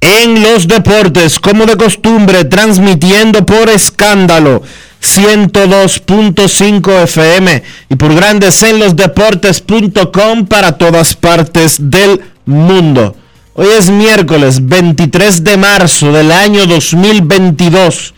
en 0.00 0.42
los 0.42 0.68
Deportes, 0.68 1.38
como 1.38 1.66
de 1.66 1.76
costumbre, 1.76 2.44
transmitiendo 2.44 3.44
por 3.44 3.68
escándalo 3.68 4.62
102.5 5.02 7.02
FM 7.04 7.62
y 7.88 7.96
por 7.96 8.14
Grandes 8.14 8.62
en 8.62 8.78
los 8.78 8.96
Deportes.com 8.96 10.46
para 10.46 10.72
todas 10.72 11.14
partes 11.14 11.76
del 11.78 12.20
mundo. 12.46 13.16
Hoy 13.54 13.68
es 13.76 13.90
miércoles 13.90 14.66
23 14.66 15.42
de 15.42 15.56
marzo 15.56 16.12
del 16.12 16.30
año 16.30 16.64
2022 16.66 18.14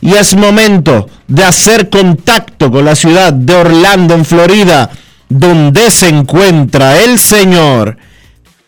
y 0.00 0.14
es 0.14 0.36
momento 0.36 1.08
de 1.26 1.44
hacer 1.44 1.90
contacto 1.90 2.70
con 2.70 2.84
la 2.84 2.94
ciudad 2.94 3.32
de 3.32 3.54
Orlando, 3.54 4.14
en 4.14 4.24
Florida, 4.24 4.90
donde 5.28 5.90
se 5.90 6.08
encuentra 6.08 7.00
el 7.00 7.18
señor 7.18 7.96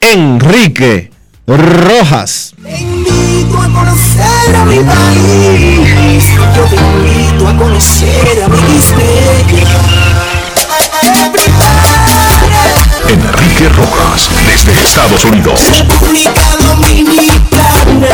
Enrique 0.01 1.13
Rojas. 1.49 2.53
Te 2.63 2.79
invito 2.79 3.57
a 3.57 3.73
conocer 3.73 4.55
a 4.55 4.65
mi 4.67 4.81
país. 4.81 6.27
Yo 6.55 6.65
te 6.65 6.77
invito 6.77 7.49
a 7.49 7.57
conocer 7.57 8.43
a 8.43 8.49
mi 8.49 8.57
Enrique 13.09 13.69
Rojas, 13.71 14.29
desde 14.47 14.73
Estados 14.73 15.25
Unidos. 15.25 15.73
República 15.79 16.33
Dominicana. 16.61 18.09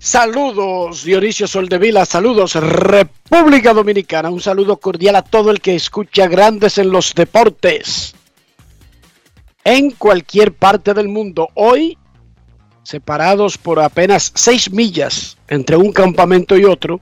Saludos 0.00 1.04
Dionisio 1.04 1.46
Soldevila, 1.46 2.04
saludos 2.04 2.56
República 2.56 3.72
Dominicana, 3.72 4.28
un 4.28 4.40
saludo 4.40 4.78
cordial 4.78 5.14
a 5.14 5.22
todo 5.22 5.52
el 5.52 5.60
que 5.60 5.76
escucha 5.76 6.26
Grandes 6.26 6.78
en 6.78 6.90
los 6.90 7.14
Deportes 7.14 8.16
en 9.64 9.90
cualquier 9.92 10.52
parte 10.52 10.94
del 10.94 11.08
mundo. 11.08 11.48
Hoy, 11.54 11.98
separados 12.82 13.58
por 13.58 13.80
apenas 13.80 14.32
seis 14.34 14.70
millas 14.70 15.36
entre 15.48 15.76
un 15.76 15.92
campamento 15.92 16.56
y 16.56 16.64
otro, 16.64 17.00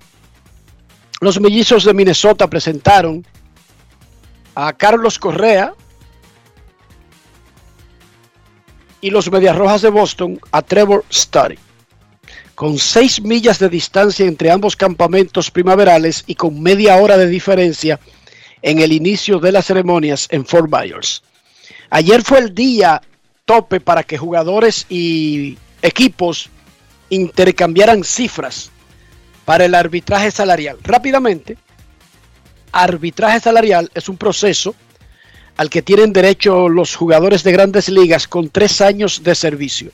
los 1.20 1.40
mellizos 1.40 1.84
de 1.84 1.94
Minnesota 1.94 2.48
presentaron 2.48 3.26
a 4.54 4.72
Carlos 4.72 5.18
Correa 5.18 5.74
y 9.00 9.10
los 9.10 9.30
Medias 9.30 9.56
Rojas 9.56 9.82
de 9.82 9.90
Boston 9.90 10.40
a 10.52 10.62
Trevor 10.62 11.04
Story 11.10 11.58
con 12.60 12.76
seis 12.76 13.22
millas 13.22 13.58
de 13.58 13.70
distancia 13.70 14.26
entre 14.26 14.50
ambos 14.50 14.76
campamentos 14.76 15.50
primaverales 15.50 16.24
y 16.26 16.34
con 16.34 16.62
media 16.62 16.96
hora 16.96 17.16
de 17.16 17.26
diferencia 17.26 17.98
en 18.60 18.80
el 18.80 18.92
inicio 18.92 19.38
de 19.38 19.50
las 19.50 19.64
ceremonias 19.64 20.28
en 20.30 20.44
Fort 20.44 20.70
Myers. 20.70 21.22
Ayer 21.90 22.22
fue 22.22 22.38
el 22.38 22.54
día 22.54 23.02
tope 23.44 23.80
para 23.80 24.04
que 24.04 24.16
jugadores 24.16 24.86
y 24.88 25.58
equipos 25.82 26.48
intercambiaran 27.08 28.04
cifras 28.04 28.70
para 29.44 29.64
el 29.64 29.74
arbitraje 29.74 30.30
salarial. 30.30 30.78
Rápidamente, 30.82 31.58
arbitraje 32.70 33.40
salarial 33.40 33.90
es 33.92 34.08
un 34.08 34.16
proceso 34.16 34.74
al 35.56 35.68
que 35.68 35.82
tienen 35.82 36.12
derecho 36.12 36.68
los 36.68 36.94
jugadores 36.94 37.42
de 37.42 37.52
grandes 37.52 37.88
ligas 37.88 38.28
con 38.28 38.48
tres 38.48 38.80
años 38.80 39.24
de 39.24 39.34
servicio. 39.34 39.90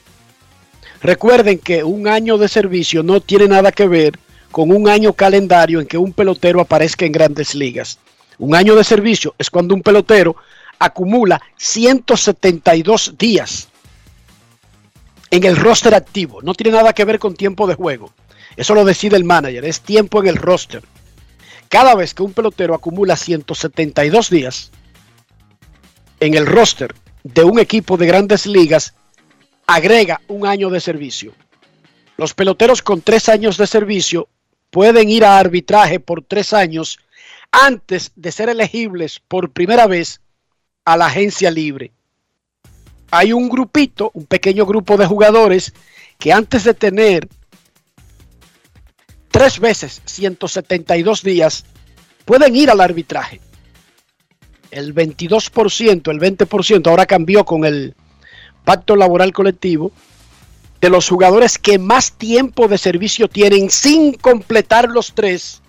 Recuerden 1.00 1.58
que 1.58 1.82
un 1.82 2.08
año 2.08 2.36
de 2.36 2.48
servicio 2.48 3.02
no 3.02 3.20
tiene 3.20 3.48
nada 3.48 3.72
que 3.72 3.88
ver 3.88 4.18
con 4.50 4.70
un 4.70 4.88
año 4.88 5.14
calendario 5.14 5.80
en 5.80 5.86
que 5.86 5.98
un 5.98 6.12
pelotero 6.12 6.60
aparezca 6.60 7.06
en 7.06 7.12
grandes 7.12 7.54
ligas. 7.54 7.98
Un 8.38 8.54
año 8.54 8.74
de 8.76 8.84
servicio 8.84 9.34
es 9.38 9.48
cuando 9.48 9.74
un 9.74 9.82
pelotero 9.82 10.36
acumula 10.78 11.40
172 11.56 13.14
días 13.18 13.68
en 15.30 15.44
el 15.44 15.56
roster 15.56 15.94
activo. 15.94 16.42
No 16.42 16.54
tiene 16.54 16.76
nada 16.76 16.92
que 16.92 17.04
ver 17.04 17.18
con 17.18 17.34
tiempo 17.34 17.66
de 17.66 17.74
juego. 17.74 18.12
Eso 18.56 18.74
lo 18.74 18.84
decide 18.84 19.16
el 19.16 19.24
manager, 19.24 19.64
es 19.64 19.80
tiempo 19.80 20.20
en 20.20 20.28
el 20.28 20.36
roster. 20.36 20.82
Cada 21.68 21.94
vez 21.94 22.14
que 22.14 22.22
un 22.22 22.32
pelotero 22.32 22.74
acumula 22.74 23.16
172 23.16 24.30
días 24.30 24.70
en 26.20 26.34
el 26.34 26.46
roster 26.46 26.94
de 27.24 27.44
un 27.44 27.58
equipo 27.58 27.96
de 27.96 28.06
grandes 28.06 28.46
ligas, 28.46 28.94
agrega 29.66 30.20
un 30.28 30.46
año 30.46 30.70
de 30.70 30.80
servicio. 30.80 31.32
Los 32.16 32.34
peloteros 32.34 32.82
con 32.82 33.02
tres 33.02 33.28
años 33.28 33.58
de 33.58 33.66
servicio 33.66 34.28
pueden 34.70 35.10
ir 35.10 35.24
a 35.24 35.38
arbitraje 35.38 36.00
por 36.00 36.22
tres 36.22 36.52
años 36.52 36.98
antes 37.50 38.12
de 38.14 38.32
ser 38.32 38.48
elegibles 38.48 39.20
por 39.20 39.50
primera 39.50 39.86
vez 39.86 40.20
a 40.86 40.96
la 40.96 41.06
agencia 41.06 41.50
libre. 41.50 41.92
Hay 43.10 43.32
un 43.32 43.48
grupito, 43.48 44.10
un 44.14 44.24
pequeño 44.24 44.64
grupo 44.64 44.96
de 44.96 45.04
jugadores 45.04 45.74
que 46.18 46.32
antes 46.32 46.64
de 46.64 46.74
tener 46.74 47.28
tres 49.30 49.58
veces 49.58 50.00
172 50.06 51.22
días 51.22 51.64
pueden 52.24 52.54
ir 52.56 52.70
al 52.70 52.80
arbitraje. 52.80 53.40
El 54.70 54.94
22%, 54.94 56.10
el 56.10 56.20
20%, 56.20 56.86
ahora 56.86 57.06
cambió 57.06 57.44
con 57.44 57.64
el 57.64 57.94
pacto 58.64 58.94
laboral 58.96 59.32
colectivo, 59.32 59.92
de 60.80 60.88
los 60.88 61.08
jugadores 61.08 61.58
que 61.58 61.78
más 61.78 62.12
tiempo 62.12 62.68
de 62.68 62.78
servicio 62.78 63.28
tienen 63.28 63.70
sin 63.70 64.14
completar 64.14 64.88
los 64.88 65.14
tres, 65.14 65.62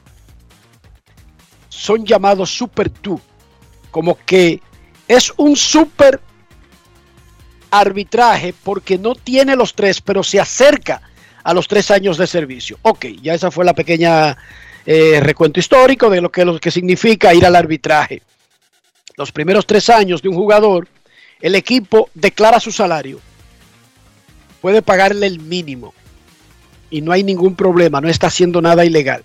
son 1.70 2.06
llamados 2.06 2.52
Super 2.52 2.92
2. 3.02 3.20
Como 3.90 4.18
que 4.26 4.62
es 5.08 5.34
un 5.38 5.56
super 5.56 6.20
arbitraje 7.72 8.54
porque 8.64 8.98
no 8.98 9.16
tiene 9.16 9.56
los 9.56 9.74
tres, 9.74 10.02
pero 10.02 10.24
se 10.24 10.40
acerca 10.40 11.02
a 11.44 11.54
los 11.54 11.68
tres 11.68 11.92
años 11.92 12.18
de 12.18 12.28
servicio. 12.28 12.78
Ok, 12.82 13.06
ya 13.22 13.34
esa 13.34 13.52
fue 13.52 13.66
la 13.66 13.74
pequeña 13.74 14.38
eh, 14.86 15.20
recuento 15.22 15.60
histórico 15.60 16.10
de 16.10 16.22
lo 16.22 16.32
que, 16.32 16.46
lo 16.46 16.60
que 16.60 16.72
significa 16.72 17.34
ir 17.34 17.46
al 17.46 17.56
arbitraje. 17.56 18.22
Los 19.16 19.32
primeros 19.32 19.66
tres 19.66 19.90
años 19.90 20.22
de 20.22 20.30
un 20.30 20.36
jugador 20.36 20.88
el 21.42 21.56
equipo 21.56 22.10
declara 22.14 22.60
su 22.60 22.72
salario, 22.72 23.20
puede 24.62 24.82
pagarle 24.82 25.28
el 25.28 25.40
mínimo 25.40 25.94
y 26.90 27.02
no 27.02 27.12
hay 27.12 27.24
ningún 27.24 27.56
problema, 27.56 28.02
no 28.02 28.10
está 28.10 28.28
haciendo 28.28 28.62
nada 28.62 28.86
ilegal. 28.86 29.24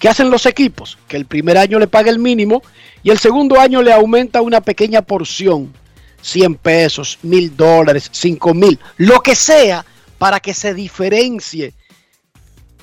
¿Qué 0.00 0.08
hacen 0.08 0.30
los 0.30 0.46
equipos? 0.46 0.96
Que 1.06 1.18
el 1.18 1.26
primer 1.26 1.58
año 1.58 1.78
le 1.78 1.86
paga 1.86 2.10
el 2.10 2.18
mínimo 2.18 2.62
y 3.02 3.10
el 3.10 3.18
segundo 3.18 3.60
año 3.60 3.82
le 3.82 3.92
aumenta 3.92 4.40
una 4.40 4.62
pequeña 4.62 5.02
porción, 5.02 5.74
100 6.22 6.54
pesos, 6.54 7.18
mil 7.22 7.54
dólares, 7.54 8.08
5 8.10 8.54
mil, 8.54 8.80
lo 8.96 9.20
que 9.20 9.36
sea, 9.36 9.84
para 10.16 10.40
que 10.40 10.54
se 10.54 10.72
diferencie 10.72 11.74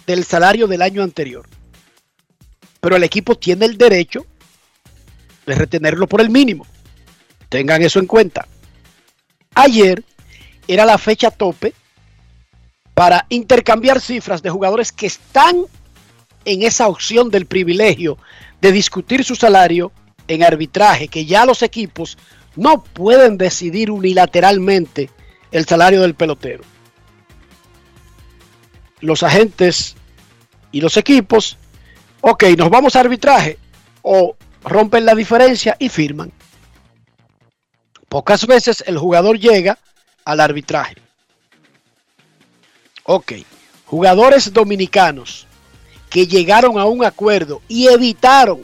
del 0.06 0.26
salario 0.26 0.68
del 0.68 0.84
año 0.84 1.02
anterior. 1.02 1.48
Pero 2.80 2.96
el 2.96 3.04
equipo 3.04 3.36
tiene 3.36 3.66
el 3.66 3.80
derecho 3.80 4.24
de 5.48 5.56
retenerlo 5.56 6.06
por 6.06 6.22
el 6.22 6.30
mínimo. 6.30 6.68
Tengan 7.50 7.82
eso 7.82 7.98
en 7.98 8.06
cuenta. 8.06 8.48
Ayer 9.56 10.04
era 10.68 10.86
la 10.86 11.00
fecha 11.00 11.32
tope 11.32 11.74
para 12.94 13.26
intercambiar 13.30 14.02
cifras 14.02 14.44
de 14.44 14.52
jugadores 14.52 14.92
que 14.92 15.08
están 15.08 15.66
en 16.48 16.64
esa 16.64 16.88
opción 16.88 17.30
del 17.30 17.46
privilegio 17.46 18.18
de 18.62 18.72
discutir 18.72 19.26
su 19.26 19.36
salario 19.36 19.92
en 20.30 20.44
arbitraje, 20.44 21.10
que 21.10 21.26
ya 21.26 21.46
los 21.46 21.62
equipos 21.62 22.18
no 22.56 22.82
pueden 22.82 23.38
decidir 23.38 23.92
unilateralmente 23.92 25.10
el 25.52 25.66
salario 25.66 26.02
del 26.02 26.16
pelotero. 26.16 26.64
Los 29.02 29.24
agentes 29.24 29.96
y 30.72 30.80
los 30.80 30.96
equipos, 30.96 31.58
ok, 32.22 32.46
nos 32.58 32.70
vamos 32.70 32.96
a 32.96 33.02
arbitraje 33.02 33.60
o 34.02 34.38
rompen 34.64 35.06
la 35.06 35.16
diferencia 35.16 35.76
y 35.80 35.90
firman. 35.90 36.32
Pocas 38.08 38.48
veces 38.48 38.86
el 38.88 38.98
jugador 38.98 39.38
llega 39.38 39.78
al 40.24 40.40
arbitraje. 40.40 40.96
Ok, 43.04 43.34
jugadores 43.86 44.54
dominicanos 44.54 45.47
que 46.10 46.28
llegaron 46.28 46.80
a 46.80 46.86
un 46.86 47.04
acuerdo 47.04 47.62
y 47.68 47.88
evitaron 47.88 48.62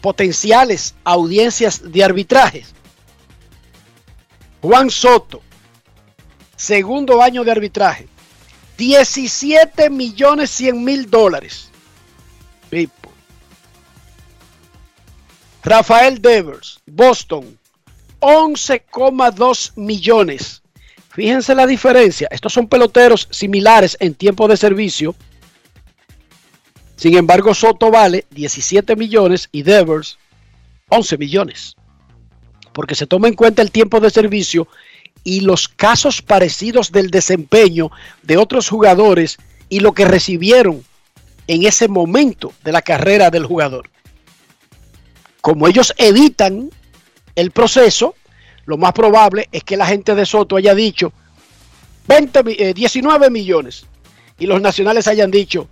potenciales 0.00 0.94
audiencias 1.04 1.92
de 1.92 2.04
arbitrajes. 2.04 2.74
Juan 4.60 4.90
Soto, 4.90 5.42
segundo 6.56 7.22
año 7.22 7.44
de 7.44 7.50
arbitraje, 7.50 8.08
17 8.76 9.90
millones 9.90 10.50
100 10.50 10.84
mil 10.84 11.10
dólares. 11.10 11.70
Rafael 15.62 16.20
Devers, 16.20 16.80
Boston, 16.86 17.58
11,2 18.20 19.72
millones. 19.76 20.62
Fíjense 21.10 21.54
la 21.54 21.66
diferencia. 21.66 22.28
Estos 22.30 22.52
son 22.52 22.66
peloteros 22.66 23.28
similares 23.30 23.96
en 24.00 24.14
tiempo 24.14 24.48
de 24.48 24.56
servicio. 24.56 25.14
Sin 27.02 27.16
embargo, 27.16 27.52
Soto 27.52 27.90
vale 27.90 28.26
17 28.30 28.94
millones 28.94 29.48
y 29.50 29.64
Devers 29.64 30.18
11 30.88 31.18
millones. 31.18 31.74
Porque 32.72 32.94
se 32.94 33.08
toma 33.08 33.26
en 33.26 33.34
cuenta 33.34 33.60
el 33.60 33.72
tiempo 33.72 33.98
de 33.98 34.08
servicio 34.08 34.68
y 35.24 35.40
los 35.40 35.66
casos 35.66 36.22
parecidos 36.22 36.92
del 36.92 37.10
desempeño 37.10 37.90
de 38.22 38.36
otros 38.36 38.68
jugadores 38.68 39.38
y 39.68 39.80
lo 39.80 39.94
que 39.94 40.04
recibieron 40.04 40.84
en 41.48 41.66
ese 41.66 41.88
momento 41.88 42.52
de 42.62 42.70
la 42.70 42.82
carrera 42.82 43.30
del 43.30 43.46
jugador. 43.46 43.90
Como 45.40 45.66
ellos 45.66 45.92
evitan 45.98 46.70
el 47.34 47.50
proceso, 47.50 48.14
lo 48.64 48.76
más 48.76 48.92
probable 48.92 49.48
es 49.50 49.64
que 49.64 49.76
la 49.76 49.86
gente 49.86 50.14
de 50.14 50.24
Soto 50.24 50.54
haya 50.54 50.76
dicho 50.76 51.12
20, 52.06 52.72
19 52.74 53.26
eh, 53.26 53.30
millones 53.30 53.86
y 54.38 54.46
los 54.46 54.60
nacionales 54.60 55.08
hayan 55.08 55.32
dicho 55.32 55.68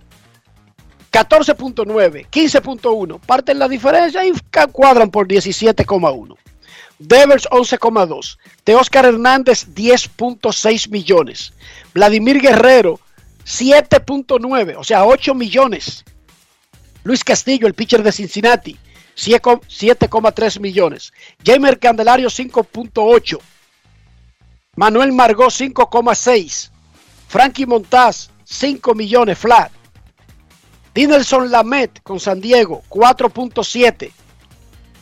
14.9, 1.11 2.27
15.1, 2.29 3.19
parten 3.19 3.59
la 3.59 3.67
diferencia 3.67 4.25
y 4.25 4.31
cuadran 4.71 5.11
por 5.11 5.27
17,1. 5.27 6.37
Devers 6.99 7.49
11,2. 7.49 8.37
De 8.63 8.75
Oscar 8.75 9.05
Hernández 9.05 9.67
10.6 9.73 10.89
millones. 10.89 11.51
Vladimir 11.93 12.39
Guerrero 12.39 12.99
7.9, 13.45 14.75
o 14.77 14.83
sea 14.83 15.05
8 15.05 15.33
millones. 15.33 16.05
Luis 17.03 17.23
Castillo, 17.23 17.67
el 17.67 17.73
pitcher 17.73 18.03
de 18.03 18.11
Cincinnati, 18.11 18.77
7,3 19.17 20.59
millones. 20.59 21.11
Jamer 21.43 21.79
Candelario 21.79 22.29
5.8. 22.29 23.39
Manuel 24.75 25.11
Margot 25.11 25.49
5,6. 25.49 26.69
Frankie 27.27 27.65
Montaz 27.65 28.29
5 28.45 28.93
millones 28.93 29.37
flat. 29.37 29.71
Dinelson 30.93 31.51
Lamet 31.51 32.01
con 32.03 32.19
San 32.19 32.41
Diego 32.41 32.83
4.7. 32.89 34.11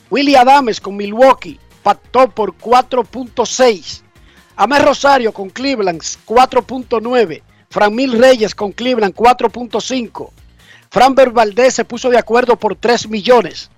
Willie 0.09 0.37
Adames 0.37 0.79
con 0.79 0.95
Milwaukee 0.95 1.59
pactó 1.83 2.29
por 2.29 2.55
4.6. 2.57 4.01
Amé 4.55 4.79
Rosario 4.79 5.31
con 5.31 5.49
Cleveland 5.49 6.01
4.9. 6.01 7.41
Fran 7.69 7.95
Mil 7.95 8.17
Reyes 8.19 8.53
con 8.53 8.71
Cleveland 8.71 9.15
4.5. 9.15 10.29
Fran 10.91 11.15
Valdez 11.15 11.75
se 11.75 11.85
puso 11.85 12.09
de 12.09 12.17
acuerdo 12.17 12.55
por 12.55 12.75
3 12.75 13.09
millones. 13.09 13.69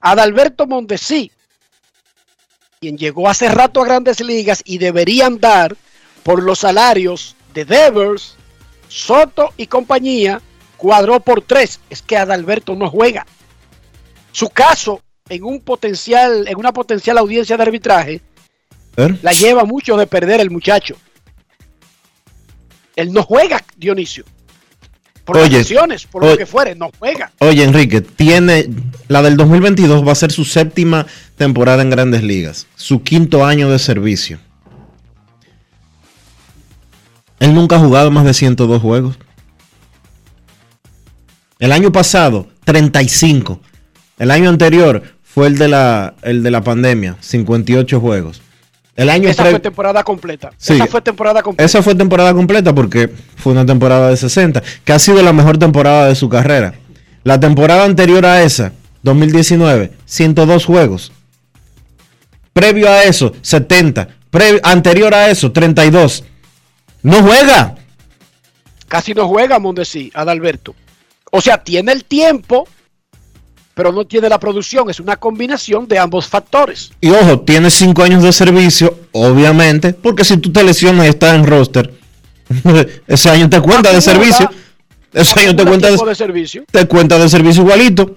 Adalberto 0.00 0.66
Mondesi, 0.66 1.32
quien 2.80 2.96
llegó 2.96 3.28
hace 3.28 3.48
rato 3.48 3.80
a 3.82 3.86
grandes 3.86 4.20
ligas 4.20 4.62
y 4.64 4.78
deberían 4.78 5.38
dar 5.40 5.76
por 6.22 6.42
los 6.42 6.60
salarios 6.60 7.36
de 7.54 7.64
Devers, 7.64 8.36
Soto 8.88 9.52
y 9.56 9.66
compañía, 9.66 10.40
cuadró 10.78 11.20
por 11.20 11.42
3. 11.42 11.80
Es 11.90 12.00
que 12.00 12.16
Adalberto 12.16 12.74
no 12.74 12.88
juega. 12.88 13.26
Su 14.32 14.48
caso 14.48 15.02
en 15.28 15.44
un 15.44 15.60
potencial, 15.60 16.48
en 16.48 16.56
una 16.56 16.72
potencial 16.72 17.18
audiencia 17.18 17.58
de 17.58 17.62
arbitraje, 17.62 18.22
la 19.22 19.32
lleva 19.32 19.64
mucho 19.64 19.96
de 19.96 20.06
perder 20.06 20.40
el 20.40 20.50
muchacho. 20.50 20.96
Él 22.96 23.12
no 23.12 23.22
juega, 23.22 23.62
Dionisio. 23.76 24.24
Por 25.24 25.36
oye, 25.36 25.62
por 26.10 26.24
lo 26.24 26.38
que 26.38 26.46
fuere, 26.46 26.74
no 26.74 26.90
juega. 26.98 27.30
Oye, 27.40 27.62
Enrique, 27.62 28.00
tiene 28.00 28.70
la 29.08 29.20
del 29.20 29.36
2022 29.36 30.06
va 30.06 30.12
a 30.12 30.14
ser 30.14 30.32
su 30.32 30.46
séptima 30.46 31.06
temporada 31.36 31.82
en 31.82 31.90
Grandes 31.90 32.22
Ligas, 32.22 32.66
su 32.76 33.02
quinto 33.02 33.44
año 33.44 33.70
de 33.70 33.78
servicio. 33.78 34.38
Él 37.40 37.54
nunca 37.54 37.76
ha 37.76 37.78
jugado 37.78 38.10
más 38.10 38.24
de 38.24 38.32
102 38.32 38.80
juegos. 38.80 39.18
El 41.58 41.72
año 41.72 41.90
pasado, 41.90 42.46
35. 42.64 43.60
El 44.18 44.30
año 44.30 44.48
anterior 44.48 45.02
fue 45.22 45.48
el 45.48 45.58
de 45.58 45.68
la, 45.68 46.14
el 46.22 46.42
de 46.42 46.50
la 46.50 46.62
pandemia, 46.62 47.16
58 47.20 48.00
juegos. 48.00 48.42
El 48.94 49.10
año 49.10 49.28
esa 49.28 49.44
fue 49.44 49.60
temporada 49.60 50.02
completa. 50.02 50.50
esa 50.58 50.86
fue 50.86 51.00
temporada 51.00 51.42
completa. 51.42 51.64
Esa 51.64 51.82
fue 51.82 51.94
temporada 51.94 52.34
completa 52.34 52.74
porque 52.74 53.12
fue 53.36 53.52
una 53.52 53.64
temporada 53.64 54.08
de 54.10 54.16
60, 54.16 54.62
que 54.84 54.92
ha 54.92 54.98
sido 54.98 55.22
la 55.22 55.32
mejor 55.32 55.58
temporada 55.58 56.08
de 56.08 56.16
su 56.16 56.28
carrera. 56.28 56.74
La 57.22 57.38
temporada 57.38 57.84
anterior 57.84 58.26
a 58.26 58.42
esa, 58.42 58.72
2019, 59.02 59.92
102 60.04 60.64
juegos. 60.64 61.12
Previo 62.52 62.88
a 62.88 63.04
eso, 63.04 63.32
70. 63.40 64.08
anterior 64.64 65.14
a 65.14 65.30
eso, 65.30 65.52
32. 65.52 66.24
No 67.02 67.22
juega. 67.22 67.76
Casi 68.88 69.14
no 69.14 69.28
juega, 69.28 69.60
Mondesi, 69.60 70.10
Adalberto. 70.14 70.74
O 71.30 71.40
sea, 71.40 71.62
tiene 71.62 71.92
el 71.92 72.04
tiempo 72.04 72.66
pero 73.78 73.92
no 73.92 74.04
tiene 74.04 74.28
la 74.28 74.40
producción. 74.40 74.90
Es 74.90 74.98
una 74.98 75.14
combinación 75.14 75.86
de 75.86 76.00
ambos 76.00 76.26
factores. 76.26 76.90
Y 77.00 77.10
ojo, 77.10 77.42
tiene 77.42 77.70
cinco 77.70 78.02
años 78.02 78.24
de 78.24 78.32
servicio, 78.32 78.98
obviamente, 79.12 79.92
porque 79.92 80.24
si 80.24 80.36
tú 80.38 80.50
te 80.50 80.64
lesionas 80.64 81.06
y 81.06 81.10
estás 81.10 81.36
en 81.36 81.46
roster, 81.46 81.94
ese 83.06 83.30
año 83.30 83.48
te 83.48 83.60
cuenta 83.60 83.92
de 83.92 84.00
servicio. 84.00 84.50
Ese 85.12 85.38
año 85.38 85.54
te 85.54 85.64
cuenta 85.64 85.92
de, 85.92 86.16
servicio. 86.16 86.64
Te 86.72 86.88
cuenta 86.88 87.18
de 87.20 87.28
servicio 87.28 87.62
igualito. 87.62 88.16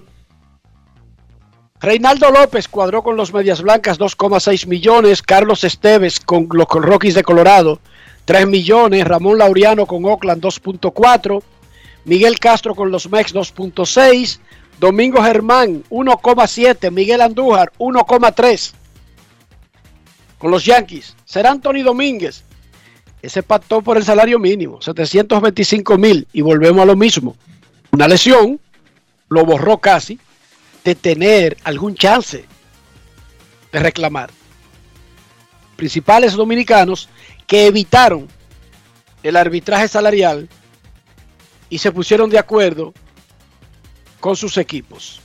Reinaldo 1.80 2.32
López 2.32 2.68
cuadró 2.68 3.04
con 3.04 3.16
los 3.16 3.32
Medias 3.32 3.62
Blancas 3.62 4.00
2,6 4.00 4.66
millones. 4.66 5.22
Carlos 5.22 5.64
Esteves 5.64 6.20
con 6.20 6.48
los 6.52 6.68
Rockies 6.68 7.14
de 7.14 7.22
Colorado 7.22 7.80
3 8.26 8.48
millones. 8.48 9.06
Ramón 9.06 9.38
Laureano 9.38 9.86
con 9.86 10.04
Oakland 10.06 10.44
2.4. 10.44 11.44
Miguel 12.06 12.40
Castro 12.40 12.76
con 12.76 12.92
los 12.92 13.10
Mex 13.10 13.34
2.6. 13.34 14.40
Domingo 14.80 15.22
Germán, 15.22 15.84
1,7. 15.90 16.92
Miguel 16.92 17.22
Andújar, 17.22 17.72
1,3. 17.78 18.74
Con 20.38 20.52
los 20.52 20.66
Yankees. 20.66 21.16
Será 21.26 21.52
Anthony 21.52 21.84
Domínguez. 21.84 22.44
Ese 23.22 23.44
pactó 23.44 23.84
por 23.84 23.98
el 23.98 24.04
salario 24.04 24.40
mínimo, 24.40 24.82
725 24.82 25.98
mil. 25.98 26.28
Y 26.34 26.42
volvemos 26.42 26.82
a 26.82 26.86
lo 26.86 26.96
mismo. 26.96 27.36
Una 27.92 28.08
lesión 28.08 28.60
lo 29.30 29.46
borró 29.46 29.78
casi 29.78 30.20
de 30.84 30.96
tener 30.96 31.58
algún 31.64 31.96
chance 31.96 32.46
de 33.72 33.80
reclamar. 33.80 34.32
Principales 35.76 36.34
dominicanos 36.34 37.10
que 37.46 37.68
evitaron 37.68 38.28
el 39.22 39.36
arbitraje 39.36 39.88
salarial 39.88 40.50
y 41.72 41.80
se 41.80 41.92
pusieron 41.92 42.30
de 42.30 42.38
acuerdo 42.38 42.94
con 44.20 44.36
sus 44.36 44.58
equipos. 44.58 45.20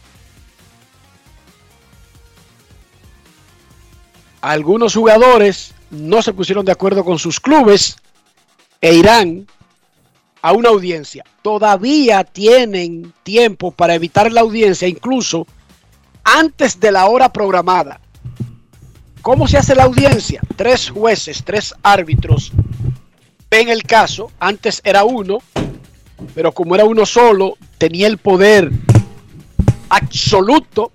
Algunos 4.40 4.94
jugadores 4.94 5.74
no 5.90 6.22
se 6.22 6.32
pusieron 6.32 6.64
de 6.64 6.72
acuerdo 6.72 7.04
con 7.04 7.18
sus 7.18 7.40
clubes 7.40 7.96
e 8.80 8.94
irán 8.94 9.46
a 10.40 10.52
una 10.52 10.68
audiencia. 10.68 11.24
Todavía 11.42 12.22
tienen 12.22 13.12
tiempo 13.24 13.72
para 13.72 13.96
evitar 13.96 14.30
la 14.30 14.42
audiencia, 14.42 14.86
incluso 14.86 15.46
antes 16.22 16.78
de 16.78 16.92
la 16.92 17.06
hora 17.06 17.32
programada. 17.32 18.00
¿Cómo 19.20 19.48
se 19.48 19.58
hace 19.58 19.74
la 19.74 19.84
audiencia? 19.84 20.40
Tres 20.54 20.90
jueces, 20.90 21.42
tres 21.44 21.74
árbitros 21.82 22.52
ven 23.50 23.68
el 23.68 23.82
caso. 23.82 24.30
Antes 24.38 24.80
era 24.84 25.02
uno, 25.02 25.38
pero 26.34 26.52
como 26.52 26.74
era 26.74 26.84
uno 26.84 27.06
solo, 27.06 27.56
tenía 27.78 28.06
el 28.06 28.18
poder 28.18 28.70
absoluto 29.88 30.92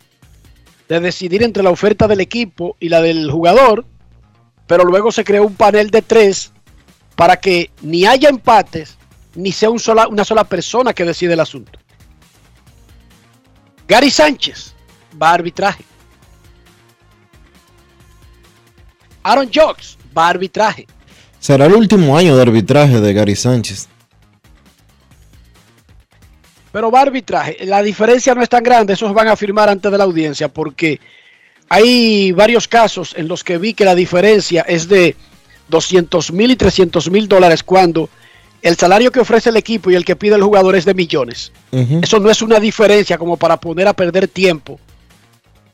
de 0.90 1.00
decidir 1.00 1.44
entre 1.44 1.63
la 1.63 1.70
oferta 1.70 2.08
del 2.08 2.20
equipo 2.20 2.75
y 2.80 2.90
la 2.90 3.01
del 3.01 3.32
jugador, 3.32 3.86
pero 4.68 4.84
luego 4.84 5.12
se 5.12 5.24
creó 5.24 5.46
un 5.46 5.56
panel 5.56 5.90
de 5.90 6.01
tres 6.01 6.51
para 7.16 7.38
que 7.38 7.70
ni 7.82 8.06
haya 8.06 8.30
empates, 8.30 8.98
ni 9.36 9.51
sea 9.51 9.70
una 9.70 10.25
sola 10.25 10.44
persona 10.44 10.94
que 10.94 11.06
decide 11.06 11.34
el 11.34 11.40
asunto. 11.40 11.80
Gary 13.88 14.10
Sánchez 14.10 14.74
va 15.22 15.32
a 15.32 15.34
arbitraje. 15.34 15.84
Aaron 19.24 19.50
Jocks 19.54 19.98
va 20.18 20.28
a 20.28 20.30
arbitraje. 20.30 20.88
Será 21.40 21.66
el 21.66 21.74
último 21.74 22.18
año 22.18 22.36
de 22.36 22.42
arbitraje 22.42 23.00
de 23.01 23.13
Gary 23.13 23.36
Sánchez. 23.36 23.88
Pero 26.72 26.90
va 26.90 27.01
arbitraje. 27.01 27.66
La 27.66 27.82
diferencia 27.84 28.34
no 28.34 28.42
es 28.42 28.50
tan 28.50 28.63
grande, 28.63 28.94
esos 28.94 29.13
van 29.13 29.28
a 29.28 29.36
firmar 29.36 29.70
antes 29.70 29.92
de 29.92 29.98
la 29.98 30.06
audiencia, 30.06 30.48
porque 30.48 31.00
hay 31.70 32.32
varios 32.32 32.68
casos 32.68 33.13
en 33.18 33.28
los 33.28 33.44
que 33.44 33.58
vi 33.58 33.74
que 33.74 33.86
la 33.86 33.96
diferencia 33.96 34.62
es 34.62 34.88
de 34.88 35.16
200 35.70 36.32
mil 36.32 36.51
y 36.51 36.56
300 36.56 37.10
mil 37.10 37.28
dólares 37.28 37.63
cuando 37.63 38.10
el 38.62 38.78
salario 38.78 39.12
que 39.12 39.20
ofrece 39.20 39.50
el 39.50 39.58
equipo 39.58 39.90
y 39.90 39.96
el 39.96 40.06
que 40.06 40.16
pide 40.16 40.36
el 40.36 40.44
jugador 40.44 40.75
es 40.75 40.86
de 40.86 40.94
millones. 40.94 41.51
Eso 41.72 42.20
no 42.20 42.30
es 42.30 42.42
una 42.42 42.60
diferencia 42.60 43.18
como 43.18 43.38
para 43.38 43.58
poner 43.58 43.88
a 43.88 43.94
perder 43.94 44.28
tiempo 44.28 44.80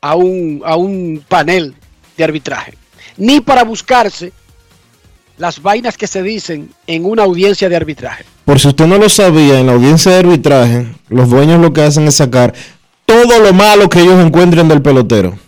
a 0.00 0.14
un, 0.14 0.62
a 0.64 0.76
un 0.76 1.24
panel 1.28 1.74
de 2.16 2.24
arbitraje, 2.24 2.74
ni 3.16 3.40
para 3.40 3.64
buscarse 3.64 4.32
las 5.36 5.60
vainas 5.60 5.96
que 5.96 6.06
se 6.06 6.22
dicen 6.22 6.70
en 6.86 7.04
una 7.04 7.24
audiencia 7.24 7.68
de 7.68 7.76
arbitraje. 7.76 8.24
Por 8.48 8.58
si 8.58 8.68
usted 8.68 8.86
no 8.86 8.96
lo 8.96 9.10
sabía, 9.10 9.60
en 9.60 9.66
la 9.66 9.74
audiencia 9.74 10.10
de 10.12 10.18
arbitraje, 10.20 10.86
los 11.10 11.28
dueños 11.28 11.60
lo 11.60 11.74
que 11.74 11.82
hacen 11.82 12.08
es 12.08 12.14
sacar 12.14 12.54
todo 13.04 13.40
lo 13.40 13.52
malo 13.52 13.90
que 13.90 14.00
ellos 14.00 14.24
encuentren 14.24 14.68
del 14.68 14.80
pelotero. 14.80 15.38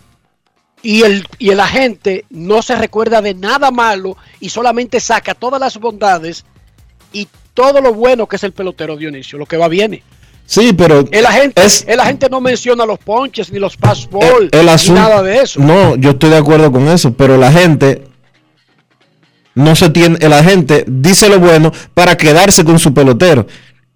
Y 0.83 1.01
el, 1.01 1.27
y 1.39 1.49
el 1.49 1.61
agente 1.61 2.27
no 2.29 2.61
se 2.61 2.75
recuerda 2.77 3.23
de 3.23 3.33
nada 3.33 3.71
malo 3.71 4.19
y 4.39 4.51
solamente 4.51 5.01
saca 5.01 5.33
todas 5.35 5.59
las 5.59 5.79
bondades 5.79 6.45
y 7.11 7.27
todo 7.55 7.81
lo 7.81 7.95
bueno 7.95 8.27
que 8.27 8.37
es 8.37 8.45
el 8.45 8.53
pelotero 8.53 8.99
Dionisio, 8.99 9.39
lo 9.39 9.47
que 9.47 9.57
va 9.57 9.69
bien. 9.69 10.03
Sí, 10.45 10.75
pero 10.75 11.03
El 11.11 11.25
agente, 11.25 11.65
Es- 11.65 11.87
el 11.89 12.01
agente 12.01 12.29
no 12.29 12.43
menciona 12.43 12.85
los 12.85 12.99
ponches 12.99 13.51
ni 13.51 13.59
los 13.59 13.79
pass 13.79 14.11
ball, 14.11 14.51
el, 14.53 14.67
ni 14.67 14.91
nada 14.91 15.23
de 15.23 15.39
eso. 15.39 15.59
No, 15.59 15.97
yo 15.97 16.11
estoy 16.11 16.29
de 16.29 16.37
acuerdo 16.37 16.71
con 16.71 16.87
eso, 16.87 17.15
pero 17.15 17.39
la 17.39 17.51
gente 17.51 18.10
no 19.55 19.75
se 19.77 19.91
tiene, 19.91 20.19
el 20.21 20.33
agente 20.33 20.85
dice 20.87 21.29
lo 21.29 21.41
bueno 21.41 21.73
para 21.95 22.17
quedarse 22.17 22.65
con 22.65 22.79
su 22.79 22.95
pelotero. 22.95 23.47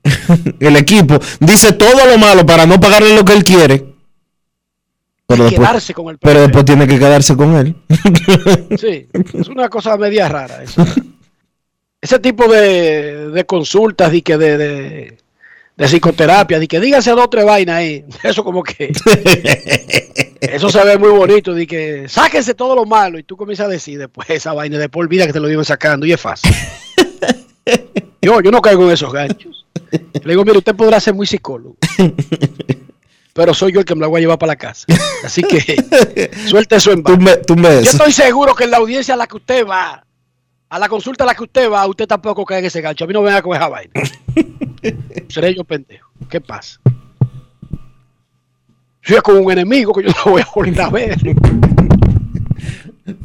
el 0.61 0.77
equipo 0.77 1.19
dice 1.41 1.73
todo 1.73 2.07
lo 2.07 2.19
malo 2.19 2.45
para 2.45 2.67
no 2.67 2.79
pagarle 2.79 3.15
lo 3.15 3.25
que 3.25 3.33
él 3.33 3.45
quiere. 3.45 3.95
Pero 5.27 5.45
después, 5.45 5.69
quedarse 5.69 5.95
con 5.95 6.09
el 6.09 6.19
pero 6.19 6.43
después 6.43 6.65
tiene 6.67 6.87
que 6.87 6.99
quedarse 6.99 7.37
con 7.37 7.57
él. 7.57 7.77
Sí, 8.79 9.09
es 9.13 9.49
una 9.49 9.69
cosa 9.69 9.97
media 9.97 10.29
rara. 10.29 10.63
eso. 10.63 10.85
Ese 12.01 12.19
tipo 12.19 12.47
de, 12.49 13.31
de 13.31 13.47
consultas 13.47 14.13
y 14.13 14.21
que 14.21 14.37
de, 14.37 14.59
de, 14.59 15.19
de 15.77 15.87
psicoterapia, 15.87 16.59
de 16.59 16.69
que 16.69 16.81
díganse 16.81 17.11
dos 17.13 17.25
o 17.25 17.31
tres 17.31 17.45
vainas 17.45 17.77
ahí, 17.77 18.05
eso 18.23 18.45
como 18.45 18.63
que, 18.63 18.93
eso 20.53 20.69
se 20.71 20.85
ve 20.85 20.99
muy 20.99 21.11
bonito, 21.11 21.53
de 21.55 21.67
que 21.67 22.09
sáquense 22.09 22.55
todo 22.55 22.75
lo 22.75 22.85
malo 22.85 23.19
y 23.19 23.23
tú 23.23 23.37
comienzas 23.37 23.67
a 23.67 23.71
decir 23.71 23.99
después 23.99 24.29
esa 24.31 24.53
vaina 24.53 24.79
de 24.79 24.89
por 24.89 25.09
vida 25.09 25.27
que 25.27 25.33
te 25.33 25.41
lo 25.41 25.49
viven 25.49 25.65
sacando 25.65 26.07
y 26.07 26.13
es 26.13 26.21
fácil. 26.21 26.53
Yo, 28.21 28.41
yo 28.41 28.51
no 28.51 28.63
caigo 28.63 28.85
en 28.85 28.91
esos 28.93 29.13
ganchos. 29.13 29.67
Le 29.91 30.33
digo, 30.33 30.45
mire, 30.47 30.57
usted 30.57 30.75
podrá 30.75 30.99
ser 30.99 31.13
muy 31.13 31.27
psicólogo, 31.27 31.77
pero 33.35 33.53
soy 33.53 33.73
yo 33.73 33.81
el 33.81 33.85
que 33.85 33.95
me 33.95 34.01
la 34.01 34.07
voy 34.07 34.19
a 34.19 34.21
llevar 34.23 34.39
para 34.39 34.53
la 34.53 34.57
casa. 34.57 34.87
Así 35.23 35.43
que 35.43 35.61
suelte 36.47 36.77
eso 36.77 36.93
en 36.93 37.03
tú 37.03 37.19
me, 37.19 37.37
tú 37.39 37.55
me- 37.55 37.83
yo 37.83 37.91
estoy 37.91 38.13
seguro 38.13 38.55
que 38.55 38.65
en 38.65 38.71
la 38.71 38.79
audiencia 38.79 39.13
a 39.13 39.17
la 39.19 39.27
que 39.27 39.37
usted 39.37 39.67
va, 39.67 40.07
a 40.71 40.79
la 40.79 40.89
consulta 40.89 41.25
a 41.25 41.27
la 41.27 41.35
que 41.35 41.43
usted 41.45 41.71
va, 41.71 41.87
usted 41.87 42.07
tampoco 42.07 42.45
cae 42.47 42.61
en 42.61 42.65
ese 42.65 42.81
gancho. 42.81 43.05
A 43.05 43.07
mí 43.09 43.13
no 43.13 43.21
me 43.21 43.27
venga 43.27 43.43
con 43.43 43.55
esa 43.57 43.69
vaina. 43.69 43.93
Seré 45.29 45.55
yo 45.55 45.65
pendejo. 45.65 46.09
¿Qué 46.31 46.41
pasa? 46.41 46.81
Yo 49.07 49.17
es 49.17 49.23
como 49.23 49.41
un 49.41 49.53
enemigo 49.53 49.93
que 49.93 50.05
yo 50.05 50.11
no 50.25 50.33
voy 50.33 50.43
a 50.43 50.49
volver 50.55 50.81
a 50.81 50.91
ver. 50.91 51.19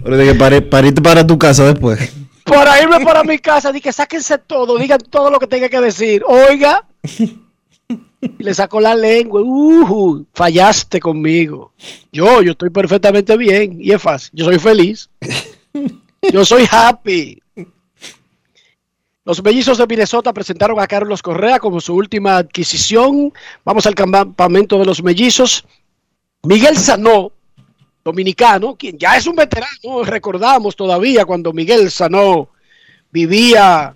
pero 0.03 0.17
de 0.17 0.25
que 0.25 0.35
pare- 0.35 0.61
pariste 0.61 1.01
para 1.01 1.25
tu 1.25 1.37
casa 1.37 1.65
después. 1.65 2.13
Para 2.43 2.81
irme 2.81 2.99
para 3.05 3.23
mi 3.23 3.37
casa, 3.37 3.71
di 3.71 3.79
que 3.79 3.93
sáquense 3.93 4.37
todo, 4.39 4.77
digan 4.77 4.99
todo 5.09 5.29
lo 5.29 5.39
que 5.39 5.47
tenga 5.47 5.69
que 5.69 5.79
decir. 5.79 6.23
Oiga. 6.27 6.85
Y 8.21 8.43
le 8.43 8.53
sacó 8.53 8.81
la 8.81 8.95
lengua. 8.95 9.41
Uh, 9.41 10.25
fallaste 10.33 10.99
conmigo. 10.99 11.71
Yo, 12.11 12.41
yo 12.41 12.51
estoy 12.51 12.69
perfectamente 12.71 13.37
bien. 13.37 13.77
Y 13.79 13.91
es 13.91 14.01
fácil. 14.01 14.31
Yo 14.33 14.45
soy 14.45 14.59
feliz. 14.59 15.09
Yo 16.33 16.43
soy 16.43 16.67
happy. 16.69 17.41
Los 19.29 19.43
mellizos 19.43 19.77
de 19.77 19.85
Minnesota 19.85 20.33
presentaron 20.33 20.79
a 20.79 20.87
Carlos 20.87 21.21
Correa 21.21 21.59
como 21.59 21.79
su 21.79 21.93
última 21.93 22.37
adquisición. 22.37 23.31
Vamos 23.63 23.85
al 23.85 23.93
campamento 23.93 24.79
de 24.79 24.85
los 24.85 25.03
mellizos. 25.03 25.67
Miguel 26.41 26.75
Sanó, 26.75 27.31
dominicano, 28.03 28.75
quien 28.75 28.97
ya 28.97 29.17
es 29.17 29.27
un 29.27 29.35
veterano, 29.35 30.03
recordamos 30.03 30.75
todavía 30.75 31.25
cuando 31.25 31.53
Miguel 31.53 31.91
Sanó 31.91 32.49
vivía 33.11 33.95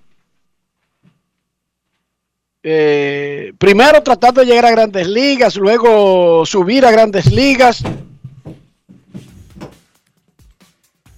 eh, 2.61 3.53
primero 3.57 4.03
tratando 4.03 4.41
de 4.41 4.45
llegar 4.45 4.67
a 4.67 4.71
grandes 4.71 5.07
ligas, 5.07 5.55
luego 5.55 6.45
subir 6.45 6.85
a 6.85 6.91
grandes 6.91 7.33
ligas. 7.33 7.83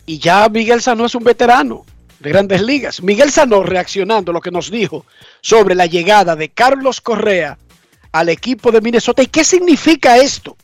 Y 0.06 0.20
ya 0.20 0.48
Miguel 0.48 0.82
Sanó 0.82 1.04
es 1.04 1.16
un 1.16 1.26
veterano 1.26 1.86
de 2.25 2.32
grandes 2.32 2.62
ligas. 2.63 3.03
Miguel 3.03 3.32
Sanó 3.32 3.62
reaccionando 3.62 4.32
a 4.32 4.34
lo 4.34 4.41
que 4.41 4.50
nos 4.50 4.72
dijo 4.72 5.05
sobre 5.41 5.75
la 5.75 5.86
llegada 5.86 6.36
de 6.36 6.50
Carlos 6.50 7.00
Correa 7.00 7.60
al 8.12 8.29
equipo 8.29 8.72
de 8.72 8.82
Minnesota. 8.82 9.22
¿Y 9.22 9.27
qué 9.27 9.44
significa 9.44 10.17
esto 10.17 10.58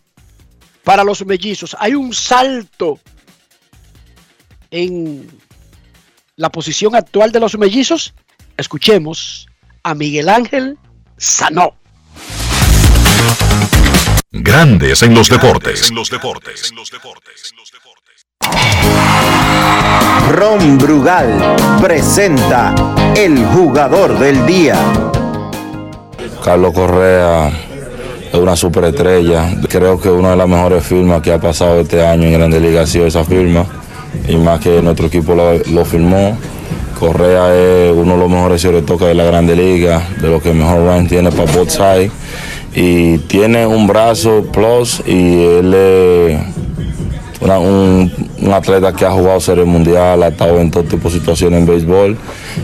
para 0.84 1.04
los 1.04 1.24
mellizos? 1.24 1.78
Hay 1.80 1.94
un 1.94 2.16
salto 2.16 3.00
en 4.72 5.30
la 6.36 6.50
posición 6.50 6.96
actual 6.96 7.32
de 7.32 7.40
los 7.40 7.56
mellizos. 7.60 8.16
Escuchemos 8.58 9.48
a 9.84 9.94
Miguel 9.94 10.30
Ángel 10.30 10.80
Sanó. 11.18 11.76
Grandes 14.32 15.04
en 15.04 15.14
los 15.14 15.30
deportes. 15.30 15.90
En 15.90 15.96
los 15.96 16.10
deportes. 16.10 16.74
Ron 20.32 20.78
Brugal 20.78 21.28
presenta 21.82 22.74
el 23.18 23.46
jugador 23.48 24.18
del 24.18 24.46
día. 24.46 24.76
Carlos 26.44 26.74
Correa 26.74 27.52
es 28.32 28.40
una 28.40 28.56
superestrella. 28.56 29.54
Creo 29.68 30.00
que 30.00 30.10
una 30.10 30.32
de 30.32 30.38
las 30.38 30.48
mejores 30.48 30.86
firmas 30.86 31.22
que 31.22 31.34
ha 31.34 31.40
pasado 31.40 31.82
este 31.82 32.06
año 32.06 32.24
en 32.28 32.34
Grandes 32.34 32.62
Ligas 32.62 32.90
ha 32.90 32.92
sido 32.92 33.08
esa 33.08 33.26
firma. 33.26 33.66
Y 34.28 34.38
más 34.38 34.62
que 34.62 34.82
nuestro 34.82 35.08
equipo 35.08 35.36
lo, 35.36 35.58
lo 35.58 35.84
firmó. 35.84 36.38
Correa 36.98 37.54
es 37.54 37.92
uno 37.94 38.14
de 38.14 38.20
los 38.20 38.30
mejores 38.30 38.62
toques 38.86 39.08
de 39.08 39.16
la 39.16 39.26
Grande 39.26 39.56
Liga, 39.56 40.02
de 40.22 40.30
los 40.30 40.42
que 40.42 40.54
mejor 40.54 40.86
run 40.86 41.08
tiene 41.08 41.30
para 41.32 41.52
both 41.52 41.70
sides. 41.70 42.12
Y 42.74 43.18
tiene 43.20 43.68
un 43.68 43.86
brazo 43.86 44.44
plus 44.52 45.04
y 45.06 45.44
él 45.44 45.74
es 45.74 46.40
una- 47.42 47.60
un, 47.60 48.12
un 48.42 48.54
atleta 48.54 48.94
que 48.94 49.06
ha 49.06 49.12
jugado 49.12 49.40
Serie 49.40 49.66
Mundial, 49.66 50.22
ha 50.24 50.28
estado 50.30 50.60
en 50.60 50.72
todo 50.72 50.84
tipo 50.84 51.10
de 51.10 51.16
situaciones 51.16 51.60
en 51.60 51.66
béisbol. 51.66 52.18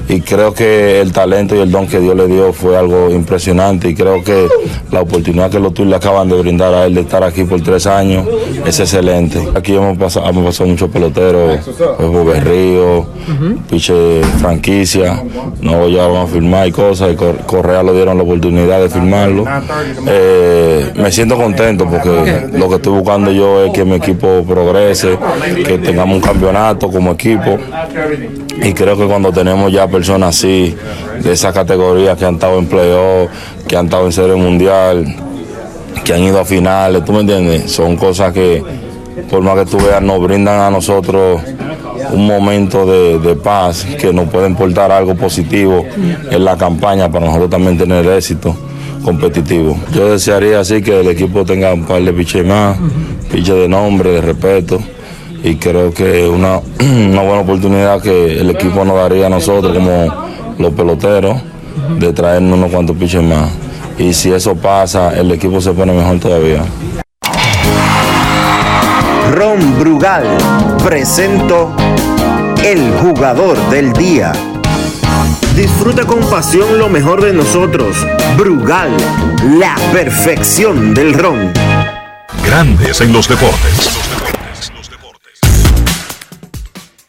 Y 0.10 0.22
creo 0.22 0.54
que 0.54 1.02
el 1.02 1.12
talento 1.14 1.56
y 1.56 1.60
el 1.60 1.72
don 1.72 1.88
que 1.88 2.00
Dios 2.00 2.16
le 2.16 2.28
dio 2.28 2.54
fue 2.54 2.78
algo 2.78 3.10
impresionante. 3.10 3.90
Y 3.90 3.96
creo 3.96 4.24
que 4.24 4.48
la 4.92 5.02
oportunidad 5.02 5.50
que 5.50 5.60
los 5.60 5.74
Twins 5.74 5.90
le 5.90 5.96
acaban 5.98 6.30
de 6.30 6.36
brindar 6.40 6.74
a 6.74 6.86
él 6.86 6.94
de 6.96 7.02
estar 7.02 7.24
aquí 7.24 7.44
por 7.44 7.62
tres 7.62 7.88
años 7.88 8.26
es 8.66 8.80
excelente. 8.80 9.40
Aquí 9.56 9.76
hemos 9.76 9.98
pasado, 9.98 10.30
hemos 10.30 10.46
pasado 10.46 10.70
muchos 10.70 10.90
peloteros, 10.90 11.60
Huevo 12.00 12.26
Berrío, 12.26 13.06
Piche 13.70 14.22
Franquicia, 14.40 15.24
no 15.62 15.88
llegaron 15.88 16.18
a 16.18 16.28
firmar 16.28 16.68
y 16.68 16.72
cosas. 16.72 17.12
Y 17.14 17.16
Cor- 17.16 17.38
Correa 17.46 17.84
lo 17.84 17.94
dieron 17.94 18.18
la 18.18 18.24
oportunidad 18.24 18.80
de 18.82 18.90
firmarlo. 18.90 19.44
Eh, 20.08 20.92
me 20.96 21.12
siento 21.12 21.36
contento 21.38 21.86
porque 21.90 22.48
lo 22.54 22.70
que 22.70 22.76
estoy 22.76 22.94
buscando 22.94 23.32
yo 23.32 23.66
es 23.66 23.72
que 23.74 23.84
mi 23.86 23.96
equipo 23.96 24.44
progrese, 24.68 25.18
que 25.66 25.78
tengamos 25.78 26.16
un 26.16 26.22
campeonato 26.22 26.90
como 26.90 27.12
equipo. 27.12 27.58
Y 28.62 28.74
creo 28.74 28.98
que 28.98 29.06
cuando 29.06 29.32
tenemos 29.32 29.72
ya 29.72 29.88
personas 29.88 30.36
así, 30.36 30.76
de 31.20 31.32
esa 31.32 31.54
categoría 31.54 32.16
que 32.16 32.26
han 32.26 32.36
estado 32.36 32.60
en 32.60 32.66
playoff, 32.66 33.30
que 33.68 33.78
han 33.78 33.86
estado 33.86 34.06
en 34.06 34.12
serie 34.12 34.36
mundial, 34.36 35.06
que 36.04 36.14
han 36.14 36.24
ido 36.24 36.40
a 36.40 36.46
finales, 36.46 37.04
¿tú 37.06 37.14
me 37.14 37.22
entiendes? 37.22 37.72
Son 37.72 37.96
cosas 37.96 38.34
que, 38.34 38.64
por 39.30 39.42
más 39.42 39.56
que 39.56 39.66
tú 39.66 39.78
veas, 39.78 40.02
nos 40.02 40.22
brindan 40.22 40.60
a 40.60 40.70
nosotros 40.70 41.42
un 42.12 42.28
momento 42.28 42.86
de, 42.86 43.20
de 43.20 43.36
paz, 43.36 43.86
que 44.00 44.14
nos 44.14 44.30
pueden 44.30 44.56
portar 44.56 44.92
algo 44.92 45.16
positivo 45.16 45.86
en 46.30 46.46
la 46.46 46.58
campaña 46.58 47.10
para 47.12 47.26
nosotros 47.26 47.50
también 47.50 47.78
tener 47.78 48.06
éxito 48.08 48.56
competitivo. 49.04 49.78
Yo 49.94 50.12
desearía 50.12 50.60
así 50.60 50.82
que 50.82 51.00
el 51.00 51.08
equipo 51.08 51.46
tenga 51.46 51.74
un 51.74 51.86
par 51.86 52.02
de 52.02 52.12
piches 52.14 52.46
más, 52.46 52.78
piches 53.32 53.56
de 53.56 53.68
nombre, 53.68 54.12
de 54.12 54.22
respeto, 54.22 54.80
y 55.44 55.56
creo 55.56 55.94
que 55.94 56.26
es 56.26 56.30
una, 56.30 56.60
una 56.80 57.22
buena 57.22 57.40
oportunidad 57.42 58.02
que 58.02 58.40
el 58.40 58.50
equipo 58.50 58.84
nos 58.86 58.96
daría 58.96 59.28
a 59.28 59.30
nosotros 59.30 59.74
como 59.74 60.28
los 60.58 60.74
peloteros 60.74 61.38
de 62.00 62.14
traernos 62.14 62.58
unos 62.58 62.72
cuantos 62.72 62.98
piches 62.98 63.24
más. 63.24 63.50
Y 63.98 64.14
si 64.14 64.32
eso 64.32 64.56
pasa, 64.56 65.18
el 65.18 65.32
equipo 65.32 65.60
se 65.60 65.72
pone 65.72 65.94
mejor 65.94 66.20
todavía. 66.20 66.64
Ron 69.32 69.80
Brugal 69.80 70.26
presento 70.84 71.72
el 72.64 72.92
jugador 73.02 73.58
del 73.70 73.94
día. 73.94 74.32
Disfruta 75.56 76.06
con 76.06 76.20
pasión 76.30 76.78
lo 76.78 76.90
mejor 76.90 77.22
de 77.24 77.34
nosotros. 77.34 77.98
Brugal, 78.38 78.92
la 79.58 79.76
perfección 79.92 80.94
del 80.94 81.14
ron. 81.14 81.52
Grandes 82.48 83.02
en 83.02 83.12
los 83.12 83.28
deportes. 83.28 83.90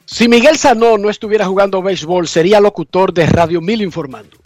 Si 0.04 0.28
Miguel 0.28 0.58
Sanó 0.58 0.98
no 0.98 1.08
estuviera 1.10 1.46
jugando 1.46 1.80
béisbol, 1.80 2.26
sería 2.26 2.58
locutor 2.60 3.14
de 3.14 3.24
Radio 3.26 3.60
Mil 3.60 3.80
informando. 3.82 4.36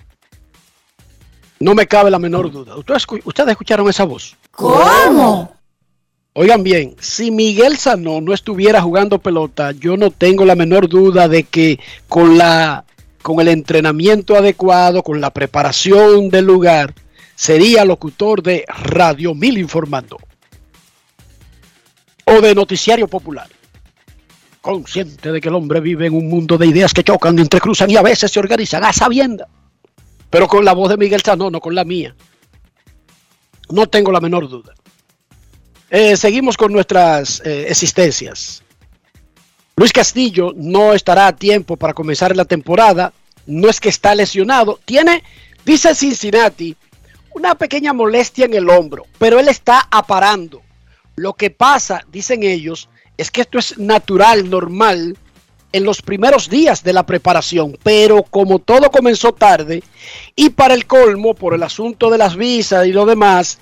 No 1.61 1.75
me 1.75 1.87
cabe 1.87 2.11
la 2.11 2.19
menor 2.19 2.51
duda. 2.51 2.77
¿Ustedes, 2.77 3.07
escu- 3.07 3.23
ustedes 3.25 3.53
escucharon 3.53 3.89
esa 3.89 4.05
voz? 4.05 4.37
¿Cómo? 4.51 5.57
Oigan 6.35 6.63
bien, 6.63 6.95
si 7.01 7.31
Miguel 7.31 7.79
Sanó 7.79 8.21
no 8.21 8.35
estuviera 8.35 8.83
jugando 8.83 9.19
pelota, 9.19 9.73
yo 9.73 9.97
no 9.97 10.11
tengo 10.11 10.45
la 10.45 10.57
menor 10.57 10.89
duda 10.91 11.27
de 11.27 11.45
que 11.45 11.81
con 12.09 12.37
la 12.37 12.85
con 13.23 13.41
el 13.41 13.49
entrenamiento 13.49 14.37
adecuado, 14.37 15.03
con 15.03 15.23
la 15.23 15.31
preparación 15.31 16.29
del 16.29 16.45
lugar, 16.45 16.93
sería 17.35 17.85
locutor 17.87 18.43
de 18.43 18.65
Radio 18.69 19.35
Mil 19.35 19.57
informando 19.57 20.19
o 22.25 22.41
de 22.41 22.55
noticiario 22.55 23.09
popular. 23.09 23.49
Consciente 24.61 25.33
de 25.33 25.41
que 25.41 25.49
el 25.49 25.55
hombre 25.55 25.81
vive 25.81 26.07
en 26.07 26.15
un 26.15 26.29
mundo 26.29 26.57
de 26.57 26.67
ideas 26.67 26.95
que 26.95 27.03
chocan, 27.03 27.39
entrecruzan 27.39 27.91
y 27.91 27.97
a 27.97 28.03
veces 28.03 28.31
se 28.31 28.39
organizan 28.39 28.85
a 28.85 28.93
sabienda. 28.93 29.49
Pero 30.31 30.47
con 30.47 30.65
la 30.65 30.73
voz 30.73 30.89
de 30.89 30.97
Miguel 30.97 31.23
Sanó, 31.23 31.51
no 31.51 31.61
con 31.61 31.75
la 31.75 31.85
mía. 31.85 32.15
No 33.71 33.89
tengo 33.89 34.13
la 34.13 34.21
menor 34.21 34.49
duda. 34.49 34.75
Eh, 35.91 36.17
seguimos 36.17 36.57
con 36.57 36.73
nuestras 36.73 37.43
eh, 37.45 37.67
existencias. 37.69 38.63
Luis 39.77 39.93
Castillo 39.93 40.53
no 40.55 40.93
estará 40.93 41.27
a 41.27 41.37
tiempo 41.37 41.77
para 41.77 41.93
comenzar 41.93 42.37
la 42.37 42.45
temporada. 42.45 43.13
No 43.47 43.69
es 43.69 43.81
que 43.81 43.89
está 43.89 44.15
lesionado. 44.15 44.79
Tiene, 44.85 45.23
dice 45.65 45.95
Cincinnati, 45.95 46.77
una 47.35 47.55
pequeña 47.57 47.93
molestia 47.93 48.45
en 48.45 48.55
el 48.55 48.71
hombro, 48.71 49.05
pero 49.19 49.41
él 49.41 49.49
está 49.49 49.89
aparando. 49.91 50.63
Lo 51.17 51.35
que 51.35 51.51
pasa, 51.51 52.05
dicen 52.11 52.43
ellos, 52.43 52.89
es 53.17 53.31
que 53.31 53.43
esto 53.43 53.59
es 53.59 53.79
natural, 53.79 54.49
normal, 54.49 55.17
en 55.73 55.85
los 55.85 56.03
primeros 56.03 56.49
días 56.49 56.85
de 56.85 56.93
la 56.93 57.05
preparación, 57.05 57.79
pero 57.83 58.23
como 58.23 58.59
todo 58.59 58.91
comenzó 58.91 59.33
tarde 59.33 59.83
y 60.37 60.51
para 60.51 60.75
el 60.75 60.87
colmo, 60.87 61.35
por 61.35 61.55
el 61.55 61.63
asunto 61.63 62.11
de 62.11 62.19
las 62.19 62.37
visas 62.37 62.87
y 62.87 62.93
lo 62.93 63.07
demás, 63.07 63.59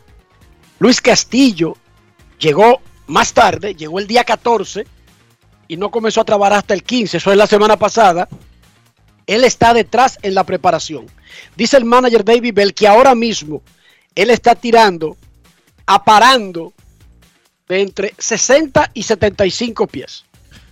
Luis 0.80 1.00
Castillo 1.00 1.76
llegó 2.38 2.80
más 3.06 3.32
tarde, 3.32 3.74
llegó 3.74 4.00
el 4.00 4.06
día 4.06 4.24
14 4.24 4.86
y 5.68 5.76
no 5.76 5.90
comenzó 5.90 6.20
a 6.20 6.24
trabajar 6.24 6.58
hasta 6.58 6.74
el 6.74 6.82
15, 6.82 7.18
eso 7.18 7.30
es 7.30 7.36
la 7.36 7.46
semana 7.46 7.76
pasada. 7.76 8.28
Él 9.26 9.44
está 9.44 9.72
detrás 9.72 10.18
en 10.22 10.34
la 10.34 10.42
preparación. 10.42 11.06
Dice 11.56 11.76
el 11.76 11.84
manager 11.84 12.24
David 12.24 12.54
Bell 12.54 12.74
que 12.74 12.88
ahora 12.88 13.14
mismo 13.14 13.62
él 14.16 14.30
está 14.30 14.56
tirando, 14.56 15.16
aparando 15.86 16.72
de 17.70 17.80
entre 17.82 18.14
60 18.18 18.90
y 18.94 19.02
75 19.04 19.86
pies. 19.86 20.24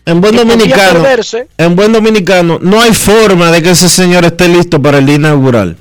En 0.04 0.20
buen 0.20 0.34
dominicano, 0.34 1.00
perderse. 1.02 1.46
en 1.56 1.76
buen 1.76 1.92
dominicano, 1.92 2.58
no 2.60 2.80
hay 2.80 2.92
forma 2.92 3.52
de 3.52 3.62
que 3.62 3.70
ese 3.70 3.88
señor 3.88 4.24
esté 4.24 4.48
listo 4.48 4.82
para 4.82 4.98
el 4.98 5.08
inaugural. 5.08 5.76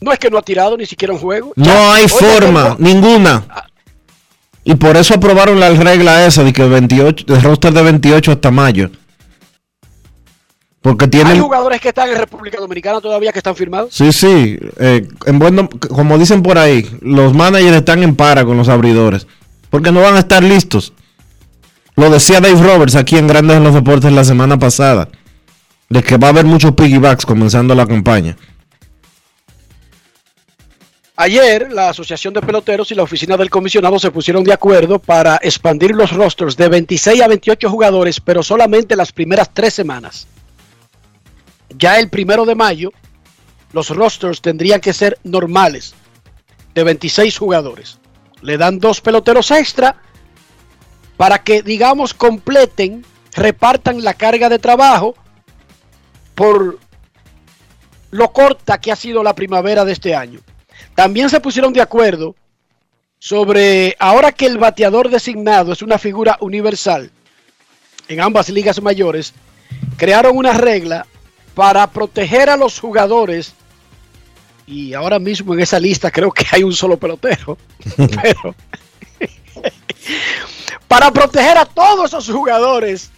No 0.00 0.12
es 0.12 0.18
que 0.18 0.30
no 0.30 0.38
ha 0.38 0.42
tirado 0.42 0.76
ni 0.76 0.86
siquiera 0.86 1.12
un 1.12 1.18
juego. 1.20 1.52
No 1.56 1.64
Ya, 1.64 1.94
hay 1.94 2.06
forma, 2.08 2.76
tengo- 2.76 2.78
ninguna. 2.78 3.44
Y 4.62 4.74
por 4.76 4.96
eso 4.96 5.14
aprobaron 5.14 5.58
la 5.58 5.70
regla 5.70 6.24
esa 6.26 6.44
de 6.44 6.52
que 6.52 6.62
28, 6.64 7.24
el 7.34 7.42
roster 7.42 7.72
de 7.72 7.82
28 7.82 8.30
hasta 8.32 8.50
mayo. 8.52 8.90
Porque 10.82 11.06
Hay 11.06 11.10
tienen... 11.10 11.40
jugadores 11.42 11.80
que 11.80 11.88
están 11.88 12.08
en 12.08 12.16
República 12.16 12.58
Dominicana 12.58 13.00
todavía 13.00 13.32
que 13.32 13.38
están 13.40 13.56
firmados. 13.56 13.92
Sí, 13.92 14.12
sí. 14.12 14.58
eh, 14.78 15.06
en 15.26 15.38
buen 15.38 15.66
como 15.66 16.16
dicen 16.18 16.42
por 16.42 16.56
ahí, 16.56 16.88
los 17.02 17.34
managers 17.34 17.76
están 17.78 18.02
en 18.02 18.14
para 18.16 18.44
con 18.44 18.56
los 18.56 18.68
abridores. 18.68 19.26
Porque 19.70 19.92
no 19.92 20.00
van 20.00 20.16
a 20.16 20.20
estar 20.20 20.42
listos. 20.42 20.92
Lo 21.96 22.10
decía 22.10 22.40
Dave 22.40 22.60
Roberts 22.60 22.96
aquí 22.96 23.16
en 23.16 23.26
Grandes 23.26 23.56
en 23.56 23.64
los 23.64 23.74
Deportes 23.74 24.12
la 24.12 24.24
semana 24.24 24.58
pasada. 24.58 25.08
De 25.88 26.02
que 26.02 26.18
va 26.18 26.28
a 26.28 26.30
haber 26.30 26.44
muchos 26.44 26.72
piggybacks 26.72 27.26
comenzando 27.26 27.74
la 27.74 27.86
campaña. 27.86 28.36
Ayer, 31.16 31.70
la 31.70 31.90
Asociación 31.90 32.32
de 32.32 32.40
Peloteros 32.40 32.90
y 32.90 32.94
la 32.94 33.02
Oficina 33.02 33.36
del 33.36 33.50
Comisionado 33.50 33.98
se 33.98 34.10
pusieron 34.10 34.42
de 34.42 34.54
acuerdo 34.54 34.98
para 34.98 35.38
expandir 35.42 35.90
los 35.90 36.12
rosters 36.12 36.56
de 36.56 36.68
26 36.68 37.20
a 37.20 37.28
28 37.28 37.68
jugadores, 37.68 38.20
pero 38.20 38.42
solamente 38.42 38.96
las 38.96 39.12
primeras 39.12 39.50
tres 39.52 39.74
semanas. 39.74 40.26
Ya 41.76 41.98
el 41.98 42.08
primero 42.08 42.46
de 42.46 42.54
mayo, 42.54 42.90
los 43.74 43.90
rosters 43.90 44.40
tendrían 44.40 44.80
que 44.80 44.94
ser 44.94 45.18
normales, 45.22 45.94
de 46.74 46.84
26 46.84 47.36
jugadores. 47.36 47.99
Le 48.42 48.56
dan 48.56 48.78
dos 48.78 49.00
peloteros 49.00 49.50
extra 49.50 49.96
para 51.16 51.42
que, 51.42 51.62
digamos, 51.62 52.14
completen, 52.14 53.04
repartan 53.34 54.02
la 54.02 54.14
carga 54.14 54.48
de 54.48 54.58
trabajo 54.58 55.14
por 56.34 56.78
lo 58.10 58.32
corta 58.32 58.80
que 58.80 58.90
ha 58.90 58.96
sido 58.96 59.22
la 59.22 59.34
primavera 59.34 59.84
de 59.84 59.92
este 59.92 60.14
año. 60.14 60.40
También 60.94 61.28
se 61.28 61.40
pusieron 61.40 61.72
de 61.72 61.82
acuerdo 61.82 62.34
sobre 63.18 63.96
ahora 63.98 64.32
que 64.32 64.46
el 64.46 64.58
bateador 64.58 65.10
designado 65.10 65.72
es 65.72 65.82
una 65.82 65.98
figura 65.98 66.38
universal 66.40 67.10
en 68.10 68.20
ambas 68.20 68.48
ligas 68.48 68.82
mayores, 68.82 69.32
crearon 69.96 70.36
una 70.36 70.52
regla 70.52 71.06
para 71.54 71.86
proteger 71.86 72.50
a 72.50 72.56
los 72.56 72.80
jugadores 72.80 73.54
y 74.70 74.94
ahora 74.94 75.18
mismo 75.18 75.52
en 75.52 75.60
esa 75.60 75.80
lista 75.80 76.12
creo 76.12 76.30
que 76.30 76.46
hay 76.52 76.62
un 76.62 76.72
solo 76.72 76.96
pelotero, 76.96 77.58
pero 78.22 78.54
para 80.86 81.10
proteger 81.10 81.58
a 81.58 81.64
todos 81.64 82.10
esos 82.10 82.30
jugadores 82.30 83.10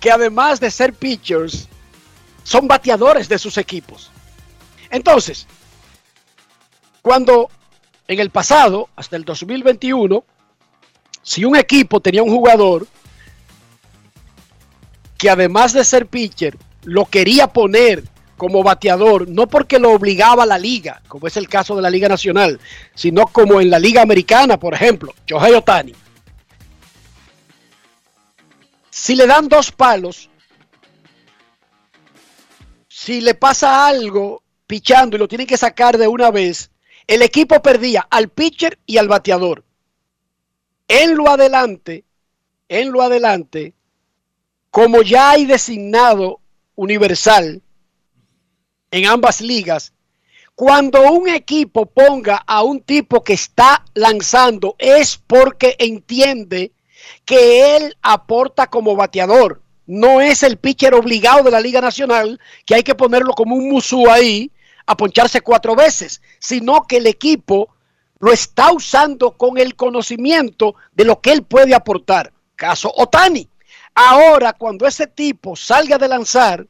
que 0.00 0.10
además 0.10 0.60
de 0.60 0.70
ser 0.70 0.94
pitchers 0.94 1.68
son 2.42 2.66
bateadores 2.66 3.28
de 3.28 3.38
sus 3.38 3.58
equipos. 3.58 4.10
Entonces, 4.90 5.46
cuando 7.02 7.50
en 8.08 8.18
el 8.18 8.30
pasado, 8.30 8.88
hasta 8.96 9.16
el 9.16 9.24
2021, 9.24 10.24
si 11.22 11.44
un 11.44 11.54
equipo 11.54 12.00
tenía 12.00 12.22
un 12.22 12.30
jugador 12.30 12.86
que 15.18 15.28
además 15.28 15.74
de 15.74 15.84
ser 15.84 16.06
pitcher, 16.06 16.56
lo 16.82 17.04
quería 17.04 17.46
poner 17.46 18.04
como 18.36 18.62
bateador, 18.62 19.28
no 19.28 19.46
porque 19.46 19.78
lo 19.78 19.92
obligaba 19.92 20.46
la 20.46 20.58
liga, 20.58 21.02
como 21.08 21.26
es 21.26 21.36
el 21.36 21.48
caso 21.48 21.76
de 21.76 21.82
la 21.82 21.90
Liga 21.90 22.08
Nacional, 22.08 22.58
sino 22.94 23.26
como 23.26 23.60
en 23.60 23.70
la 23.70 23.78
Liga 23.78 24.02
Americana, 24.02 24.58
por 24.58 24.74
ejemplo, 24.74 25.14
Shohei 25.26 25.54
Otani. 25.54 25.94
si 28.92 29.16
le 29.16 29.26
dan 29.26 29.48
dos 29.48 29.72
palos, 29.72 30.28
si 32.86 33.20
le 33.20 33.34
pasa 33.34 33.86
algo 33.86 34.42
pichando 34.66 35.16
y 35.16 35.18
lo 35.18 35.26
tienen 35.26 35.46
que 35.46 35.56
sacar 35.56 35.96
de 35.96 36.06
una 36.06 36.30
vez, 36.30 36.70
el 37.06 37.22
equipo 37.22 37.60
perdía 37.62 38.06
al 38.10 38.28
pitcher 38.28 38.78
y 38.86 38.98
al 38.98 39.08
bateador. 39.08 39.64
En 40.86 41.16
lo 41.16 41.28
adelante, 41.28 42.04
en 42.68 42.92
lo 42.92 43.02
adelante, 43.02 43.74
como 44.70 45.02
ya 45.02 45.30
hay 45.30 45.46
designado 45.46 46.40
universal 46.76 47.62
en 48.92 49.06
ambas 49.06 49.40
ligas, 49.40 49.92
cuando 50.54 51.10
un 51.10 51.28
equipo 51.28 51.86
ponga 51.86 52.36
a 52.46 52.62
un 52.62 52.82
tipo 52.82 53.24
que 53.24 53.32
está 53.32 53.84
lanzando 53.94 54.76
es 54.78 55.16
porque 55.26 55.74
entiende 55.78 56.72
que 57.24 57.76
él 57.76 57.96
aporta 58.02 58.68
como 58.68 58.94
bateador. 58.94 59.62
No 59.86 60.20
es 60.20 60.42
el 60.42 60.58
pitcher 60.58 60.94
obligado 60.94 61.42
de 61.42 61.50
la 61.50 61.58
Liga 61.58 61.80
Nacional 61.80 62.38
que 62.66 62.74
hay 62.74 62.82
que 62.82 62.94
ponerlo 62.94 63.32
como 63.32 63.56
un 63.56 63.70
musú 63.70 64.08
ahí 64.10 64.52
a 64.86 64.96
poncharse 64.96 65.40
cuatro 65.40 65.74
veces, 65.74 66.20
sino 66.38 66.82
que 66.82 66.98
el 66.98 67.06
equipo 67.06 67.70
lo 68.18 68.30
está 68.30 68.72
usando 68.72 69.36
con 69.38 69.56
el 69.58 69.74
conocimiento 69.74 70.74
de 70.92 71.06
lo 71.06 71.20
que 71.20 71.32
él 71.32 71.42
puede 71.42 71.74
aportar. 71.74 72.32
Caso 72.56 72.92
Otani. 72.94 73.48
Ahora, 73.94 74.52
cuando 74.52 74.86
ese 74.86 75.06
tipo 75.06 75.56
salga 75.56 75.98
de 75.98 76.08
lanzar, 76.08 76.66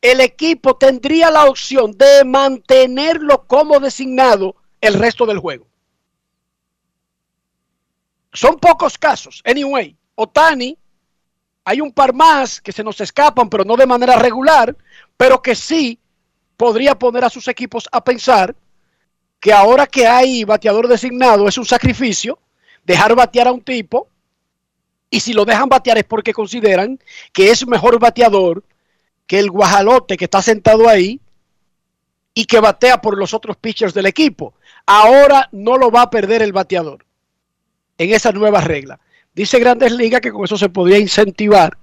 el 0.00 0.20
equipo 0.20 0.76
tendría 0.76 1.30
la 1.30 1.44
opción 1.46 1.92
de 1.96 2.24
mantenerlo 2.24 3.46
como 3.46 3.80
designado 3.80 4.56
el 4.80 4.94
resto 4.94 5.26
del 5.26 5.38
juego. 5.38 5.66
Son 8.32 8.58
pocos 8.58 8.96
casos. 8.96 9.42
Anyway, 9.44 9.96
Otani, 10.14 10.76
hay 11.64 11.80
un 11.80 11.92
par 11.92 12.14
más 12.14 12.60
que 12.60 12.72
se 12.72 12.84
nos 12.84 13.00
escapan, 13.00 13.50
pero 13.50 13.64
no 13.64 13.76
de 13.76 13.86
manera 13.86 14.16
regular, 14.16 14.76
pero 15.16 15.42
que 15.42 15.54
sí 15.54 15.98
podría 16.56 16.98
poner 16.98 17.24
a 17.24 17.30
sus 17.30 17.48
equipos 17.48 17.88
a 17.90 18.02
pensar 18.02 18.54
que 19.38 19.52
ahora 19.52 19.86
que 19.86 20.06
hay 20.06 20.44
bateador 20.44 20.88
designado 20.88 21.48
es 21.48 21.56
un 21.58 21.64
sacrificio 21.64 22.38
dejar 22.84 23.14
batear 23.14 23.48
a 23.48 23.52
un 23.52 23.62
tipo 23.62 24.08
y 25.08 25.20
si 25.20 25.32
lo 25.32 25.44
dejan 25.44 25.68
batear 25.68 25.98
es 25.98 26.04
porque 26.04 26.32
consideran 26.32 26.98
que 27.32 27.50
es 27.50 27.66
mejor 27.66 27.98
bateador 27.98 28.62
que 29.30 29.38
el 29.38 29.48
guajalote 29.48 30.16
que 30.16 30.24
está 30.24 30.42
sentado 30.42 30.88
ahí 30.88 31.20
y 32.34 32.46
que 32.46 32.58
batea 32.58 33.00
por 33.00 33.16
los 33.16 33.32
otros 33.32 33.56
pitchers 33.56 33.94
del 33.94 34.06
equipo. 34.06 34.54
Ahora 34.86 35.48
no 35.52 35.78
lo 35.78 35.92
va 35.92 36.02
a 36.02 36.10
perder 36.10 36.42
el 36.42 36.52
bateador 36.52 37.06
en 37.96 38.12
esa 38.12 38.32
nueva 38.32 38.60
regla. 38.60 38.98
Dice 39.32 39.60
Grandes 39.60 39.92
Ligas 39.92 40.20
que 40.20 40.32
con 40.32 40.46
eso 40.46 40.58
se 40.58 40.68
podría 40.68 40.98
incentivar 40.98 41.78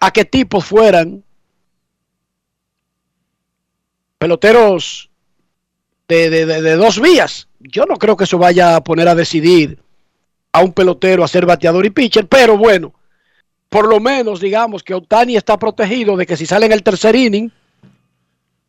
a 0.00 0.10
que 0.10 0.24
tipos 0.24 0.64
fueran 0.64 1.22
peloteros 4.18 5.08
de, 6.08 6.30
de, 6.30 6.46
de, 6.46 6.62
de, 6.62 6.74
dos 6.74 7.00
vías. 7.00 7.46
Yo 7.60 7.86
no 7.86 7.96
creo 7.96 8.16
que 8.16 8.24
eso 8.24 8.38
vaya 8.38 8.74
a 8.74 8.82
poner 8.82 9.06
a 9.06 9.14
decidir 9.14 9.78
a 10.50 10.64
un 10.64 10.72
pelotero 10.72 11.22
a 11.22 11.28
ser 11.28 11.46
bateador 11.46 11.86
y 11.86 11.90
pitcher, 11.90 12.26
pero 12.26 12.58
bueno, 12.58 12.92
por 13.68 13.88
lo 13.88 14.00
menos 14.00 14.40
digamos 14.40 14.82
que 14.82 14.94
Otani 14.94 15.36
está 15.36 15.58
protegido 15.58 16.16
de 16.16 16.26
que 16.26 16.36
si 16.36 16.46
sale 16.46 16.66
en 16.66 16.72
el 16.72 16.82
tercer 16.82 17.16
inning, 17.16 17.50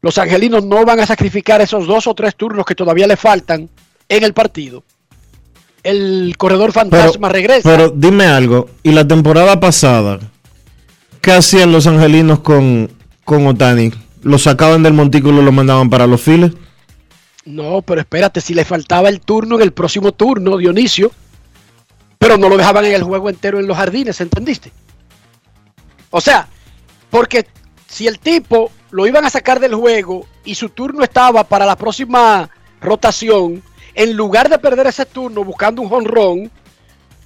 los 0.01 0.17
angelinos 0.17 0.63
no 0.65 0.85
van 0.85 0.99
a 0.99 1.05
sacrificar 1.05 1.61
esos 1.61 1.87
dos 1.87 2.07
o 2.07 2.13
tres 2.13 2.35
turnos 2.35 2.65
que 2.65 2.75
todavía 2.75 3.07
le 3.07 3.17
faltan 3.17 3.69
en 4.09 4.23
el 4.23 4.33
partido. 4.33 4.83
El 5.83 6.35
corredor 6.37 6.71
fantasma 6.71 7.27
pero, 7.27 7.33
regresa. 7.33 7.69
Pero 7.69 7.89
dime 7.89 8.25
algo, 8.25 8.69
¿y 8.83 8.91
la 8.91 9.07
temporada 9.07 9.59
pasada 9.59 10.19
qué 11.21 11.31
hacían 11.31 11.71
los 11.71 11.87
angelinos 11.87 12.39
con, 12.39 12.89
con 13.23 13.47
Otani? 13.47 13.91
¿Lo 14.23 14.37
sacaban 14.37 14.83
del 14.83 14.93
montículo 14.93 15.41
y 15.41 15.45
lo 15.45 15.51
mandaban 15.51 15.89
para 15.89 16.07
los 16.07 16.21
files? 16.21 16.51
No, 17.45 17.81
pero 17.81 18.01
espérate, 18.01 18.41
si 18.41 18.53
le 18.53 18.65
faltaba 18.65 19.07
el 19.07 19.21
turno 19.21 19.55
en 19.55 19.61
el 19.61 19.71
próximo 19.71 20.11
turno, 20.11 20.57
Dionisio, 20.57 21.11
pero 22.17 22.37
no 22.37 22.49
lo 22.49 22.57
dejaban 22.57 22.83
en 22.85 22.93
el 22.93 23.03
juego 23.03 23.29
entero 23.29 23.59
en 23.59 23.67
los 23.67 23.77
jardines, 23.77 24.19
¿entendiste? 24.19 24.71
O 26.09 26.21
sea, 26.21 26.47
porque 27.09 27.45
si 27.87 28.07
el 28.07 28.19
tipo 28.19 28.71
lo 28.91 29.07
iban 29.07 29.25
a 29.25 29.29
sacar 29.29 29.59
del 29.59 29.75
juego 29.75 30.25
y 30.43 30.55
su 30.55 30.69
turno 30.69 31.03
estaba 31.03 31.43
para 31.43 31.65
la 31.65 31.75
próxima 31.75 32.49
rotación, 32.81 33.63
en 33.93 34.15
lugar 34.15 34.49
de 34.49 34.59
perder 34.59 34.87
ese 34.87 35.05
turno 35.05 35.43
buscando 35.43 35.81
un 35.81 35.89
jonrón, 35.89 36.51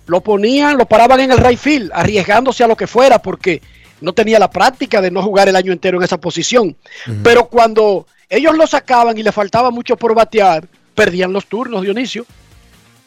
lo 0.07 0.21
ponían, 0.21 0.77
lo 0.77 0.85
paraban 0.85 1.19
en 1.19 1.31
el 1.31 1.37
right 1.37 1.59
field, 1.59 1.91
arriesgándose 1.93 2.63
a 2.63 2.67
lo 2.67 2.75
que 2.75 2.87
fuera, 2.87 3.19
porque 3.21 3.61
no 4.01 4.13
tenía 4.13 4.39
la 4.39 4.49
práctica 4.49 5.01
de 5.01 5.11
no 5.11 5.21
jugar 5.21 5.47
el 5.47 5.55
año 5.55 5.71
entero 5.71 5.97
en 5.97 6.03
esa 6.03 6.17
posición. 6.19 6.75
Uh 7.07 7.11
-huh. 7.11 7.21
Pero 7.23 7.47
cuando 7.47 8.07
ellos 8.29 8.55
lo 8.55 8.65
sacaban 8.65 9.17
y 9.17 9.23
le 9.23 9.31
faltaba 9.31 9.71
mucho 9.71 9.95
por 9.95 10.15
batear, 10.15 10.67
perdían 10.95 11.33
los 11.33 11.45
turnos, 11.45 11.81
Dionisio. 11.81 12.25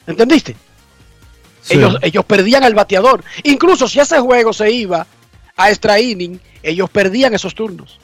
¿Entendiste? 0.07 0.55
Sí. 1.63 1.75
Ellos, 1.75 1.97
ellos 2.03 2.25
perdían 2.27 2.63
al 2.63 2.75
bateador. 2.75 3.25
Incluso 3.43 3.89
si 3.89 3.99
ese 3.99 4.21
juego 4.21 4.53
se 4.53 4.71
iba 4.71 5.07
a 5.57 5.71
extra 5.71 6.01
inning, 6.01 6.39
ellos 6.63 6.91
perdían 6.91 7.35
esos 7.35 7.55
turnos. 7.55 7.99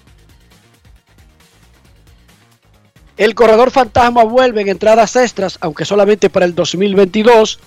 El 3.17 3.35
corredor 3.35 3.71
fantasma 3.71 4.25
vuelve 4.25 4.63
en 4.63 4.69
entradas 4.69 5.15
extras, 5.17 5.59
aunque 5.61 5.85
solamente 5.85 6.31
para 6.31 6.47
el 6.47 6.55
2022, 6.55 7.59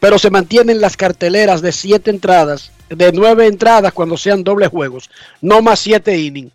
pero 0.00 0.18
se 0.18 0.30
mantienen 0.30 0.80
las 0.80 0.96
carteleras 0.96 1.60
de 1.60 1.72
siete 1.72 2.10
entradas, 2.10 2.72
de 2.88 3.12
nueve 3.12 3.46
entradas 3.46 3.92
cuando 3.92 4.16
sean 4.16 4.44
dobles 4.44 4.70
juegos, 4.70 5.10
no 5.40 5.60
más 5.60 5.80
siete 5.80 6.16
innings. 6.16 6.52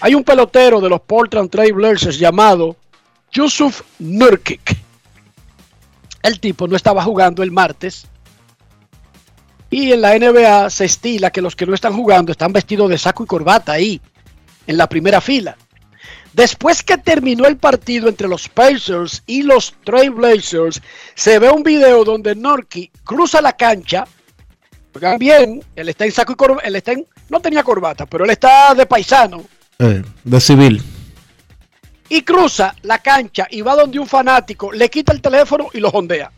Hay 0.00 0.14
un 0.14 0.24
pelotero 0.24 0.80
de 0.80 0.88
los 0.88 1.00
Portland 1.00 1.50
Trail 1.50 1.74
Blazers 1.74 2.18
llamado 2.18 2.76
Yusuf 3.32 3.82
Nurkic. 3.98 4.78
El 6.22 6.40
tipo 6.40 6.66
no 6.66 6.76
estaba 6.76 7.02
jugando 7.02 7.42
el 7.42 7.50
martes 7.50 8.06
y 9.74 9.92
en 9.92 10.02
la 10.02 10.16
NBA 10.16 10.70
se 10.70 10.84
estila 10.84 11.32
que 11.32 11.42
los 11.42 11.56
que 11.56 11.66
no 11.66 11.74
están 11.74 11.94
jugando 11.94 12.30
están 12.30 12.52
vestidos 12.52 12.88
de 12.88 12.96
saco 12.96 13.24
y 13.24 13.26
corbata 13.26 13.72
ahí, 13.72 14.00
en 14.68 14.76
la 14.76 14.88
primera 14.88 15.20
fila. 15.20 15.56
Después 16.32 16.84
que 16.84 16.96
terminó 16.96 17.44
el 17.46 17.56
partido 17.56 18.08
entre 18.08 18.28
los 18.28 18.48
Pacers 18.48 19.24
y 19.26 19.42
los 19.42 19.74
Trailblazers, 19.84 20.80
se 21.16 21.40
ve 21.40 21.50
un 21.50 21.64
video 21.64 22.04
donde 22.04 22.36
Norky 22.36 22.88
cruza 23.02 23.42
la 23.42 23.52
cancha. 23.54 24.04
Bien, 25.18 25.60
él 25.74 25.88
está 25.88 26.04
en 26.04 26.12
saco 26.12 26.34
y 26.34 26.36
corbata, 26.36 26.68
él 26.68 26.76
está 26.76 26.92
en, 26.92 27.04
no 27.28 27.40
tenía 27.40 27.64
corbata, 27.64 28.06
pero 28.06 28.22
él 28.24 28.30
está 28.30 28.74
de 28.76 28.86
paisano. 28.86 29.42
Eh, 29.80 30.04
de 30.22 30.40
civil. 30.40 30.82
Y 32.08 32.22
cruza 32.22 32.76
la 32.82 32.98
cancha 32.98 33.48
y 33.50 33.60
va 33.60 33.74
donde 33.74 33.98
un 33.98 34.06
fanático, 34.06 34.70
le 34.70 34.88
quita 34.88 35.12
el 35.12 35.20
teléfono 35.20 35.66
y 35.72 35.80
lo 35.80 35.90
jondea. 35.90 36.30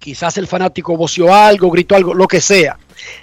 Quizás 0.00 0.38
el 0.38 0.48
fanático 0.48 0.96
voció 0.96 1.32
algo, 1.32 1.70
gritó 1.70 1.94
algo, 1.94 2.14
lo 2.14 2.26
que 2.26 2.40
sea. 2.40 2.78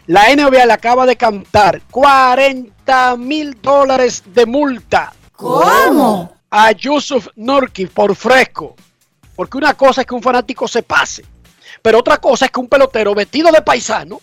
La 0.06 0.34
NBA 0.34 0.68
le 0.68 0.74
acaba 0.74 1.08
de 1.08 1.16
cantar 1.16 1.82
40 1.90 3.18
mil 3.18 3.60
dólares 3.60 4.24
de 4.28 4.46
multa. 4.46 5.12
¿Cómo? 5.32 6.38
A 6.52 6.72
Yusuf 6.74 7.30
Nurki 7.36 7.88
por 7.88 8.16
fresco. 8.16 8.76
Porque 9.36 9.58
una 9.58 9.74
cosa 9.74 10.02
es 10.02 10.08
que 10.08 10.14
un 10.14 10.22
fanático 10.22 10.68
se 10.68 10.84
pase, 10.84 11.26
pero 11.82 12.00
otra 12.00 12.18
cosa 12.18 12.46
es 12.46 12.52
que 12.52 12.60
un 12.60 12.68
pelotero 12.68 13.16
vestido 13.16 13.52
de 13.52 13.62
paisano, 13.64 14.22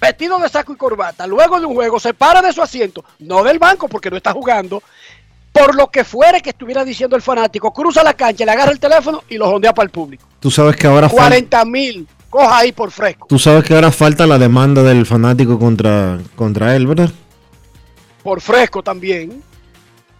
vestido 0.00 0.38
de 0.38 0.48
saco 0.48 0.72
y 0.72 0.76
corbata, 0.76 1.26
luego 1.28 1.58
de 1.60 1.66
un 1.66 1.74
juego 1.74 1.98
se 2.00 2.14
para 2.14 2.42
de 2.42 2.52
su 2.52 2.62
asiento, 2.62 3.04
no 3.20 3.42
del 3.44 3.58
banco 3.58 3.88
porque 3.88 4.10
no 4.10 4.16
está 4.16 4.32
jugando, 4.32 4.82
por 5.52 5.74
lo 5.74 5.88
que 5.88 6.04
fuere 6.04 6.40
que 6.40 6.50
estuviera 6.50 6.84
diciendo 6.84 7.16
el 7.16 7.22
fanático, 7.22 7.72
cruza 7.72 8.02
la 8.02 8.14
cancha, 8.14 8.44
le 8.44 8.52
agarra 8.52 8.72
el 8.72 8.80
teléfono 8.80 9.24
y 9.28 9.36
lo 9.36 9.50
jondea 9.50 9.74
para 9.74 9.84
el 9.84 9.90
público. 9.90 10.26
Tú 10.40 10.50
sabes 10.50 10.76
que 10.76 10.86
ahora 10.86 11.08
40 11.08 11.64
mil, 11.64 12.06
coja 12.30 12.58
ahí 12.58 12.72
por 12.72 12.90
fresco. 12.90 13.26
Tú 13.28 13.38
sabes 13.38 13.64
que 13.64 13.74
ahora 13.74 13.90
falta 13.90 14.26
la 14.26 14.38
demanda 14.38 14.82
del 14.82 15.06
fanático 15.06 15.58
contra, 15.58 16.18
contra 16.36 16.76
él, 16.76 16.86
¿verdad? 16.86 17.10
Por 18.22 18.40
fresco 18.40 18.82
también. 18.82 19.42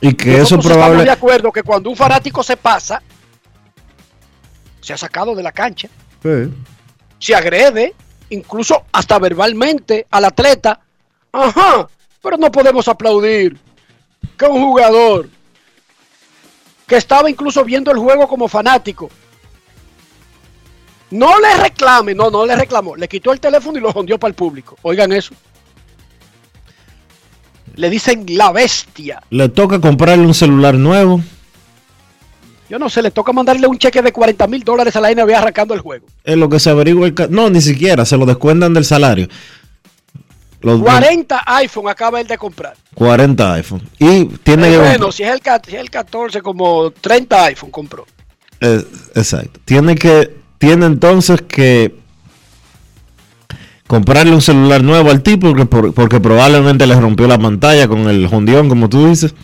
Y 0.01 0.15
que 0.15 0.39
Nosotros 0.39 0.65
eso 0.65 0.69
probable. 0.69 0.99
Estamos 0.99 1.05
de 1.05 1.11
acuerdo 1.11 1.53
que 1.53 1.63
cuando 1.63 1.91
un 1.91 1.97
fanático 1.97 2.43
se 2.43 2.57
pasa, 2.57 3.03
se 4.81 4.93
ha 4.93 4.97
sacado 4.97 5.35
de 5.35 5.43
la 5.43 5.53
cancha, 5.53 5.89
sí. 6.23 6.53
se 7.19 7.35
agrede, 7.35 7.95
incluso 8.31 8.85
hasta 8.93 9.19
verbalmente 9.19 10.07
al 10.11 10.25
atleta. 10.25 10.81
Ajá, 11.33 11.89
pero 12.23 12.37
no 12.39 12.51
podemos 12.51 12.89
aplaudir 12.89 13.59
que 14.37 14.47
un 14.47 14.63
jugador 14.63 15.29
que 16.87 16.97
estaba 16.97 17.29
incluso 17.29 17.65
viendo 17.65 17.91
el 17.91 17.99
juego 17.99 18.27
como 18.27 18.49
fanático 18.49 19.11
no 21.11 21.41
le 21.41 21.55
reclame, 21.57 22.15
no, 22.15 22.31
no 22.31 22.45
le 22.45 22.55
reclamó, 22.55 22.97
le 22.97 23.09
quitó 23.09 23.33
el 23.33 23.41
teléfono 23.41 23.79
y 23.79 23.81
lo 23.81 23.93
jondió 23.93 24.19
para 24.19 24.31
el 24.31 24.35
público. 24.35 24.77
Oigan 24.83 25.13
eso. 25.13 25.35
Le 27.77 27.89
dicen 27.89 28.27
la 28.29 28.53
bestia. 28.53 29.23
Le 29.31 29.49
toca 29.49 29.81
comprarle 29.81 30.27
un 30.27 30.35
celular 30.35 30.75
nuevo. 30.75 31.23
Yo 32.69 32.79
no 32.79 32.91
sé, 32.91 33.01
le 33.01 33.11
toca 33.11 33.33
mandarle 33.33 33.67
un 33.67 33.79
cheque 33.79 34.03
de 34.03 34.13
40 34.13 34.47
mil 34.47 34.63
dólares 34.63 34.95
a 34.97 35.01
la 35.01 35.11
NBA 35.15 35.39
arrancando 35.39 35.73
el 35.73 35.81
juego. 35.81 36.07
Es 36.23 36.37
lo 36.37 36.51
que 36.51 36.61
se 36.61 36.69
averigua. 36.69 37.07
El 37.07 37.15
no, 37.31 37.49
ni 37.49 37.63
siquiera, 37.63 38.05
se 38.05 38.17
lo 38.19 38.27
descuentan 38.27 38.75
del 38.75 38.85
salario. 38.85 39.29
Los 40.61 40.81
40 40.81 41.43
iPhone 41.47 41.89
acaba 41.89 42.21
él 42.21 42.27
de 42.27 42.37
comprar. 42.37 42.75
40 42.95 43.53
iPhone. 43.55 43.83
Y 43.99 44.25
tiene 44.25 44.69
Eh, 44.69 44.71
que 44.73 44.79
bueno, 44.79 45.13
si 45.13 45.23
es, 45.23 45.31
el, 45.33 45.41
ca- 45.41 45.63
si 45.65 45.75
es 45.77 45.81
el 45.81 45.89
14, 45.91 46.43
como 46.43 46.91
30 46.91 47.45
iPhone 47.45 47.71
compró. 47.71 48.07
Eh, 48.61 48.85
exacto. 49.15 49.61
Tiene 49.65 49.95
que, 49.95 50.35
tiene 50.59 50.87
entonces 50.87 51.43
que 51.43 51.95
comprarle 53.87 54.35
un 54.35 54.43
celular 54.43 54.83
nuevo 54.83 55.11
al 55.11 55.23
tipo 55.23 55.49
porque, 55.49 55.65
por- 55.67 55.95
porque 55.95 56.21
probablemente 56.21 56.87
le 56.87 56.99
rompió 57.01 57.27
la 57.29 57.39
pantalla 57.39 57.87
con 57.89 58.09
el 58.09 58.27
jondión, 58.27 58.69
como 58.69 58.89
tú 58.89 59.09
dices. 59.09 59.35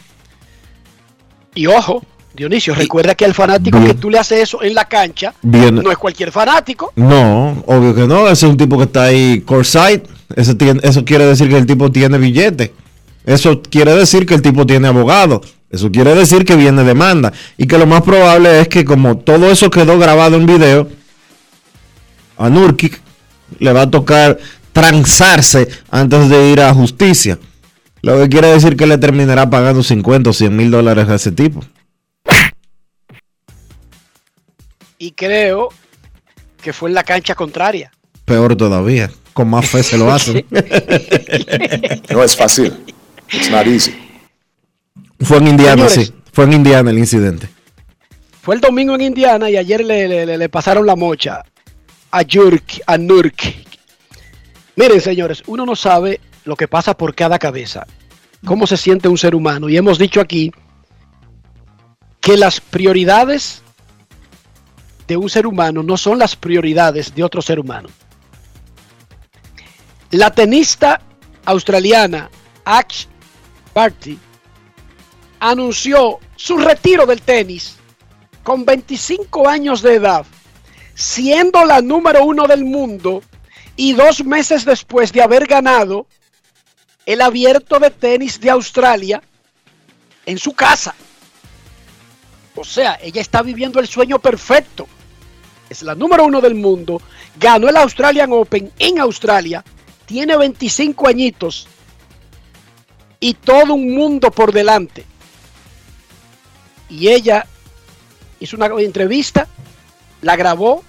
Y 1.55 1.67
ojo, 1.69 2.05
Dionisio, 2.35 2.75
recuerda 2.75 3.15
que 3.15 3.25
al 3.25 3.33
fanático 3.35 3.79
Bien. 3.79 3.93
que 3.93 3.99
tú 4.01 4.11
le 4.11 4.19
haces 4.19 4.41
eso 4.43 4.63
en 4.63 4.75
la 4.75 4.85
cancha, 4.87 5.33
Bien. 5.43 5.75
no 5.77 5.91
es 5.91 5.97
cualquier 5.99 6.33
fanático. 6.33 6.93
No, 6.97 7.63
obvio 7.67 7.95
que 7.95 8.07
no. 8.09 8.25
Ese 8.29 8.47
es 8.47 8.51
un 8.51 8.57
tipo 8.57 8.77
que 8.77 8.85
está 8.85 9.05
ahí 9.05 9.41
courtside. 9.43 10.03
Tiene- 10.59 10.81
eso 10.83 11.05
quiere 11.05 11.27
decir 11.27 11.49
que 11.49 11.57
el 11.57 11.67
tipo 11.67 11.93
tiene 11.93 12.19
billete. 12.19 12.75
Eso 13.25 13.63
quiere 13.63 13.95
decir 13.95 14.27
que 14.27 14.35
el 14.35 14.43
tipo 14.43 14.67
tiene 14.67 14.89
abogado. 14.89 15.41
Eso 15.71 15.91
quiere 15.91 16.15
decir 16.15 16.45
que 16.45 16.57
viene 16.57 16.83
demanda. 16.85 17.33
Y 17.57 17.67
que 17.67 17.79
lo 17.79 17.87
más 17.87 18.03
probable 18.03 18.61
es 18.61 18.69
que 18.69 18.85
como 18.85 19.17
todo 19.19 19.51
eso 19.51 19.71
quedó 19.71 19.99
grabado 19.99 20.37
en 20.37 20.47
video, 20.47 20.89
a 22.37 22.49
Nurkic 22.51 23.01
le 23.61 23.73
va 23.73 23.83
a 23.83 23.91
tocar 23.91 24.39
transarse 24.73 25.69
antes 25.91 26.29
de 26.29 26.51
ir 26.51 26.61
a 26.61 26.75
justicia. 26.75 27.39
Lo 28.03 28.19
que 28.21 28.29
quiere 28.29 28.49
decir 28.49 28.77
que 28.77 28.87
le 28.87 28.99
terminará 28.99 29.49
pagando 29.49 29.83
50 29.83 30.31
o 30.31 30.33
100 30.33 30.55
mil 30.57 30.71
dólares 30.71 31.09
a 31.09 31.15
ese 31.15 31.33
tipo. 31.33 31.65
Y 35.05 35.13
creo 35.13 35.69
que 36.63 36.73
fue 36.73 36.89
en 36.89 36.95
la 36.95 37.03
cancha 37.05 37.35
contraria. 37.35 37.91
Peor 38.25 38.57
todavía. 38.57 39.11
Con 39.35 39.51
más 39.51 39.69
fe 39.69 39.83
se 39.83 39.99
lo 39.99 40.11
hacen. 40.11 40.47
No 42.11 42.23
es 42.23 42.35
fácil. 42.35 42.73
It's 43.31 43.51
not 43.51 43.67
easy. 43.67 43.95
Fue 45.21 45.37
en 45.39 45.49
Indiana, 45.49 45.89
Señores. 45.91 46.09
sí. 46.09 46.15
Fue 46.33 46.45
en 46.45 46.53
Indiana 46.55 46.91
el 46.91 46.99
incidente. 46.99 47.49
Fue 48.41 48.55
el 48.55 48.63
domingo 48.63 48.95
en 48.95 49.03
Indiana 49.03 49.51
y 49.51 49.57
ayer 49.59 49.85
le, 49.85 50.09
le- 50.09 50.25
le- 50.25 50.39
le 50.39 50.49
pasaron 50.49 50.87
la 50.87 50.97
mocha 50.97 51.43
a 52.11 52.23
Jurk, 52.31 52.81
a 52.87 52.97
Nurk. 52.97 53.43
Miren, 54.77 55.01
señores, 55.03 55.43
uno 55.47 55.67
no 55.67 55.77
sabe 55.77 56.19
lo 56.45 56.57
que 56.57 56.67
pasa 56.69 56.97
por 56.97 57.15
cada 57.15 57.39
cabeza, 57.39 57.87
cómo 58.47 58.67
se 58.67 58.77
siente 58.79 59.09
un 59.09 59.19
ser 59.19 59.35
humano. 59.35 59.69
Y 59.69 59.77
hemos 59.77 59.99
dicho 59.99 60.21
aquí 60.23 60.51
que 62.21 62.37
las 62.39 62.61
prioridades 62.61 63.63
de 65.07 65.17
un 65.17 65.29
ser 65.29 65.47
humano 65.47 65.83
no 65.83 65.97
son 65.97 66.19
las 66.19 66.37
prioridades 66.37 67.15
de 67.15 67.23
otro 67.23 67.43
ser 67.43 67.59
humano. 67.59 67.89
La 70.11 70.31
tenista 70.31 71.01
australiana 71.45 72.31
Ash 72.65 73.07
Barty 73.75 74.19
anunció 75.41 76.21
su 76.37 76.57
retiro 76.57 77.05
del 77.07 77.21
tenis 77.21 77.77
con 78.43 78.65
25 78.65 79.49
años 79.49 79.83
de 79.83 79.95
edad, 79.95 80.25
siendo 80.95 81.65
la 81.65 81.81
número 81.81 82.25
uno 82.25 82.47
del 82.47 82.65
mundo 82.65 83.23
y 83.77 83.93
dos 83.95 84.25
meses 84.25 84.65
después 84.65 85.13
de 85.13 85.23
haber 85.23 85.47
ganado 85.47 86.07
el 87.07 87.21
abierto 87.21 87.79
de 87.79 87.91
tenis 87.91 88.41
de 88.41 88.51
Australia 88.51 89.23
en 90.27 90.39
su 90.39 90.53
casa. 90.53 90.95
O 92.55 92.65
sea, 92.65 92.99
ella 93.03 93.21
está 93.21 93.43
viviendo 93.43 93.81
el 93.81 93.89
sueño 93.89 94.19
perfecto. 94.19 94.87
Es 95.69 95.83
la 95.83 95.95
número 95.95 96.25
uno 96.25 96.41
del 96.41 96.55
mundo, 96.55 97.01
ganó 97.37 97.69
el 97.69 97.77
Australian 97.77 98.33
Open 98.33 98.73
en 98.79 98.99
Australia, 98.99 99.65
tiene 100.07 100.37
25 100.37 101.09
añitos 101.09 101.67
y 103.21 103.35
todo 103.35 103.75
un 103.75 103.95
mundo 103.95 104.31
por 104.31 104.53
delante. 104.53 105.07
Y 106.91 107.09
ella 107.09 107.47
hizo 108.41 108.57
una 108.57 108.67
entrevista, 108.67 109.49
la 110.21 110.37
grabó, 110.37 110.85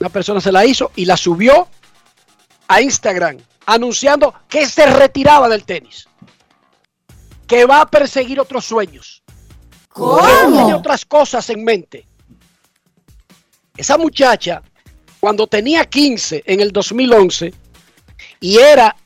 una 0.00 0.08
persona 0.08 0.40
se 0.40 0.52
la 0.52 0.66
hizo 0.66 0.90
y 0.96 1.04
la 1.04 1.16
subió 1.16 1.68
a 2.68 2.80
Instagram 2.80 3.38
anunciando 3.66 4.32
que 4.48 4.66
se 4.66 4.86
retiraba 4.86 5.48
del 5.48 5.64
tenis, 5.64 6.08
que 7.46 7.66
va 7.66 7.82
a 7.82 7.90
perseguir 7.90 8.40
otros 8.40 8.64
sueños, 8.64 9.22
que 9.94 10.52
tiene 10.52 10.74
otras 10.74 11.04
cosas 11.04 11.50
en 11.50 11.64
mente. 11.64 12.05
Esa 13.76 13.98
muchacha, 13.98 14.62
cuando 15.20 15.46
tenía 15.46 15.84
15 15.84 16.44
en 16.46 16.60
el 16.60 16.72
2011 16.72 17.52
y 18.40 18.58
era 18.58 18.96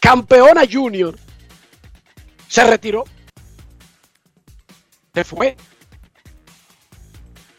campeona 0.00 0.62
junior, 0.70 1.18
se 2.48 2.64
retiró. 2.64 3.04
Se 5.14 5.24
fue. 5.24 5.56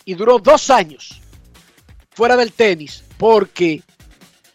Y 0.06 0.14
duró 0.14 0.40
dos 0.40 0.70
años 0.70 1.22
fuera 2.12 2.36
del 2.38 2.54
tenis 2.54 3.04
porque 3.18 3.82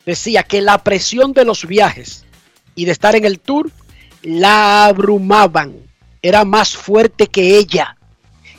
decía 0.06 0.42
que 0.42 0.60
la 0.60 0.78
presión 0.82 1.32
de 1.32 1.44
los 1.44 1.66
viajes 1.66 2.24
y 2.74 2.84
de 2.84 2.92
estar 2.92 3.14
en 3.16 3.24
el 3.24 3.40
tour 3.40 3.70
la 4.22 4.86
abrumaban. 4.86 5.74
Era 6.22 6.44
más 6.44 6.76
fuerte 6.76 7.26
que 7.26 7.58
ella. 7.58 7.96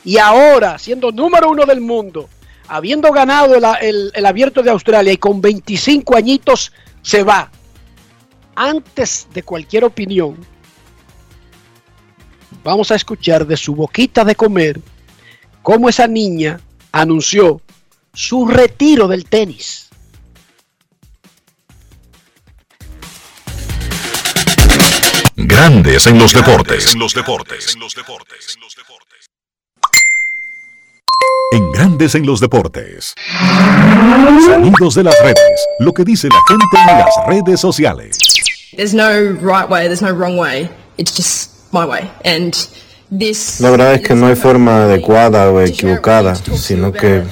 Y 0.04 0.18
ahora, 0.18 0.78
siendo 0.78 1.10
número 1.10 1.48
uno 1.48 1.64
del 1.64 1.80
mundo, 1.80 2.28
habiendo 2.68 3.10
ganado 3.12 3.54
el, 3.54 3.64
el- 3.80 4.12
el 4.14 4.26
abierto 4.26 4.62
de 4.62 4.70
Australia 4.70 5.12
y 5.12 5.16
con 5.18 5.40
25 5.40 6.16
añitos, 6.16 6.72
se 7.02 7.22
va. 7.22 7.50
Antes 8.56 9.26
de 9.32 9.42
cualquier 9.42 9.84
opinión, 9.84 10.36
vamos 12.62 12.90
a 12.90 12.94
escuchar 12.94 13.46
de 13.46 13.56
su 13.56 13.74
boquita 13.74 14.24
de 14.24 14.34
comer 14.36 14.80
cómo 15.62 15.88
esa 15.88 16.06
niña 16.06 16.60
anunció 16.92 17.60
su 18.12 18.46
retiro 18.46 19.08
del 19.08 19.24
tenis. 19.26 19.88
Grandes 25.36 26.06
en 26.06 26.18
los 26.18 26.32
deportes. 26.32 26.92
En 26.94 27.00
los 27.00 27.14
deportes. 27.14 27.74
En 27.74 27.80
Grandes 31.72 32.14
en 32.14 32.26
los 32.26 32.40
deportes. 32.40 33.14
Sonidos 34.46 34.94
de 34.94 35.04
las 35.04 35.14
redes. 35.20 35.66
Lo 35.78 35.92
que 35.92 36.04
dice 36.04 36.28
la 36.28 36.40
gente 36.48 36.92
en 36.92 36.98
las 36.98 37.14
redes 37.28 37.60
sociales. 37.60 38.18
There's 38.76 38.94
no 38.94 39.10
right 39.40 39.68
way, 39.68 39.86
there's 39.86 40.02
no 40.02 40.12
wrong 40.12 40.36
way. 40.36 40.68
It's 40.96 41.16
just 41.16 41.50
my 41.72 41.84
way. 41.84 42.10
And 42.24 42.54
this 43.16 43.60
La 43.60 43.70
verdad 43.70 43.94
es 43.94 44.02
que 44.02 44.14
no 44.14 44.26
hay 44.26 44.36
forma 44.36 44.84
adecuada 44.84 45.50
o 45.50 45.60
equivocada, 45.60 46.34
sino 46.34 46.92
que 46.92 47.22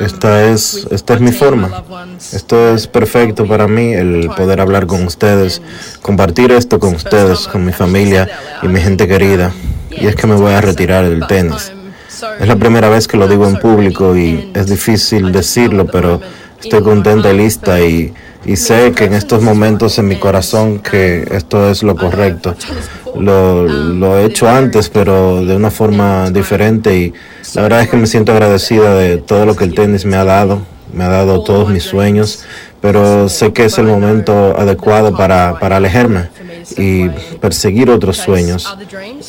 esta 0.00 0.48
es, 0.50 0.86
esta 0.90 1.14
es 1.14 1.20
mi 1.20 1.32
forma. 1.32 1.84
Esto 2.32 2.74
es 2.74 2.86
perfecto 2.86 3.46
para 3.46 3.66
mí, 3.66 3.92
el 3.92 4.30
poder 4.36 4.60
hablar 4.60 4.86
con 4.86 5.04
ustedes, 5.04 5.62
compartir 6.02 6.52
esto 6.52 6.78
con 6.78 6.94
ustedes, 6.94 7.48
con 7.48 7.64
mi 7.64 7.72
familia 7.72 8.28
y 8.62 8.68
mi 8.68 8.80
gente 8.80 9.08
querida. 9.08 9.52
Y 9.90 10.06
es 10.06 10.16
que 10.16 10.26
me 10.26 10.34
voy 10.34 10.52
a 10.52 10.60
retirar 10.60 11.08
del 11.08 11.26
tenis. 11.26 11.72
Es 12.38 12.46
la 12.46 12.56
primera 12.56 12.88
vez 12.88 13.08
que 13.08 13.16
lo 13.16 13.26
digo 13.26 13.46
en 13.48 13.56
público 13.56 14.16
y 14.16 14.50
es 14.54 14.66
difícil 14.66 15.32
decirlo, 15.32 15.86
pero 15.86 16.20
estoy 16.60 16.82
contenta 16.82 17.32
y 17.32 17.36
lista 17.36 17.80
y, 17.80 18.12
y 18.44 18.56
sé 18.56 18.92
que 18.92 19.04
en 19.04 19.14
estos 19.14 19.42
momentos 19.42 19.98
en 19.98 20.08
mi 20.08 20.16
corazón 20.16 20.78
que 20.78 21.26
esto 21.30 21.70
es 21.70 21.82
lo 21.82 21.96
correcto. 21.96 22.54
Lo, 23.18 23.64
lo 23.64 24.18
he 24.18 24.26
hecho 24.26 24.48
antes, 24.48 24.88
pero 24.88 25.44
de 25.44 25.56
una 25.56 25.70
forma 25.70 26.30
diferente 26.30 26.96
y 26.96 27.12
la 27.54 27.62
verdad 27.62 27.82
es 27.82 27.88
que 27.88 27.96
me 27.96 28.06
siento 28.06 28.32
agradecida 28.32 28.94
de 28.94 29.18
todo 29.18 29.46
lo 29.46 29.56
que 29.56 29.64
el 29.64 29.74
tenis 29.74 30.04
me 30.04 30.16
ha 30.16 30.24
dado. 30.24 30.62
Me 30.92 31.02
ha 31.02 31.08
dado 31.08 31.42
todos 31.42 31.70
mis 31.70 31.82
sueños, 31.82 32.44
pero 32.80 33.28
sé 33.28 33.52
que 33.52 33.64
es 33.64 33.78
el 33.78 33.86
momento 33.86 34.56
adecuado 34.56 35.16
para, 35.16 35.58
para 35.58 35.78
alejarme 35.78 36.28
y 36.76 37.08
perseguir 37.40 37.90
otros 37.90 38.16
sueños. 38.16 38.76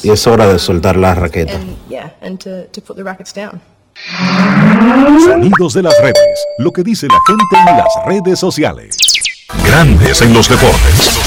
Y 0.04 0.10
es 0.10 0.28
hora 0.28 0.48
de 0.48 0.60
soltar 0.60 0.98
la 0.98 1.16
raqueta. 1.16 1.56
and 1.56 1.90
yeah, 1.90 2.16
and 2.22 2.40
to, 2.40 2.66
to 2.72 2.82
put 2.82 2.96
the 2.96 3.04
rackets 3.04 3.34
down. 3.34 3.62
Sonidos 5.24 5.74
de 5.74 5.84
las 5.84 5.98
redes. 6.02 6.46
Lo 6.58 6.72
que 6.72 6.84
dice 6.84 7.08
la 7.08 7.20
gente 7.26 7.72
en 7.72 7.78
las 7.78 8.06
redes 8.06 8.40
sociales. 8.40 8.98
Grandes 9.66 10.22
en 10.22 10.34
los 10.34 10.50
deportes. 10.50 11.20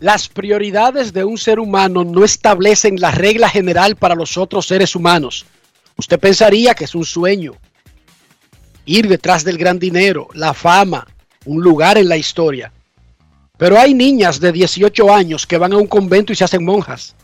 Las 0.00 0.28
prioridades 0.28 1.12
de 1.12 1.24
un 1.24 1.38
ser 1.38 1.58
humano 1.58 2.04
no 2.04 2.24
establecen 2.24 3.00
la 3.00 3.10
regla 3.10 3.48
general 3.48 3.96
para 3.96 4.14
los 4.14 4.36
otros 4.36 4.66
seres 4.66 4.94
humanos. 4.94 5.44
Usted 5.96 6.20
pensaría 6.20 6.74
que 6.74 6.84
es 6.84 6.94
un 6.94 7.04
sueño. 7.04 7.54
Ir 8.84 9.08
detrás 9.08 9.42
del 9.42 9.58
gran 9.58 9.78
dinero, 9.78 10.28
la 10.34 10.54
fama, 10.54 11.06
un 11.46 11.62
lugar 11.62 11.98
en 11.98 12.08
la 12.08 12.16
historia. 12.16 12.72
Pero 13.58 13.78
hay 13.78 13.92
niñas 13.92 14.40
de 14.40 14.52
18 14.52 15.12
años 15.12 15.46
que 15.46 15.58
van 15.58 15.72
a 15.72 15.76
un 15.76 15.86
convento 15.86 16.32
y 16.32 16.36
se 16.36 16.44
hacen 16.44 16.64
monjas. 16.64 17.14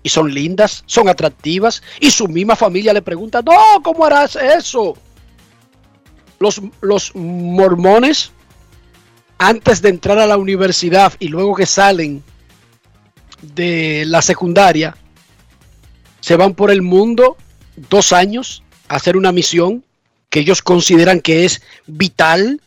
y 0.00 0.10
son 0.10 0.32
lindas, 0.32 0.84
son 0.86 1.08
atractivas, 1.08 1.82
y 2.00 2.10
su 2.10 2.28
misma 2.28 2.54
familia 2.54 2.92
le 2.92 3.02
pregunta, 3.02 3.42
no, 3.42 3.82
¿cómo 3.82 4.04
harás 4.04 4.36
eso? 4.36 4.96
Los, 6.38 6.62
los 6.80 7.14
mormones, 7.16 8.30
antes 9.38 9.82
de 9.82 9.88
entrar 9.88 10.18
a 10.18 10.26
la 10.26 10.36
universidad 10.36 11.12
y 11.18 11.28
luego 11.28 11.54
que 11.56 11.66
salen 11.66 12.22
de 13.42 14.04
la 14.06 14.22
secundaria, 14.22 14.96
se 16.20 16.36
van 16.36 16.54
por 16.54 16.70
el 16.70 16.82
mundo 16.82 17.36
dos 17.76 18.12
años 18.12 18.62
a 18.88 18.96
hacer 18.96 19.16
una 19.16 19.32
misión 19.32 19.84
que 20.30 20.40
ellos 20.40 20.62
consideran 20.62 21.20
que 21.20 21.44
es 21.44 21.62
vital 21.86 22.60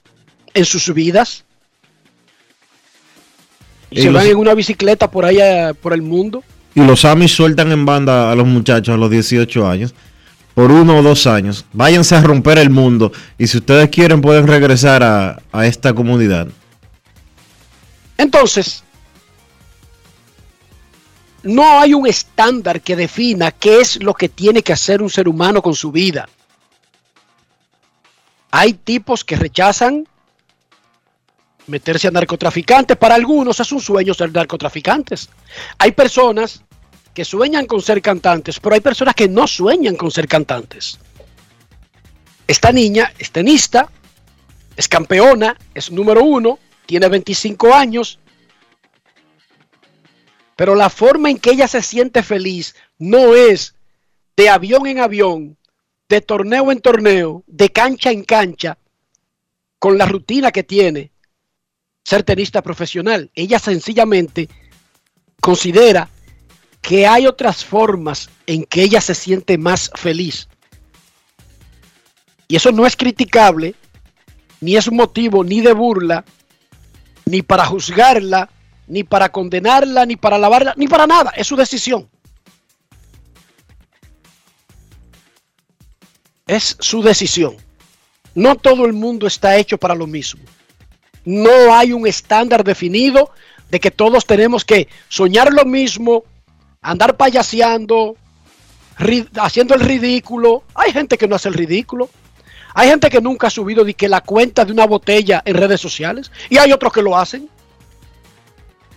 en 0.53 0.65
sus 0.65 0.93
vidas. 0.93 1.45
Y, 3.91 4.01
se 4.01 4.05
los- 4.11 4.15
van 4.21 4.31
en 4.31 4.37
una 4.37 4.53
bicicleta 4.55 5.11
por 5.11 5.25
allá, 5.25 5.73
por 5.73 5.93
el 5.93 6.01
mundo. 6.01 6.43
Y 6.73 6.81
los 6.81 7.03
Amis 7.05 7.31
sueltan 7.35 7.71
en 7.71 7.85
banda 7.85 8.31
a 8.31 8.35
los 8.35 8.47
muchachos 8.47 8.95
a 8.95 8.97
los 8.97 9.09
18 9.11 9.67
años. 9.67 9.93
Por 10.55 10.71
uno 10.71 10.97
o 10.97 11.01
dos 11.03 11.27
años. 11.27 11.65
Váyanse 11.73 12.15
a 12.15 12.21
romper 12.21 12.57
el 12.57 12.69
mundo. 12.69 13.11
Y 13.37 13.47
si 13.47 13.57
ustedes 13.57 13.89
quieren 13.89 14.21
pueden 14.21 14.47
regresar 14.47 15.03
a, 15.03 15.41
a 15.51 15.65
esta 15.65 15.93
comunidad. 15.93 16.47
Entonces, 18.17 18.83
no 21.43 21.79
hay 21.79 21.93
un 21.93 22.05
estándar 22.07 22.81
que 22.81 22.95
defina 22.95 23.51
qué 23.51 23.79
es 23.81 24.01
lo 24.03 24.13
que 24.13 24.29
tiene 24.29 24.61
que 24.61 24.73
hacer 24.73 25.01
un 25.01 25.09
ser 25.09 25.27
humano 25.27 25.61
con 25.61 25.73
su 25.73 25.91
vida. 25.91 26.29
Hay 28.51 28.73
tipos 28.73 29.23
que 29.23 29.35
rechazan 29.37 30.05
meterse 31.71 32.07
a 32.07 32.11
narcotraficantes. 32.11 32.97
Para 32.97 33.15
algunos 33.15 33.59
es 33.59 33.71
un 33.71 33.81
sueño 33.81 34.13
ser 34.13 34.31
narcotraficantes. 34.31 35.29
Hay 35.79 35.93
personas 35.93 36.63
que 37.13 37.25
sueñan 37.25 37.65
con 37.65 37.81
ser 37.81 38.01
cantantes, 38.01 38.59
pero 38.59 38.75
hay 38.75 38.81
personas 38.81 39.15
que 39.15 39.27
no 39.27 39.47
sueñan 39.47 39.95
con 39.95 40.11
ser 40.11 40.27
cantantes. 40.27 40.99
Esta 42.45 42.71
niña 42.71 43.11
es 43.17 43.31
tenista, 43.31 43.89
es 44.75 44.87
campeona, 44.87 45.57
es 45.73 45.91
número 45.91 46.23
uno, 46.23 46.59
tiene 46.85 47.07
25 47.07 47.73
años, 47.73 48.19
pero 50.55 50.75
la 50.75 50.89
forma 50.89 51.29
en 51.29 51.39
que 51.39 51.51
ella 51.51 51.67
se 51.67 51.81
siente 51.81 52.21
feliz 52.23 52.75
no 52.99 53.35
es 53.35 53.75
de 54.35 54.49
avión 54.49 54.85
en 54.87 54.99
avión, 54.99 55.57
de 56.07 56.21
torneo 56.21 56.71
en 56.71 56.81
torneo, 56.81 57.43
de 57.47 57.69
cancha 57.71 58.11
en 58.11 58.23
cancha, 58.23 58.77
con 59.79 59.97
la 59.97 60.05
rutina 60.05 60.51
que 60.51 60.63
tiene 60.63 61.11
ser 62.03 62.23
tenista 62.23 62.61
profesional. 62.61 63.29
Ella 63.35 63.59
sencillamente 63.59 64.49
considera 65.39 66.09
que 66.81 67.05
hay 67.07 67.27
otras 67.27 67.63
formas 67.63 68.29
en 68.47 68.63
que 68.63 68.83
ella 68.83 69.01
se 69.01 69.15
siente 69.15 69.57
más 69.57 69.91
feliz. 69.95 70.47
Y 72.47 72.55
eso 72.55 72.71
no 72.71 72.85
es 72.85 72.95
criticable, 72.95 73.75
ni 74.59 74.75
es 74.75 74.87
un 74.87 74.97
motivo 74.97 75.43
ni 75.43 75.61
de 75.61 75.73
burla, 75.73 76.25
ni 77.25 77.41
para 77.41 77.65
juzgarla, 77.65 78.49
ni 78.87 79.03
para 79.03 79.29
condenarla, 79.29 80.05
ni 80.05 80.15
para 80.15 80.35
alabarla, 80.35 80.73
ni 80.75 80.87
para 80.87 81.07
nada. 81.07 81.31
Es 81.35 81.47
su 81.47 81.55
decisión. 81.55 82.09
Es 86.45 86.75
su 86.79 87.01
decisión. 87.01 87.55
No 88.35 88.55
todo 88.55 88.85
el 88.85 88.93
mundo 88.93 89.27
está 89.27 89.55
hecho 89.55 89.77
para 89.77 89.95
lo 89.95 90.07
mismo. 90.07 90.41
No 91.25 91.73
hay 91.73 91.93
un 91.93 92.07
estándar 92.07 92.63
definido 92.63 93.31
de 93.69 93.79
que 93.79 93.91
todos 93.91 94.25
tenemos 94.25 94.65
que 94.65 94.87
soñar 95.07 95.53
lo 95.53 95.65
mismo, 95.65 96.23
andar 96.81 97.15
payaseando, 97.15 98.15
haciendo 99.39 99.75
el 99.75 99.81
ridículo. 99.81 100.63
Hay 100.75 100.91
gente 100.91 101.17
que 101.17 101.27
no 101.27 101.35
hace 101.35 101.49
el 101.49 101.55
ridículo. 101.55 102.09
Hay 102.73 102.89
gente 102.89 103.09
que 103.09 103.21
nunca 103.21 103.47
ha 103.47 103.49
subido 103.49 103.83
ni 103.83 103.93
que 103.93 104.07
la 104.07 104.21
cuenta 104.21 104.65
de 104.65 104.71
una 104.71 104.85
botella 104.85 105.41
en 105.45 105.55
redes 105.55 105.81
sociales. 105.81 106.31
Y 106.49 106.57
hay 106.57 106.71
otros 106.71 106.93
que 106.93 107.01
lo 107.01 107.17
hacen. 107.17 107.49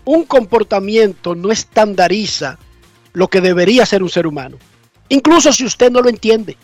Un 0.05 0.25
comportamiento 0.25 1.35
no 1.35 1.51
estandariza 1.51 2.59
lo 3.13 3.29
que 3.29 3.41
debería 3.41 3.87
ser 3.87 4.03
un 4.03 4.11
ser 4.11 4.27
humano. 4.27 4.59
Incluso 5.09 5.53
si 5.53 5.65
usted 5.65 5.91
no 5.91 6.01
lo 6.01 6.09
entiende. 6.09 6.57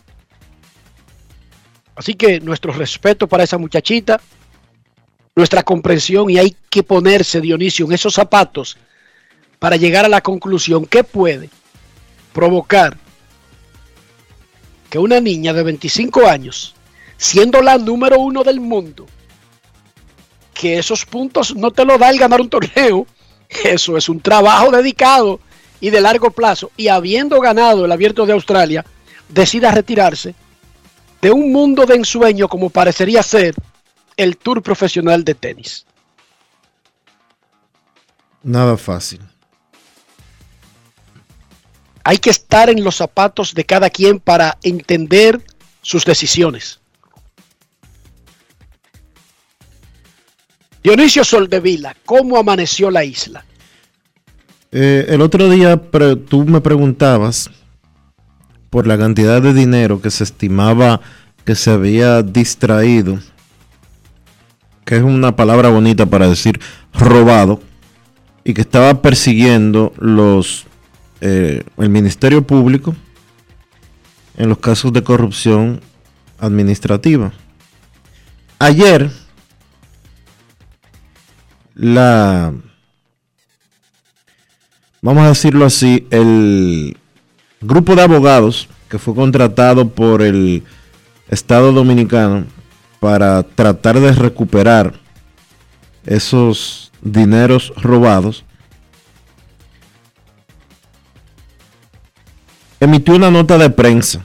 Así 1.94 2.14
que 2.14 2.40
nuestro 2.40 2.72
respeto 2.72 3.26
para 3.26 3.44
esa 3.44 3.58
muchachita, 3.58 4.20
nuestra 5.34 5.62
comprensión 5.62 6.30
y 6.30 6.38
hay 6.38 6.56
que 6.68 6.82
ponerse, 6.82 7.40
Dionisio, 7.40 7.86
en 7.86 7.92
esos 7.92 8.14
zapatos 8.14 8.76
para 9.58 9.76
llegar 9.76 10.04
a 10.04 10.08
la 10.08 10.20
conclusión 10.20 10.86
que 10.86 11.04
puede 11.04 11.50
provocar 12.32 12.96
que 14.88 14.98
una 14.98 15.20
niña 15.20 15.52
de 15.52 15.62
25 15.62 16.26
años, 16.26 16.74
siendo 17.16 17.62
la 17.62 17.78
número 17.78 18.18
uno 18.18 18.42
del 18.42 18.60
mundo, 18.60 19.06
que 20.52 20.78
esos 20.78 21.06
puntos 21.06 21.54
no 21.54 21.70
te 21.70 21.84
lo 21.84 21.96
da 21.96 22.10
el 22.10 22.18
ganar 22.18 22.40
un 22.40 22.50
torneo, 22.50 23.06
eso 23.64 23.96
es 23.96 24.08
un 24.08 24.20
trabajo 24.20 24.70
dedicado 24.70 25.40
y 25.80 25.90
de 25.90 26.00
largo 26.00 26.30
plazo, 26.30 26.72
y 26.76 26.88
habiendo 26.88 27.40
ganado 27.40 27.84
el 27.84 27.92
abierto 27.92 28.26
de 28.26 28.32
Australia, 28.32 28.84
decida 29.28 29.70
retirarse 29.70 30.34
de 31.22 31.30
un 31.30 31.52
mundo 31.52 31.86
de 31.86 31.94
ensueño 31.94 32.48
como 32.48 32.70
parecería 32.70 33.22
ser 33.22 33.54
el 34.22 34.36
tour 34.36 34.62
profesional 34.62 35.24
de 35.24 35.34
tenis. 35.34 35.86
Nada 38.42 38.76
fácil. 38.76 39.20
Hay 42.04 42.18
que 42.18 42.30
estar 42.30 42.68
en 42.68 42.84
los 42.84 42.96
zapatos 42.96 43.54
de 43.54 43.64
cada 43.64 43.88
quien 43.88 44.20
para 44.20 44.58
entender 44.62 45.40
sus 45.80 46.04
decisiones. 46.04 46.80
Dionisio 50.82 51.24
Soldevila, 51.24 51.96
¿cómo 52.04 52.38
amaneció 52.38 52.90
la 52.90 53.04
isla? 53.04 53.44
Eh, 54.72 55.06
el 55.08 55.20
otro 55.20 55.48
día 55.48 55.80
tú 56.28 56.44
me 56.44 56.60
preguntabas 56.60 57.50
por 58.68 58.86
la 58.86 58.96
cantidad 58.98 59.40
de 59.42 59.52
dinero 59.52 60.00
que 60.00 60.10
se 60.10 60.24
estimaba 60.24 61.00
que 61.44 61.54
se 61.54 61.70
había 61.70 62.22
distraído, 62.22 63.18
que 64.90 64.96
es 64.96 65.04
una 65.04 65.36
palabra 65.36 65.68
bonita 65.68 66.06
para 66.06 66.28
decir 66.28 66.58
robado, 66.92 67.60
y 68.42 68.54
que 68.54 68.60
estaba 68.60 69.00
persiguiendo 69.00 69.92
los 69.98 70.66
eh, 71.20 71.62
el 71.78 71.90
Ministerio 71.90 72.44
Público 72.44 72.96
en 74.36 74.48
los 74.48 74.58
casos 74.58 74.92
de 74.92 75.04
corrupción 75.04 75.80
administrativa. 76.40 77.30
Ayer 78.58 79.12
la 81.76 82.52
vamos 85.02 85.22
a 85.22 85.28
decirlo 85.28 85.66
así, 85.66 86.08
el 86.10 86.96
grupo 87.60 87.94
de 87.94 88.02
abogados 88.02 88.68
que 88.88 88.98
fue 88.98 89.14
contratado 89.14 89.88
por 89.88 90.20
el 90.20 90.64
Estado 91.28 91.70
Dominicano 91.70 92.46
para 93.00 93.42
tratar 93.42 93.98
de 93.98 94.12
recuperar 94.12 94.94
esos 96.04 96.92
dineros 97.00 97.72
robados, 97.76 98.44
emitió 102.78 103.16
una 103.16 103.30
nota 103.30 103.58
de 103.58 103.70
prensa 103.70 104.22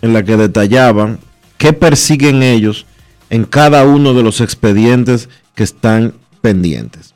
en 0.00 0.12
la 0.12 0.22
que 0.22 0.36
detallaban 0.36 1.18
qué 1.58 1.72
persiguen 1.72 2.42
ellos 2.42 2.86
en 3.28 3.44
cada 3.44 3.84
uno 3.84 4.14
de 4.14 4.22
los 4.22 4.40
expedientes 4.40 5.28
que 5.54 5.62
están 5.62 6.14
pendientes. 6.40 7.14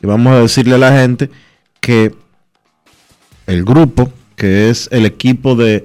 Y 0.00 0.06
vamos 0.06 0.32
a 0.32 0.40
decirle 0.40 0.74
a 0.74 0.78
la 0.78 0.92
gente 0.92 1.30
que 1.80 2.14
el 3.46 3.64
grupo, 3.64 4.12
que 4.36 4.70
es 4.70 4.88
el 4.92 5.06
equipo 5.06 5.54
de 5.54 5.84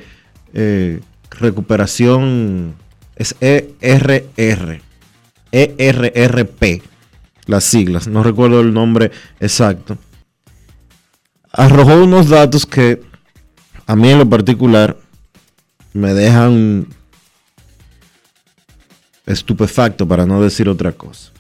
eh, 0.54 1.02
recuperación, 1.30 2.76
es 3.16 3.36
ERR, 3.40 4.82
ERRP, 5.52 6.84
las 7.46 7.64
siglas, 7.64 8.08
no 8.08 8.24
recuerdo 8.24 8.62
el 8.62 8.74
nombre 8.74 9.12
exacto, 9.40 9.98
arrojó 11.52 12.04
unos 12.04 12.30
datos 12.30 12.66
que 12.66 13.02
a 13.86 13.96
mí 13.96 14.10
en 14.10 14.20
lo 14.20 14.30
particular 14.30 14.98
me 15.94 16.14
dejan 16.14 16.88
estupefacto 19.26 20.08
para 20.08 20.26
no 20.26 20.42
decir 20.42 20.70
otra 20.70 20.92
cosa. 20.92 21.32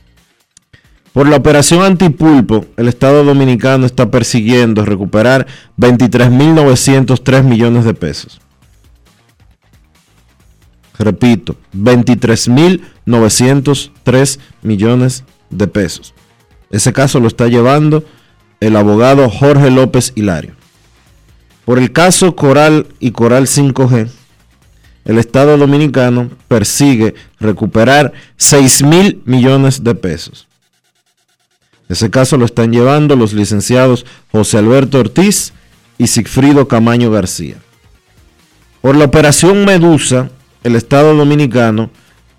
Por 1.13 1.27
la 1.27 1.35
operación 1.35 1.83
antipulpo, 1.83 2.65
el 2.77 2.87
Estado 2.87 3.23
Dominicano 3.25 3.85
está 3.85 4.09
persiguiendo 4.09 4.85
recuperar 4.85 5.45
23.903 5.77 7.43
millones 7.43 7.83
de 7.83 7.93
pesos. 7.93 8.39
Repito, 11.01 11.57
23.903 11.75 14.39
millones 14.61 15.25
de 15.49 15.67
pesos. 15.67 16.13
Ese 16.69 16.93
caso 16.93 17.19
lo 17.19 17.27
está 17.27 17.47
llevando 17.47 18.05
el 18.59 18.75
abogado 18.75 19.27
Jorge 19.29 19.71
López 19.71 20.13
Hilario. 20.15 20.53
Por 21.65 21.79
el 21.79 21.91
caso 21.91 22.35
Coral 22.35 22.85
y 22.99 23.09
Coral 23.11 23.47
5G, 23.47 24.09
el 25.05 25.17
Estado 25.17 25.57
Dominicano 25.57 26.29
persigue 26.47 27.15
recuperar 27.39 28.13
6 28.37 28.83
mil 28.83 29.23
millones 29.25 29.83
de 29.83 29.95
pesos. 29.95 30.47
Ese 31.89 32.11
caso 32.11 32.37
lo 32.37 32.45
están 32.45 32.71
llevando 32.71 33.15
los 33.15 33.33
licenciados 33.33 34.05
José 34.31 34.59
Alberto 34.59 34.99
Ortiz 34.99 35.53
y 35.97 36.05
Sigfrido 36.07 36.67
Camaño 36.67 37.09
García. 37.09 37.55
Por 38.81 38.95
la 38.95 39.05
operación 39.05 39.65
Medusa, 39.65 40.29
el 40.63 40.75
Estado 40.75 41.15
Dominicano 41.15 41.89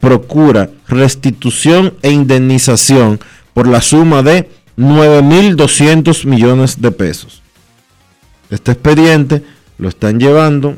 procura 0.01 0.71
restitución 0.89 1.95
e 2.03 2.11
indemnización 2.11 3.21
por 3.55 3.69
la 3.69 3.81
suma 3.81 4.23
de 4.23 4.51
9.200 4.77 6.25
millones 6.25 6.81
de 6.81 6.91
pesos. 6.91 7.43
Este 8.51 8.73
expediente 8.73 9.45
lo 9.79 9.89
están 9.89 10.19
llevando 10.19 10.77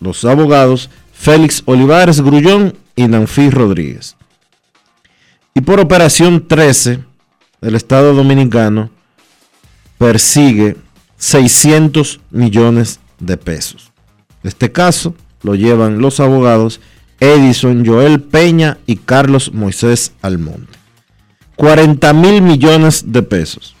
los 0.00 0.24
abogados 0.24 0.90
Félix 1.12 1.62
Olivares 1.66 2.20
Grullón 2.20 2.76
y 2.96 3.06
Nanfi 3.06 3.50
Rodríguez. 3.50 4.16
Y 5.54 5.60
por 5.60 5.78
operación 5.80 6.48
13, 6.48 7.00
el 7.60 7.74
Estado 7.74 8.14
Dominicano 8.14 8.90
persigue 9.98 10.76
600 11.18 12.20
millones 12.30 12.98
de 13.20 13.36
pesos. 13.36 13.92
Este 14.42 14.72
caso 14.72 15.14
lo 15.42 15.54
llevan 15.54 16.00
los 16.00 16.20
abogados 16.20 16.80
Edison 17.20 17.86
Joel 17.86 18.20
Peña 18.20 18.78
y 18.86 18.96
Carlos 18.96 19.52
Moisés 19.52 20.12
Almonte. 20.22 20.78
40 21.56 22.12
mil 22.14 22.42
millones 22.42 23.12
de 23.12 23.22
pesos. 23.22 23.76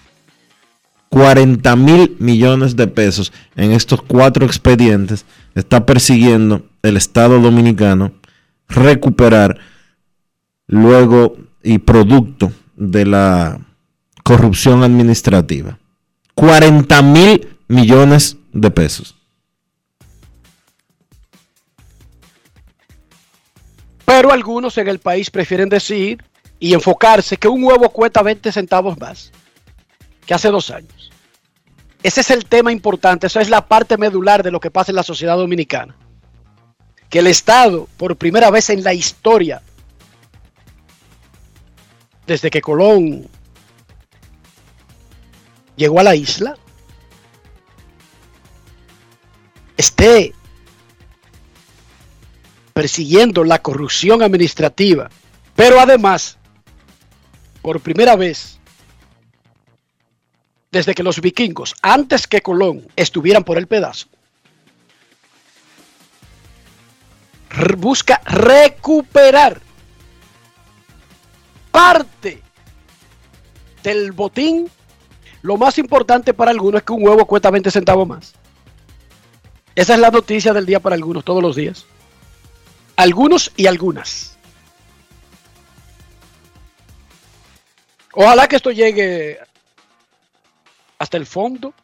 40 1.08 1.76
mil 1.76 2.16
millones 2.20 2.76
de 2.76 2.86
pesos 2.86 3.32
en 3.56 3.72
estos 3.72 4.00
cuatro 4.00 4.46
expedientes 4.46 5.26
está 5.54 5.84
persiguiendo 5.84 6.64
el 6.82 6.96
Estado 6.96 7.40
Dominicano 7.40 8.12
recuperar 8.68 9.58
luego 10.68 11.36
y 11.62 11.78
producto 11.78 12.52
de 12.76 13.04
la 13.04 13.60
corrupción 14.22 14.82
administrativa. 14.82 15.78
40 16.34 17.02
mil 17.02 17.48
millones 17.68 18.36
de 18.52 18.70
pesos. 18.70 19.16
Pero 24.22 24.32
algunos 24.32 24.78
en 24.78 24.86
el 24.86 25.00
país 25.00 25.32
prefieren 25.32 25.68
decir 25.68 26.22
y 26.60 26.74
enfocarse 26.74 27.36
que 27.36 27.48
un 27.48 27.64
huevo 27.64 27.90
cuesta 27.90 28.22
20 28.22 28.52
centavos 28.52 28.96
más 28.96 29.32
que 30.24 30.32
hace 30.32 30.48
dos 30.48 30.70
años. 30.70 31.10
Ese 32.04 32.20
es 32.20 32.30
el 32.30 32.44
tema 32.44 32.70
importante, 32.70 33.26
esa 33.26 33.40
es 33.40 33.50
la 33.50 33.66
parte 33.66 33.98
medular 33.98 34.44
de 34.44 34.52
lo 34.52 34.60
que 34.60 34.70
pasa 34.70 34.92
en 34.92 34.94
la 34.94 35.02
sociedad 35.02 35.36
dominicana. 35.36 35.96
Que 37.10 37.18
el 37.18 37.26
Estado, 37.26 37.88
por 37.96 38.14
primera 38.14 38.48
vez 38.52 38.70
en 38.70 38.84
la 38.84 38.94
historia, 38.94 39.60
desde 42.24 42.48
que 42.48 42.62
Colón 42.62 43.26
llegó 45.74 45.98
a 45.98 46.04
la 46.04 46.14
isla, 46.14 46.56
esté 49.76 50.32
persiguiendo 52.72 53.44
la 53.44 53.60
corrupción 53.60 54.22
administrativa, 54.22 55.10
pero 55.54 55.80
además, 55.80 56.38
por 57.60 57.80
primera 57.80 58.16
vez, 58.16 58.58
desde 60.70 60.94
que 60.94 61.02
los 61.02 61.20
vikingos, 61.20 61.74
antes 61.82 62.26
que 62.26 62.40
Colón, 62.40 62.88
estuvieran 62.96 63.44
por 63.44 63.58
el 63.58 63.66
pedazo, 63.66 64.08
busca 67.76 68.20
recuperar 68.24 69.60
parte 71.70 72.42
del 73.82 74.12
botín. 74.12 74.70
Lo 75.42 75.56
más 75.56 75.76
importante 75.78 76.32
para 76.32 76.52
algunos 76.52 76.80
es 76.80 76.86
que 76.86 76.92
un 76.92 77.06
huevo 77.06 77.26
cuesta 77.26 77.50
20 77.50 77.70
centavos 77.70 78.06
más. 78.06 78.34
Esa 79.74 79.94
es 79.94 80.00
la 80.00 80.10
noticia 80.10 80.52
del 80.52 80.66
día 80.66 80.80
para 80.80 80.94
algunos, 80.94 81.24
todos 81.24 81.42
los 81.42 81.56
días. 81.56 81.86
Algunos 82.96 83.52
y 83.56 83.66
algunas. 83.66 84.36
Ojalá 88.14 88.46
que 88.46 88.56
esto 88.56 88.70
llegue 88.70 89.38
hasta 90.98 91.16
el 91.16 91.26
fondo. 91.26 91.74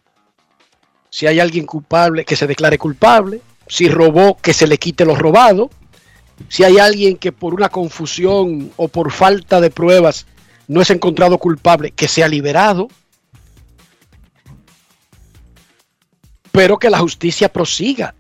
Si 1.11 1.27
hay 1.27 1.41
alguien 1.41 1.65
culpable, 1.65 2.25
que 2.25 2.37
se 2.37 2.47
declare 2.47 2.79
culpable. 2.79 3.41
Si 3.67 3.89
robó, 3.89 4.37
que 4.37 4.53
se 4.53 4.67
le 4.67 4.79
quite 4.79 5.05
lo 5.05 5.17
robado. 5.17 5.71
Si 6.49 6.65
hay 6.65 6.79
alguien 6.79 7.17
que 7.17 7.33
por 7.33 7.55
una 7.55 7.69
confusión 7.69 8.73
o 8.77 8.89
por 8.89 9.11
falta 9.11 9.61
de 9.61 9.71
pruebas 9.71 10.27
no 10.69 10.83
es 10.83 10.91
encontrado 10.91 11.39
culpable, 11.39 11.91
que 11.91 12.07
sea 12.07 12.29
liberado. 12.29 12.89
Pero 16.53 16.79
que 16.79 16.91
la 16.91 16.99
justicia 16.99 17.51
prosiga 17.53 18.15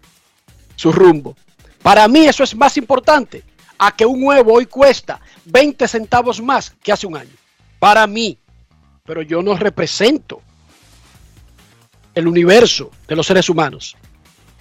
su 0.77 0.93
rumbo. 0.93 1.37
Para 1.83 2.09
mí 2.09 2.27
eso 2.27 2.45
es 2.45 2.55
más 2.55 2.77
importante 2.77 3.45
a 3.79 3.95
que 3.95 4.05
un 4.05 4.23
huevo 4.23 4.55
hoy 4.55 4.67
cuesta 4.67 5.21
20 5.45 5.87
centavos 5.87 6.41
más 6.43 6.71
que 6.83 6.93
hace 6.93 7.07
un 7.07 7.17
año. 7.17 7.31
Para 7.79 8.07
mí. 8.07 8.39
Pero 9.05 9.23
yo 9.23 9.43
no 9.43 9.57
represento 9.57 10.43
el 12.15 12.27
universo 12.27 12.91
de 13.07 13.17
los 13.17 13.27
seres 13.27 13.49
humanos. 13.49 13.97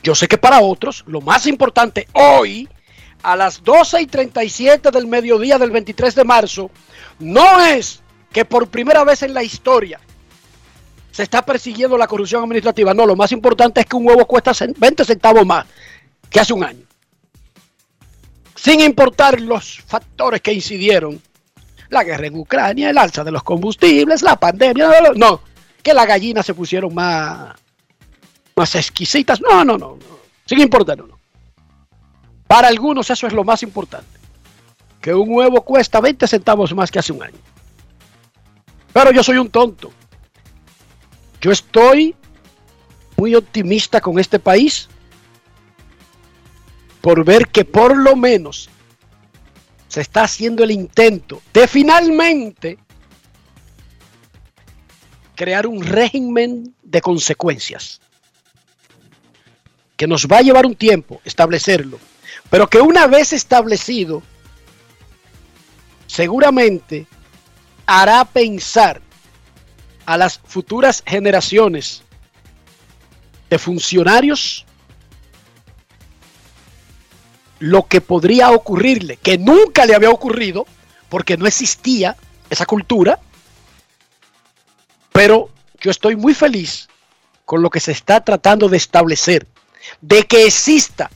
Yo 0.03 0.15
sé 0.15 0.28
que 0.28 0.38
para 0.38 0.61
otros 0.61 1.03
lo 1.07 1.22
más 1.22 1.47
importante 1.47 2.07
hoy, 2.13 2.70
a 3.24 3.36
las 3.36 3.63
12 3.63 4.01
y 4.01 4.05
37 4.05 4.91
del 4.91 5.07
mediodía 5.07 5.57
del 5.57 5.72
23 5.72 6.15
de 6.15 6.24
marzo, 6.24 6.72
no 7.20 7.61
es 7.65 8.01
que 8.32 8.45
por 8.45 8.68
primera 8.68 9.03
vez 9.03 9.24
en 9.24 9.34
la 9.34 9.43
historia 9.43 9.99
se 11.11 11.24
está 11.24 11.43
persiguiendo 11.43 11.97
la 11.97 12.07
corrupción 12.07 12.43
administrativa. 12.43 12.93
No, 12.93 13.05
lo 13.05 13.15
más 13.15 13.32
importante 13.32 13.82
es 13.82 13.88
que 13.88 13.95
un 13.95 14.07
huevo 14.07 14.26
cuesta 14.26 14.51
20 14.78 15.03
centavos 15.03 15.45
más 15.45 15.65
que 16.30 16.39
hace 16.39 16.53
un 16.53 16.63
año. 16.63 16.86
Sin 18.57 18.81
importar 18.81 19.39
los 19.39 19.81
factores 19.85 20.41
que 20.41 20.51
incidieron. 20.51 21.21
La 21.89 22.03
guerra 22.03 22.27
en 22.27 22.35
Ucrania, 22.35 22.89
el 22.89 22.97
alza 22.97 23.23
de 23.23 23.31
los 23.31 23.43
combustibles, 23.43 24.21
la 24.21 24.35
pandemia. 24.35 24.89
No, 25.15 25.41
que 25.81 25.93
las 25.93 26.05
gallinas 26.05 26.45
se 26.45 26.53
pusieron 26.53 26.93
más, 26.93 27.55
más 28.55 28.75
exquisitas. 28.75 29.39
No, 29.39 29.63
no, 29.63 29.77
no, 29.77 29.95
no. 29.95 30.17
Sin 30.45 30.59
importar, 30.59 30.97
no, 30.97 31.17
Para 32.45 32.67
algunos 32.67 33.09
eso 33.09 33.27
es 33.27 33.31
lo 33.31 33.45
más 33.45 33.63
importante. 33.63 34.19
Que 34.99 35.13
un 35.13 35.29
huevo 35.29 35.61
cuesta 35.61 36.01
20 36.01 36.27
centavos 36.27 36.73
más 36.73 36.91
que 36.91 36.99
hace 36.99 37.13
un 37.13 37.23
año. 37.23 37.37
Pero 38.91 39.11
yo 39.11 39.23
soy 39.23 39.37
un 39.37 39.49
tonto. 39.49 39.91
Yo 41.39 41.51
estoy 41.51 42.15
muy 43.15 43.35
optimista 43.35 44.01
con 44.01 44.19
este 44.19 44.39
país 44.39 44.89
por 47.07 47.23
ver 47.23 47.47
que 47.47 47.63
por 47.63 47.95
lo 47.95 48.17
menos 48.17 48.69
se 49.87 50.01
está 50.01 50.23
haciendo 50.23 50.65
el 50.65 50.71
intento 50.71 51.41
de 51.53 51.65
finalmente 51.65 52.77
crear 55.33 55.67
un 55.67 55.85
régimen 55.85 56.75
de 56.83 56.99
consecuencias 56.99 58.01
que 59.95 60.05
nos 60.05 60.27
va 60.27 60.39
a 60.39 60.41
llevar 60.41 60.65
un 60.65 60.75
tiempo 60.75 61.21
establecerlo, 61.23 61.97
pero 62.49 62.67
que 62.67 62.81
una 62.81 63.07
vez 63.07 63.31
establecido, 63.31 64.21
seguramente 66.07 67.07
hará 67.85 68.25
pensar 68.25 69.01
a 70.05 70.17
las 70.17 70.39
futuras 70.39 71.01
generaciones 71.07 72.03
de 73.49 73.57
funcionarios 73.57 74.65
lo 77.59 77.83
que 77.83 78.01
podría 78.01 78.51
ocurrirle, 78.51 79.17
que 79.17 79.37
nunca 79.37 79.85
le 79.85 79.95
había 79.95 80.09
ocurrido, 80.09 80.65
porque 81.09 81.37
no 81.37 81.47
existía 81.47 82.15
esa 82.49 82.65
cultura, 82.65 83.19
pero 85.11 85.49
yo 85.79 85.91
estoy 85.91 86.15
muy 86.15 86.33
feliz 86.33 86.87
con 87.45 87.61
lo 87.61 87.69
que 87.69 87.79
se 87.79 87.91
está 87.91 88.23
tratando 88.23 88.69
de 88.69 88.77
establecer, 88.77 89.47
de 90.01 90.23
que 90.23 90.45
exista 90.45 91.09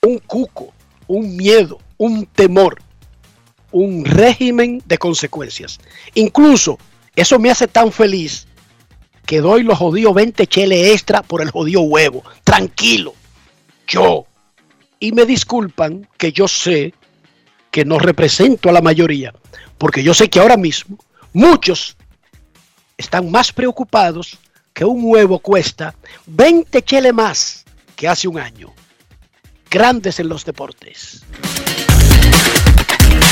un 0.00 0.18
cuco, 0.18 0.72
un 1.08 1.36
miedo, 1.36 1.78
un 1.98 2.26
temor, 2.26 2.80
un 3.72 4.04
régimen 4.04 4.82
de 4.86 4.98
consecuencias. 4.98 5.80
Incluso 6.14 6.78
eso 7.16 7.38
me 7.38 7.50
hace 7.50 7.68
tan 7.68 7.92
feliz 7.92 8.46
que 9.26 9.40
doy 9.40 9.62
los 9.62 9.78
jodidos 9.78 10.14
20 10.14 10.46
chele 10.46 10.92
extra 10.92 11.22
por 11.22 11.42
el 11.42 11.50
jodido 11.50 11.82
huevo. 11.82 12.22
Tranquilo. 12.44 13.14
Yo. 13.86 14.26
Y 15.02 15.10
me 15.10 15.26
disculpan 15.26 16.08
que 16.16 16.30
yo 16.30 16.46
sé 16.46 16.94
que 17.72 17.84
no 17.84 17.98
represento 17.98 18.68
a 18.68 18.72
la 18.72 18.80
mayoría, 18.80 19.34
porque 19.76 20.00
yo 20.04 20.14
sé 20.14 20.30
que 20.30 20.38
ahora 20.38 20.56
mismo 20.56 20.96
muchos 21.32 21.96
están 22.96 23.28
más 23.28 23.52
preocupados 23.52 24.38
que 24.72 24.84
un 24.84 25.00
huevo 25.02 25.40
cuesta 25.40 25.92
20 26.26 26.82
cheles 26.82 27.12
más 27.12 27.64
que 27.96 28.06
hace 28.06 28.28
un 28.28 28.38
año. 28.38 28.72
Grandes 29.68 30.20
en 30.20 30.28
los 30.28 30.44
deportes. 30.44 31.24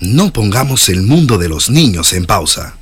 No 0.00 0.32
pongamos 0.32 0.88
el 0.88 1.02
mundo 1.02 1.38
de 1.38 1.48
los 1.48 1.70
niños 1.70 2.12
en 2.12 2.26
pausa. 2.26 2.76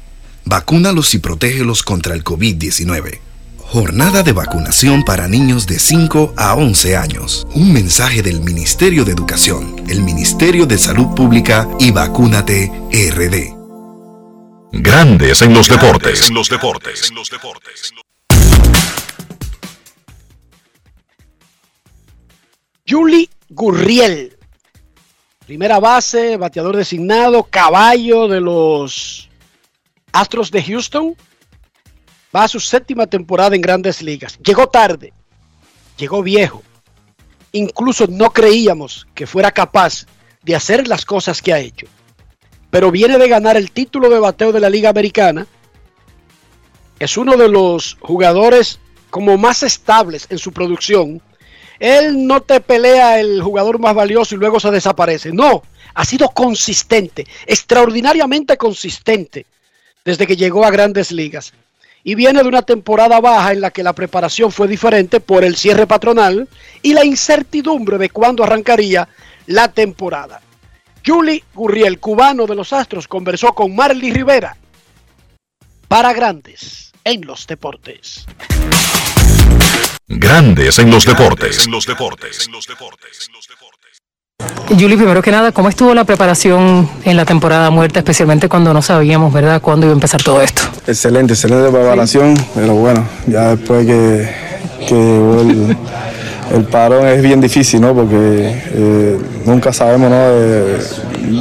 Vacúnalos 0.44 1.14
y 1.14 1.18
protégelos 1.18 1.82
contra 1.82 2.14
el 2.14 2.24
COVID-19. 2.24 3.20
Jornada 3.58 4.22
de 4.22 4.32
vacunación 4.32 5.04
para 5.04 5.28
niños 5.28 5.66
de 5.66 5.78
5 5.78 6.34
a 6.36 6.54
11 6.54 6.96
años. 6.96 7.46
Un 7.54 7.72
mensaje 7.72 8.22
del 8.22 8.40
Ministerio 8.40 9.04
de 9.04 9.12
Educación, 9.12 9.76
el 9.88 10.02
Ministerio 10.02 10.66
de 10.66 10.78
Salud 10.78 11.14
Pública 11.14 11.68
y 11.78 11.90
Vacúnate 11.90 12.72
RD. 12.90 13.54
Grandes 14.72 15.42
en 15.42 15.52
los 15.52 15.68
deportes. 15.68 16.28
En 16.28 16.34
los 16.34 16.48
deportes. 16.48 17.12
Julie 22.88 23.28
Gurriel, 23.48 24.36
primera 25.52 25.78
base, 25.80 26.38
bateador 26.38 26.74
designado, 26.74 27.42
caballo 27.42 28.26
de 28.26 28.40
los 28.40 29.28
Astros 30.10 30.50
de 30.50 30.62
Houston, 30.62 31.14
va 32.34 32.44
a 32.44 32.48
su 32.48 32.58
séptima 32.58 33.06
temporada 33.06 33.54
en 33.54 33.60
grandes 33.60 34.00
ligas. 34.00 34.38
Llegó 34.38 34.68
tarde, 34.68 35.12
llegó 35.98 36.22
viejo. 36.22 36.62
Incluso 37.52 38.06
no 38.06 38.30
creíamos 38.30 39.06
que 39.14 39.26
fuera 39.26 39.50
capaz 39.50 40.06
de 40.42 40.56
hacer 40.56 40.88
las 40.88 41.04
cosas 41.04 41.42
que 41.42 41.52
ha 41.52 41.58
hecho. 41.58 41.86
Pero 42.70 42.90
viene 42.90 43.18
de 43.18 43.28
ganar 43.28 43.58
el 43.58 43.72
título 43.72 44.08
de 44.08 44.20
bateo 44.20 44.52
de 44.52 44.60
la 44.60 44.70
Liga 44.70 44.88
Americana. 44.88 45.46
Es 46.98 47.18
uno 47.18 47.36
de 47.36 47.50
los 47.50 47.98
jugadores 48.00 48.80
como 49.10 49.36
más 49.36 49.62
estables 49.62 50.26
en 50.30 50.38
su 50.38 50.50
producción. 50.50 51.20
Él 51.82 52.28
no 52.28 52.42
te 52.42 52.60
pelea 52.60 53.18
el 53.18 53.42
jugador 53.42 53.80
más 53.80 53.92
valioso 53.92 54.36
y 54.36 54.38
luego 54.38 54.60
se 54.60 54.70
desaparece. 54.70 55.32
No, 55.32 55.64
ha 55.94 56.04
sido 56.04 56.28
consistente, 56.28 57.26
extraordinariamente 57.44 58.56
consistente 58.56 59.46
desde 60.04 60.28
que 60.28 60.36
llegó 60.36 60.64
a 60.64 60.70
grandes 60.70 61.10
ligas 61.10 61.52
y 62.04 62.14
viene 62.14 62.40
de 62.40 62.48
una 62.48 62.62
temporada 62.62 63.18
baja 63.20 63.50
en 63.50 63.60
la 63.60 63.72
que 63.72 63.82
la 63.82 63.94
preparación 63.94 64.52
fue 64.52 64.68
diferente 64.68 65.18
por 65.18 65.42
el 65.42 65.56
cierre 65.56 65.88
patronal 65.88 66.48
y 66.82 66.92
la 66.92 67.04
incertidumbre 67.04 67.98
de 67.98 68.10
cuándo 68.10 68.44
arrancaría 68.44 69.08
la 69.46 69.66
temporada. 69.66 70.40
Julie 71.04 71.42
Gurriel, 71.52 71.98
cubano 71.98 72.46
de 72.46 72.54
los 72.54 72.72
Astros, 72.72 73.08
conversó 73.08 73.54
con 73.54 73.74
Marley 73.74 74.12
Rivera 74.12 74.56
para 75.88 76.12
Grandes 76.12 76.92
en 77.02 77.26
los 77.26 77.44
Deportes. 77.48 78.24
Grandes 80.08 80.78
en 80.78 80.90
los 80.90 81.04
deportes. 81.04 81.66
En 81.66 81.72
los 81.72 81.86
deportes. 81.86 82.48
Julie, 84.68 84.96
primero 84.96 85.22
que 85.22 85.30
nada, 85.30 85.52
¿cómo 85.52 85.68
estuvo 85.68 85.94
la 85.94 86.04
preparación 86.04 86.88
en 87.04 87.16
la 87.16 87.24
temporada 87.24 87.70
muerta, 87.70 87.98
especialmente 87.98 88.48
cuando 88.48 88.72
no 88.72 88.80
sabíamos, 88.80 89.32
verdad, 89.32 89.60
cuándo 89.60 89.86
iba 89.86 89.92
a 89.92 89.96
empezar 89.96 90.22
todo 90.22 90.40
esto? 90.40 90.62
Excelente, 90.86 91.34
excelente 91.34 91.70
preparación, 91.70 92.34
pero 92.54 92.74
bueno, 92.74 93.06
ya 93.26 93.54
después 93.54 93.86
que, 93.86 94.34
que 94.88 95.76
el, 96.54 96.64
parón 96.64 97.06
es 97.06 97.22
bien 97.22 97.40
difícil, 97.40 97.80
¿no? 97.80 97.94
Porque 97.94 98.62
eh, 98.74 99.18
nunca 99.46 99.72
sabemos, 99.72 100.10
¿no? 100.10 100.28
De, 100.30 100.78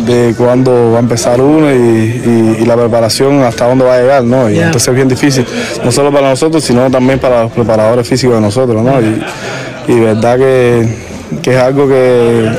de 0.06 0.36
cuándo 0.36 0.92
va 0.92 0.98
a 0.98 1.02
empezar 1.02 1.42
uno 1.42 1.72
y, 1.72 1.76
y- 1.76 2.58
y 2.62 2.66
la 2.66 2.76
preparación 2.76 3.42
hasta 3.44 3.68
dónde 3.68 3.84
va 3.86 3.96
a 3.96 4.00
llegar, 4.00 4.24
¿no? 4.24 4.50
Y 4.50 4.60
entonces 4.60 4.88
es 4.90 4.96
bien 4.96 5.08
difícil, 5.08 5.46
no 5.84 5.92
solo 5.92 6.12
para 6.12 6.30
nosotros, 6.30 6.64
sino 6.64 6.90
también 6.92 7.20
para 7.20 7.44
los 7.44 7.52
preparadores 7.52 8.08
físicos 8.08 8.36
de 8.36 8.42
nosotros, 8.42 8.82
¿no? 8.84 9.00
Y, 9.02 9.22
y 9.92 10.00
verdad 10.00 10.38
que, 10.38 10.88
que 11.42 11.52
es 11.56 11.58
algo 11.62 11.88
que, 11.88 12.50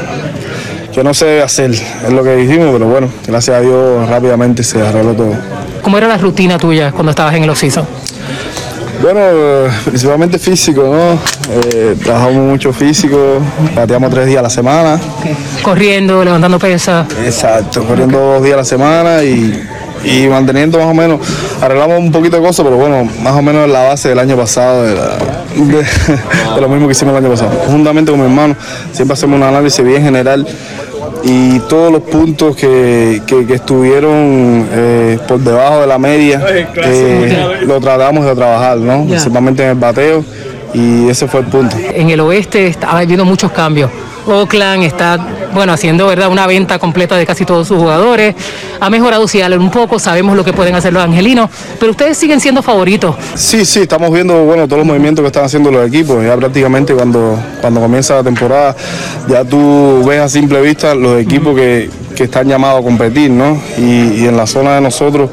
que 0.93 1.03
no 1.05 1.15
se 1.15 1.25
debe 1.27 1.43
hacer, 1.43 1.71
es 1.71 2.13
lo 2.13 2.23
que 2.25 2.37
dijimos, 2.37 2.69
pero 2.73 2.87
bueno, 2.87 3.09
gracias 3.27 3.57
a 3.57 3.61
Dios 3.61 4.09
rápidamente 4.09 4.63
se 4.63 4.81
arregló 4.81 5.13
todo. 5.15 5.35
¿Cómo 5.83 5.99
era 5.99 6.07
la 6.09 6.17
rutina 6.19 6.59
tuya 6.59 6.93
cuando 6.93 7.11
estabas 7.11 7.35
en 7.35 7.45
el 7.45 7.51
off-season? 7.51 7.85
Bueno, 9.03 9.21
principalmente 9.85 10.39
físico, 10.39 10.83
¿no? 10.83 11.19
Eh, 11.75 11.97
trabajamos 12.03 12.37
mucho 12.37 12.73
físico, 12.73 13.19
pateamos 13.75 14.11
tres 14.11 14.27
días 14.27 14.39
a 14.39 14.43
la 14.43 14.51
semana. 14.51 15.01
Corriendo, 15.63 16.23
levantando 16.25 16.59
pesas. 16.59 17.07
Exacto, 17.25 17.85
corriendo 17.85 18.19
dos 18.19 18.43
días 18.45 18.55
a 18.55 18.59
la 18.59 18.65
semana 18.65 19.25
y, 19.25 19.61
y 20.05 20.29
manteniendo 20.29 20.79
más 20.79 20.87
o 20.87 20.95
menos, 20.95 21.21
arreglamos 21.61 21.99
un 21.99 22.13
poquito 22.13 22.37
de 22.37 22.43
cosas, 22.47 22.65
pero 22.65 22.77
bueno, 22.77 23.09
más 23.23 23.35
o 23.35 23.43
menos 23.43 23.69
la 23.69 23.83
base 23.83 24.09
del 24.11 24.21
año 24.21 24.37
pasado, 24.37 24.85
de, 24.85 24.95
la- 24.95 25.17
de- 25.57 25.85
de 26.55 26.61
lo 26.61 26.69
mismo 26.69 26.87
que 26.87 26.93
hicimos 26.93 27.13
el 27.17 27.25
año 27.25 27.31
pasado. 27.35 27.51
Juntamente 27.67 28.13
con 28.13 28.21
mi 28.21 28.27
hermano, 28.27 28.55
siempre 28.93 29.15
hacemos 29.15 29.37
un 29.37 29.43
análisis 29.43 29.85
bien 29.85 30.03
general 30.05 30.47
y 31.25 31.59
todos 31.61 31.93
los 31.93 32.03
puntos 32.03 32.57
que, 32.57 33.23
que- 33.27 33.47
que 33.47 33.55
estuvieron 33.55 34.67
eh, 34.73 35.19
por 35.29 35.39
debajo 35.41 35.81
de 35.81 35.87
la 35.87 35.99
media, 35.99 36.41
eh, 36.85 37.61
lo 37.67 37.81
tratamos 37.81 38.25
de 38.25 38.35
trabajar, 38.35 38.79
¿no? 38.79 39.05
Principalmente 39.07 39.63
en 39.63 39.69
el 39.71 39.75
bateo 39.77 40.25
y 40.75 41.09
ese 41.09 41.29
fue 41.29 41.41
el 41.41 41.47
punto. 41.47 41.77
En 41.95 42.11
el 42.11 42.21
oeste 42.21 42.67
estaba 42.67 42.99
habiendo 42.99 43.25
muchos 43.25 43.53
cambios. 43.53 43.91
Oakland 44.27 44.85
está, 44.85 45.19
bueno, 45.53 45.73
haciendo 45.73 46.07
verdad 46.07 46.29
una 46.29 46.47
venta 46.47 46.79
completa 46.79 47.17
de 47.17 47.27
casi 47.27 47.45
todos 47.45 47.69
sus 47.69 47.79
jugadores. 47.79 48.35
Ha 48.81 48.91
mejorado 48.91 49.27
Seattle 49.29 49.59
un 49.59 49.71
poco, 49.71 49.99
sabemos 49.99 50.37
lo 50.37 50.45
que 50.45 50.53
pueden 50.53 50.75
hacer 50.75 50.93
los 50.93 51.03
angelinos, 51.03 51.51
pero 51.79 51.93
ustedes 51.93 52.17
siguen 52.17 52.41
siendo 52.41 52.63
favoritos. 52.63 53.17
Sí, 53.35 53.65
sí, 53.65 53.81
estamos 53.81 54.13
viendo 54.13 54.45
bueno, 54.45 54.67
todos 54.67 54.79
los 54.79 54.87
movimientos 54.87 55.23
que 55.23 55.29
están 55.29 55.45
haciendo 55.45 55.71
los 55.71 55.87
equipos. 55.87 56.25
Ya 56.25 56.37
prácticamente 56.37 56.95
cuando, 56.95 57.39
cuando 57.61 57.81
comienza 57.81 58.15
la 58.15 58.23
temporada, 58.23 58.77
ya 59.29 59.45
tú 59.45 60.03
ves 60.07 60.21
a 60.21 60.29
simple 60.29 60.61
vista 60.61 60.95
los 60.95 61.21
equipos 61.21 61.57
que, 61.57 61.91
que 62.15 62.25
están 62.25 62.49
llamados 62.49 62.81
a 62.81 62.83
competir, 62.85 63.31
¿no? 63.31 63.61
Y, 63.79 64.23
y 64.23 64.27
en 64.27 64.37
la 64.37 64.47
zona 64.47 64.75
de 64.77 64.81
nosotros 64.81 65.31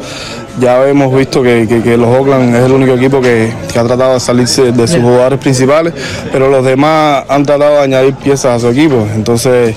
ya 0.59 0.85
hemos 0.87 1.13
visto 1.15 1.41
que, 1.41 1.65
que- 1.69 1.81
que 1.81 1.95
los 1.97 2.07
Oakland 2.09 2.55
es 2.55 2.63
el 2.63 2.71
único 2.71 2.93
equipo 2.93 3.21
que, 3.21 3.51
que 3.71 3.79
ha 3.79 3.83
tratado 3.83 4.13
de 4.15 4.19
salirse 4.19 4.71
de 4.71 4.87
sus 4.87 5.01
jugadores 5.01 5.39
principales, 5.39 5.93
pero 6.31 6.49
los 6.49 6.65
demás 6.65 7.23
han 7.29 7.43
tratado 7.45 7.75
de 7.75 7.81
añadir 7.83 8.13
piezas 8.15 8.57
a 8.57 8.59
su 8.59 8.67
equipo. 8.69 9.07
Entonces 9.15 9.75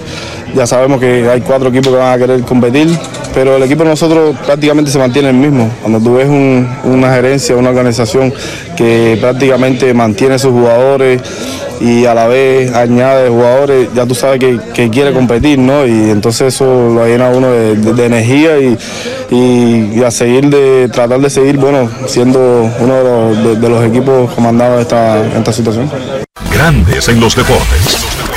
ya 0.54 0.66
sabemos 0.66 0.98
que 1.00 1.28
hay 1.30 1.40
cuatro 1.40 1.68
equipos 1.68 1.88
que 1.92 1.98
van 1.98 2.14
a 2.14 2.18
querer 2.18 2.40
competir, 2.42 2.88
pero 3.32 3.56
el 3.56 3.62
equipo 3.62 3.84
de 3.84 3.90
nosotros 3.90 4.34
prácticamente 4.44 4.90
se 4.90 4.98
mantiene 4.98 5.28
el 5.30 5.36
mismo. 5.36 5.70
Cuando 5.80 6.00
tú 6.00 6.14
ves 6.14 6.28
un- 6.28 6.68
una 6.84 7.12
gerencia, 7.14 7.54
una 7.56 7.70
organización 7.70 8.32
que 8.76 9.16
prácticamente 9.20 9.94
mantiene 9.94 10.38
sus 10.38 10.50
jugadores 10.52 11.20
y 11.80 12.06
a 12.06 12.14
la 12.14 12.26
vez 12.26 12.72
añade 12.74 13.28
jugadores, 13.28 13.88
ya 13.94 14.06
tú 14.06 14.14
sabes 14.14 14.40
que, 14.40 14.90
quiere 14.90 15.12
competir, 15.12 15.58
¿no? 15.58 15.86
Y 15.86 16.10
entonces 16.10 16.54
eso 16.54 16.64
lo 16.64 17.06
llena 17.06 17.28
uno 17.30 17.50
de, 17.50 18.06
energía 18.06 18.58
y, 18.58 18.78
y- 19.30 20.02
a 20.02 20.10
seguir 20.10 20.48
de, 20.50 20.88
tratar 20.88 21.20
de 21.20 21.30
seguir, 21.30 21.56
bueno, 21.56 21.88
siendo 22.06 22.70
uno 22.80 23.34
de 23.34 23.68
los, 23.68 23.84
equipos 23.84 24.32
comandados 24.32 24.76
de 24.76 24.82
esta, 24.82 25.26
esta 25.38 25.52
situación. 25.52 25.90
Grandes 26.52 27.08
en 27.08 27.20
los 27.20 27.34
deportes. 27.34 28.31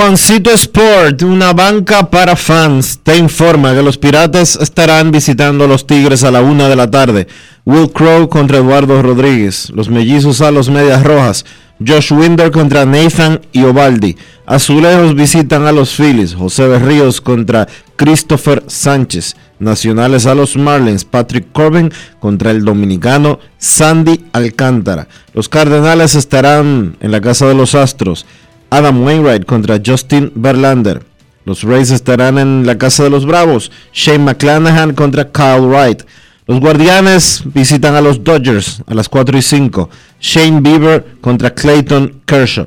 Juancito 0.00 0.50
Sport, 0.50 1.20
una 1.24 1.52
banca 1.52 2.08
para 2.08 2.34
fans, 2.34 3.00
te 3.02 3.18
informa 3.18 3.74
que 3.74 3.82
los 3.82 3.98
Piratas 3.98 4.56
estarán 4.56 5.10
visitando 5.10 5.64
a 5.64 5.68
los 5.68 5.86
Tigres 5.86 6.24
a 6.24 6.30
la 6.30 6.40
una 6.40 6.70
de 6.70 6.76
la 6.76 6.90
tarde. 6.90 7.26
Will 7.66 7.92
Crow 7.92 8.26
contra 8.30 8.56
Eduardo 8.56 9.02
Rodríguez, 9.02 9.68
los 9.74 9.90
Mellizos 9.90 10.40
a 10.40 10.50
los 10.50 10.70
Medias 10.70 11.04
Rojas, 11.04 11.44
Josh 11.86 12.14
Winder 12.14 12.50
contra 12.50 12.86
Nathan 12.86 13.42
y 13.52 13.62
Ovaldi. 13.64 14.16
Azulejos 14.46 15.14
visitan 15.14 15.66
a 15.66 15.72
los 15.72 15.94
Phillies, 15.94 16.34
José 16.34 16.66
Berríos 16.66 17.20
contra 17.20 17.68
Christopher 17.96 18.64
Sánchez. 18.68 19.36
Nacionales 19.58 20.24
a 20.24 20.34
los 20.34 20.56
Marlins, 20.56 21.04
Patrick 21.04 21.52
Corbin 21.52 21.92
contra 22.18 22.50
el 22.50 22.64
dominicano 22.64 23.38
Sandy 23.58 24.24
Alcántara. 24.32 25.06
Los 25.34 25.50
Cardenales 25.50 26.14
estarán 26.14 26.96
en 27.00 27.12
la 27.12 27.20
casa 27.20 27.46
de 27.46 27.54
los 27.54 27.74
Astros. 27.74 28.24
Adam 28.70 29.02
Wainwright 29.04 29.44
contra 29.44 29.80
Justin 29.84 30.32
Verlander. 30.34 31.02
Los 31.44 31.62
Rays 31.62 31.90
estarán 31.90 32.38
en 32.38 32.66
la 32.66 32.78
casa 32.78 33.02
de 33.02 33.10
los 33.10 33.26
Bravos. 33.26 33.72
Shane 33.92 34.20
McClanahan 34.20 34.94
contra 34.94 35.30
Kyle 35.30 35.66
Wright. 35.66 36.02
Los 36.46 36.60
Guardianes 36.60 37.42
visitan 37.44 37.94
a 37.94 38.00
los 38.00 38.22
Dodgers 38.22 38.82
a 38.86 38.94
las 38.94 39.08
4 39.08 39.38
y 39.38 39.42
5. 39.42 39.90
Shane 40.20 40.60
Bieber 40.60 41.06
contra 41.20 41.54
Clayton 41.54 42.22
Kershaw. 42.26 42.66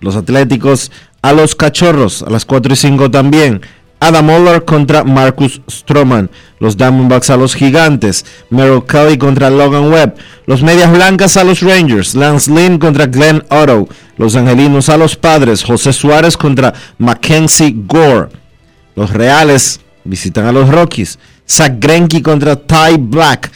Los 0.00 0.16
Atléticos 0.16 0.90
a 1.22 1.32
los 1.32 1.54
Cachorros 1.54 2.22
a 2.22 2.30
las 2.30 2.44
4 2.44 2.72
y 2.72 2.76
5 2.76 3.10
también. 3.10 3.60
Adam 4.06 4.28
Oller 4.28 4.64
contra 4.64 5.02
Marcus 5.02 5.62
Stroman. 5.66 6.28
Los 6.58 6.76
Diamondbacks 6.76 7.30
a 7.30 7.36
los 7.36 7.54
Gigantes. 7.54 8.26
Merrill 8.50 8.84
Kelly 8.84 9.16
contra 9.16 9.48
Logan 9.48 9.90
Webb. 9.90 10.16
Los 10.46 10.62
Medias 10.62 10.92
Blancas 10.92 11.38
a 11.38 11.44
los 11.44 11.60
Rangers. 11.60 12.14
Lance 12.14 12.50
Lynn 12.50 12.78
contra 12.78 13.06
Glenn 13.06 13.42
Otto. 13.48 13.88
Los 14.18 14.36
Angelinos 14.36 14.88
a 14.90 14.98
los 14.98 15.16
Padres. 15.16 15.64
José 15.64 15.92
Suárez 15.92 16.36
contra 16.36 16.74
Mackenzie 16.98 17.74
Gore. 17.86 18.28
Los 18.94 19.10
Reales 19.10 19.80
visitan 20.04 20.46
a 20.46 20.52
los 20.52 20.68
Rockies. 20.68 21.18
Zach 21.48 21.72
Greinke 21.78 22.22
contra 22.22 22.56
Ty 22.56 22.98
Black. 22.98 23.50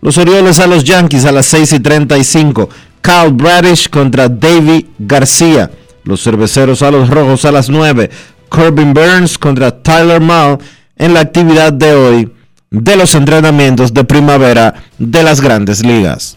Los 0.00 0.18
Orioles 0.18 0.58
a 0.58 0.66
los 0.66 0.84
Yankees 0.84 1.24
a 1.24 1.32
las 1.32 1.46
6 1.46 1.72
y 1.72 1.80
35. 1.80 2.68
Kyle 3.00 3.32
Bradish 3.32 3.88
contra 3.88 4.28
Davey 4.28 4.88
García. 4.98 5.70
Los 6.04 6.22
Cerveceros 6.22 6.82
a 6.82 6.90
los 6.90 7.08
Rojos 7.08 7.44
a 7.44 7.52
las 7.52 7.70
9. 7.70 8.10
Corbin 8.54 8.94
Burns 8.94 9.36
contra 9.36 9.72
Tyler 9.72 10.20
Mall 10.20 10.58
en 10.96 11.12
la 11.12 11.20
actividad 11.20 11.72
de 11.72 11.92
hoy 11.92 12.32
de 12.70 12.94
los 12.94 13.16
entrenamientos 13.16 13.92
de 13.92 14.04
primavera 14.04 14.74
de 14.96 15.24
las 15.24 15.40
grandes 15.40 15.84
ligas. 15.84 16.36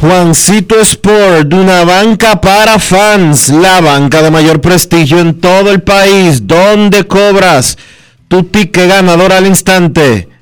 Juancito 0.00 0.78
Sport, 0.78 1.52
una 1.52 1.84
banca 1.84 2.40
para 2.40 2.78
fans, 2.78 3.48
la 3.48 3.80
banca 3.80 4.22
de 4.22 4.30
mayor 4.30 4.60
prestigio 4.60 5.18
en 5.18 5.40
todo 5.40 5.72
el 5.72 5.82
país, 5.82 6.46
donde 6.46 7.08
cobras 7.08 7.76
tu 8.28 8.44
ticket 8.44 8.88
ganador 8.88 9.32
al 9.32 9.48
instante 9.48 10.28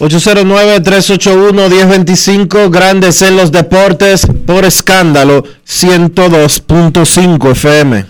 809-381-1025, 0.00 2.70
Grandes 2.70 3.20
en 3.20 3.36
los 3.36 3.52
Deportes, 3.52 4.26
por 4.46 4.64
escándalo, 4.64 5.44
102.5 5.66 7.52
FM. 7.52 8.06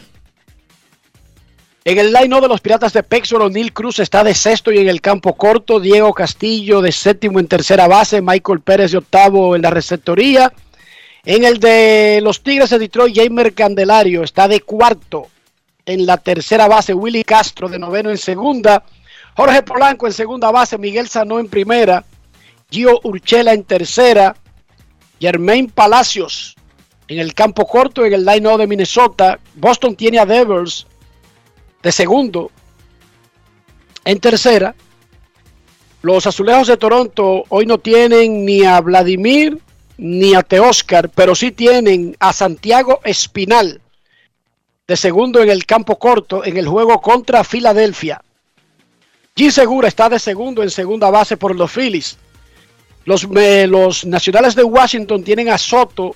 En 1.84 1.99
el 1.99 2.12
line 2.12 2.41
de 2.41 2.47
los 2.47 2.61
Piratas 2.61 2.93
de 2.93 3.03
Pexoro, 3.03 3.51
Neil 3.51 3.72
Cruz 3.72 3.99
está 3.99 4.22
de 4.22 4.34
sexto 4.34 4.70
y 4.70 4.78
en 4.78 4.88
el 4.88 5.01
campo 5.01 5.34
corto, 5.34 5.80
Diego 5.80 6.14
Castillo 6.14 6.80
de 6.80 6.93
séptimo 6.93 7.41
en 7.41 7.49
tercera 7.49 7.88
base, 7.88 8.22
Michael 8.22 8.61
Pérez 8.61 8.93
de 8.93 8.99
octavo 8.99 9.57
en 9.57 9.62
la 9.62 9.70
receptoría. 9.70 10.53
En 11.24 11.43
el 11.43 11.59
de 11.59 12.20
los 12.22 12.45
Tigres 12.45 12.70
de 12.70 12.78
Detroit, 12.78 13.16
Jamer 13.16 13.53
Candelario 13.53 14.22
está 14.22 14.47
de 14.47 14.61
cuarto 14.61 15.26
en 15.84 16.07
la 16.07 16.18
tercera 16.18 16.68
base, 16.68 16.95
Willy 16.95 17.24
Castro 17.24 17.68
de 17.68 17.80
noveno 17.80 18.11
en 18.11 18.18
segunda. 18.18 18.84
Jorge 19.41 19.62
Polanco 19.62 20.07
en 20.07 20.12
segunda 20.12 20.51
base, 20.51 20.76
Miguel 20.76 21.09
Sanó 21.09 21.38
en 21.38 21.49
primera, 21.49 22.05
Gio 22.70 23.01
Urchela 23.05 23.55
en 23.55 23.64
tercera, 23.64 24.36
Germain 25.18 25.70
Palacios 25.70 26.55
en 27.09 27.18
el 27.20 27.32
campo 27.32 27.66
corto 27.66 28.05
en 28.05 28.12
el 28.12 28.26
line 28.26 28.59
de 28.59 28.66
Minnesota. 28.66 29.41
Boston 29.55 29.97
tiene 29.97 30.18
a 30.18 30.26
Devers 30.26 30.86
de 31.82 31.91
segundo 31.91 32.51
en 34.05 34.20
tercera. 34.20 34.74
Los 36.03 36.26
azulejos 36.26 36.68
de 36.68 36.76
Toronto 36.76 37.45
hoy 37.49 37.64
no 37.64 37.78
tienen 37.78 38.45
ni 38.45 38.64
a 38.64 38.78
Vladimir 38.82 39.59
ni 39.97 40.34
a 40.34 40.43
Teoscar, 40.43 41.09
pero 41.09 41.34
sí 41.34 41.51
tienen 41.51 42.14
a 42.20 42.34
Santiago 42.34 43.01
Espinal 43.05 43.80
de 44.86 44.97
segundo 44.99 45.43
en 45.43 45.49
el 45.49 45.64
campo 45.64 45.99
corto 45.99 46.45
en 46.45 46.59
el 46.59 46.68
juego 46.68 47.01
contra 47.01 47.43
Filadelfia. 47.43 48.20
G 49.37 49.51
Segura 49.51 49.89
está 49.89 50.09
de 50.09 50.18
segundo 50.18 50.62
en 50.62 50.70
segunda 50.70 51.11
base 51.11 51.37
por 51.37 51.55
los 51.55 51.70
Phillies. 51.70 52.18
Los, 53.05 53.26
Nacionales 54.05 54.55
de 54.55 54.62
Washington 54.62 55.24
tienen 55.24 55.49
a 55.49 55.59
Soto 55.59 56.14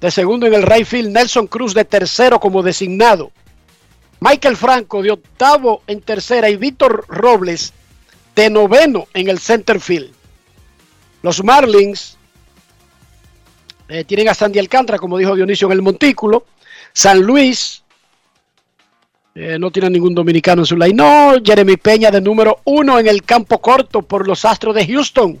de 0.00 0.10
segundo 0.10 0.46
en 0.46 0.54
el 0.54 0.62
right 0.62 0.86
field, 0.86 1.10
Nelson 1.10 1.46
Cruz 1.46 1.74
de 1.74 1.84
tercero 1.84 2.38
como 2.40 2.62
designado, 2.62 3.30
Michael 4.20 4.56
Franco 4.56 5.02
de 5.02 5.12
octavo 5.12 5.82
en 5.86 6.00
tercera 6.00 6.50
y 6.50 6.56
Víctor 6.56 7.04
Robles 7.08 7.72
de 8.34 8.50
noveno 8.50 9.06
en 9.14 9.28
el 9.28 9.38
center 9.38 9.80
field. 9.80 10.12
Los 11.22 11.42
Marlins 11.44 12.18
eh, 13.88 14.04
tienen 14.04 14.28
a 14.28 14.34
Sandy 14.34 14.58
Alcántara, 14.58 14.98
como 14.98 15.18
dijo 15.18 15.36
Dionisio 15.36 15.68
en 15.68 15.72
el 15.72 15.82
Montículo. 15.82 16.46
San 16.92 17.20
Luis 17.20 17.81
eh, 19.34 19.58
no 19.58 19.70
tiene 19.70 19.88
ningún 19.88 20.14
dominicano 20.14 20.62
en 20.62 20.66
su 20.66 20.76
line. 20.76 20.94
No, 20.94 21.32
Jeremy 21.42 21.76
Peña 21.76 22.10
de 22.10 22.20
número 22.20 22.60
uno 22.64 22.98
en 22.98 23.06
el 23.06 23.22
campo 23.22 23.60
corto 23.60 24.02
por 24.02 24.26
los 24.26 24.44
Astros 24.44 24.74
de 24.74 24.86
Houston. 24.86 25.40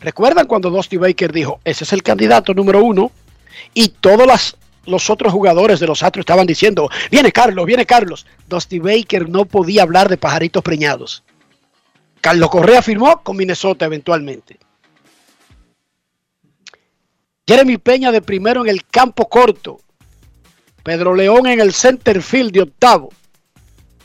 ¿Recuerdan 0.00 0.46
cuando 0.46 0.70
Dusty 0.70 0.96
Baker 0.96 1.32
dijo, 1.32 1.60
ese 1.64 1.84
es 1.84 1.92
el 1.92 2.02
candidato 2.02 2.54
número 2.54 2.82
uno? 2.82 3.10
Y 3.74 3.88
todos 3.88 4.56
los 4.86 5.10
otros 5.10 5.32
jugadores 5.32 5.80
de 5.80 5.86
los 5.86 6.02
Astros 6.02 6.22
estaban 6.22 6.46
diciendo, 6.46 6.88
viene 7.10 7.32
Carlos, 7.32 7.66
viene 7.66 7.84
Carlos. 7.84 8.26
Dusty 8.48 8.78
Baker 8.78 9.28
no 9.28 9.44
podía 9.44 9.82
hablar 9.82 10.08
de 10.08 10.16
pajaritos 10.16 10.62
preñados. 10.62 11.22
Carlos 12.20 12.50
Correa 12.50 12.82
firmó 12.82 13.22
con 13.22 13.36
Minnesota 13.36 13.84
eventualmente. 13.84 14.58
Jeremy 17.46 17.76
Peña 17.78 18.10
de 18.10 18.22
primero 18.22 18.62
en 18.62 18.70
el 18.70 18.84
campo 18.86 19.28
corto. 19.28 19.78
Pedro 20.82 21.14
León 21.14 21.46
en 21.46 21.60
el 21.60 21.72
center 21.72 22.22
field 22.22 22.52
de 22.52 22.62
octavo. 22.62 23.10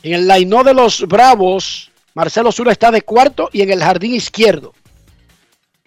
En 0.02 0.14
el 0.14 0.26
line 0.26 0.64
de 0.64 0.74
los 0.74 1.06
Bravos, 1.06 1.90
Marcelo 2.14 2.50
Zura 2.50 2.72
está 2.72 2.90
de 2.90 3.02
cuarto 3.02 3.48
y 3.52 3.62
en 3.62 3.70
el 3.70 3.80
jardín 3.80 4.14
izquierdo. 4.14 4.74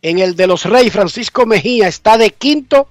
En 0.02 0.20
el 0.20 0.36
de 0.36 0.48
los 0.48 0.64
Reyes, 0.66 0.94
Francisco 0.94 1.46
Mejía 1.46 1.88
está 1.88 2.18
de 2.18 2.32
quinto. 2.32 2.88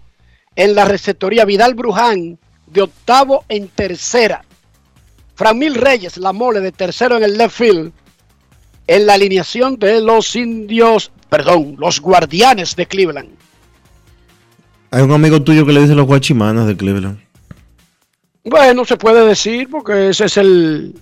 En 0.56 0.74
la 0.74 0.84
receptoría, 0.84 1.44
Vidal 1.44 1.74
Bruján 1.74 2.38
de 2.66 2.82
octavo 2.82 3.44
en 3.48 3.68
tercera. 3.68 4.44
Framil 5.34 5.74
Reyes, 5.74 6.16
la 6.16 6.32
mole 6.32 6.60
de 6.60 6.72
tercero 6.72 7.16
en 7.16 7.24
el 7.24 7.38
left 7.38 7.56
field. 7.56 7.92
En 8.86 9.06
la 9.06 9.14
alineación 9.14 9.78
de 9.78 10.00
los 10.00 10.36
indios, 10.36 11.10
perdón, 11.30 11.76
los 11.78 12.00
guardianes 12.00 12.76
de 12.76 12.86
Cleveland. 12.86 13.30
Hay 14.90 15.02
un 15.02 15.12
amigo 15.12 15.42
tuyo 15.42 15.64
que 15.64 15.72
le 15.72 15.80
dice 15.80 15.94
los 15.94 16.06
guachimanas 16.06 16.66
de 16.66 16.76
Cleveland. 16.76 17.18
Bueno, 18.44 18.84
se 18.84 18.96
puede 18.98 19.26
decir 19.26 19.68
porque 19.70 20.10
ese 20.10 20.26
es 20.26 20.36
el, 20.36 20.94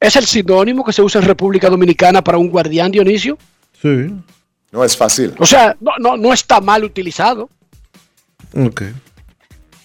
¿Es 0.00 0.16
el 0.16 0.24
sinónimo 0.24 0.82
que 0.82 0.92
se 0.92 1.02
usa 1.02 1.20
en 1.20 1.26
República 1.28 1.68
Dominicana 1.68 2.24
para 2.24 2.38
un 2.38 2.48
guardián, 2.48 2.90
Dionisio? 2.90 3.36
Sí. 3.80 4.10
No 4.72 4.82
es 4.82 4.96
fácil. 4.96 5.34
O 5.38 5.46
sea, 5.46 5.76
no, 5.80 5.92
no, 5.98 6.16
no 6.16 6.32
está 6.32 6.60
mal 6.60 6.82
utilizado. 6.84 7.50
Ok. 8.56 8.82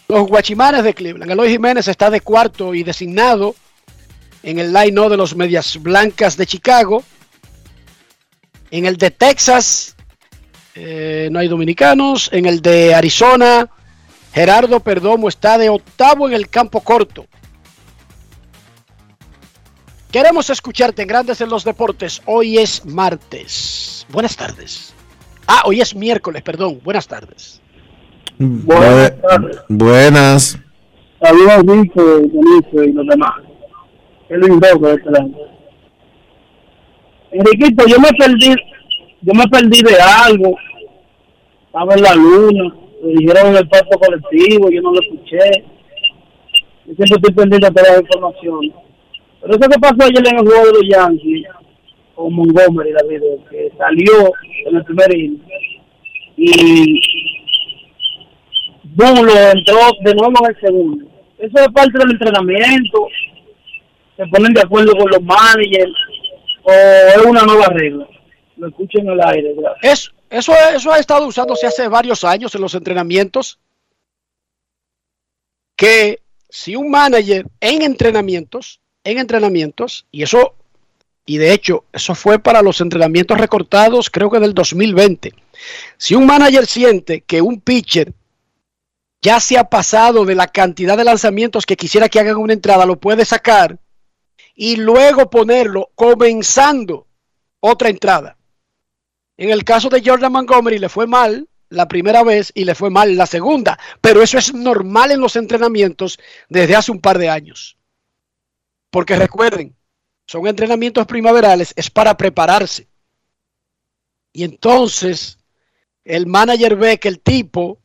Los 0.08 0.28
Guachimanes 0.28 0.84
de 0.84 0.94
Cleveland. 0.94 1.32
Eloy 1.32 1.50
Jiménez 1.50 1.88
está 1.88 2.10
de 2.10 2.22
cuarto 2.22 2.74
y 2.74 2.84
designado 2.84 3.56
en 4.46 4.60
el 4.60 4.68
Jiménez 4.68 4.78
está 4.78 4.90
de 4.90 4.92
cuarto 4.92 4.94
y 4.94 4.94
designado 4.94 4.96
en 4.96 5.00
el 5.00 5.02
line 5.02 5.10
de 5.10 5.18
los 5.18 5.36
Medias 5.36 5.82
Blancas 5.82 6.38
de 6.38 6.46
Chicago. 6.46 7.04
En 8.70 8.86
el 8.86 8.98
de 8.98 9.10
Texas 9.10 9.96
eh, 10.76 11.30
no 11.32 11.40
hay 11.40 11.48
dominicanos. 11.48 12.30
En 12.32 12.46
el 12.46 12.62
de 12.62 12.94
Arizona, 12.94 13.68
Gerardo 14.34 14.80
Perdomo 14.82 15.30
está 15.30 15.58
de 15.58 15.70
octavo 15.70 16.28
en 16.28 16.36
el 16.36 16.48
campo 16.48 16.82
corto. 16.82 17.26
Queremos 20.16 20.50
escucharte 20.50 21.02
en 21.02 21.10
Grandes 21.10 21.42
en 21.42 21.50
los 21.50 21.66
Deportes. 21.66 22.22
Hoy 22.26 22.58
es 22.58 22.86
martes. 22.86 24.08
Buenas 24.10 24.38
tardes. 24.38 24.96
Ah, 25.46 25.64
hoy 25.66 25.82
es 25.82 25.94
miércoles, 25.94 26.42
perdón. 26.42 26.80
Buenas 26.86 27.06
tardes. 27.06 27.62
Buenas. 28.40 29.14
Buenas. 29.68 30.60
Saludos, 31.22 31.66
Dionisio 31.66 32.84
y 32.86 32.94
los 32.94 33.06
demás. 33.08 33.42
Es 34.30 34.38
lindo 34.38 34.88
de 34.88 34.94
este 34.94 35.12
lado. 35.12 35.32
Enriquito, 37.32 37.86
yo 37.86 38.00
me 38.00 38.14
perdí, 38.14 38.56
yo 39.20 39.34
me 39.34 39.46
perdí 39.50 39.82
de 39.82 39.98
algo. 40.02 40.56
Estaba 41.66 41.94
en 41.94 42.02
la 42.02 42.16
luna, 42.16 42.74
me 43.04 43.12
dijeron 43.20 43.48
en 43.48 43.58
el 43.58 43.68
parto 43.68 44.00
colectivo, 44.00 44.70
yo 44.70 44.82
no 44.82 44.94
lo 44.94 45.02
escuché. 45.02 45.66
Yo 46.86 46.94
siempre 46.96 47.18
estoy 47.18 47.34
pendiente 47.34 47.68
de 47.68 47.74
todas 47.74 47.90
las 47.90 48.00
informaciones. 48.00 48.85
Pero 49.46 49.60
eso 49.60 49.70
que 49.70 49.80
pasó 49.80 49.96
ayer 50.02 50.28
en 50.28 50.40
el 50.40 50.48
juego 50.48 50.66
de 50.66 50.74
los 50.74 50.90
Yankees, 50.90 51.48
con 52.16 52.34
Montgomery, 52.34 52.94
David, 52.94 53.22
que 53.52 53.72
salió 53.78 54.32
en 54.66 54.76
el 54.76 54.84
primer 54.86 55.16
inning 55.16 55.42
y 56.36 57.00
Bulo 58.84 59.32
entró 59.52 59.78
de 60.04 60.16
nuevo 60.16 60.34
en 60.42 60.50
el 60.50 60.62
segundo. 60.62 61.06
Eso 61.38 61.60
es 61.60 61.68
parte 61.74 61.92
del 61.94 62.12
entrenamiento. 62.12 63.08
Se 64.18 64.26
ponen 64.28 64.54
de 64.54 64.62
acuerdo 64.62 64.94
con 64.98 65.12
los 65.12 65.22
managers 65.22 65.94
o 66.64 66.72
es 66.72 67.26
una 67.26 67.44
nueva 67.44 67.68
regla. 67.68 68.08
Lo 68.58 68.68
escucho 68.68 69.00
en 69.00 69.10
el 69.10 69.22
aire. 69.22 69.56
Es, 69.84 70.12
eso, 70.32 70.54
eso 70.74 70.92
ha 70.92 70.98
estado 70.98 71.28
usándose 71.28 71.68
hace 71.68 71.88
varios 71.88 72.24
años 72.24 72.56
en 72.56 72.62
los 72.62 72.74
entrenamientos. 72.74 73.60
Que 75.76 76.22
si 76.50 76.76
un 76.76 76.90
manager 76.90 77.46
en 77.60 77.84
entrenamientos, 77.84 78.80
en 79.06 79.20
entrenamientos, 79.20 80.06
y 80.12 80.24
eso, 80.24 80.56
y 81.26 81.38
de 81.38 81.54
hecho, 81.54 81.86
eso 81.94 82.16
fue 82.16 82.40
para 82.40 82.62
los 82.62 82.82
entrenamientos 82.82 83.40
recortados, 83.40 84.10
creo 84.10 84.30
que 84.30 84.40
del 84.40 84.54
2020. 84.54 85.34
Si 85.98 86.16
un 86.16 86.26
manager 86.26 86.66
siente 86.66 87.22
que 87.22 87.42
un 87.42 87.62
pitcher 87.62 88.14
ya 89.22 89.40
se 89.40 89.58
ha 89.58 89.64
pasado 89.64 90.26
de 90.26 90.36
la 90.36 90.48
cantidad 90.48 90.98
de 90.98 91.04
lanzamientos 91.04 91.66
que 91.66 91.78
quisiera 91.78 92.10
que 92.10 92.20
hagan 92.20 92.38
una 92.38 92.54
entrada, 92.54 92.86
lo 92.86 93.00
puede 93.00 93.26
sacar 93.26 93.80
y 94.56 94.76
luego 94.76 95.30
ponerlo 95.30 95.92
comenzando 95.96 97.08
otra 97.60 97.90
entrada. 97.90 98.38
En 99.38 99.50
el 99.50 99.64
caso 99.64 99.90
de 99.90 100.02
Jordan 100.04 100.32
Montgomery 100.32 100.80
le 100.80 100.90
fue 100.90 101.08
mal 101.08 101.48
la 101.70 101.88
primera 101.88 102.24
vez 102.24 102.52
y 102.56 102.66
le 102.66 102.74
fue 102.74 102.90
mal 102.90 103.16
la 103.16 103.26
segunda, 103.26 103.78
pero 104.02 104.22
eso 104.22 104.38
es 104.38 104.54
normal 104.54 105.12
en 105.12 105.20
los 105.20 105.36
entrenamientos 105.36 106.20
desde 106.50 106.76
hace 106.76 106.92
un 106.92 107.02
par 107.02 107.18
de 107.18 107.30
años. 107.30 107.75
Porque 108.96 109.18
recuerden, 109.18 109.76
son 110.26 110.48
entrenamientos 110.48 111.06
primaverales, 111.06 111.74
es 111.76 111.90
para 111.90 112.16
prepararse. 112.16 112.88
Y 114.32 114.46
entonces 114.46 115.38
el 116.06 116.28
manager 116.28 116.78
ve 116.78 116.98
que 116.98 117.10
el 117.10 117.20
tipo 117.20 117.78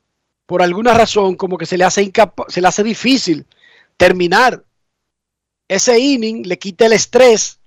por 0.47 0.63
alguna 0.63 0.95
razón 0.95 1.35
como 1.35 1.59
que 1.59 1.67
se 1.67 1.77
le 1.77 1.83
hace 1.83 2.13
se 2.47 2.61
le 2.61 2.69
hace 2.69 2.85
difícil 2.85 3.45
terminar 3.97 4.65
ese 5.67 5.99
inning, 5.99 6.47
le 6.47 6.61
quita 6.61 6.87
el 6.87 6.93
estrés 6.93 7.59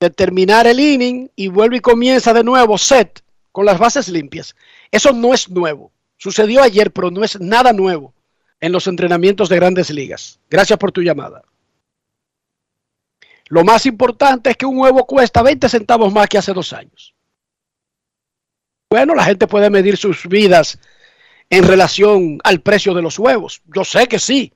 de 0.00 0.08
terminar 0.08 0.66
el 0.66 0.80
inning 0.80 1.30
y 1.36 1.48
vuelve 1.48 1.76
y 1.76 1.80
comienza 1.80 2.32
de 2.32 2.42
nuevo 2.42 2.78
set 2.78 3.22
con 3.52 3.66
las 3.66 3.78
bases 3.78 4.08
limpias. 4.08 4.56
Eso 4.90 5.12
no 5.12 5.34
es 5.34 5.50
nuevo. 5.50 5.92
Sucedió 6.16 6.62
ayer, 6.62 6.90
pero 6.90 7.10
no 7.10 7.22
es 7.22 7.38
nada 7.38 7.74
nuevo 7.74 8.14
en 8.60 8.72
los 8.72 8.86
entrenamientos 8.86 9.50
de 9.50 9.56
grandes 9.56 9.90
ligas. 9.90 10.40
Gracias 10.48 10.78
por 10.78 10.90
tu 10.90 11.02
llamada. 11.02 11.42
Lo 13.48 13.64
más 13.64 13.86
importante 13.86 14.50
es 14.50 14.56
que 14.56 14.66
un 14.66 14.78
huevo 14.78 15.06
cuesta 15.06 15.42
20 15.42 15.68
centavos 15.68 16.12
más 16.12 16.28
que 16.28 16.38
hace 16.38 16.52
dos 16.52 16.72
años. 16.72 17.14
Bueno, 18.90 19.14
la 19.14 19.24
gente 19.24 19.46
puede 19.46 19.70
medir 19.70 19.96
sus 19.96 20.26
vidas 20.28 20.78
en 21.50 21.64
relación 21.64 22.38
al 22.42 22.60
precio 22.60 22.94
de 22.94 23.02
los 23.02 23.18
huevos. 23.18 23.62
Yo 23.66 23.84
sé 23.84 24.06
que 24.08 24.18
sí. 24.18 24.52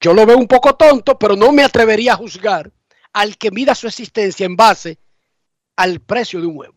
Yo 0.00 0.12
lo 0.12 0.26
veo 0.26 0.36
un 0.36 0.48
poco 0.48 0.74
tonto, 0.74 1.18
pero 1.18 1.36
no 1.36 1.52
me 1.52 1.62
atrevería 1.62 2.12
a 2.12 2.16
juzgar 2.16 2.70
al 3.12 3.36
que 3.36 3.50
mida 3.50 3.74
su 3.74 3.86
existencia 3.86 4.46
en 4.46 4.56
base 4.56 4.98
al 5.76 6.00
precio 6.00 6.40
de 6.40 6.46
un 6.46 6.56
huevo. 6.56 6.74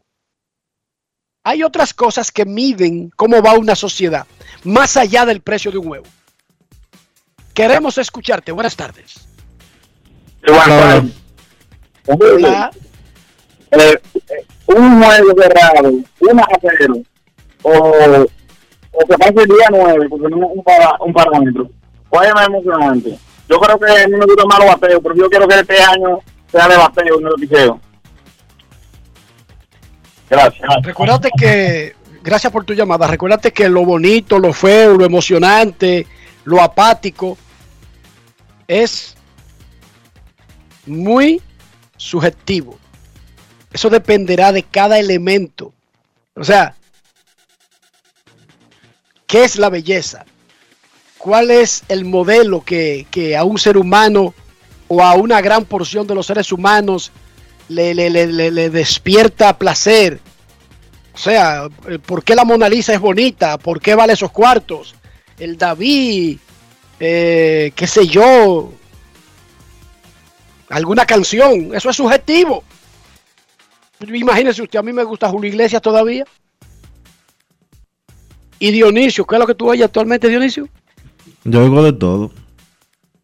Hay 1.43 1.64
otras 1.64 1.93
cosas 1.93 2.32
que 2.32 2.45
miden 2.45 3.10
cómo 3.16 3.41
va 3.41 3.58
una 3.58 3.76
sociedad, 3.76 4.28
más 4.64 4.97
allá 4.97 5.26
del 5.26 5.41
precio 5.41 5.72
de 5.72 5.80
un 5.80 5.88
huevo. 5.88 6.06
Queremos 7.54 7.97
escucharte. 7.97 8.52
Buenas 8.52 8.76
tardes. 8.76 9.31
Hola. 10.48 11.04
Eh, 13.72 14.02
un 14.68 15.02
huevo 15.02 15.34
cerrado, 15.42 15.89
un 15.89 16.39
ajero, 16.39 16.96
o 17.64 18.28
o 18.92 19.06
que 19.06 19.18
pase 19.18 19.34
el 19.38 19.48
día 19.48 19.68
9, 19.70 20.08
porque 20.10 20.28
no 20.30 20.46
es 20.46 20.52
un, 20.54 20.64
para, 20.64 20.96
un 21.00 21.14
parámetro. 21.14 21.70
Oye, 22.10 22.34
más 22.34 22.48
emocionante. 22.48 23.18
Yo 23.48 23.60
creo 23.60 23.80
que 23.80 24.04
a 24.04 24.08
mí 24.08 24.18
me 24.18 24.26
gusta 24.26 24.46
más 24.46 24.60
los 24.60 24.68
bateos, 24.68 25.00
pero 25.02 25.16
yo 25.16 25.30
quiero 25.30 25.48
que 25.48 25.60
este 25.60 25.82
año 25.82 26.20
sea 26.52 26.68
de 26.68 26.78
bateo 26.78 27.20
y 27.20 27.24
no 27.24 27.30
de 27.30 27.48
picheo. 27.48 27.80
Gracias. 30.30 30.70
Recuérdate 30.84 31.30
que, 31.38 31.96
gracias 32.24 32.52
por 32.52 32.64
tu 32.64 32.74
llamada, 32.74 33.08
recuérdate 33.08 33.52
que 33.52 33.70
lo 33.70 33.86
bonito, 33.86 34.39
lo 34.39 34.54
feo, 34.54 34.98
lo 34.98 35.06
emocionante, 35.06 36.06
lo 36.46 36.62
apático, 36.62 37.38
es 38.68 39.16
muy 40.86 41.42
subjetivo. 41.98 42.78
Eso 43.72 43.90
dependerá 43.90 44.52
de 44.52 44.64
cada 44.64 45.00
elemento. 45.00 45.74
O 46.36 46.44
sea, 46.44 46.76
¿Qué 49.32 49.46
es 49.46 49.56
la 49.56 49.70
belleza? 49.70 50.26
¿Cuál 51.18 51.52
es 51.52 51.84
el 51.88 52.04
modelo 52.04 52.66
que, 52.66 53.08
a 53.38 53.46
un 53.46 53.58
ser 53.58 53.78
humano 53.78 54.34
o 54.90 55.02
a 55.02 55.14
una 55.14 55.40
gran 55.40 55.64
porción 55.64 56.06
de 56.06 56.14
los 56.14 56.26
seres 56.26 56.52
humanos 56.52 57.14
le, 57.70 57.94
le, 57.94 58.70
despierta 58.70 59.58
placer? 59.58 60.20
O 61.14 61.18
sea, 61.18 61.70
¿por 62.06 62.26
qué 62.26 62.36
la 62.36 62.44
Mona 62.44 62.68
Lisa 62.68 62.94
es 62.94 63.00
bonita? 63.00 63.58
¿Por 63.58 63.80
qué 63.80 63.96
vale 63.96 64.12
esos 64.12 64.32
cuartos? 64.32 64.96
El 65.40 65.58
David, 65.58 66.38
eh, 67.00 67.72
qué 67.74 67.88
sé 67.88 68.06
yo, 68.06 68.74
alguna 70.72 71.05
canción, 71.05 71.76
eso 71.76 71.89
es 71.89 71.95
subjetivo. 71.95 72.63
Imagínese 74.07 74.63
usted, 74.63 74.80
a 74.80 74.84
mí 74.84 74.91
me 74.91 75.03
gusta 75.03 75.30
Julio 75.30 75.49
Iglesias 75.49 75.82
todavía. 75.82 76.26
Y 78.57 78.72
Dionisio, 78.72 79.26
¿qué 79.26 79.36
es 79.36 79.39
lo 79.39 79.47
que 79.47 79.55
tú 79.55 79.69
oyes 79.69 79.86
actualmente, 79.86 80.28
Dionisio? 80.28 80.67
Yo 81.43 81.63
oigo 81.63 81.84
de 81.84 81.93
todo. 81.93 82.32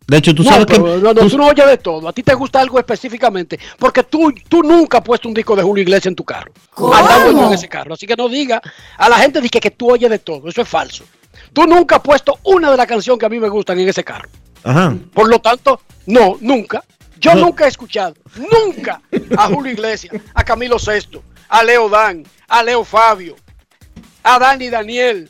De 0.07 0.17
hecho, 0.17 0.33
tú 0.33 0.43
sabes 0.43 0.65
que. 0.65 0.79
No, 0.79 1.13
tú, 1.13 1.37
no 1.37 1.47
oyes 1.47 1.67
de 1.67 1.77
todo. 1.77 2.07
A 2.07 2.13
ti 2.13 2.23
te 2.23 2.33
gusta 2.33 2.61
algo 2.61 2.79
específicamente. 2.79 3.59
Porque 3.77 4.03
tú, 4.03 4.33
tú 4.47 4.63
nunca 4.63 4.99
has 4.99 5.03
puesto 5.03 5.27
un 5.27 5.33
disco 5.33 5.55
de 5.55 5.63
Julio 5.63 5.81
Iglesias 5.81 6.07
en 6.07 6.15
tu 6.15 6.23
carro. 6.23 6.53
Andando 6.93 7.47
en 7.47 7.53
ese 7.53 7.67
carro. 7.67 7.93
Así 7.93 8.07
que 8.07 8.15
no 8.15 8.29
diga 8.29 8.61
a 8.97 9.09
la 9.09 9.17
gente 9.17 9.41
que, 9.41 9.59
que 9.59 9.71
tú 9.71 9.91
oyes 9.91 10.09
de 10.09 10.19
todo. 10.19 10.47
Eso 10.47 10.61
es 10.61 10.67
falso. 10.67 11.03
Tú 11.51 11.65
nunca 11.65 11.97
has 11.97 12.01
puesto 12.01 12.39
una 12.43 12.71
de 12.71 12.77
las 12.77 12.87
canciones 12.87 13.19
que 13.19 13.25
a 13.25 13.29
mí 13.29 13.37
me 13.37 13.49
gustan 13.49 13.79
en 13.79 13.89
ese 13.89 14.03
carro. 14.03 14.29
Ajá. 14.63 14.95
Por 15.13 15.29
lo 15.29 15.39
tanto, 15.39 15.81
no, 16.05 16.37
nunca. 16.39 16.83
Yo 17.19 17.35
nunca 17.35 17.65
he 17.65 17.67
escuchado, 17.67 18.15
nunca 18.35 19.01
a 19.37 19.47
Julio 19.47 19.73
Iglesias, 19.73 20.15
a 20.33 20.43
Camilo 20.43 20.77
Sesto, 20.77 21.23
a 21.49 21.63
Leo 21.63 21.89
Dan, 21.89 22.23
a 22.47 22.63
Leo 22.63 22.83
Fabio, 22.83 23.35
a 24.23 24.39
Dani 24.39 24.69
Daniel, 24.69 25.29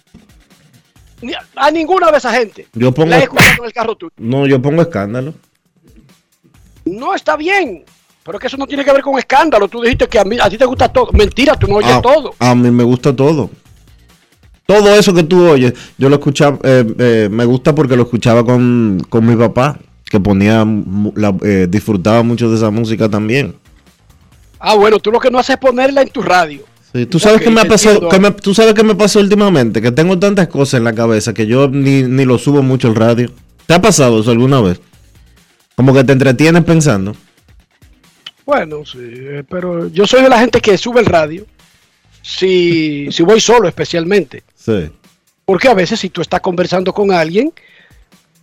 a 1.56 1.72
ninguna 1.72 2.12
de 2.12 2.18
esa 2.18 2.34
gente. 2.34 2.68
Yo 2.74 2.92
pongo, 2.92 3.10
la 3.10 3.20
he 3.20 3.24
escuchado 3.24 3.60
en 3.60 3.66
el 3.66 3.74
carro 3.74 3.96
tuyo. 3.96 4.12
No, 4.18 4.46
yo 4.46 4.62
pongo 4.62 4.82
escándalo. 4.82 5.34
No 6.86 7.16
está 7.16 7.36
bien. 7.36 7.84
Pero 8.24 8.40
que 8.40 8.48
eso 8.48 8.58
no 8.58 8.68
tiene 8.68 8.84
que 8.84 8.92
ver 8.92 9.02
con 9.02 9.18
escándalo. 9.18 9.70
Tú 9.70 9.82
dijiste 9.82 10.08
que 10.08 10.20
a, 10.20 10.26
mí, 10.26 10.38
a 10.40 10.50
ti 10.50 10.58
te 10.58 10.66
gusta 10.66 10.92
todo. 10.92 11.12
Mentira, 11.14 11.56
tú 11.56 11.68
no 11.68 11.76
oyes 11.76 11.94
ah, 11.94 12.02
todo. 12.02 12.34
A 12.40 12.54
mí 12.54 12.70
me 12.72 12.84
gusta 12.84 13.16
todo. 13.16 13.50
Todo 14.68 14.94
eso 14.96 15.14
que 15.14 15.24
tú 15.24 15.48
oyes, 15.48 15.74
yo 15.98 16.10
lo 16.10 16.18
escuchaba, 16.18 16.60
eh, 16.62 16.84
eh, 17.00 17.30
me 17.32 17.46
gusta 17.46 17.74
porque 17.74 17.96
lo 17.96 18.04
escuchaba 18.04 18.44
con, 18.44 18.98
mi 18.98 19.36
papá, 19.38 19.80
que 20.10 20.20
ponía, 20.20 20.66
eh, 21.44 21.68
disfrutaba 21.70 22.24
mucho 22.24 22.50
de 22.50 22.58
esa 22.58 22.70
música 22.72 23.10
también. 23.10 23.56
Ah, 24.60 24.76
bueno, 24.76 25.00
tú 25.00 25.12
lo 25.12 25.20
que 25.20 25.30
no 25.30 25.38
haces 25.40 25.56
es 25.56 25.58
ponerla 25.60 26.02
en 26.02 26.10
tu 26.10 26.22
radio. 26.22 26.64
Sí, 26.94 27.06
¿Tú 27.06 27.20
sabes 27.20 27.42
qué 27.42 27.50
me 27.50 27.62
ha 27.62 27.66
pasado? 27.66 28.10
me- 28.20 28.32
¿Tú 28.32 28.54
sabes 28.54 28.74
qué 28.74 28.84
me 28.84 28.96
pasó 28.96 29.20
últimamente? 29.20 29.82
Que 29.82 29.92
tengo 29.92 30.18
tantas 30.18 30.48
cosas 30.48 30.76
en 30.80 30.86
la 30.86 30.94
cabeza 30.94 31.34
que 31.34 31.46
yo 31.46 31.68
ni, 31.68 32.04
ni 32.04 32.26
lo 32.26 32.38
subo 32.38 32.64
mucho 32.64 32.88
al 32.88 32.96
radio. 32.96 33.30
¿Te 33.66 33.74
ha 33.74 33.82
pasado 33.82 34.22
eso 34.22 34.32
alguna 34.32 34.62
vez? 34.62 34.80
Como 35.76 35.94
que 35.94 36.04
te 36.04 36.14
entretienes 36.14 36.64
pensando. 36.64 37.14
Bueno, 38.46 38.86
sí, 38.86 39.00
eh, 39.02 39.44
pero 39.48 39.90
yo 39.90 40.08
soy 40.08 40.24
de 40.24 40.30
la 40.30 40.40
gente 40.40 40.62
que 40.62 40.78
sube 40.78 41.02
el 41.02 41.06
radio. 41.06 41.46
Si, 42.22 43.08
si 43.12 43.24
voy 43.24 43.42
solo 43.42 43.68
especialmente. 43.68 44.44
Sí. 44.56 44.90
Porque 45.46 45.68
a 45.68 45.74
veces 45.74 46.00
si 46.00 46.10
tú 46.10 46.22
estás 46.22 46.42
conversando 46.42 46.94
con 46.94 47.12
alguien, 47.12 47.52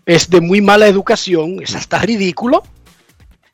es 0.07 0.29
de 0.31 0.41
muy 0.41 0.61
mala 0.61 0.87
educación, 0.87 1.57
es 1.63 1.75
hasta 1.75 1.99
ridículo 1.99 2.63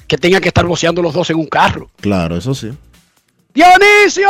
que 0.06 0.18
tengan 0.18 0.40
que 0.40 0.48
estar 0.48 0.66
voceando 0.66 1.00
los 1.02 1.14
dos 1.14 1.30
en 1.30 1.36
un 1.36 1.46
carro. 1.46 1.90
Claro, 2.00 2.36
eso 2.36 2.54
sí. 2.54 2.70
Dionisio, 3.52 4.28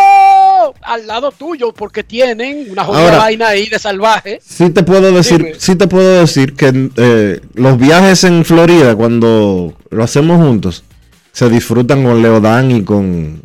al 0.82 1.06
lado 1.06 1.30
tuyo, 1.30 1.72
porque 1.72 2.02
tienen 2.02 2.70
una 2.70 2.84
jodida 2.84 3.04
Ahora- 3.04 3.18
vaina 3.18 3.48
ahí 3.48 3.68
de 3.68 3.78
salvaje. 3.78 4.40
Sí 4.42 4.70
te 4.70 4.82
puedo 4.82 5.12
decir, 5.12 5.38
Dime. 5.38 5.54
sí 5.58 5.76
te 5.76 5.86
puedo 5.86 6.20
decir 6.20 6.54
que 6.54 6.90
eh, 6.96 7.40
los 7.54 7.78
viajes 7.78 8.24
en 8.24 8.44
Florida 8.46 8.94
cuando 8.96 9.74
lo 9.90 10.02
hacemos 10.04 10.38
juntos 10.38 10.84
se 11.32 11.48
disfrutan 11.50 12.02
con 12.02 12.22
Leodán 12.22 12.70
y 12.70 12.82
con 12.82 13.42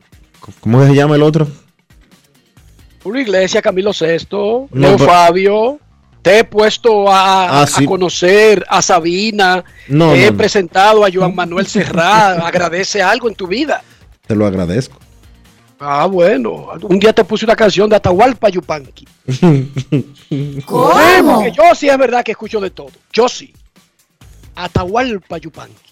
¿cómo 0.61 0.86
se 0.86 0.95
llama 0.95 1.15
el 1.15 1.23
otro? 1.23 1.47
Una 3.03 3.21
iglesia, 3.21 3.61
Camilo 3.61 3.91
VI, 3.91 4.26
No, 4.32 4.67
Leo 4.71 4.97
pero- 4.97 5.09
Fabio. 5.09 5.80
Te 6.26 6.39
he 6.39 6.43
puesto 6.43 7.07
a, 7.07 7.61
Ah, 7.61 7.65
a 7.71 7.86
conocer 7.86 8.65
a 8.67 8.82
Sabina. 8.82 9.63
No, 9.88 10.11
te 10.11 10.17
no, 10.21 10.26
he 10.26 10.32
no. 10.32 10.38
presentado 10.38 11.05
a 11.05 11.09
Joan 11.13 11.36
Manuel 11.36 11.67
Serra. 11.67 12.32
Agradece 12.47 13.03
algo 13.03 13.30
en 13.30 13.36
tu 13.36 13.45
vida. 13.45 13.84
Te 14.26 14.36
lo 14.36 14.47
agradezco. 14.47 14.97
Ah, 15.80 16.07
bueno. 16.07 16.69
Un 16.82 16.97
día 16.97 17.13
te 17.13 17.23
puse 17.23 17.45
una 17.45 17.55
canción 17.55 17.88
de 17.91 17.97
Atahualpa 17.97 18.49
Yupanqui. 18.49 19.07
¿Cómo? 20.65 21.36
Porque 21.36 21.51
yo 21.51 21.76
sí 21.76 21.89
es 21.89 21.97
verdad 21.99 22.23
que 22.23 22.32
escucho 22.32 22.59
de 22.59 22.71
todo. 22.71 22.89
Yo 23.13 23.30
sí. 23.30 23.53
Atahualpa 24.55 25.38
Yupanqui. 25.38 25.91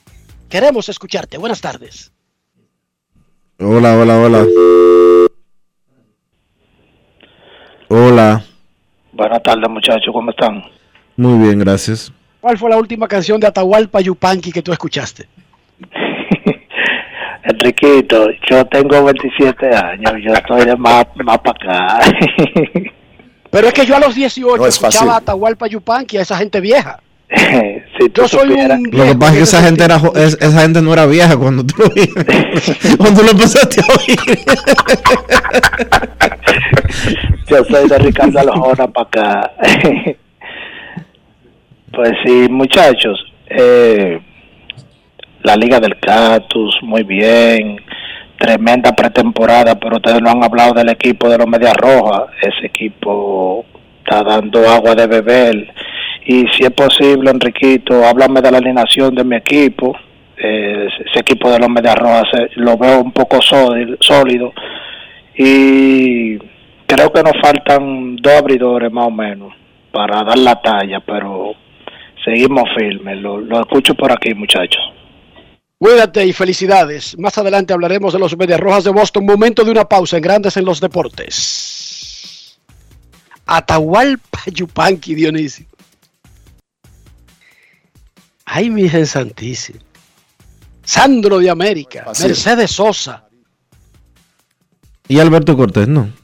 Queremos 0.50 0.90
escucharte. 0.90 1.38
Buenas 1.38 1.62
tardes. 1.62 2.12
Hola, 3.60 3.96
hola, 4.00 4.18
hola. 4.20 4.48
Hola. 7.90 8.46
Buenas 9.14 9.42
tardes, 9.44 9.70
muchachos, 9.70 10.10
¿cómo 10.12 10.32
están? 10.32 10.64
Muy 11.18 11.46
bien, 11.48 11.60
gracias. 11.60 12.12
¿Cuál 12.42 12.58
fue 12.58 12.70
la 12.70 12.78
última 12.78 13.08
canción 13.08 13.40
de 13.40 13.48
Atahualpa 13.48 14.02
Yupanqui 14.02 14.52
que 14.52 14.62
tú 14.62 14.72
escuchaste? 14.74 15.28
Enriquito, 17.44 18.30
yo 18.50 18.66
tengo 18.68 19.04
27 19.04 19.68
años, 19.76 20.14
yo 20.24 20.34
estoy 20.34 20.66
de 20.66 20.76
más, 20.78 21.06
más 21.24 21.38
para 21.40 21.96
acá. 21.96 22.00
Pero 23.52 23.68
es 23.68 23.74
que 23.74 23.86
yo 23.86 23.96
a 23.96 24.00
los 24.00 24.16
18 24.16 24.58
No 24.58 24.66
es 24.66 24.76
escuchaba 24.76 24.94
fácil. 24.94 25.10
a 25.10 25.16
Atahualpa 25.18 25.68
Yupanqui, 25.68 26.18
a 26.18 26.22
esa 26.22 26.38
gente 26.38 26.60
vieja. 26.60 27.00
si 27.30 28.12
Yo 28.14 28.28
soy 28.28 28.50
supieras- 28.50 28.80
un 28.80 28.90
Lo 28.92 29.04
que 29.06 29.16
pasa 29.16 29.32
es 29.34 29.38
que 29.38 29.44
esa 29.44 29.62
gente, 29.64 29.84
era, 29.84 30.00
jo- 30.00 30.14
es- 30.16 30.38
esa 30.42 30.62
gente 30.62 30.82
no 30.82 30.94
era 30.94 31.06
vieja 31.06 31.38
cuando 31.38 31.64
tú 31.66 31.76
cuando 32.98 33.20
tú 33.22 33.26
lo 33.26 33.32
empezaste 33.32 33.82
a 33.82 33.86
oír. 33.94 34.18
Yo 37.48 37.64
soy 37.66 37.88
de 37.88 37.98
Ricardo 37.98 38.40
Alojona 38.40 38.88
para 38.88 39.08
acá. 39.08 39.52
pues 41.92 42.12
sí, 42.26 42.48
muchachos, 42.50 43.24
eh, 43.48 44.20
la 45.44 45.56
Liga 45.56 45.80
del 45.80 46.00
Cactus, 46.00 46.78
muy 46.82 47.04
bien. 47.04 47.78
Tremenda 48.38 48.94
pretemporada, 48.94 49.80
pero 49.80 49.98
ustedes 49.98 50.22
no 50.22 50.30
han 50.30 50.44
hablado 50.44 50.74
del 50.74 50.90
equipo 50.90 51.30
de 51.30 51.38
los 51.38 51.48
Medias 51.48 51.76
Rojas. 51.78 52.24
Ese 52.42 52.68
equipo 52.68 53.66
está 54.00 54.24
dando 54.24 54.68
agua 54.68 54.96
de 54.96 55.08
beber. 55.08 55.74
Y 56.26 56.48
si 56.48 56.64
es 56.64 56.72
posible, 56.72 57.30
Enriquito, 57.30 58.06
háblame 58.06 58.42
de 58.42 58.52
la 58.52 58.58
alineación 58.58 59.16
de 59.16 59.24
mi 59.24 59.36
equipo. 59.36 59.96
Eh, 60.38 60.88
ese 61.06 61.20
equipo 61.20 61.50
de 61.52 61.60
los 61.60 61.70
Medias 61.70 61.96
Rojas 61.96 62.28
eh, 62.34 62.50
lo 62.56 62.78
veo 62.78 63.02
un 63.02 63.12
poco 63.12 63.42
sólido, 63.42 63.98
sólido. 64.00 64.54
Y 65.36 66.38
creo 66.94 67.12
que 67.12 67.24
nos 67.24 67.34
faltan 67.42 68.16
dos 68.18 68.34
abridores 68.34 68.92
más 68.92 69.08
o 69.08 69.12
menos 69.12 69.54
para 69.92 70.24
dar 70.24 70.38
la 70.38 70.62
talla, 70.62 71.00
pero 71.06 71.54
seguimos 72.24 72.64
firmes. 72.78 73.18
Lo, 73.20 73.40
lo 73.40 73.62
escucho 73.62 73.96
por 73.96 74.12
aquí, 74.12 74.34
muchachos. 74.34 74.82
Cuídate 75.78 76.26
y 76.26 76.34
felicidades. 76.34 77.18
Más 77.18 77.38
adelante 77.38 77.74
hablaremos 77.74 78.14
de 78.14 78.20
los 78.20 78.38
Medias 78.38 78.60
Rojas 78.60 78.84
de 78.84 78.92
Boston. 78.92 79.26
Momento 79.26 79.64
de 79.64 79.72
una 79.72 79.86
pausa 79.86 80.18
en 80.18 80.24
Grandes 80.24 80.56
en 80.56 80.66
los 80.66 80.80
Deportes. 80.80 82.60
Atahualpa 83.46 84.40
Yupanqui, 84.46 85.16
Dionisio. 85.16 85.66
Ay, 88.46 88.70
mi 88.70 88.84
Virgen 88.84 89.06
Santísima. 89.06 89.80
Sandro 90.84 91.40
de 91.40 91.50
América. 91.50 92.06
Mercedes 92.06 92.72
Sosa. 92.72 93.28
Y 95.08 95.20
Alberto 95.20 95.58
Cortés, 95.58 95.88
no. 95.88 96.23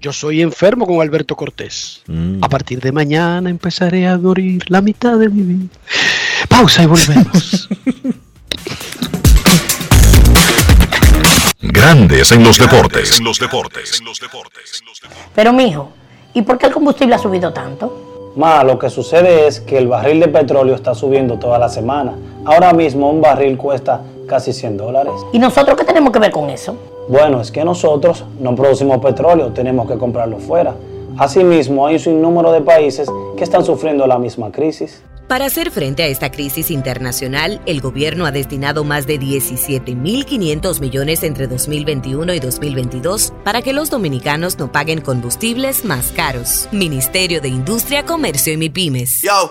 Yo 0.00 0.12
soy 0.12 0.42
enfermo 0.42 0.86
con 0.86 1.00
Alberto 1.00 1.34
Cortés. 1.36 2.02
Mm. 2.06 2.38
A 2.42 2.48
partir 2.48 2.80
de 2.80 2.92
mañana 2.92 3.48
empezaré 3.48 4.06
a 4.06 4.18
morir 4.18 4.62
la 4.68 4.82
mitad 4.82 5.18
de 5.18 5.28
mi 5.30 5.42
vida. 5.42 5.68
Pausa 6.48 6.82
y 6.82 6.86
volvemos. 6.86 7.68
Grandes 11.60 12.30
en 12.32 12.44
los 12.44 12.58
deportes. 12.58 13.18
En 13.18 13.24
los 13.24 13.38
deportes. 13.38 14.02
Pero 15.34 15.52
mijo, 15.52 15.90
¿y 16.34 16.42
por 16.42 16.58
qué 16.58 16.66
el 16.66 16.72
combustible 16.72 17.14
ha 17.14 17.18
subido 17.18 17.52
tanto? 17.52 18.34
Ma, 18.36 18.62
lo 18.62 18.78
que 18.78 18.90
sucede 18.90 19.46
es 19.46 19.60
que 19.60 19.78
el 19.78 19.88
barril 19.88 20.20
de 20.20 20.28
petróleo 20.28 20.74
está 20.74 20.94
subiendo 20.94 21.38
toda 21.38 21.58
la 21.58 21.70
semana. 21.70 22.12
Ahora 22.44 22.74
mismo 22.74 23.10
un 23.10 23.22
barril 23.22 23.56
cuesta 23.56 24.02
casi 24.26 24.52
100 24.52 24.76
dólares. 24.76 25.14
¿Y 25.32 25.38
nosotros 25.38 25.76
qué 25.76 25.84
tenemos 25.84 26.12
que 26.12 26.18
ver 26.18 26.30
con 26.30 26.50
eso? 26.50 26.76
Bueno, 27.08 27.40
es 27.40 27.50
que 27.50 27.64
nosotros 27.64 28.24
no 28.40 28.54
producimos 28.54 28.98
petróleo, 28.98 29.52
tenemos 29.52 29.88
que 29.88 29.96
comprarlo 29.96 30.38
fuera. 30.38 30.74
Asimismo, 31.18 31.86
hay 31.86 31.94
un 31.94 32.00
sinnúmero 32.00 32.52
de 32.52 32.60
países 32.60 33.08
que 33.36 33.44
están 33.44 33.64
sufriendo 33.64 34.06
la 34.06 34.18
misma 34.18 34.50
crisis. 34.50 35.02
Para 35.28 35.46
hacer 35.46 35.72
frente 35.72 36.04
a 36.04 36.06
esta 36.06 36.30
crisis 36.30 36.70
internacional, 36.70 37.60
el 37.66 37.80
gobierno 37.80 38.26
ha 38.26 38.30
destinado 38.30 38.84
más 38.84 39.08
de 39.08 39.18
17.500 39.18 40.80
millones 40.80 41.24
entre 41.24 41.48
2021 41.48 42.32
y 42.32 42.38
2022 42.38 43.32
para 43.42 43.60
que 43.60 43.72
los 43.72 43.90
dominicanos 43.90 44.56
no 44.56 44.70
paguen 44.70 45.00
combustibles 45.00 45.84
más 45.84 46.12
caros. 46.12 46.68
Ministerio 46.70 47.40
de 47.40 47.48
Industria, 47.48 48.04
Comercio 48.04 48.52
y 48.52 48.56
MIPIMES. 48.56 49.22
Yo, 49.22 49.50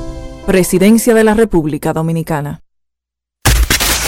Presidencia 0.45 1.13
de 1.13 1.23
la 1.23 1.35
República 1.35 1.93
Dominicana. 1.93 2.61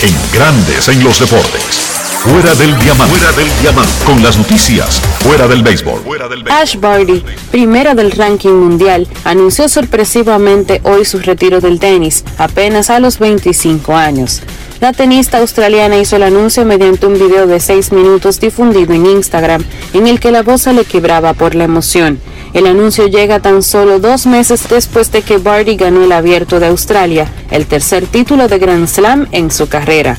En 0.01 0.13
Grandes 0.33 0.89
en 0.89 1.03
los 1.03 1.19
Deportes. 1.19 1.93
Fuera 2.23 2.55
del 2.55 2.77
diamante. 2.79 3.15
Fuera 3.15 3.31
del 3.33 3.47
diamante. 3.61 3.91
Con 4.03 4.23
las 4.23 4.37
noticias. 4.37 4.99
Fuera 5.19 5.47
del 5.47 5.61
béisbol. 5.61 6.01
Ash 6.49 6.75
Barty, 6.79 7.23
primera 7.51 7.93
del 7.93 8.11
ranking 8.11 8.53
mundial, 8.53 9.07
anunció 9.25 9.69
sorpresivamente 9.69 10.81
hoy 10.83 11.05
su 11.05 11.19
retiro 11.19 11.61
del 11.61 11.79
tenis, 11.79 12.25
apenas 12.39 12.89
a 12.89 12.99
los 12.99 13.19
25 13.19 13.95
años. 13.95 14.41
La 14.83 14.91
tenista 14.91 15.37
australiana 15.37 15.97
hizo 15.97 16.17
el 16.17 16.23
anuncio 16.23 16.65
mediante 16.65 17.07
un 17.07 17.13
video 17.13 17.47
de 17.47 17.61
6 17.61 17.93
minutos 17.93 18.41
difundido 18.41 18.93
en 18.93 19.05
Instagram, 19.05 19.63
en 19.93 20.07
el 20.07 20.19
que 20.19 20.29
la 20.29 20.43
voz 20.43 20.63
se 20.63 20.73
le 20.73 20.83
quebraba 20.83 21.33
por 21.33 21.55
la 21.55 21.63
emoción. 21.63 22.19
El 22.53 22.67
anuncio 22.67 23.07
llega 23.07 23.39
tan 23.39 23.63
solo 23.63 23.99
dos 23.99 24.25
meses 24.25 24.67
después 24.67 25.09
de 25.13 25.21
que 25.21 25.37
Barty 25.37 25.77
ganó 25.77 26.03
el 26.03 26.11
Abierto 26.11 26.59
de 26.59 26.67
Australia, 26.67 27.31
el 27.49 27.65
tercer 27.65 28.07
título 28.07 28.49
de 28.49 28.59
Grand 28.59 28.87
Slam 28.87 29.29
en 29.31 29.51
su 29.51 29.69
carrera. 29.69 30.17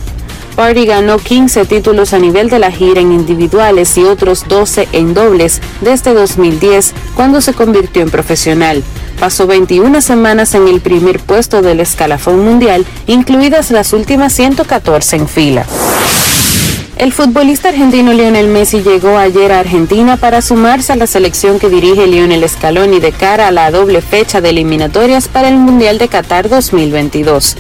Barty 0.57 0.87
ganó 0.87 1.19
15 1.19 1.67
títulos 1.67 2.15
a 2.15 2.19
nivel 2.19 2.49
de 2.49 2.61
la 2.61 2.71
gira 2.71 3.03
en 3.03 3.13
individuales 3.13 3.99
y 3.99 4.05
otros 4.05 4.49
12 4.49 4.89
en 4.93 5.13
dobles 5.13 5.61
desde 5.83 6.15
2010, 6.15 6.95
cuando 7.15 7.43
se 7.43 7.53
convirtió 7.53 8.01
en 8.01 8.09
profesional. 8.09 8.83
Pasó 9.19 9.47
21 9.47 10.01
semanas 10.01 10.55
en 10.55 10.69
el 10.69 10.81
primer 10.81 11.21
puesto 11.21 11.63
del 11.63 11.81
escalafón 11.81 12.45
mundial, 12.45 12.85
incluidas 13.07 13.71
las 13.71 13.93
últimas 13.93 14.33
114 14.33 15.17
en 15.17 15.29
fila. 15.29 15.67
El 16.97 17.13
futbolista 17.13 17.71
argentino 17.71 18.13
Lionel 18.13 18.47
Messi 18.47 18.83
llegó 18.83 19.19
ayer 19.19 19.51
a 19.51 19.59
Argentina 19.59 20.17
para 20.17 20.41
sumarse 20.41 20.93
a 20.93 20.97
la 20.97 21.09
selección 21.09 21.59
que 21.59 21.69
dirige 21.69 22.07
Lionel 22.07 22.49
Scaloni 22.49 23.01
de 23.01 23.11
cara 23.11 23.49
a 23.49 23.51
la 23.51 23.71
doble 23.73 24.01
fecha 24.01 24.41
de 24.41 24.51
eliminatorias 24.51 25.27
para 25.27 25.49
el 25.49 25.57
Mundial 25.57 25.99
de 25.99 26.07
Qatar 26.07 26.49
2022. 26.49 27.57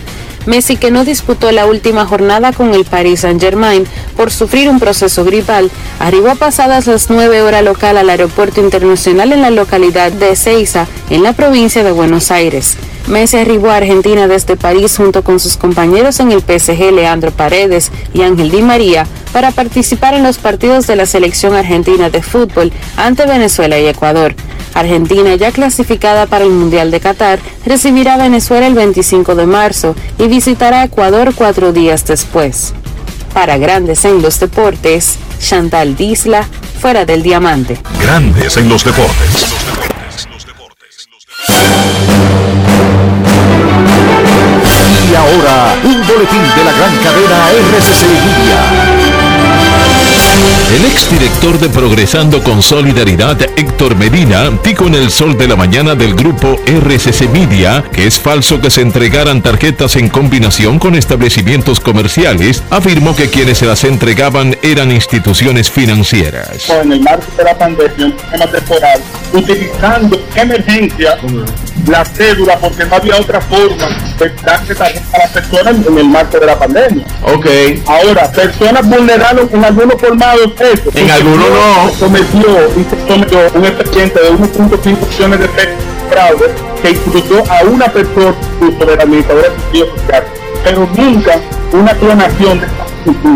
Messi, 0.47 0.76
que 0.76 0.90
no 0.90 1.05
disputó 1.05 1.51
la 1.53 1.66
última 1.66 2.07
jornada 2.07 2.53
con 2.53 2.74
el 2.74 2.84
Paris 2.84 3.20
Saint-Germain 3.20 3.86
por 4.16 4.30
sufrir 4.30 4.68
un 4.68 4.80
proceso 4.80 5.24
gripal, 5.24 5.70
arribó 5.99 6.34
pasadas 6.36 6.86
las 6.86 7.11
9 7.11 7.42
horas 7.42 7.64
local 7.64 7.97
al 7.97 8.11
aeropuerto 8.11 8.61
internacional 8.61 9.32
en 9.32 9.42
la 9.42 9.51
localidad 9.51 10.12
de 10.12 10.32
Ezeiza, 10.32 10.86
en 11.11 11.22
la 11.22 11.32
provincia 11.32 11.82
de 11.82 11.92
Buenos 11.92 12.30
Aires. 12.30 12.76
Messi 13.07 13.36
arribó 13.36 13.68
a 13.68 13.76
Argentina 13.76 14.26
desde 14.26 14.57
París 14.57 14.97
junto 14.97 15.22
con 15.22 15.38
sus 15.38 15.59
compañeros 15.59 16.20
en 16.20 16.32
el 16.32 16.40
PSG 16.40 16.90
Leandro 16.90 17.30
Paredes 17.32 17.90
y 18.14 18.22
Ángel 18.22 18.51
Di 18.51 18.62
María 18.62 19.07
para 19.32 19.51
participar 19.51 20.14
en 20.14 20.22
los 20.22 20.38
partidos 20.38 20.86
de 20.86 20.97
la 20.97 21.05
selección 21.05 21.55
argentina 21.55 22.09
de 22.09 22.22
fútbol 22.22 22.72
ante 22.97 23.26
Venezuela 23.26 23.78
y 23.78 23.86
Ecuador. 23.86 24.34
Argentina, 24.74 25.34
ya 25.36 25.53
clasificada 25.53 26.26
para 26.26 26.45
el 26.45 26.51
Mundial 26.51 26.90
de 26.90 27.01
Qatar, 27.01 27.38
recibirá 27.64 28.14
a 28.14 28.18
Venezuela 28.18 28.66
el 28.66 28.74
25 28.74 29.34
de 29.34 29.47
marzo 29.47 29.95
y 30.18 30.26
visitará 30.35 30.82
Ecuador 30.82 31.32
cuatro 31.32 31.72
días 31.72 32.05
después. 32.07 32.74
Para 33.32 33.57
Grandes 33.57 34.05
en 34.05 34.20
los 34.20 34.41
Deportes, 34.41 35.16
Chantal 35.39 35.95
Disla, 35.95 36.45
fuera 36.80 37.05
del 37.05 37.22
diamante. 37.22 37.78
Grandes 38.01 38.57
en 38.57 38.68
los 38.68 38.82
deportes. 38.85 39.55
Y 45.09 45.14
ahora, 45.14 45.76
un 45.85 46.05
boletín 46.05 46.43
de 46.57 46.64
la 46.64 46.72
gran 46.72 46.97
cadena 46.97 47.51
RCC 47.51 48.03
Media. 48.09 49.03
El 50.72 50.84
exdirector 50.86 51.58
de 51.60 51.68
Progresando 51.68 52.42
con 52.42 52.62
Solidaridad, 52.62 53.40
Héctor 53.56 53.96
Medina, 53.96 54.50
dijo 54.64 54.86
en 54.86 54.94
el 54.94 55.10
sol 55.10 55.36
de 55.36 55.46
la 55.46 55.56
mañana 55.56 55.94
del 55.94 56.14
grupo 56.14 56.56
RCC 56.66 57.28
Media 57.30 57.84
que 57.92 58.06
es 58.06 58.18
falso 58.18 58.60
que 58.60 58.70
se 58.70 58.80
entregaran 58.80 59.42
tarjetas 59.42 59.94
en 59.96 60.08
combinación 60.08 60.78
con 60.78 60.94
establecimientos 60.94 61.78
comerciales. 61.78 62.64
Afirmó 62.70 63.14
que 63.14 63.28
quienes 63.28 63.58
se 63.58 63.66
las 63.66 63.84
entregaban 63.84 64.56
eran 64.62 64.90
instituciones 64.90 65.70
financieras. 65.70 66.68
en 66.70 66.92
el 66.92 67.00
marco 67.00 67.26
de 67.36 67.44
la 67.44 67.56
pandemia, 67.56 68.06
un 68.06 68.18
sistema 68.18 68.46
temporal, 68.46 69.00
utilizando 69.32 70.20
emergencia 70.34 71.18
la 71.88 72.04
cédula 72.04 72.56
porque 72.58 72.84
no 72.86 72.96
había 72.96 73.16
otra 73.16 73.40
forma 73.40 73.88
de 74.18 74.30
darse 74.42 74.74
tarjeta 74.74 75.16
a 75.16 75.18
las 75.18 75.30
personas 75.30 75.86
en 75.86 75.98
el 75.98 76.08
marco 76.08 76.38
de 76.38 76.46
la 76.46 76.58
pandemia. 76.58 77.04
Ok. 77.22 77.46
Ahora, 77.86 78.30
personas 78.32 78.88
vulnerables 78.88 79.52
en 79.52 79.64
algunos 79.64 80.00
formados 80.00 80.53
En 80.61 81.11
algunos 81.11 81.48
no. 81.50 81.90
Se 81.90 81.98
sometió 81.98 82.48
un 83.55 83.64
expediente 83.64 84.20
de 84.20 84.30
1.5 84.32 85.09
millones 85.09 85.40
de 85.40 85.48
pesos 85.48 85.78
de 85.78 86.14
fraude 86.14 86.46
que 86.80 86.90
incluyó 86.90 87.42
a 87.50 87.64
una 87.64 87.86
persona 87.92 88.34
justo 88.61 88.86
del 88.86 89.00
administrador 89.00 89.44
de 89.72 89.78
sociales, 89.80 90.28
pero 90.62 90.88
nunca 90.96 91.40
una 91.72 91.92
clonación 91.94 92.61
de 92.61 92.66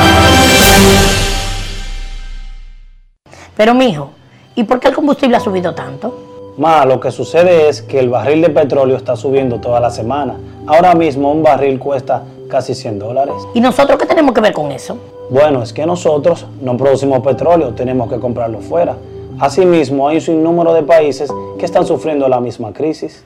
Pero 3.56 3.74
mijo, 3.74 4.12
¿y 4.56 4.64
por 4.64 4.80
qué 4.80 4.90
el 4.90 4.96
combustible 4.96 5.38
ha 5.38 5.40
subido 5.40 5.74
tanto? 5.74 6.54
Ma, 6.58 6.86
lo 6.86 7.00
que 7.00 7.12
sucede 7.12 7.68
es 7.68 7.82
que 7.82 8.00
el 8.00 8.10
barril 8.10 8.42
de 8.42 8.50
petróleo 8.50 8.96
está 8.96 9.16
subiendo 9.16 9.60
toda 9.60 9.80
la 9.80 9.90
semana. 9.90 10.36
Ahora 10.68 10.96
mismo 10.96 11.32
un 11.32 11.44
barril 11.44 11.80
cuesta 11.80 12.24
casi 12.50 12.74
100 12.74 13.00
dólares. 13.00 13.36
¿Y 13.54 13.60
nosotros 13.60 13.98
qué 14.00 14.06
tenemos 14.06 14.34
que 14.34 14.42
ver 14.42 14.54
con 14.54 14.72
eso? 14.72 14.98
Bueno, 15.30 15.64
es 15.64 15.74
que 15.74 15.86
nosotros 15.88 16.46
no 16.62 16.78
producimos 16.78 17.22
petróleo, 17.22 17.74
tenemos 17.74 18.10
que 18.10 18.20
comprarlo 18.20 18.60
fuera. 18.60 18.96
Asimismo, 19.40 20.08
hay 20.08 20.18
un 20.18 20.22
sinnúmero 20.22 20.74
de 20.74 20.84
países 20.84 21.32
que 21.58 21.66
están 21.66 21.86
sufriendo 21.86 22.28
la 22.28 22.40
misma 22.40 22.72
crisis. 22.74 23.26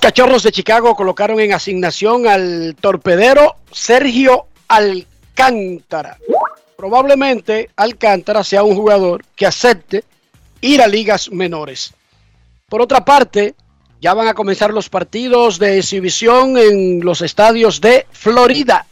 cachorros 0.00 0.42
de 0.42 0.52
Chicago 0.52 0.94
colocaron 0.94 1.40
en 1.40 1.52
asignación 1.52 2.26
al 2.26 2.76
torpedero 2.80 3.56
Sergio 3.72 4.46
Alcántara. 4.66 6.18
Probablemente 6.76 7.70
Alcántara 7.76 8.44
sea 8.44 8.62
un 8.62 8.76
jugador 8.76 9.24
que 9.34 9.46
acepte 9.46 10.04
ir 10.60 10.82
a 10.82 10.86
ligas 10.86 11.30
menores. 11.30 11.94
Por 12.68 12.82
otra 12.82 13.04
parte, 13.04 13.54
ya 14.00 14.14
van 14.14 14.28
a 14.28 14.34
comenzar 14.34 14.72
los 14.72 14.88
partidos 14.88 15.58
de 15.58 15.78
exhibición 15.78 16.56
en 16.58 17.00
los 17.00 17.22
estadios 17.22 17.80
de 17.80 18.06
Florida. 18.12 18.86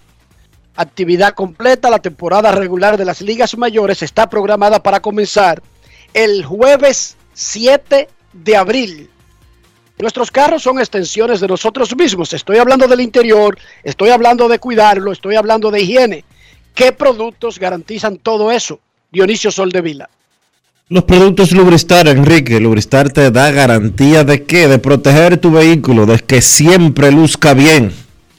Actividad 0.77 1.35
completa, 1.35 1.91
la 1.91 2.01
temporada 2.01 2.53
regular 2.53 2.97
de 2.97 3.05
las 3.05 3.21
ligas 3.21 3.57
mayores 3.57 4.03
está 4.03 4.29
programada 4.29 4.83
para 4.83 5.01
comenzar 5.01 5.63
el 6.15 6.45
jueves 6.45 7.17
7 7.35 8.09
de 8.33 8.57
abril. 8.57 9.11
Nuestros 9.99 10.31
carros 10.31 10.63
son 10.63 10.79
extensiones 10.79 11.41
de 11.41 11.49
nosotros 11.49 11.97
mismos. 11.97 12.33
Estoy 12.35 12.59
hablando 12.59 12.87
del 12.87 13.01
interior, 13.01 13.59
estoy 13.83 14.11
hablando 14.11 14.47
de 14.49 14.59
cuidarlo, 14.59 15.13
estoy 15.13 15.37
hablando 15.37 15.71
de 15.71 15.81
higiene. 15.81 16.25
¿Qué 16.75 16.93
productos 16.93 17.59
garantizan 17.59 18.19
todo 18.19 18.53
eso? 18.53 18.79
Dionisio 19.11 19.51
Soldevila. 19.51 20.11
Los 20.89 21.05
productos 21.05 21.51
Lubristar, 21.53 22.07
Enrique, 22.07 22.61
Lubristar 22.61 23.11
te 23.11 23.31
da 23.31 23.51
garantía 23.51 24.23
de 24.23 24.45
qué? 24.45 24.69
De 24.69 24.79
proteger 24.79 25.39
tu 25.39 25.51
vehículo, 25.51 26.05
de 26.05 26.19
que 26.19 26.43
siempre 26.43 27.11
luzca 27.11 27.55
bien 27.55 27.93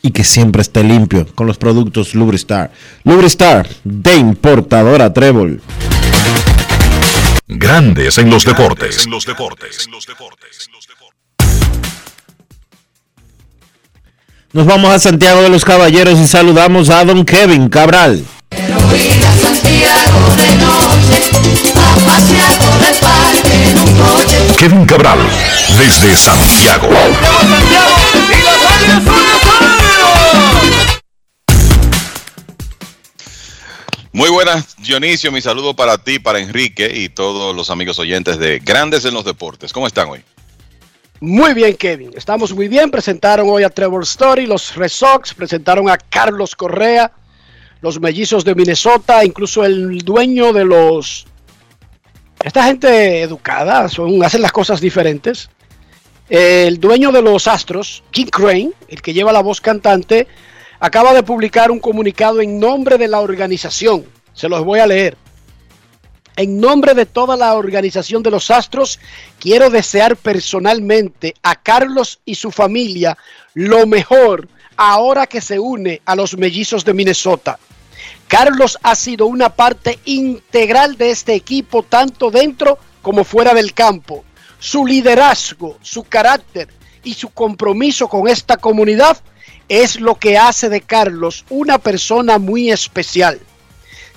y 0.04 0.12
que 0.12 0.24
siempre 0.24 0.62
esté 0.62 0.84
limpio 0.84 1.28
con 1.34 1.48
los 1.48 1.58
productos 1.58 2.14
Lubristar. 2.14 2.72
Lubristar 3.04 3.68
de 3.84 4.16
importadora 4.16 5.12
Trébol. 5.12 5.62
Grandes 7.48 8.18
en 8.18 8.30
los 8.30 8.46
deportes. 8.46 9.06
En 9.06 9.12
los 9.12 9.26
deportes. 9.26 9.90
Nos 14.54 14.66
vamos 14.66 14.90
a 14.92 14.98
Santiago 14.98 15.42
de 15.42 15.50
los 15.50 15.66
Caballeros 15.66 16.18
y 16.20 16.26
saludamos 16.26 16.90
a 16.90 17.04
don 17.04 17.26
Kevin 17.26 17.68
Cabral. 17.68 18.24
Kevin 24.58 24.86
Cabral, 24.86 25.20
desde 25.78 26.16
Santiago. 26.16 26.88
Muy 34.14 34.30
buenas, 34.30 34.78
Dionisio. 34.78 35.30
Mi 35.34 35.42
saludo 35.42 35.76
para 35.76 35.98
ti, 35.98 36.20
para 36.20 36.40
Enrique 36.40 36.90
y 36.96 37.10
todos 37.10 37.54
los 37.54 37.70
amigos 37.70 38.00
oyentes 38.00 38.40
de 38.40 38.60
Grandes 38.60 39.04
en 39.04 39.14
los 39.14 39.26
Deportes. 39.26 39.74
¿Cómo 39.74 39.88
están 39.88 40.08
hoy? 40.08 40.24
Muy 41.20 41.56
bien, 41.56 41.76
Kevin. 41.76 42.12
Estamos 42.16 42.54
muy 42.54 42.68
bien. 42.68 42.92
Presentaron 42.92 43.50
hoy 43.50 43.64
a 43.64 43.70
Trevor 43.70 44.04
Story, 44.04 44.46
los 44.46 44.76
Red 44.76 44.90
Sox, 44.90 45.34
presentaron 45.34 45.90
a 45.90 45.98
Carlos 45.98 46.56
Correa, 46.56 47.12
los 47.82 48.00
mellizos 48.00 48.46
de 48.46 48.54
Minnesota, 48.54 49.26
incluso 49.26 49.66
el 49.66 50.00
dueño 50.00 50.54
de 50.54 50.66
los... 50.66 51.26
Esta 52.44 52.66
gente 52.66 53.22
educada, 53.22 53.90
son, 53.90 54.24
hacen 54.24 54.44
las 54.44 54.52
cosas 54.52 54.80
diferentes. 54.80 55.50
El 56.30 56.80
dueño 56.80 57.12
de 57.12 57.24
los 57.24 57.48
Astros, 57.48 58.04
Jim 58.12 58.28
Crane, 58.28 58.72
el 58.88 59.02
que 59.02 59.14
lleva 59.14 59.32
la 59.32 59.42
voz 59.42 59.60
cantante, 59.60 60.28
acaba 60.80 61.16
de 61.16 61.24
publicar 61.24 61.72
un 61.72 61.80
comunicado 61.80 62.42
en 62.42 62.60
nombre 62.60 63.00
de 63.00 63.08
la 63.08 63.22
organización. 63.22 64.06
Se 64.34 64.48
los 64.48 64.64
voy 64.64 64.82
a 64.82 64.86
leer. 64.86 65.18
En 66.38 66.62
nombre 66.62 66.94
de 66.94 67.08
toda 67.08 67.36
la 67.36 67.56
organización 67.56 68.22
de 68.22 68.30
los 68.30 68.52
Astros, 68.52 69.00
quiero 69.40 69.72
desear 69.72 70.16
personalmente 70.16 71.34
a 71.42 71.56
Carlos 71.56 72.20
y 72.26 72.36
su 72.36 72.52
familia 72.52 73.18
lo 73.56 73.88
mejor 73.88 74.48
ahora 74.76 75.26
que 75.26 75.42
se 75.42 75.58
une 75.58 76.00
a 76.06 76.16
los 76.16 76.38
mellizos 76.38 76.86
de 76.86 76.94
Minnesota. 76.94 77.58
Carlos 78.28 78.78
ha 78.84 78.94
sido 78.94 79.26
una 79.26 79.50
parte 79.50 79.98
integral 80.06 80.96
de 80.96 81.10
este 81.10 81.34
equipo, 81.34 81.82
tanto 81.82 82.30
dentro 82.30 82.78
como 83.02 83.24
fuera 83.24 83.56
del 83.56 83.74
campo. 83.74 84.24
Su 84.60 84.86
liderazgo, 84.86 85.80
su 85.82 86.04
carácter 86.04 86.68
y 87.04 87.16
su 87.16 87.30
compromiso 87.30 88.08
con 88.08 88.28
esta 88.28 88.58
comunidad 88.58 89.18
es 89.68 90.00
lo 90.00 90.14
que 90.14 90.38
hace 90.38 90.70
de 90.70 90.82
Carlos 90.82 91.46
una 91.50 91.80
persona 91.80 92.38
muy 92.38 92.70
especial. 92.70 93.40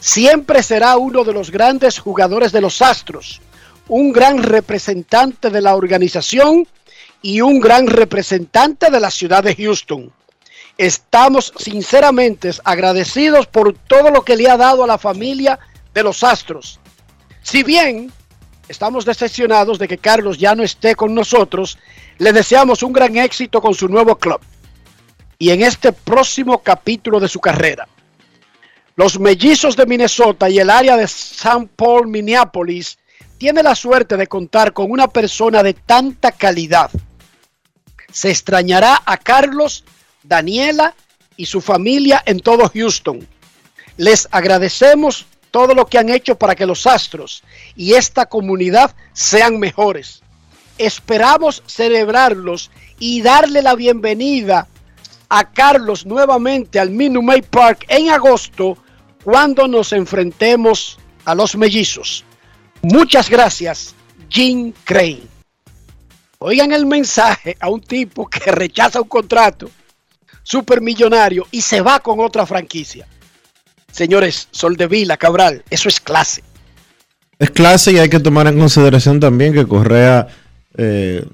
Siempre 0.00 0.62
será 0.62 0.96
uno 0.96 1.24
de 1.24 1.34
los 1.34 1.50
grandes 1.50 1.98
jugadores 1.98 2.52
de 2.52 2.62
los 2.62 2.80
Astros, 2.80 3.42
un 3.86 4.12
gran 4.12 4.42
representante 4.42 5.50
de 5.50 5.60
la 5.60 5.76
organización 5.76 6.66
y 7.20 7.42
un 7.42 7.60
gran 7.60 7.86
representante 7.86 8.90
de 8.90 8.98
la 8.98 9.10
ciudad 9.10 9.44
de 9.44 9.54
Houston. 9.54 10.10
Estamos 10.78 11.52
sinceramente 11.58 12.50
agradecidos 12.64 13.46
por 13.46 13.74
todo 13.74 14.10
lo 14.10 14.24
que 14.24 14.36
le 14.36 14.48
ha 14.48 14.56
dado 14.56 14.84
a 14.84 14.86
la 14.86 14.96
familia 14.96 15.58
de 15.92 16.02
los 16.02 16.24
Astros. 16.24 16.80
Si 17.42 17.62
bien 17.62 18.10
estamos 18.68 19.04
decepcionados 19.04 19.78
de 19.78 19.86
que 19.86 19.98
Carlos 19.98 20.38
ya 20.38 20.54
no 20.54 20.62
esté 20.62 20.94
con 20.94 21.14
nosotros, 21.14 21.76
le 22.16 22.32
deseamos 22.32 22.82
un 22.82 22.94
gran 22.94 23.18
éxito 23.18 23.60
con 23.60 23.74
su 23.74 23.86
nuevo 23.86 24.16
club 24.16 24.40
y 25.38 25.50
en 25.50 25.60
este 25.60 25.92
próximo 25.92 26.62
capítulo 26.62 27.20
de 27.20 27.28
su 27.28 27.38
carrera. 27.38 27.86
Los 29.00 29.18
mellizos 29.18 29.76
de 29.76 29.86
Minnesota 29.86 30.50
y 30.50 30.58
el 30.58 30.68
área 30.68 30.94
de 30.94 31.04
St. 31.04 31.70
Paul, 31.74 32.06
Minneapolis, 32.06 32.98
tiene 33.38 33.62
la 33.62 33.74
suerte 33.74 34.14
de 34.18 34.26
contar 34.26 34.74
con 34.74 34.90
una 34.90 35.08
persona 35.08 35.62
de 35.62 35.72
tanta 35.72 36.32
calidad. 36.32 36.90
Se 38.12 38.28
extrañará 38.28 39.00
a 39.06 39.16
Carlos, 39.16 39.84
Daniela 40.22 40.94
y 41.38 41.46
su 41.46 41.62
familia 41.62 42.22
en 42.26 42.40
todo 42.40 42.68
Houston. 42.68 43.26
Les 43.96 44.28
agradecemos 44.32 45.24
todo 45.50 45.74
lo 45.74 45.86
que 45.86 45.96
han 45.96 46.10
hecho 46.10 46.36
para 46.36 46.54
que 46.54 46.66
los 46.66 46.86
Astros 46.86 47.42
y 47.76 47.94
esta 47.94 48.26
comunidad 48.26 48.94
sean 49.14 49.58
mejores. 49.58 50.20
Esperamos 50.76 51.62
celebrarlos 51.66 52.70
y 52.98 53.22
darle 53.22 53.62
la 53.62 53.76
bienvenida 53.76 54.68
a 55.30 55.50
Carlos 55.50 56.04
nuevamente 56.04 56.78
al 56.78 56.90
Minute 56.90 57.24
Maid 57.24 57.44
Park 57.44 57.86
en 57.88 58.10
agosto 58.10 58.76
cuando 59.24 59.68
nos 59.68 59.92
enfrentemos 59.92 60.98
a 61.24 61.34
los 61.34 61.56
mellizos. 61.56 62.24
Muchas 62.82 63.28
gracias, 63.28 63.94
Jim 64.28 64.72
Crane. 64.84 65.22
Oigan 66.38 66.72
el 66.72 66.86
mensaje 66.86 67.56
a 67.60 67.68
un 67.68 67.80
tipo 67.80 68.26
que 68.26 68.40
rechaza 68.52 69.00
un 69.00 69.08
contrato 69.08 69.70
supermillonario 70.42 71.46
y 71.50 71.60
se 71.60 71.80
va 71.80 72.00
con 72.00 72.20
otra 72.20 72.46
franquicia. 72.46 73.06
Señores, 73.92 74.48
Sol 74.50 74.76
de 74.76 74.86
Vila, 74.86 75.16
Cabral, 75.16 75.64
eso 75.68 75.88
es 75.88 76.00
clase. 76.00 76.42
Es 77.38 77.50
clase 77.50 77.92
y 77.92 77.98
hay 77.98 78.08
que 78.08 78.20
tomar 78.20 78.46
en 78.46 78.58
consideración 78.58 79.20
también 79.20 79.52
que 79.52 79.66
Correa 79.66 80.28
eh, 80.76 81.24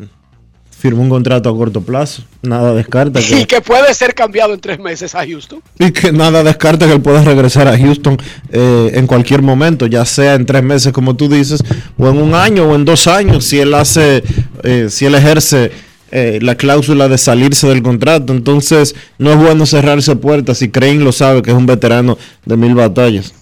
firmó 0.78 1.02
un 1.02 1.08
contrato 1.08 1.48
a 1.48 1.56
corto 1.56 1.80
plazo. 1.80 2.22
Nada 2.42 2.74
descarta 2.74 3.20
que... 3.26 3.40
Y 3.40 3.44
que 3.46 3.60
puede 3.60 3.92
ser 3.94 4.14
cambiado 4.14 4.54
en 4.54 4.60
tres 4.60 4.78
meses 4.78 5.14
a 5.14 5.26
Houston. 5.26 5.62
Y 5.78 5.90
que 5.90 6.12
nada 6.12 6.42
descarta 6.42 6.86
que 6.86 6.92
él 6.92 7.00
pueda 7.00 7.22
regresar 7.22 7.66
a 7.68 7.78
Houston 7.78 8.18
eh, 8.52 8.90
en 8.94 9.06
cualquier 9.06 9.42
momento, 9.42 9.86
ya 9.86 10.04
sea 10.04 10.34
en 10.34 10.44
tres 10.44 10.62
meses, 10.62 10.92
como 10.92 11.16
tú 11.16 11.28
dices, 11.28 11.62
o 11.96 12.08
en 12.08 12.18
un 12.18 12.34
año 12.34 12.64
o 12.64 12.74
en 12.74 12.84
dos 12.84 13.06
años, 13.06 13.44
si 13.44 13.58
él 13.58 13.74
hace, 13.74 14.22
eh, 14.62 14.88
si 14.90 15.06
él 15.06 15.14
ejerce 15.14 15.72
eh, 16.12 16.38
la 16.42 16.56
cláusula 16.56 17.08
de 17.08 17.18
salirse 17.18 17.66
del 17.66 17.82
contrato. 17.82 18.32
Entonces, 18.32 18.94
no 19.18 19.32
es 19.32 19.38
bueno 19.38 19.66
cerrarse 19.66 20.14
puertas. 20.16 20.58
Si 20.58 20.70
Crane 20.70 21.02
lo 21.02 21.12
sabe, 21.12 21.42
que 21.42 21.50
es 21.50 21.56
un 21.56 21.66
veterano 21.66 22.18
de 22.44 22.56
mil 22.56 22.74
batallas. 22.74 23.32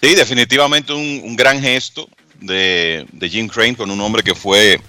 Sí, 0.00 0.14
definitivamente 0.14 0.92
un 0.92 1.34
gran 1.34 1.58
gesto 1.62 2.06
de, 2.46 3.06
Jim 3.30 3.48
Crane 3.48 3.76
con 3.76 3.90
un 3.90 4.00
hombre 4.00 4.22
que 4.22 4.34
fue 4.34 4.80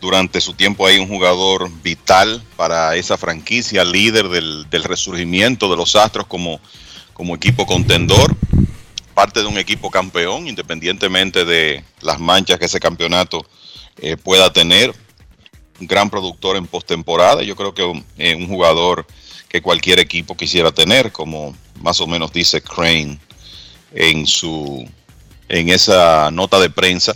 durante 0.00 0.40
su 0.40 0.52
tiempo 0.52 0.86
ahí 0.86 0.98
un 0.98 1.08
jugador 1.08 1.70
vital 1.82 2.42
para 2.56 2.94
esa 2.96 3.16
franquicia, 3.16 3.84
líder 3.84 4.28
del, 4.28 4.84
resurgimiento 4.84 5.70
de 5.70 5.76
los 5.76 5.96
Astros 5.96 6.26
como, 6.26 6.60
como 7.14 7.34
equipo 7.34 7.64
contendor, 7.64 8.36
parte 9.14 9.40
de 9.40 9.46
un 9.46 9.58
equipo 9.58 9.90
campeón, 9.90 10.46
independientemente 10.46 11.44
de 11.44 11.82
las 12.02 12.18
manchas 12.20 12.58
que 12.58 12.66
ese 12.66 12.80
campeonato 12.80 13.46
eh, 13.98 14.16
pueda 14.16 14.52
tener. 14.52 14.94
Un 15.80 15.88
gran 15.88 16.08
productor 16.08 16.56
en 16.56 16.66
postemporada, 16.66 17.42
yo 17.42 17.56
creo 17.56 17.74
que 17.74 17.82
un, 17.82 18.04
eh, 18.16 18.34
un 18.36 18.46
jugador 18.46 19.06
que 19.48 19.60
cualquier 19.60 19.98
equipo 19.98 20.36
quisiera 20.36 20.70
tener, 20.70 21.10
como 21.10 21.56
más 21.80 22.00
o 22.00 22.06
menos 22.06 22.32
dice 22.32 22.62
Crane 22.62 23.18
en 23.92 24.26
su 24.26 24.86
en 25.48 25.68
esa 25.68 26.30
nota 26.30 26.58
de 26.60 26.70
prensa 26.70 27.14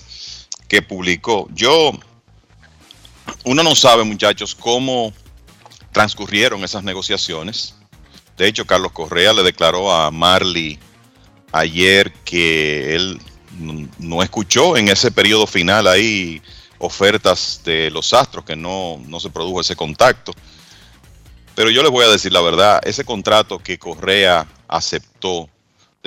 que 0.69 0.83
publicó. 0.83 1.49
Yo, 1.53 1.93
uno 3.45 3.63
no 3.63 3.75
sabe, 3.75 4.05
muchachos, 4.05 4.55
cómo 4.55 5.13
transcurrieron 5.93 6.63
esas 6.65 6.85
negociaciones. 6.85 7.75
De 8.37 8.47
hecho, 8.47 8.67
Carlos 8.67 8.93
Correa 8.93 9.33
le 9.33 9.43
declaró 9.43 9.93
a 9.93 10.11
Marley 10.11 10.79
ayer 11.53 12.13
que 12.25 12.95
él 12.95 13.21
no 13.99 14.23
escuchó 14.23 14.77
en 14.77 14.89
ese 14.89 15.11
periodo 15.11 15.47
final 15.47 15.89
ahí 15.89 16.41
ofertas 16.79 17.63
de 17.65 17.91
los 17.91 18.13
astros, 18.13 18.45
que 18.45 18.55
no, 18.55 19.01
no 19.07 19.19
se 19.19 19.31
produjo 19.31 19.61
ese 19.61 19.75
contacto. 19.75 20.33
Pero 21.55 21.71
yo 21.71 21.83
les 21.83 21.91
voy 21.91 22.05
a 22.05 22.09
decir 22.09 22.33
la 22.33 22.41
verdad, 22.41 22.81
ese 22.85 23.05
contrato 23.05 23.59
que 23.59 23.79
Correa 23.79 24.47
aceptó 24.69 25.49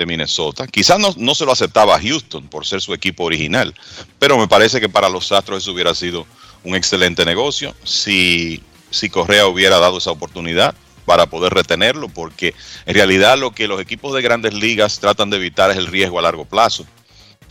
Minnesota, 0.06 0.66
quizás 0.66 0.98
no, 0.98 1.14
no, 1.16 1.34
se 1.34 1.44
lo 1.44 1.52
aceptaba 1.52 1.96
a 1.96 2.00
Houston 2.00 2.48
por 2.48 2.66
ser 2.66 2.80
su 2.80 2.94
equipo 2.94 3.24
original, 3.24 3.74
pero 4.18 4.38
me 4.38 4.48
parece 4.48 4.80
que 4.80 4.88
para 4.88 5.08
los 5.08 5.32
Astros 5.32 5.62
eso 5.62 5.72
hubiera 5.72 5.94
sido 5.94 6.26
un 6.64 6.74
excelente 6.76 7.24
negocio 7.24 7.74
si, 7.84 8.62
si 8.90 9.08
Correa 9.08 9.46
hubiera 9.46 9.78
dado 9.78 9.98
esa 9.98 10.10
oportunidad 10.10 10.74
para 11.04 11.26
poder 11.26 11.52
retenerlo, 11.52 12.08
porque 12.08 12.54
en 12.86 12.94
realidad 12.94 13.38
lo 13.38 13.50
que 13.50 13.66
los 13.66 13.80
equipos 13.80 14.14
de 14.14 14.22
grandes 14.22 14.54
ligas 14.54 14.98
tratan 15.00 15.30
de 15.30 15.36
evitar 15.36 15.70
es 15.70 15.76
el 15.76 15.86
riesgo 15.86 16.18
a 16.18 16.22
largo 16.22 16.44
plazo, 16.44 16.86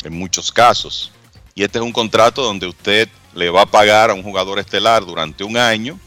en 0.03 0.17
muchos 0.17 0.51
casos. 0.51 1.11
Y 1.53 1.63
este 1.63 1.79
es 1.79 1.83
un 1.83 1.91
contrato 1.91 2.43
donde 2.43 2.67
usted 2.67 3.09
le 3.35 3.49
va 3.49 3.63
a 3.63 3.65
pagar 3.65 4.09
a 4.09 4.13
un 4.13 4.23
jugador 4.23 4.59
estelar 4.59 5.05
durante 5.05 5.43
un 5.43 5.57
año 5.57 5.99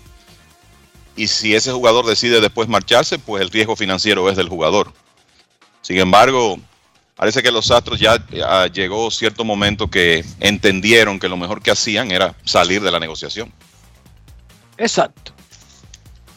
y 1.17 1.29
si 1.29 1.55
ese 1.55 1.73
jugador 1.73 2.07
decide 2.07 2.41
después 2.41 2.69
marcharse, 2.69 3.19
pues 3.19 3.43
el 3.43 3.51
riesgo 3.51 3.77
financiero 3.77 4.29
es 4.29 4.37
del 4.37 4.49
jugador. 4.49 4.93
Sin 5.85 5.99
embargo, 5.99 6.59
parece 7.15 7.43
que 7.43 7.51
los 7.51 7.71
Astros 7.71 8.01
ya, 8.01 8.17
llegó 8.73 9.11
cierto 9.11 9.45
momento 9.45 9.91
que 9.91 10.25
entendieron 10.41 11.21
que 11.21 11.29
lo 11.29 11.37
mejor 11.37 11.61
que 11.61 11.71
hacían 11.71 12.11
era 12.11 12.35
salir 12.43 12.81
de 12.81 12.91
la 12.91 12.99
negociación. 12.99 13.53
Exacto. 14.79 15.33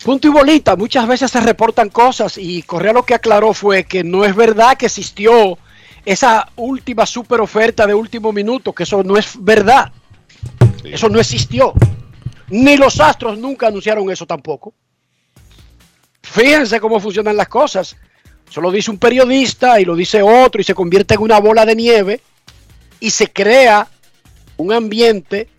Punto 0.04 0.28
y 0.28 0.32
bolita, 0.32 0.76
muchas 0.76 1.08
veces 1.08 1.32
se 1.32 1.40
reportan 1.40 1.88
cosas 1.88 2.38
y 2.38 2.62
Correa 2.64 2.92
lo 2.92 3.04
que 3.04 3.14
aclaró 3.14 3.54
fue 3.54 3.86
que 3.86 4.04
no 4.04 4.26
es 4.26 4.36
verdad 4.36 4.76
que 4.76 4.88
existió 4.88 5.58
esa 6.04 6.50
última 6.58 7.06
super 7.06 7.40
oferta 7.40 7.88
de 7.88 7.94
último 7.94 8.34
minuto, 8.34 8.74
que 8.74 8.84
eso 8.84 9.02
no 9.02 9.16
es 9.16 9.42
verdad. 9.42 9.94
Sí. 10.84 10.90
Eso 10.92 11.08
no 11.08 11.22
existió. 11.22 11.72
Ni 12.50 12.76
los 12.76 13.00
Astros 13.00 13.38
nunca 13.38 13.68
anunciaron 13.68 14.10
eso 14.12 14.26
tampoco. 14.26 14.74
Fíjense 16.22 16.82
cómo 16.82 17.00
funcionan 17.00 17.38
las 17.38 17.48
cosas. 17.48 17.96
Eso 18.50 18.62
lo 18.62 18.72
dice 18.72 18.92
un 18.92 18.98
periodista 18.98 19.80
y 19.80 19.86
lo 19.86 19.96
dice 19.96 20.22
otro 20.22 20.62
y 20.62 20.64
se 20.64 20.74
convierte 20.74 21.16
en 21.16 21.22
una 21.22 21.40
bola 21.40 21.66
de 21.66 21.76
nieve 21.76 22.22
y 23.00 23.10
se 23.10 23.32
crea 23.32 23.88
un 24.58 24.72
ambiente. 24.72 25.50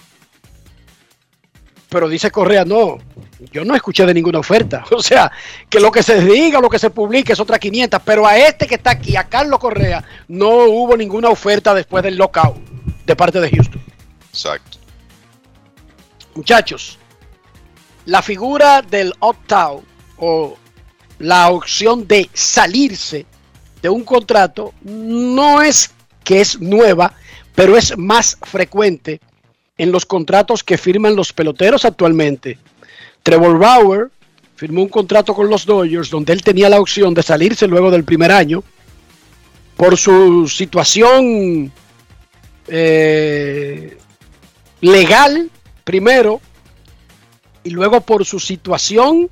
Pero 1.89 2.09
dice 2.09 2.31
Correa, 2.31 2.65
no, 2.65 2.99
yo 3.53 3.65
no 3.65 3.75
escuché 3.75 4.05
de 4.07 4.15
ninguna 4.15 4.39
oferta. 4.39 4.85
O 4.91 5.03
sea, 5.03 5.31
que 5.69 5.81
lo 5.81 5.91
que 5.91 6.03
se 6.03 6.21
diga, 6.21 6.61
lo 6.61 6.69
que 6.69 6.79
se 6.79 6.91
publique 6.91 7.33
es 7.33 7.41
otra 7.41 7.59
500. 7.59 8.01
Pero 8.05 8.27
a 8.27 8.37
este 8.37 8.67
que 8.67 8.77
está 8.77 8.91
aquí, 8.91 9.17
a 9.17 9.25
Carlos 9.25 9.59
Correa, 9.59 10.05
no 10.29 10.65
hubo 10.65 10.97
ninguna 10.97 11.29
oferta 11.29 11.75
después 11.75 12.03
del 12.03 12.17
lockout 12.17 12.57
de 13.07 13.17
parte 13.17 13.41
de 13.41 13.51
Houston. 13.51 13.83
Exacto. 14.31 14.79
Muchachos, 16.35 16.99
la 18.05 18.23
figura 18.23 18.83
del 18.83 19.13
opt-out 19.19 19.83
o 20.19 20.57
la 21.19 21.51
opción 21.51 22.07
de 22.07 22.29
salirse 22.33 23.27
de 23.83 23.89
un 23.89 24.05
contrato 24.05 24.73
no 24.83 25.63
es 25.63 25.91
que 26.25 26.41
es 26.41 26.61
nueva, 26.61 27.15
pero 27.55 27.77
es 27.77 27.97
más 27.97 28.37
frecuente 28.43 29.21
en 29.77 29.93
los 29.93 30.05
contratos 30.05 30.63
que 30.63 30.79
firman 30.79 31.17
los 31.17 31.33
peloteros 31.33 31.85
actualmente. 31.85 32.59
Trevor 33.23 33.59
Bauer 33.59 34.11
firmó 34.57 34.83
un 34.83 34.89
contrato 34.89 35.35
con 35.35 35.49
los 35.49 35.65
Dodgers 35.65 36.11
donde 36.11 36.33
él 36.33 36.43
tenía 36.43 36.69
la 36.69 36.81
opción 36.81 37.15
de 37.15 37.23
salirse 37.23 37.67
luego 37.67 37.91
del 37.91 38.05
primer 38.05 38.33
año 38.33 38.63
por 39.77 39.97
su 39.97 40.49
situación 40.49 41.73
eh, 42.67 43.97
legal 44.81 45.51
primero 45.85 46.41
y 47.63 47.71
luego 47.71 48.01
por 48.01 48.25
su 48.25 48.41
situación 48.41 49.31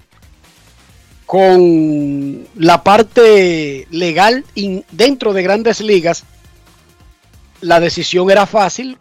con 1.26 2.46
la 2.54 2.84
parte 2.84 3.88
legal 3.90 4.44
dentro 4.92 5.32
de 5.32 5.42
grandes 5.42 5.80
ligas, 5.80 6.24
la 7.60 7.80
decisión 7.80 8.30
era 8.30 8.46
fácil 8.46 8.96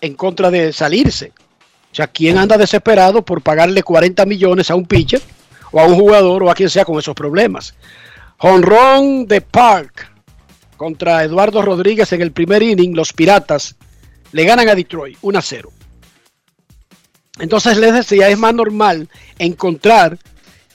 en 0.00 0.14
contra 0.14 0.50
de 0.50 0.72
salirse. 0.72 1.32
O 1.92 1.94
sea, 1.94 2.06
¿quién 2.06 2.38
anda 2.38 2.58
desesperado 2.58 3.22
por 3.22 3.42
pagarle 3.42 3.82
40 3.82 4.24
millones 4.26 4.70
a 4.70 4.74
un 4.74 4.86
pitcher 4.86 5.20
o 5.70 5.80
a 5.80 5.84
un 5.84 5.94
jugador 5.94 6.42
o 6.42 6.50
a 6.50 6.54
quien 6.54 6.70
sea 6.70 6.84
con 6.84 6.98
esos 6.98 7.14
problemas? 7.14 7.74
Honrón 8.38 9.26
de 9.26 9.40
Park 9.40 10.10
contra 10.76 11.24
Eduardo 11.24 11.62
Rodríguez 11.62 12.12
en 12.12 12.22
el 12.22 12.32
primer 12.32 12.62
inning, 12.62 12.94
los 12.94 13.12
Piratas 13.12 13.76
le 14.32 14.44
ganan 14.44 14.68
a 14.68 14.74
Detroit 14.74 15.16
1 15.22 15.38
a 15.38 15.42
0. 15.42 15.72
Entonces 17.38 17.76
les 17.76 17.92
decía, 17.92 18.28
es 18.28 18.38
más 18.38 18.54
normal 18.54 19.08
encontrar 19.38 20.18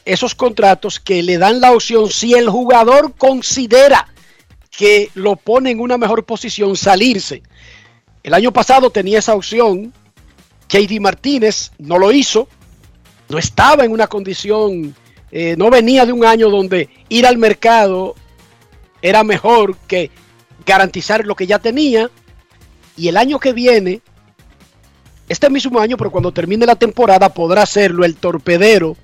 esos 0.06 0.36
contratos 0.36 1.00
que 1.00 1.24
le 1.24 1.38
dan 1.38 1.62
la 1.62 1.72
opción 1.72 2.10
si 2.10 2.34
el 2.34 2.50
jugador 2.50 3.14
considera 3.18 4.08
que 4.70 5.10
lo 5.14 5.36
pone 5.36 5.72
en 5.72 5.80
una 5.80 5.98
mejor 5.98 6.26
posición 6.26 6.76
salirse. 6.76 7.44
El 8.24 8.34
año 8.34 8.52
pasado 8.52 8.90
tenía 8.90 9.20
esa 9.20 9.36
opción, 9.36 9.94
JD 10.70 11.00
Martínez 11.00 11.72
no 11.78 11.98
lo 11.98 12.12
hizo, 12.12 12.48
no 13.30 13.38
estaba 13.38 13.84
en 13.84 13.92
una 13.92 14.08
condición, 14.08 14.96
eh, 15.32 15.56
no 15.58 15.70
venía 15.70 16.06
de 16.06 16.14
un 16.14 16.26
año 16.26 16.50
donde 16.50 16.90
ir 17.10 17.26
al 17.26 17.38
mercado 17.38 18.16
era 19.02 19.24
mejor 19.24 19.78
que 19.88 20.12
garantizar 20.66 21.26
lo 21.26 21.36
que 21.36 21.48
ya 21.48 21.60
tenía. 21.60 22.10
Y 22.98 23.08
el 23.08 23.18
año 23.18 23.40
que 23.40 23.54
viene, 23.54 24.02
este 25.30 25.50
mismo 25.50 25.80
año, 25.80 25.98
pero 25.98 26.12
cuando 26.12 26.32
termine 26.32 26.66
la 26.66 26.76
temporada, 26.76 27.34
podrá 27.34 27.64
hacerlo 27.64 28.06
el 28.06 28.16
torpedero 28.16 28.96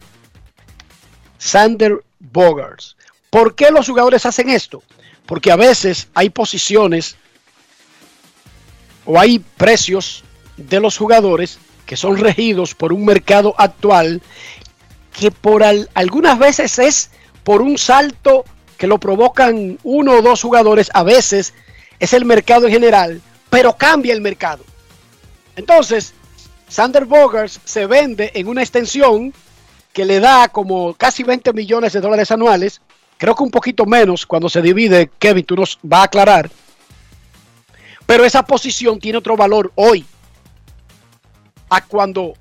Sander 1.38 2.03
Bogarts. 2.19 2.95
¿Por 3.30 3.55
qué 3.55 3.72
los 3.72 3.88
jugadores 3.88 4.26
hacen 4.26 4.49
esto? 4.49 4.84
Porque 5.26 5.51
a 5.51 5.55
veces 5.55 6.07
hay 6.14 6.30
posiciones 6.30 7.18
o 9.05 9.19
hay 9.19 9.39
precios 9.39 10.23
de 10.57 10.80
los 10.80 10.97
jugadores 10.97 11.59
que 11.85 11.97
son 11.97 12.18
regidos 12.18 12.76
por 12.76 12.93
un 12.93 13.05
mercado 13.05 13.55
actual 13.57 14.22
que 15.18 15.31
por 15.31 15.64
al, 15.64 15.89
algunas 15.93 16.38
veces 16.38 16.80
es 16.80 17.09
por 17.43 17.61
un 17.61 17.77
salto 17.77 18.45
que 18.77 18.88
lo 18.88 18.99
provocan 18.99 19.80
uno 19.84 20.14
o 20.14 20.22
dos 20.22 20.41
jugadores, 20.41 20.91
a 20.93 21.03
veces 21.03 21.53
es 21.99 22.14
el 22.14 22.26
mercado 22.26 22.68
en 22.68 22.73
general, 22.73 23.22
pero 23.49 23.76
cambia 23.76 24.14
el 24.14 24.22
mercado. 24.22 24.64
Entonces, 25.55 26.14
Sander 26.68 27.05
Bogarts 27.05 27.59
se 27.64 27.88
vende 27.88 28.31
en 28.35 28.47
una 28.47 28.61
extensión 28.61 29.34
que 29.98 30.06
le 30.06 30.19
da 30.19 30.48
como 30.48 30.94
casi 30.94 31.24
20 31.24 31.53
millones 31.53 31.91
de 31.91 32.02
dólares 32.02 32.30
anuales, 32.30 32.82
creo 33.18 33.34
que 33.34 33.41
un 33.41 33.49
poquito 33.49 33.84
menos 33.88 34.28
cuando 34.28 34.48
se 34.48 34.61
divide, 34.61 35.10
Kevin, 35.18 35.44
tú 35.44 35.56
nos 35.56 35.80
va 35.91 36.02
a 36.02 36.03
aclarar, 36.03 36.52
pero 38.06 38.24
esa 38.24 38.45
posición 38.45 38.99
tiene 38.99 39.18
otro 39.18 39.36
valor 39.36 39.72
hoy. 39.74 40.06
A 41.72 41.84
cuando 41.84 42.34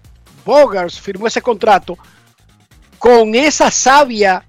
Bogars 0.44 1.00
firmó 1.00 1.28
ese 1.28 1.40
contrato, 1.40 1.96
con 2.98 3.34
esa 3.34 3.70
sabia 3.70 4.44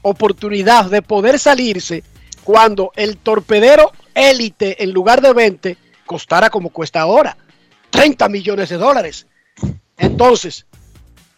oportunidad 0.00 0.86
de 0.86 1.02
poder 1.02 1.38
salirse 1.38 2.04
cuando 2.42 2.90
el 2.96 3.18
torpedero 3.18 3.92
élite 4.14 4.82
en 4.82 4.92
lugar 4.92 5.20
de 5.20 5.34
20 5.34 5.76
costara 6.06 6.48
como 6.48 6.70
cuesta 6.70 7.02
ahora, 7.02 7.36
30 7.90 8.30
millones 8.30 8.70
de 8.70 8.78
dólares. 8.78 9.26
Entonces, 9.98 10.64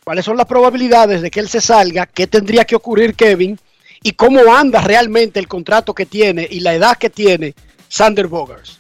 ¿cuáles 0.08 0.24
son 0.24 0.38
las 0.38 0.46
probabilidades 0.46 1.20
de 1.20 1.30
que 1.30 1.38
él 1.38 1.50
se 1.50 1.60
salga? 1.60 2.06
¿Qué 2.06 2.26
tendría 2.26 2.64
que 2.64 2.74
ocurrir, 2.74 3.14
Kevin? 3.14 3.60
¿Y 4.02 4.12
cómo 4.12 4.40
anda 4.54 4.80
realmente 4.80 5.38
el 5.38 5.46
contrato 5.46 5.94
que 5.94 6.06
tiene 6.06 6.48
y 6.50 6.60
la 6.60 6.72
edad 6.72 6.96
que 6.96 7.10
tiene 7.10 7.54
Sander 7.90 8.26
Bogars? 8.26 8.78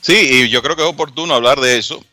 Sí, 0.00 0.14
y 0.16 0.48
yo 0.48 0.60
creo 0.60 0.74
que 0.74 0.82
es 0.82 0.88
oportuno 0.88 1.32
hablar 1.32 1.60
de 1.60 1.78
eso 1.78 2.04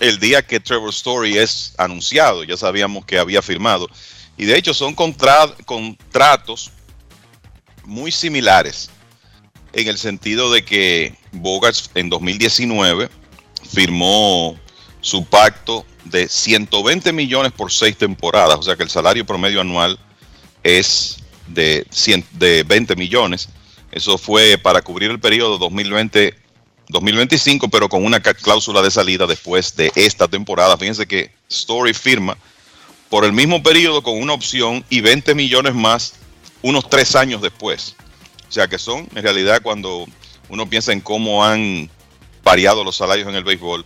el 0.00 0.18
día 0.18 0.40
que 0.40 0.60
Trevor 0.60 0.88
Story 0.88 1.36
es 1.36 1.74
anunciado. 1.76 2.42
Ya 2.42 2.56
sabíamos 2.56 3.04
que 3.04 3.18
había 3.18 3.42
firmado. 3.42 3.90
Y 4.38 4.46
de 4.46 4.56
hecho 4.56 4.72
son 4.72 4.94
contra 4.94 5.46
contratos 5.66 6.70
muy 7.84 8.10
similares 8.10 8.88
en 9.74 9.88
el 9.88 9.98
sentido 9.98 10.50
de 10.50 10.64
que 10.64 11.14
Bogarts 11.32 11.90
en 11.94 12.08
2019 12.08 13.10
firmó 13.74 14.58
su 15.02 15.26
pacto 15.26 15.84
de 16.04 16.28
120 16.28 17.12
millones 17.12 17.52
por 17.52 17.72
seis 17.72 17.96
temporadas, 17.96 18.58
o 18.58 18.62
sea 18.62 18.76
que 18.76 18.82
el 18.82 18.90
salario 18.90 19.24
promedio 19.24 19.60
anual 19.60 19.98
es 20.62 21.18
de, 21.46 21.86
100, 21.90 22.24
de 22.32 22.62
20 22.62 22.96
millones. 22.96 23.48
Eso 23.90 24.18
fue 24.18 24.58
para 24.58 24.82
cubrir 24.82 25.10
el 25.10 25.20
periodo 25.20 25.58
2020 25.58 26.44
2025, 26.88 27.68
pero 27.68 27.88
con 27.88 28.04
una 28.04 28.20
cláusula 28.20 28.82
de 28.82 28.90
salida 28.90 29.26
después 29.26 29.74
de 29.76 29.90
esta 29.94 30.28
temporada. 30.28 30.76
Fíjense 30.76 31.06
que 31.06 31.32
Story 31.48 31.94
firma 31.94 32.36
por 33.08 33.24
el 33.24 33.32
mismo 33.32 33.62
periodo 33.62 34.02
con 34.02 34.20
una 34.20 34.32
opción 34.32 34.84
y 34.90 35.00
20 35.00 35.34
millones 35.34 35.74
más 35.74 36.14
unos 36.62 36.88
tres 36.88 37.14
años 37.16 37.40
después. 37.40 37.96
O 38.48 38.52
sea 38.52 38.68
que 38.68 38.78
son, 38.78 39.08
en 39.14 39.22
realidad, 39.22 39.62
cuando 39.62 40.06
uno 40.48 40.68
piensa 40.68 40.92
en 40.92 41.00
cómo 41.00 41.44
han 41.44 41.90
variado 42.42 42.84
los 42.84 42.96
salarios 42.96 43.28
en 43.28 43.34
el 43.34 43.44
béisbol, 43.44 43.84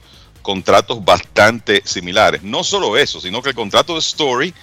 contratos 0.49 1.05
bastante 1.05 1.83
similares. 1.85 2.43
No 2.43 2.65
solo 2.65 2.97
eso, 2.97 3.21
sino 3.21 3.43
que 3.43 3.51
el 3.51 3.55
contrato 3.55 3.93
de 3.93 3.99
Story 3.99 4.55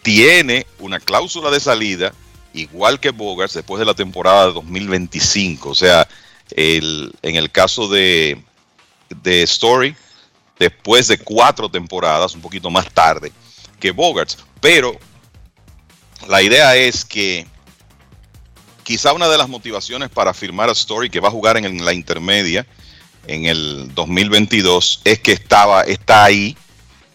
tiene 0.00 0.66
una 0.78 0.98
cláusula 0.98 1.50
de 1.50 1.60
salida 1.60 2.14
igual 2.54 2.98
que 3.00 3.10
Bogarts 3.10 3.52
después 3.52 3.78
de 3.78 3.84
la 3.84 3.92
temporada 3.92 4.46
de 4.46 4.54
2025. 4.54 5.68
O 5.68 5.74
sea, 5.74 6.08
el, 6.52 7.12
en 7.20 7.36
el 7.36 7.50
caso 7.50 7.86
de, 7.86 8.42
de 9.10 9.42
Story, 9.42 9.94
después 10.58 11.06
de 11.06 11.18
cuatro 11.18 11.68
temporadas, 11.68 12.34
un 12.34 12.40
poquito 12.40 12.70
más 12.70 12.90
tarde 12.90 13.30
que 13.78 13.90
Bogarts. 13.90 14.38
Pero 14.62 14.98
la 16.28 16.40
idea 16.40 16.76
es 16.76 17.04
que 17.04 17.46
quizá 18.84 19.12
una 19.12 19.28
de 19.28 19.36
las 19.36 19.50
motivaciones 19.50 20.08
para 20.08 20.32
firmar 20.32 20.70
a 20.70 20.72
Story, 20.72 21.10
que 21.10 21.20
va 21.20 21.28
a 21.28 21.32
jugar 21.32 21.58
en 21.58 21.84
la 21.84 21.92
intermedia 21.92 22.66
en 23.26 23.46
el 23.46 23.94
2022, 23.94 25.02
es 25.04 25.18
que 25.20 25.32
estaba, 25.32 25.82
está 25.82 26.24
ahí 26.24 26.56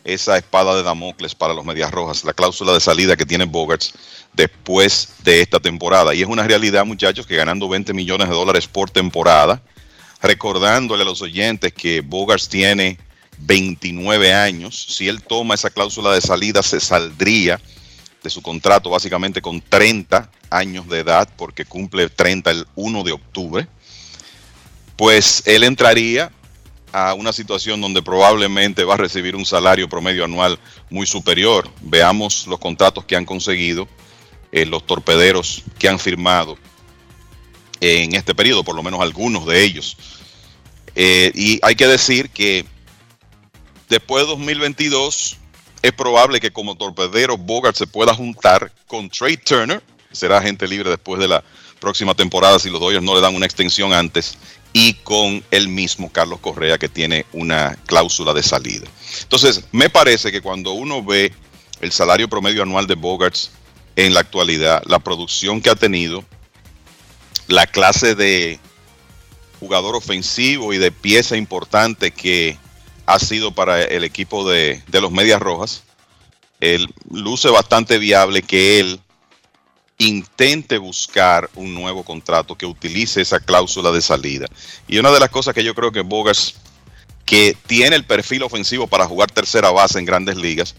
esa 0.04 0.38
espada 0.38 0.76
de 0.76 0.84
Damocles 0.84 1.36
para 1.36 1.54
los 1.54 1.66
Medias 1.66 1.92
Rojas, 1.92 2.24
la 2.24 2.34
cláusula 2.34 2.74
de 2.74 2.80
salida 2.80 3.16
que 3.16 3.26
tiene 3.26 3.46
Bogarts 3.46 3.94
después 4.34 5.10
de 5.24 5.42
esta 5.42 5.60
temporada. 5.60 6.14
Y 6.14 6.22
es 6.22 6.28
una 6.28 6.44
realidad, 6.44 6.86
muchachos, 6.86 7.28
que 7.28 7.36
ganando 7.36 7.70
20 7.70 7.94
millones 7.94 8.30
de 8.30 8.36
dólares 8.36 8.68
por 8.68 8.90
temporada, 8.90 9.62
recordándole 10.22 11.04
a 11.04 11.06
los 11.06 11.22
oyentes 11.22 11.74
que 11.74 12.02
Bogarts 12.02 12.50
tiene 12.50 12.98
29 13.40 14.34
años, 14.34 14.86
si 14.90 15.08
él 15.08 15.24
toma 15.24 15.56
esa 15.56 15.70
cláusula 15.70 16.14
de 16.14 16.22
salida, 16.22 16.62
se 16.64 16.80
saldría 16.80 17.60
de 18.24 18.30
su 18.30 18.42
contrato 18.42 18.90
básicamente 18.90 19.42
con 19.42 19.62
30 19.62 20.30
años 20.50 20.88
de 20.88 21.00
edad, 21.00 21.28
porque 21.38 21.66
cumple 21.66 22.10
30 22.10 22.52
el 22.52 22.68
1 22.76 23.04
de 23.04 23.12
octubre, 23.12 23.68
pues 25.02 25.42
él 25.48 25.64
entraría 25.64 26.32
a 26.92 27.16
una 27.16 27.34
situación 27.34 27.82
donde 27.82 28.04
probablemente 28.04 28.84
va 28.84 28.94
a 28.94 28.98
recibir 28.98 29.36
un 29.36 29.48
salario 29.48 29.90
promedio 29.90 30.26
anual 30.26 30.60
muy 30.92 31.08
superior. 31.08 31.68
Veamos 31.82 32.46
los 32.46 32.60
contratos 32.60 33.06
que 33.06 33.16
han 33.16 33.26
conseguido 33.26 33.88
eh, 34.52 34.64
los 34.64 34.86
torpederos 34.86 35.64
que 35.80 35.90
han 35.90 35.98
firmado 35.98 36.56
en 37.80 38.14
este 38.14 38.36
periodo, 38.36 38.64
por 38.64 38.76
lo 38.76 38.84
menos 38.84 39.02
algunos 39.02 39.48
de 39.48 39.64
ellos. 39.64 39.98
Eh, 40.94 41.32
y 41.34 41.60
hay 41.64 41.74
que 41.74 41.88
decir 41.88 42.30
que 42.30 42.64
después 43.90 44.26
de 44.26 44.30
2022 44.30 45.38
es 45.82 45.92
probable 45.94 46.40
que 46.40 46.52
como 46.52 46.78
torpedero 46.78 47.40
Bogart 47.40 47.76
se 47.76 47.88
pueda 47.88 48.14
juntar 48.14 48.72
con 48.86 49.10
Trey 49.10 49.36
Turner, 49.36 49.82
será 50.12 50.38
agente 50.38 50.68
libre 50.68 50.92
después 50.92 51.20
de 51.20 51.28
la 51.28 51.44
próxima 51.80 52.14
temporada 52.14 52.60
si 52.60 52.70
los 52.70 52.80
Dodgers 52.80 53.04
no 53.04 53.16
le 53.16 53.22
dan 53.22 53.36
una 53.36 53.48
extensión 53.48 53.92
antes, 53.92 54.38
y 54.74 54.94
con 54.96 55.44
el 55.52 55.68
mismo 55.68 56.12
Carlos 56.12 56.40
Correa 56.40 56.78
que 56.78 56.90
tiene 56.90 57.26
una 57.34 57.76
cláusula 57.86 58.34
de 58.34 58.44
salida. 58.44 58.88
Entonces, 59.24 59.64
me 59.72 59.90
parece 59.90 60.32
que 60.32 60.42
cuando 60.42 60.72
uno 60.72 61.04
ve 61.04 61.34
el 61.82 61.92
salario 61.92 62.30
promedio 62.30 62.64
anual 62.64 62.88
de 62.88 62.96
Bogarts 62.96 63.52
en 63.96 64.14
la 64.14 64.22
actualidad, 64.22 64.82
la 64.86 65.00
producción 65.00 65.62
que 65.62 65.70
ha 65.70 65.76
tenido, 65.76 66.24
la 67.48 67.68
clase 67.68 68.16
de 68.16 68.60
jugador 69.60 69.96
ofensivo 69.96 70.74
y 70.74 70.78
de 70.78 70.92
pieza 70.92 71.36
importante 71.36 72.12
que 72.12 72.58
ha 73.06 73.20
sido 73.20 73.54
para 73.54 73.84
el 73.84 74.04
equipo 74.04 74.50
de, 74.50 74.82
de 74.88 75.02
los 75.02 75.12
Medias 75.12 75.42
Rojas, 75.42 75.84
él 76.62 76.94
luce 77.10 77.50
bastante 77.50 77.98
viable 77.98 78.42
que 78.44 78.80
él 78.80 79.00
intente 80.02 80.80
buscar 80.80 81.50
un 81.56 81.76
nuevo 81.76 82.04
contrato 82.04 82.56
que 82.56 82.66
utilice 82.66 83.22
esa 83.22 83.40
cláusula 83.40 83.92
de 83.92 84.02
salida. 84.02 84.48
Y 84.88 84.98
una 84.98 85.12
de 85.12 85.20
las 85.20 85.30
cosas 85.30 85.54
que 85.54 85.64
yo 85.64 85.76
creo 85.76 85.92
que 85.92 86.02
Bogas, 86.02 86.56
que 87.26 87.56
tiene 87.68 87.96
el 87.96 88.04
perfil 88.04 88.42
ofensivo 88.44 88.88
para 88.88 89.06
jugar 89.06 89.30
tercera 89.30 89.70
base 89.70 90.00
en 90.00 90.06
grandes 90.06 90.38
ligas, 90.38 90.76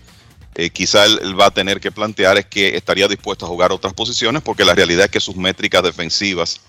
eh, 0.56 0.70
quizá 0.70 1.04
él, 1.04 1.38
va 1.38 1.46
a 1.46 1.50
tener 1.50 1.80
que 1.80 1.92
plantear 1.92 2.36
es 2.36 2.46
que 2.46 2.76
estaría 2.76 3.06
dispuesto 3.06 3.46
a 3.46 3.48
jugar 3.48 3.70
otras 3.72 3.94
posiciones 3.94 4.42
porque 4.42 4.64
la 4.64 4.74
realidad 4.74 5.04
es 5.04 5.10
que 5.10 5.20
sus 5.20 5.36
métricas 5.36 5.82
defensivas 5.82 6.60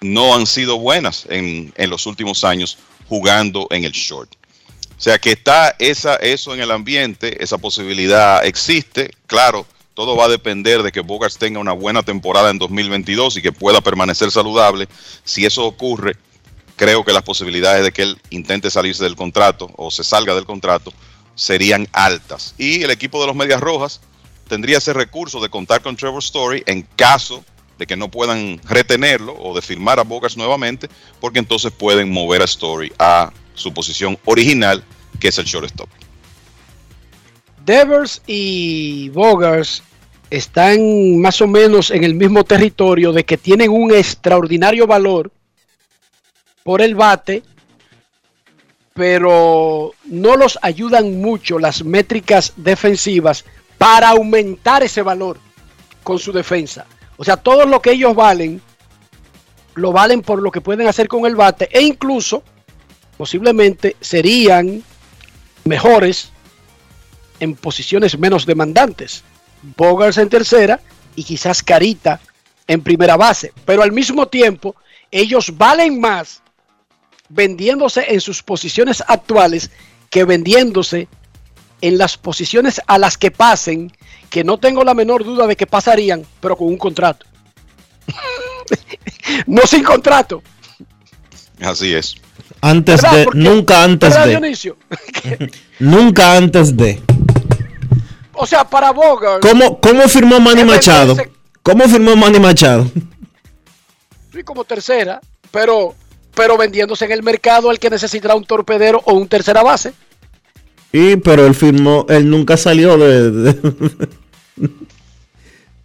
no 0.00 0.34
han 0.34 0.46
sido 0.46 0.78
buenas 0.78 1.26
en, 1.28 1.72
en 1.76 1.90
los 1.90 2.06
últimos 2.06 2.42
años 2.42 2.78
jugando 3.06 3.68
en 3.70 3.84
el 3.84 3.92
short. 3.92 4.34
O 4.96 5.00
sea 5.00 5.18
que 5.18 5.32
está 5.32 5.76
esa, 5.78 6.16
eso 6.16 6.54
en 6.54 6.60
el 6.60 6.70
ambiente, 6.70 7.42
esa 7.42 7.58
posibilidad 7.58 8.44
existe. 8.46 9.10
Claro, 9.26 9.66
todo 9.94 10.16
va 10.16 10.26
a 10.26 10.28
depender 10.28 10.82
de 10.82 10.92
que 10.92 11.00
Bogarts 11.00 11.38
tenga 11.38 11.60
una 11.60 11.72
buena 11.72 12.02
temporada 12.02 12.50
en 12.50 12.58
2022 12.58 13.36
y 13.36 13.42
que 13.42 13.52
pueda 13.52 13.80
permanecer 13.80 14.30
saludable. 14.30 14.88
Si 15.24 15.44
eso 15.44 15.64
ocurre, 15.64 16.16
creo 16.76 17.04
que 17.04 17.12
las 17.12 17.22
posibilidades 17.22 17.84
de 17.84 17.92
que 17.92 18.02
él 18.02 18.20
intente 18.30 18.70
salirse 18.70 19.04
del 19.04 19.16
contrato 19.16 19.70
o 19.76 19.90
se 19.90 20.04
salga 20.04 20.34
del 20.34 20.46
contrato 20.46 20.92
serían 21.34 21.88
altas. 21.92 22.54
Y 22.58 22.82
el 22.82 22.90
equipo 22.90 23.20
de 23.20 23.26
los 23.26 23.36
Medias 23.36 23.60
Rojas 23.60 24.00
tendría 24.48 24.78
ese 24.78 24.92
recurso 24.92 25.40
de 25.40 25.48
contar 25.48 25.82
con 25.82 25.96
Trevor 25.96 26.22
Story 26.22 26.62
en 26.66 26.82
caso 26.96 27.44
de 27.78 27.86
que 27.86 27.96
no 27.96 28.10
puedan 28.10 28.60
retenerlo 28.64 29.34
o 29.38 29.54
de 29.54 29.62
firmar 29.62 29.98
a 29.98 30.04
Bogarts 30.04 30.36
nuevamente, 30.36 30.88
porque 31.20 31.38
entonces 31.38 31.72
pueden 31.72 32.10
mover 32.12 32.42
a 32.42 32.44
Story 32.44 32.92
a 32.98 33.32
su 33.54 33.72
posición 33.72 34.18
original, 34.24 34.84
que 35.18 35.28
es 35.28 35.38
el 35.38 35.46
shortstop. 35.46 35.88
Devers 37.64 38.22
y 38.26 39.08
Bogars 39.10 39.82
están 40.30 41.20
más 41.20 41.40
o 41.40 41.46
menos 41.46 41.90
en 41.90 42.04
el 42.04 42.14
mismo 42.14 42.44
territorio 42.44 43.12
de 43.12 43.24
que 43.24 43.36
tienen 43.36 43.70
un 43.70 43.94
extraordinario 43.94 44.86
valor 44.86 45.30
por 46.62 46.80
el 46.80 46.94
bate, 46.94 47.42
pero 48.94 49.92
no 50.04 50.36
los 50.36 50.58
ayudan 50.62 51.20
mucho 51.20 51.58
las 51.58 51.84
métricas 51.84 52.54
defensivas 52.56 53.44
para 53.78 54.08
aumentar 54.08 54.82
ese 54.82 55.02
valor 55.02 55.38
con 56.02 56.18
su 56.18 56.32
defensa. 56.32 56.86
O 57.16 57.24
sea, 57.24 57.36
todo 57.36 57.66
lo 57.66 57.82
que 57.82 57.92
ellos 57.92 58.14
valen, 58.14 58.60
lo 59.74 59.92
valen 59.92 60.22
por 60.22 60.40
lo 60.40 60.50
que 60.50 60.60
pueden 60.60 60.88
hacer 60.88 61.08
con 61.08 61.26
el 61.26 61.36
bate 61.36 61.68
e 61.70 61.82
incluso 61.82 62.42
posiblemente 63.16 63.96
serían 64.00 64.82
mejores 65.64 66.31
en 67.42 67.56
posiciones 67.56 68.16
menos 68.16 68.46
demandantes. 68.46 69.24
Bogars 69.76 70.16
en 70.16 70.28
tercera 70.28 70.78
y 71.16 71.24
quizás 71.24 71.60
Carita 71.60 72.20
en 72.68 72.82
primera 72.82 73.16
base. 73.16 73.52
Pero 73.64 73.82
al 73.82 73.90
mismo 73.90 74.28
tiempo, 74.28 74.76
ellos 75.10 75.58
valen 75.58 76.00
más 76.00 76.40
vendiéndose 77.28 78.04
en 78.14 78.20
sus 78.20 78.44
posiciones 78.44 79.02
actuales 79.08 79.72
que 80.08 80.24
vendiéndose 80.24 81.08
en 81.80 81.98
las 81.98 82.16
posiciones 82.16 82.80
a 82.86 82.96
las 82.96 83.18
que 83.18 83.32
pasen, 83.32 83.90
que 84.30 84.44
no 84.44 84.58
tengo 84.58 84.84
la 84.84 84.94
menor 84.94 85.24
duda 85.24 85.48
de 85.48 85.56
que 85.56 85.66
pasarían, 85.66 86.24
pero 86.40 86.56
con 86.56 86.68
un 86.68 86.78
contrato. 86.78 87.26
no 89.48 89.62
sin 89.66 89.82
contrato. 89.82 90.44
Así 91.60 91.92
es. 91.92 92.14
Antes 92.60 93.02
de, 93.02 93.26
nunca 93.34 93.82
antes 93.82 94.14
de. 94.14 95.50
nunca 95.80 96.36
antes 96.36 96.76
de. 96.76 97.02
O 98.34 98.46
sea, 98.46 98.64
para 98.64 98.90
Bogart. 98.92 99.42
¿Cómo, 99.42 99.80
cómo 99.80 100.08
firmó 100.08 100.40
Manny 100.40 100.64
Machado? 100.64 101.16
¿Cómo 101.62 101.84
firmó 101.88 102.16
Manny 102.16 102.40
Machado? 102.40 102.90
Sí, 104.32 104.42
como 104.42 104.64
tercera, 104.64 105.20
pero, 105.50 105.94
pero 106.34 106.56
vendiéndose 106.56 107.04
en 107.04 107.12
el 107.12 107.22
mercado 107.22 107.70
el 107.70 107.78
que 107.78 107.90
necesitará 107.90 108.34
un 108.34 108.44
torpedero 108.44 109.02
o 109.04 109.12
un 109.12 109.28
tercera 109.28 109.62
base. 109.62 109.92
Sí, 110.90 111.16
pero 111.22 111.46
él 111.46 111.54
firmó, 111.54 112.06
él 112.08 112.28
nunca 112.28 112.56
salió 112.56 112.96
de, 112.96 113.54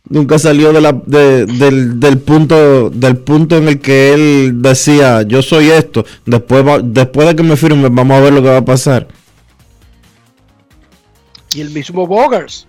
nunca 0.10 0.40
salió 0.40 0.74
de 0.74 0.82
la, 0.82 0.94
del, 0.94 2.00
del, 2.00 2.18
punto 2.20 2.90
del 2.90 3.18
punto 3.18 3.58
en 3.58 3.68
el 3.68 3.80
que 3.80 4.14
él 4.14 4.62
decía 4.62 5.22
yo 5.24 5.42
soy 5.42 5.70
esto 5.70 6.06
después 6.26 6.64
después 6.84 7.28
de 7.28 7.36
que 7.36 7.44
me 7.44 7.58
firme 7.58 7.90
vamos 7.90 8.18
a 8.18 8.22
ver 8.22 8.34
lo 8.34 8.42
que 8.42 8.50
va 8.50 8.58
a 8.58 8.66
pasar 8.66 9.08
y 11.54 11.62
el 11.62 11.70
mismo 11.70 12.06
Bogers. 12.06 12.68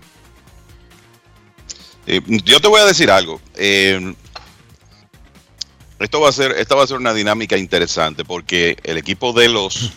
Eh, 2.07 2.21
yo 2.45 2.59
te 2.59 2.67
voy 2.67 2.81
a 2.81 2.85
decir 2.85 3.11
algo. 3.11 3.39
Eh, 3.55 4.13
esto 5.99 6.21
va 6.21 6.29
a 6.29 6.31
ser, 6.31 6.51
esta 6.53 6.75
va 6.75 6.83
a 6.83 6.87
ser 6.87 6.97
una 6.97 7.13
dinámica 7.13 7.57
interesante 7.57 8.23
porque 8.23 8.77
el 8.83 8.97
equipo 8.97 9.33
de 9.33 9.49
los 9.49 9.91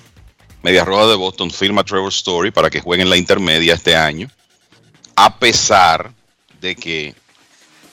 Medias 0.62 0.86
Rojas 0.86 1.08
de 1.08 1.16
Boston 1.16 1.50
firma 1.50 1.84
Trevor 1.84 2.10
Story 2.10 2.50
para 2.50 2.70
que 2.70 2.80
jueguen 2.80 3.08
la 3.08 3.16
intermedia 3.16 3.74
este 3.74 3.96
año, 3.96 4.28
a 5.16 5.38
pesar 5.38 6.12
de 6.60 6.76
que 6.76 7.14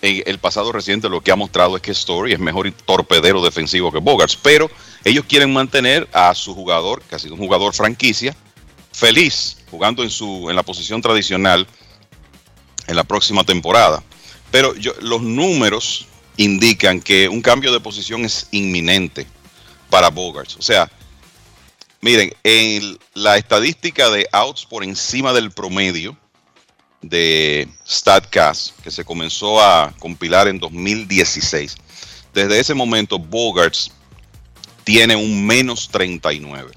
en 0.01 0.23
el 0.25 0.39
pasado 0.39 0.71
reciente 0.71 1.09
lo 1.09 1.21
que 1.21 1.31
ha 1.31 1.35
mostrado 1.35 1.75
es 1.75 1.81
que 1.81 1.91
Story 1.91 2.33
es 2.33 2.39
mejor 2.39 2.71
torpedero 2.85 3.43
defensivo 3.43 3.91
que 3.91 3.99
Bogarts, 3.99 4.37
pero 4.37 4.69
ellos 5.03 5.25
quieren 5.27 5.51
mantener 5.51 6.07
a 6.13 6.33
su 6.35 6.53
jugador, 6.55 7.01
que 7.03 7.15
ha 7.15 7.19
sido 7.19 7.33
un 7.35 7.39
jugador 7.39 7.73
franquicia, 7.73 8.35
feliz 8.91 9.57
jugando 9.69 10.03
en, 10.03 10.09
su, 10.09 10.49
en 10.49 10.55
la 10.55 10.63
posición 10.63 11.01
tradicional 11.01 11.67
en 12.87 12.95
la 12.95 13.03
próxima 13.03 13.43
temporada. 13.43 14.03
Pero 14.51 14.75
yo, 14.75 14.93
los 15.01 15.21
números 15.21 16.07
indican 16.37 17.01
que 17.01 17.29
un 17.29 17.41
cambio 17.41 17.71
de 17.71 17.79
posición 17.79 18.25
es 18.25 18.47
inminente 18.51 19.27
para 19.89 20.09
Bogarts. 20.09 20.55
O 20.57 20.61
sea, 20.61 20.89
miren, 22.01 22.33
en 22.43 22.97
la 23.13 23.37
estadística 23.37 24.09
de 24.09 24.27
outs 24.31 24.65
por 24.65 24.83
encima 24.83 25.33
del 25.33 25.51
promedio 25.51 26.17
de 27.01 27.67
StatCast, 27.87 28.79
que 28.81 28.91
se 28.91 29.05
comenzó 29.05 29.61
a 29.61 29.93
compilar 29.99 30.47
en 30.47 30.59
2016, 30.59 31.77
desde 32.33 32.59
ese 32.59 32.73
momento 32.73 33.19
Bogarts 33.19 33.91
tiene 34.83 35.15
un 35.15 35.45
menos 35.45 35.89
39. 35.89 36.71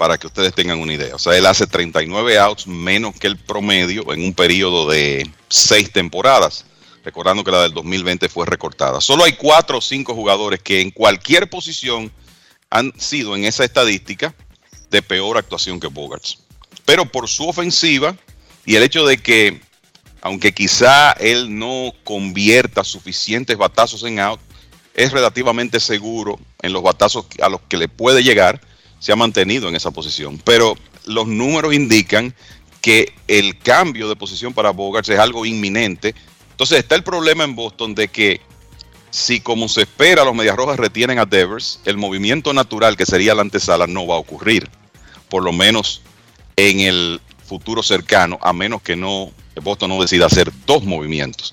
Para 0.00 0.16
que 0.16 0.28
ustedes 0.28 0.54
tengan 0.54 0.78
una 0.78 0.94
idea. 0.94 1.14
O 1.14 1.18
sea, 1.18 1.36
él 1.36 1.44
hace 1.44 1.66
39 1.66 2.38
outs 2.38 2.66
menos 2.66 3.14
que 3.16 3.26
el 3.26 3.36
promedio 3.36 4.14
en 4.14 4.24
un 4.24 4.32
periodo 4.32 4.88
de 4.88 5.30
seis 5.50 5.92
temporadas. 5.92 6.64
Recordando 7.04 7.44
que 7.44 7.50
la 7.50 7.60
del 7.60 7.74
2020 7.74 8.30
fue 8.30 8.46
recortada. 8.46 9.02
Solo 9.02 9.24
hay 9.24 9.34
cuatro 9.34 9.76
o 9.76 9.80
cinco 9.82 10.14
jugadores 10.14 10.62
que 10.62 10.80
en 10.80 10.90
cualquier 10.90 11.50
posición 11.50 12.10
han 12.70 12.98
sido 12.98 13.36
en 13.36 13.44
esa 13.44 13.62
estadística 13.62 14.34
de 14.88 15.02
peor 15.02 15.36
actuación 15.36 15.78
que 15.78 15.88
Bogarts. 15.88 16.38
Pero 16.86 17.04
por 17.04 17.28
su 17.28 17.46
ofensiva 17.46 18.16
y 18.64 18.76
el 18.76 18.82
hecho 18.82 19.04
de 19.04 19.18
que, 19.18 19.60
aunque 20.22 20.54
quizá 20.54 21.12
él 21.12 21.58
no 21.58 21.92
convierta 22.04 22.84
suficientes 22.84 23.58
batazos 23.58 24.02
en 24.04 24.18
out, 24.18 24.40
es 24.94 25.12
relativamente 25.12 25.78
seguro 25.78 26.40
en 26.62 26.72
los 26.72 26.82
batazos 26.82 27.26
a 27.42 27.50
los 27.50 27.60
que 27.68 27.76
le 27.76 27.88
puede 27.88 28.22
llegar, 28.22 28.62
se 29.00 29.10
ha 29.10 29.16
mantenido 29.16 29.68
en 29.68 29.74
esa 29.74 29.90
posición. 29.90 30.40
Pero 30.44 30.76
los 31.06 31.26
números 31.26 31.74
indican 31.74 32.32
que 32.80 33.12
el 33.26 33.58
cambio 33.58 34.08
de 34.08 34.14
posición 34.14 34.54
para 34.54 34.70
Bogarts 34.70 35.08
es 35.08 35.18
algo 35.18 35.44
inminente. 35.44 36.14
Entonces 36.52 36.78
está 36.78 36.94
el 36.94 37.02
problema 37.02 37.42
en 37.42 37.56
Boston 37.56 37.96
de 37.96 38.06
que 38.06 38.40
si 39.10 39.40
como 39.40 39.68
se 39.68 39.82
espera 39.82 40.24
los 40.24 40.34
Medias 40.34 40.54
Rojas 40.54 40.78
retienen 40.78 41.18
a 41.18 41.26
Devers, 41.26 41.80
el 41.84 41.96
movimiento 41.96 42.52
natural 42.52 42.96
que 42.96 43.06
sería 43.06 43.34
la 43.34 43.42
antesala 43.42 43.88
no 43.88 44.06
va 44.06 44.14
a 44.14 44.18
ocurrir, 44.18 44.68
por 45.28 45.42
lo 45.42 45.52
menos 45.52 46.02
en 46.56 46.80
el 46.80 47.20
futuro 47.44 47.82
cercano, 47.82 48.38
a 48.40 48.52
menos 48.52 48.82
que 48.82 48.94
no 48.94 49.32
Boston 49.60 49.90
no 49.90 50.00
decida 50.00 50.26
hacer 50.26 50.52
dos 50.66 50.84
movimientos. 50.84 51.52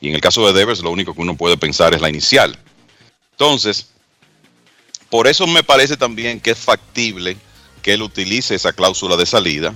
Y 0.00 0.08
en 0.08 0.14
el 0.14 0.20
caso 0.20 0.46
de 0.46 0.52
Devers, 0.52 0.80
lo 0.80 0.90
único 0.90 1.14
que 1.14 1.20
uno 1.20 1.36
puede 1.36 1.56
pensar 1.56 1.94
es 1.94 2.00
la 2.00 2.08
inicial. 2.08 2.58
Entonces, 3.32 3.93
por 5.14 5.28
eso 5.28 5.46
me 5.46 5.62
parece 5.62 5.96
también 5.96 6.40
que 6.40 6.50
es 6.50 6.58
factible 6.58 7.36
que 7.82 7.92
él 7.92 8.02
utilice 8.02 8.56
esa 8.56 8.72
cláusula 8.72 9.16
de 9.16 9.26
salida. 9.26 9.72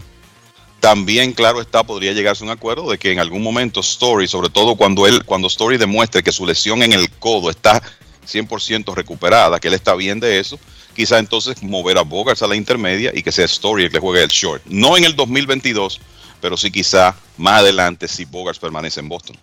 También, 0.80 1.32
claro 1.32 1.60
está, 1.60 1.84
podría 1.84 2.12
llegarse 2.12 2.42
a 2.42 2.46
un 2.46 2.50
acuerdo 2.50 2.90
de 2.90 2.98
que 2.98 3.12
en 3.12 3.20
algún 3.20 3.44
momento 3.44 3.78
Story, 3.78 4.26
sobre 4.26 4.48
todo 4.48 4.74
cuando 4.74 5.06
él, 5.06 5.24
cuando 5.24 5.46
Story 5.46 5.76
demuestre 5.76 6.24
que 6.24 6.32
su 6.32 6.44
lesión 6.44 6.82
en 6.82 6.92
el 6.92 7.08
codo 7.08 7.50
está 7.50 7.80
100% 8.26 8.92
recuperada, 8.96 9.60
que 9.60 9.68
él 9.68 9.74
está 9.74 9.94
bien 9.94 10.18
de 10.18 10.40
eso, 10.40 10.58
quizá 10.96 11.20
entonces 11.20 11.62
mover 11.62 11.98
a 11.98 12.02
Bogarts 12.02 12.42
a 12.42 12.48
la 12.48 12.56
intermedia 12.56 13.12
y 13.14 13.22
que 13.22 13.30
sea 13.30 13.44
Story 13.44 13.84
el 13.84 13.92
que 13.92 14.00
juegue 14.00 14.24
el 14.24 14.30
short. 14.30 14.64
No 14.66 14.96
en 14.96 15.04
el 15.04 15.14
2022, 15.14 16.00
pero 16.40 16.56
sí 16.56 16.72
quizá 16.72 17.14
más 17.36 17.60
adelante 17.60 18.08
si 18.08 18.24
Bogarts 18.24 18.58
permanece 18.58 18.98
en 18.98 19.08
Boston. 19.08 19.36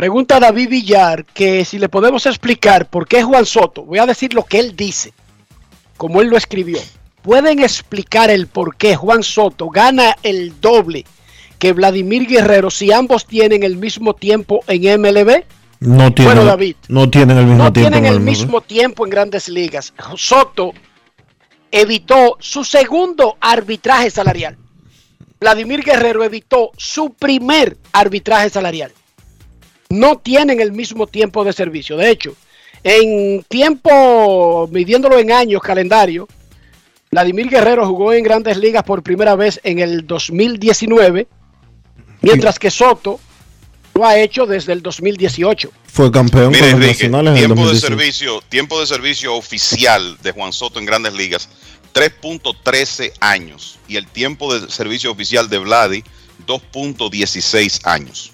Pregunta 0.00 0.40
David 0.40 0.70
Villar 0.70 1.26
que 1.26 1.62
si 1.66 1.78
le 1.78 1.90
podemos 1.90 2.24
explicar 2.24 2.88
por 2.88 3.06
qué 3.06 3.22
Juan 3.22 3.44
Soto, 3.44 3.84
voy 3.84 3.98
a 3.98 4.06
decir 4.06 4.32
lo 4.32 4.44
que 4.44 4.58
él 4.58 4.74
dice, 4.74 5.12
como 5.98 6.22
él 6.22 6.28
lo 6.28 6.38
escribió. 6.38 6.78
¿Pueden 7.20 7.58
explicar 7.58 8.30
el 8.30 8.46
por 8.46 8.76
qué 8.76 8.96
Juan 8.96 9.22
Soto 9.22 9.68
gana 9.68 10.16
el 10.22 10.58
doble 10.58 11.04
que 11.58 11.74
Vladimir 11.74 12.26
Guerrero 12.26 12.70
si 12.70 12.90
ambos 12.90 13.26
tienen 13.26 13.62
el 13.62 13.76
mismo 13.76 14.14
tiempo 14.14 14.64
en 14.68 15.02
MLB? 15.02 15.44
No 15.80 16.14
tienen, 16.14 16.34
bueno, 16.34 16.44
David, 16.46 16.76
no 16.88 17.10
tienen 17.10 17.36
el 17.36 17.44
mismo 17.44 17.64
no 17.64 17.70
tiempo. 17.70 17.90
tienen 17.90 18.06
en 18.06 18.14
el 18.14 18.20
mismo 18.20 18.62
tiempo 18.62 19.04
en 19.04 19.10
grandes 19.10 19.50
ligas. 19.50 19.92
Soto 20.16 20.72
evitó 21.70 22.38
su 22.40 22.64
segundo 22.64 23.36
arbitraje 23.38 24.10
salarial. 24.10 24.56
Vladimir 25.38 25.82
Guerrero 25.82 26.24
evitó 26.24 26.70
su 26.78 27.12
primer 27.12 27.76
arbitraje 27.92 28.48
salarial. 28.48 28.92
No 29.90 30.18
tienen 30.18 30.60
el 30.60 30.72
mismo 30.72 31.06
tiempo 31.06 31.44
de 31.44 31.52
servicio. 31.52 31.96
De 31.96 32.10
hecho, 32.10 32.34
en 32.82 33.44
tiempo, 33.48 34.68
midiéndolo 34.72 35.18
en 35.18 35.32
años, 35.32 35.60
calendario, 35.60 36.28
Vladimir 37.10 37.50
Guerrero 37.50 37.86
jugó 37.86 38.12
en 38.12 38.22
grandes 38.22 38.56
ligas 38.56 38.84
por 38.84 39.02
primera 39.02 39.34
vez 39.34 39.60
en 39.64 39.80
el 39.80 40.06
2019, 40.06 41.26
mientras 42.22 42.58
que 42.58 42.70
Soto 42.70 43.18
lo 43.94 44.06
ha 44.06 44.16
hecho 44.16 44.46
desde 44.46 44.72
el 44.72 44.80
2018. 44.80 45.72
Fue 45.92 46.12
campeón 46.12 46.52
Mire, 46.52 46.70
con 46.70 46.80
los 46.80 46.88
Enrique, 46.88 47.08
nacionales 47.08 47.30
en 47.32 47.36
el 47.36 47.46
tiempo 47.46 47.62
de 47.62 47.74
2018. 47.74 47.86
servicio, 47.88 48.40
tiempo 48.48 48.80
de 48.80 48.86
servicio 48.86 49.34
oficial 49.34 50.16
de 50.22 50.30
Juan 50.30 50.52
Soto 50.52 50.78
en 50.78 50.86
Grandes 50.86 51.14
Ligas, 51.14 51.48
3.13 51.92 53.12
años. 53.18 53.78
Y 53.88 53.96
el 53.96 54.06
tiempo 54.06 54.54
de 54.54 54.70
servicio 54.70 55.10
oficial 55.10 55.50
de 55.50 55.58
Vladi, 55.58 56.04
2.16 56.46 57.80
años. 57.84 58.32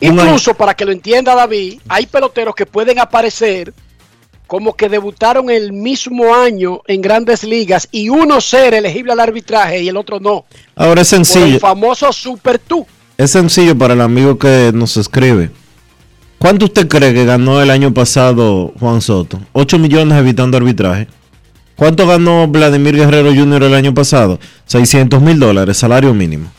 Incluso 0.00 0.54
para 0.54 0.74
que 0.74 0.84
lo 0.84 0.92
entienda 0.92 1.34
David, 1.34 1.80
hay 1.88 2.06
peloteros 2.06 2.54
que 2.54 2.66
pueden 2.66 2.98
aparecer 2.98 3.72
como 4.46 4.74
que 4.74 4.88
debutaron 4.88 5.48
el 5.48 5.72
mismo 5.72 6.34
año 6.34 6.80
en 6.88 7.00
grandes 7.00 7.44
ligas 7.44 7.86
y 7.92 8.08
uno 8.08 8.40
ser 8.40 8.74
elegible 8.74 9.12
al 9.12 9.20
arbitraje 9.20 9.80
y 9.82 9.88
el 9.88 9.96
otro 9.96 10.18
no. 10.18 10.44
Ahora 10.74 11.02
es 11.02 11.10
Por 11.10 11.18
el 11.20 11.24
sencillo. 11.24 11.60
famoso 11.60 12.12
Super 12.12 12.58
Tú. 12.58 12.84
Es 13.16 13.30
sencillo 13.30 13.78
para 13.78 13.94
el 13.94 14.00
amigo 14.00 14.38
que 14.38 14.72
nos 14.74 14.96
escribe. 14.96 15.50
¿Cuánto 16.38 16.64
usted 16.64 16.88
cree 16.88 17.12
que 17.14 17.26
ganó 17.26 17.62
el 17.62 17.70
año 17.70 17.94
pasado 17.94 18.72
Juan 18.80 19.02
Soto? 19.02 19.38
8 19.52 19.78
millones 19.78 20.18
evitando 20.18 20.56
arbitraje. 20.56 21.06
¿Cuánto 21.76 22.06
ganó 22.06 22.48
Vladimir 22.48 22.96
Guerrero 22.96 23.32
Jr. 23.32 23.62
el 23.62 23.74
año 23.74 23.94
pasado? 23.94 24.40
600 24.66 25.22
mil 25.22 25.38
dólares, 25.38 25.76
salario 25.76 26.12
mínimo. 26.12 26.50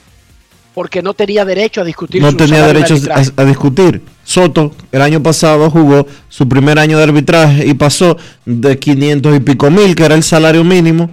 Porque 0.81 1.03
no 1.03 1.13
tenía 1.13 1.45
derecho 1.45 1.81
a 1.81 1.83
discutir 1.83 2.23
No 2.23 2.31
su 2.31 2.37
tenía 2.37 2.65
derecho 2.65 2.95
a, 3.11 3.41
a 3.43 3.45
discutir. 3.45 4.01
Soto 4.23 4.71
el 4.91 5.03
año 5.03 5.21
pasado 5.21 5.69
jugó 5.69 6.07
su 6.27 6.49
primer 6.49 6.79
año 6.79 6.97
de 6.97 7.03
arbitraje 7.03 7.67
y 7.67 7.75
pasó 7.75 8.17
de 8.47 8.79
500 8.79 9.35
y 9.35 9.39
pico 9.41 9.69
mil, 9.69 9.93
que 9.93 10.05
era 10.05 10.15
el 10.15 10.23
salario 10.23 10.63
mínimo. 10.63 11.11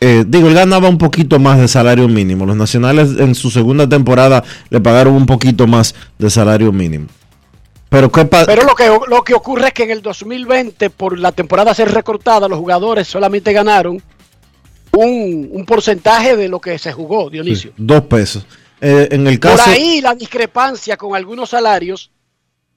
Eh, 0.00 0.24
digo, 0.26 0.48
él 0.48 0.54
ganaba 0.54 0.88
un 0.88 0.96
poquito 0.96 1.38
más 1.38 1.60
de 1.60 1.68
salario 1.68 2.08
mínimo. 2.08 2.46
Los 2.46 2.56
nacionales 2.56 3.10
en 3.18 3.34
su 3.34 3.50
segunda 3.50 3.86
temporada 3.86 4.42
le 4.70 4.80
pagaron 4.80 5.12
un 5.12 5.26
poquito 5.26 5.66
más 5.66 5.94
de 6.18 6.30
salario 6.30 6.72
mínimo. 6.72 7.08
Pero 7.90 8.10
¿qué? 8.10 8.24
Pero 8.24 8.64
lo 8.64 8.74
que, 8.74 8.90
lo 9.06 9.22
que 9.22 9.34
ocurre 9.34 9.66
es 9.66 9.74
que 9.74 9.82
en 9.82 9.90
el 9.90 10.00
2020, 10.00 10.88
por 10.88 11.18
la 11.18 11.32
temporada 11.32 11.74
ser 11.74 11.92
recortada, 11.92 12.48
los 12.48 12.58
jugadores 12.58 13.06
solamente 13.06 13.52
ganaron 13.52 14.02
un, 14.92 15.48
un 15.52 15.66
porcentaje 15.66 16.38
de 16.38 16.48
lo 16.48 16.58
que 16.58 16.78
se 16.78 16.90
jugó, 16.92 17.28
Dionisio. 17.28 17.72
Dos 17.76 18.02
pesos. 18.02 18.46
Eh, 18.84 19.08
en 19.12 19.24
el 19.28 19.38
Por 19.38 19.60
ahí 19.60 20.00
la 20.00 20.12
discrepancia 20.16 20.96
con 20.96 21.14
algunos 21.14 21.50
salarios, 21.50 22.10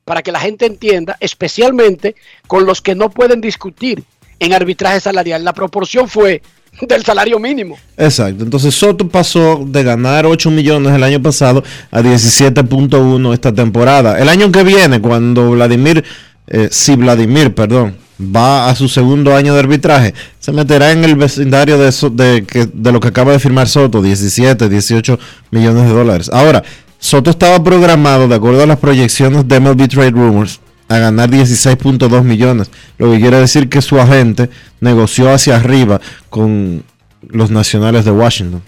para 0.03 0.22
que 0.22 0.32
la 0.32 0.40
gente 0.40 0.68
entienda, 0.68 1.18
especialmente 1.19 2.15
con 2.45 2.68
los 2.68 2.80
que 2.80 2.94
no 2.94 3.10
pueden 3.10 3.41
discutir 3.41 4.03
en 4.40 4.53
arbitraje 4.53 4.99
salarial. 4.99 5.44
La 5.44 5.53
proporción 5.53 6.07
fue 6.07 6.44
del 6.88 7.03
salario 7.03 7.40
mínimo. 7.40 7.76
Exacto. 7.98 8.44
Entonces 8.44 8.76
Soto 8.76 9.07
pasó 9.10 9.64
de 9.65 9.82
ganar 9.82 10.27
8 10.27 10.52
millones 10.52 10.94
el 10.94 11.02
año 11.02 11.19
pasado 11.23 11.64
a 11.90 12.02
17.1 12.02 13.34
esta 13.34 13.52
temporada. 13.52 14.19
El 14.19 14.30
año 14.30 14.52
que 14.52 14.64
viene, 14.64 15.02
cuando 15.02 15.52
Vladimir, 15.52 16.03
eh, 16.45 16.69
si 16.69 16.95
Vladimir, 16.95 17.56
perdón, 17.56 17.98
va 18.20 18.70
a 18.70 18.76
su 18.76 18.88
segundo 18.88 19.36
año 19.36 19.54
de 19.54 19.60
arbitraje, 19.60 20.14
se 20.40 20.52
meterá 20.52 20.92
en 20.92 21.04
el 21.04 21.16
vecindario 21.16 21.78
de, 21.78 21.92
So- 21.92 22.10
de, 22.10 22.46
que- 22.46 22.68
de 22.72 22.92
lo 22.92 23.00
que 23.00 23.10
acaba 23.10 23.32
de 23.34 23.40
firmar 23.40 23.68
Soto, 23.68 24.02
17, 24.02 24.70
18 24.70 25.20
millones 25.52 25.84
de 25.84 25.90
dólares. 25.94 26.30
Ahora, 26.32 26.64
Soto 27.00 27.30
estaba 27.30 27.64
programado, 27.64 28.28
de 28.28 28.36
acuerdo 28.36 28.64
a 28.64 28.68
las 28.68 28.80
proyecciones 28.80 29.48
de 29.48 29.60
MLB 29.60 29.88
Trade 29.90 30.12
Rumors, 30.12 30.60
a 30.88 30.98
ganar 31.00 31.30
16.2 31.30 32.24
millones, 32.24 32.70
lo 32.98 33.12
que 33.12 33.20
quiere 33.20 33.38
decir 33.40 33.70
que 33.70 33.82
su 33.82 34.00
agente 34.00 34.50
negoció 34.80 35.32
hacia 35.34 35.56
arriba 35.58 36.00
con 36.30 36.84
los 37.28 37.50
nacionales 37.52 38.06
de 38.06 38.12
Washington. 38.12 38.62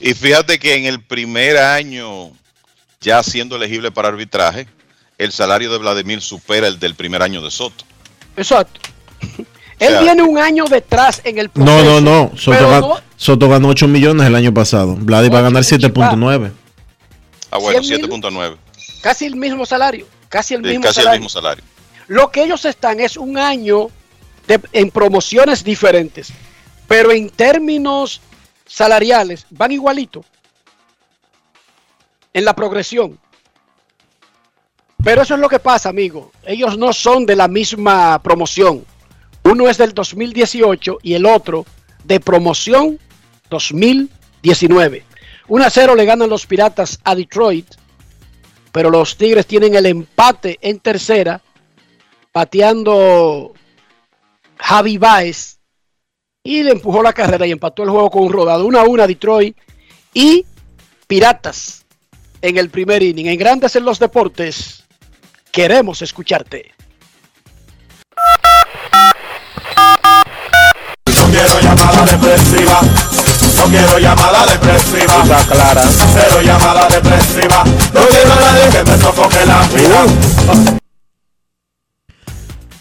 Y 0.00 0.14
fíjate 0.14 0.58
que 0.58 0.76
en 0.76 0.84
el 0.84 1.00
primer 1.02 1.56
año, 1.58 2.30
ya 3.00 3.22
siendo 3.22 3.56
elegible 3.56 3.90
para 3.90 4.08
arbitraje, 4.08 4.68
el 5.16 5.32
salario 5.32 5.72
de 5.72 5.78
Vladimir 5.78 6.20
supera 6.20 6.68
el 6.68 6.78
del 6.78 6.94
primer 6.94 7.22
año 7.22 7.42
de 7.42 7.50
Soto. 7.50 7.84
Exacto. 8.38 8.80
Él 9.78 9.88
sea- 9.90 10.00
viene 10.00 10.22
un 10.22 10.38
año 10.38 10.64
detrás 10.64 11.20
en 11.24 11.38
el 11.38 11.50
No, 11.54 11.64
proceso. 11.64 11.84
no, 11.84 12.00
no. 12.00 12.36
Soto, 12.36 12.56
pero 12.56 12.70
gan- 12.70 12.80
no- 12.80 12.96
Soto 13.16 13.48
ganó 13.48 13.68
8 13.68 13.86
millones 13.88 14.26
el 14.26 14.34
año 14.34 14.54
pasado. 14.54 14.94
Vladi 14.96 15.28
va 15.28 15.40
a 15.40 15.42
ganar 15.42 15.62
7.9. 15.64 16.52
Ah, 17.50 17.58
bueno, 17.58 17.82
100 17.82 18.00
mil. 18.02 18.10
7.9. 18.10 18.56
casi 19.02 19.26
el 19.26 19.36
mismo 19.36 19.64
salario. 19.66 20.06
Casi 20.28 20.54
el 20.54 20.62
Sí, 20.62 20.68
mismo 20.70 20.82
casi 20.84 21.00
el 21.00 21.04
salario. 21.04 21.20
mismo 21.20 21.28
salario. 21.30 21.64
Lo 22.08 22.30
que 22.30 22.42
ellos 22.44 22.64
están 22.64 23.00
es 23.00 23.16
un 23.16 23.38
año 23.38 23.88
de- 24.46 24.60
en 24.72 24.90
promociones 24.90 25.62
diferentes, 25.64 26.28
pero 26.86 27.10
en 27.12 27.28
términos 27.30 28.20
salariales 28.66 29.46
van 29.50 29.72
igualito. 29.72 30.24
en 32.34 32.44
la 32.44 32.54
progresión. 32.54 33.18
Pero 35.02 35.22
eso 35.22 35.34
es 35.34 35.40
lo 35.40 35.48
que 35.48 35.58
pasa, 35.58 35.88
amigo. 35.88 36.32
Ellos 36.44 36.76
no 36.76 36.92
son 36.92 37.24
de 37.24 37.36
la 37.36 37.48
misma 37.48 38.20
promoción. 38.22 38.84
Uno 39.44 39.68
es 39.68 39.78
del 39.78 39.94
2018 39.94 40.98
y 41.02 41.14
el 41.14 41.24
otro 41.24 41.64
de 42.04 42.20
promoción 42.20 42.98
2019. 43.48 45.04
1 45.48 45.64
a 45.64 45.70
0 45.70 45.94
le 45.94 46.04
ganan 46.04 46.28
los 46.28 46.46
Piratas 46.46 47.00
a 47.04 47.14
Detroit, 47.14 47.66
pero 48.72 48.90
los 48.90 49.16
Tigres 49.16 49.46
tienen 49.46 49.74
el 49.74 49.86
empate 49.86 50.58
en 50.60 50.80
tercera, 50.80 51.40
pateando 52.32 53.54
Javi 54.58 54.98
Baez 54.98 55.58
y 56.42 56.62
le 56.62 56.72
empujó 56.72 57.02
la 57.02 57.12
carrera 57.12 57.46
y 57.46 57.52
empató 57.52 57.82
el 57.82 57.90
juego 57.90 58.10
con 58.10 58.24
un 58.24 58.32
rodado. 58.32 58.66
1 58.66 58.78
a 58.78 58.84
1 58.84 59.02
a 59.02 59.06
Detroit 59.06 59.56
y 60.12 60.44
Piratas 61.06 61.86
en 62.42 62.58
el 62.58 62.68
primer 62.68 63.02
inning. 63.02 63.26
En 63.26 63.38
Grandes 63.38 63.74
en 63.76 63.84
los 63.84 63.98
Deportes, 63.98 64.77
queremos 65.52 66.02
escucharte. 66.02 66.74
No 71.06 71.30
quiero 71.30 71.60
llamada 71.60 72.04
depresiva. 72.04 72.80
No 73.56 73.64
quiero 73.64 73.98
llamada 73.98 74.46
depresiva. 74.46 75.24
clara. 75.48 75.82
Cero 76.14 76.40
llamada 76.42 76.88
depresiva. 76.88 77.64
No 77.92 78.00
quiero 78.08 78.32
a 78.32 78.40
nadie 78.40 78.68
que 78.70 78.84
me 78.84 78.98
sofoque 78.98 79.46
la 79.46 79.62
vida. 79.68 80.04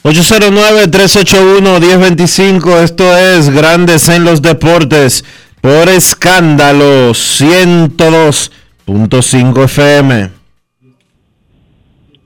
809-381-1025, 0.07 2.77
esto 2.77 3.17
es 3.17 3.49
Grandes 3.49 4.07
en 4.07 4.23
los 4.23 4.41
Deportes 4.41 5.25
por 5.59 5.89
escándalo 5.89 7.11
102.5 7.11 9.65
FM. 9.65 10.36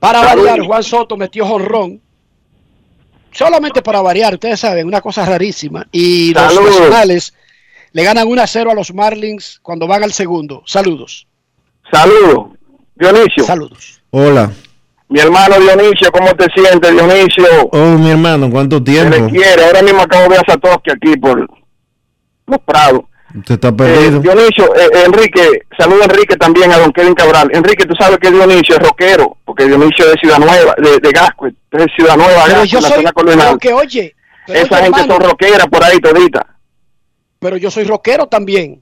Para 0.01 0.23
variar, 0.23 0.59
Juan 0.61 0.81
Soto 0.81 1.15
metió 1.15 1.45
jorrón. 1.45 2.01
Solamente 3.31 3.83
para 3.83 4.01
variar, 4.01 4.33
ustedes 4.33 4.59
saben, 4.59 4.87
una 4.87 4.99
cosa 4.99 5.23
rarísima. 5.25 5.85
Y 5.91 6.33
los 6.33 6.43
Saludos. 6.43 6.79
nacionales 6.79 7.33
le 7.93 8.03
ganan 8.03 8.27
1 8.27 8.41
a 8.41 8.47
0 8.47 8.71
a 8.71 8.73
los 8.73 8.91
Marlins 8.95 9.59
cuando 9.61 9.85
van 9.85 10.03
al 10.03 10.11
segundo. 10.11 10.63
Saludos. 10.65 11.27
Saludos. 11.91 12.57
Dionisio. 12.95 13.43
Saludos. 13.43 14.01
Hola. 14.09 14.51
Mi 15.07 15.19
hermano 15.19 15.59
Dionisio, 15.59 16.11
¿cómo 16.11 16.33
te 16.35 16.47
sientes, 16.55 16.91
Dionisio? 16.91 17.45
Oh, 17.71 17.97
mi 17.99 18.09
hermano, 18.09 18.49
¿cuánto 18.49 18.77
Se 18.77 18.83
tiempo? 18.85 19.15
le 19.15 19.29
quiere. 19.29 19.65
Ahora 19.65 19.83
mismo 19.83 20.01
acabo 20.01 20.23
de 20.23 20.29
ver 20.29 20.39
a 20.39 20.51
Satoshi 20.51 20.89
aquí 20.91 21.15
por 21.19 21.47
los 22.47 22.59
Prados. 22.65 23.01
Usted 23.37 23.55
está 23.55 23.69
Eh, 23.69 23.73
perdido. 23.73 24.19
Dionisio, 24.19 24.75
eh, 24.75 24.89
Enrique, 25.05 25.61
saluda 25.77 26.05
Enrique 26.05 26.35
también 26.35 26.71
a 26.71 26.77
don 26.77 26.91
Kevin 26.91 27.13
Cabral. 27.13 27.49
Enrique, 27.53 27.85
tú 27.85 27.93
sabes 27.97 28.17
que 28.19 28.29
Dionisio 28.31 28.75
es 28.75 28.81
rockero, 28.81 29.37
porque 29.45 29.65
Dionisio 29.65 30.05
es 30.05 30.11
de 30.13 30.19
Ciudad 30.19 30.39
Nueva, 30.39 30.75
de, 30.77 30.99
de 30.99 31.11
Gasco, 31.11 31.47
es 31.47 31.53
de 31.71 31.85
Ciudad 31.95 32.17
Nueva, 32.17 32.43
Pero 32.45 32.59
Gasco, 32.59 32.65
yo 32.65 32.77
en 32.77 32.83
la 32.83 32.89
soy, 32.89 32.97
zona 32.97 33.11
colonial. 33.13 33.47
pero 33.47 33.59
que 33.59 33.73
oye, 33.73 34.15
pero 34.45 34.59
Esa 34.59 34.75
oye, 34.75 34.83
gente 34.83 34.99
hermano, 35.01 35.13
son 35.21 35.29
rockeras 35.31 35.67
por 35.67 35.83
ahí 35.83 35.99
todita. 35.99 36.45
pero 37.39 37.57
yo 37.57 37.71
soy 37.71 37.83
rockero 37.85 38.27
también. 38.27 38.81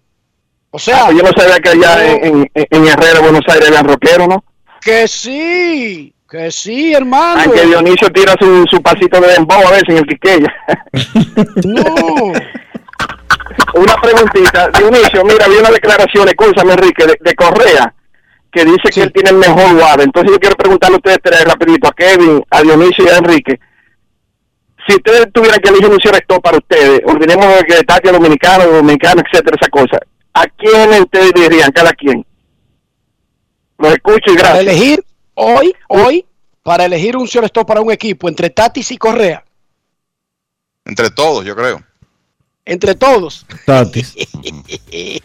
O 0.71 0.77
sea, 0.79 1.01
Ah, 1.01 1.05
pues 1.07 1.17
yo 1.17 1.23
no 1.23 1.31
sabía 1.35 1.59
que 1.59 1.69
allá 1.69 2.05
en, 2.15 2.49
en, 2.53 2.67
en 2.69 2.87
Herrera, 2.87 3.19
Buenos 3.21 3.41
Aires, 3.47 3.67
habían 3.69 3.87
rockeros, 3.87 4.27
¿no? 4.27 4.43
que 4.81 5.07
sí, 5.07 6.13
que 6.29 6.51
sí, 6.51 6.93
hermano. 6.93 7.41
Aunque 7.43 7.65
Dionisio 7.65 8.09
tira 8.11 8.33
su, 8.39 8.65
su 8.69 8.81
pasito 8.81 9.19
de 9.19 9.27
dembow 9.33 9.67
a 9.67 9.71
veces 9.71 9.89
en 9.89 9.97
el 9.97 10.05
Quiqueya. 10.05 10.53
No. 11.65 12.31
una 13.79 13.95
preguntita. 13.95 14.69
Dionisio, 14.69 15.23
mira, 15.25 15.47
vi 15.47 15.55
una 15.57 15.69
declaración, 15.71 16.27
escúchame 16.27 16.73
Enrique, 16.73 17.05
de, 17.05 17.17
de 17.19 17.35
Correa, 17.35 17.93
que 18.51 18.65
dice 18.65 18.89
que 18.93 19.01
él 19.01 19.11
tiene 19.13 19.29
el 19.31 19.37
mejor 19.37 19.73
guarda. 19.75 20.03
Entonces 20.03 20.31
yo 20.31 20.39
quiero 20.39 20.55
preguntarle 20.55 20.95
a 20.95 20.97
ustedes 20.97 21.19
tres 21.23 21.43
rapidito, 21.45 21.87
a 21.87 21.93
Kevin, 21.93 22.43
a 22.49 22.61
Dionisio 22.61 23.05
y 23.05 23.09
a 23.09 23.17
Enrique. 23.17 23.59
Si 24.87 24.95
ustedes 24.95 25.31
tuvieran 25.31 25.59
que 25.59 25.69
elegir 25.69 25.89
un 25.89 25.99
selector 25.99 26.41
para 26.41 26.57
ustedes, 26.57 27.01
olvidemos 27.05 27.45
de 27.45 27.63
que 27.63 27.83
Tati 27.83 28.07
es 28.07 28.13
dominicano, 28.13 28.65
dominicano, 28.65 29.21
etcétera, 29.25 29.57
esa 29.59 29.69
cosa. 29.69 29.99
¿A 30.33 30.45
quién 30.47 30.89
ustedes 31.01 31.33
dirían, 31.33 31.71
cada 31.71 31.91
quien? 31.93 32.25
Los 33.77 33.93
escucho 33.93 34.31
y 34.31 34.35
Para 34.35 34.49
gracias. 34.49 34.61
elegir 34.61 35.03
hoy, 35.35 35.73
hoy, 35.89 36.25
para 36.63 36.85
elegir 36.85 37.15
un 37.17 37.27
selector 37.27 37.65
para 37.65 37.81
un 37.81 37.91
equipo 37.91 38.27
entre 38.29 38.49
Tatis 38.49 38.91
y 38.91 38.97
Correa, 38.97 39.43
Entre 40.85 41.09
todos, 41.11 41.45
yo 41.45 41.55
creo. 41.55 41.81
Entre 42.65 42.95
todos. 42.95 43.45
Tatis. 43.65 44.13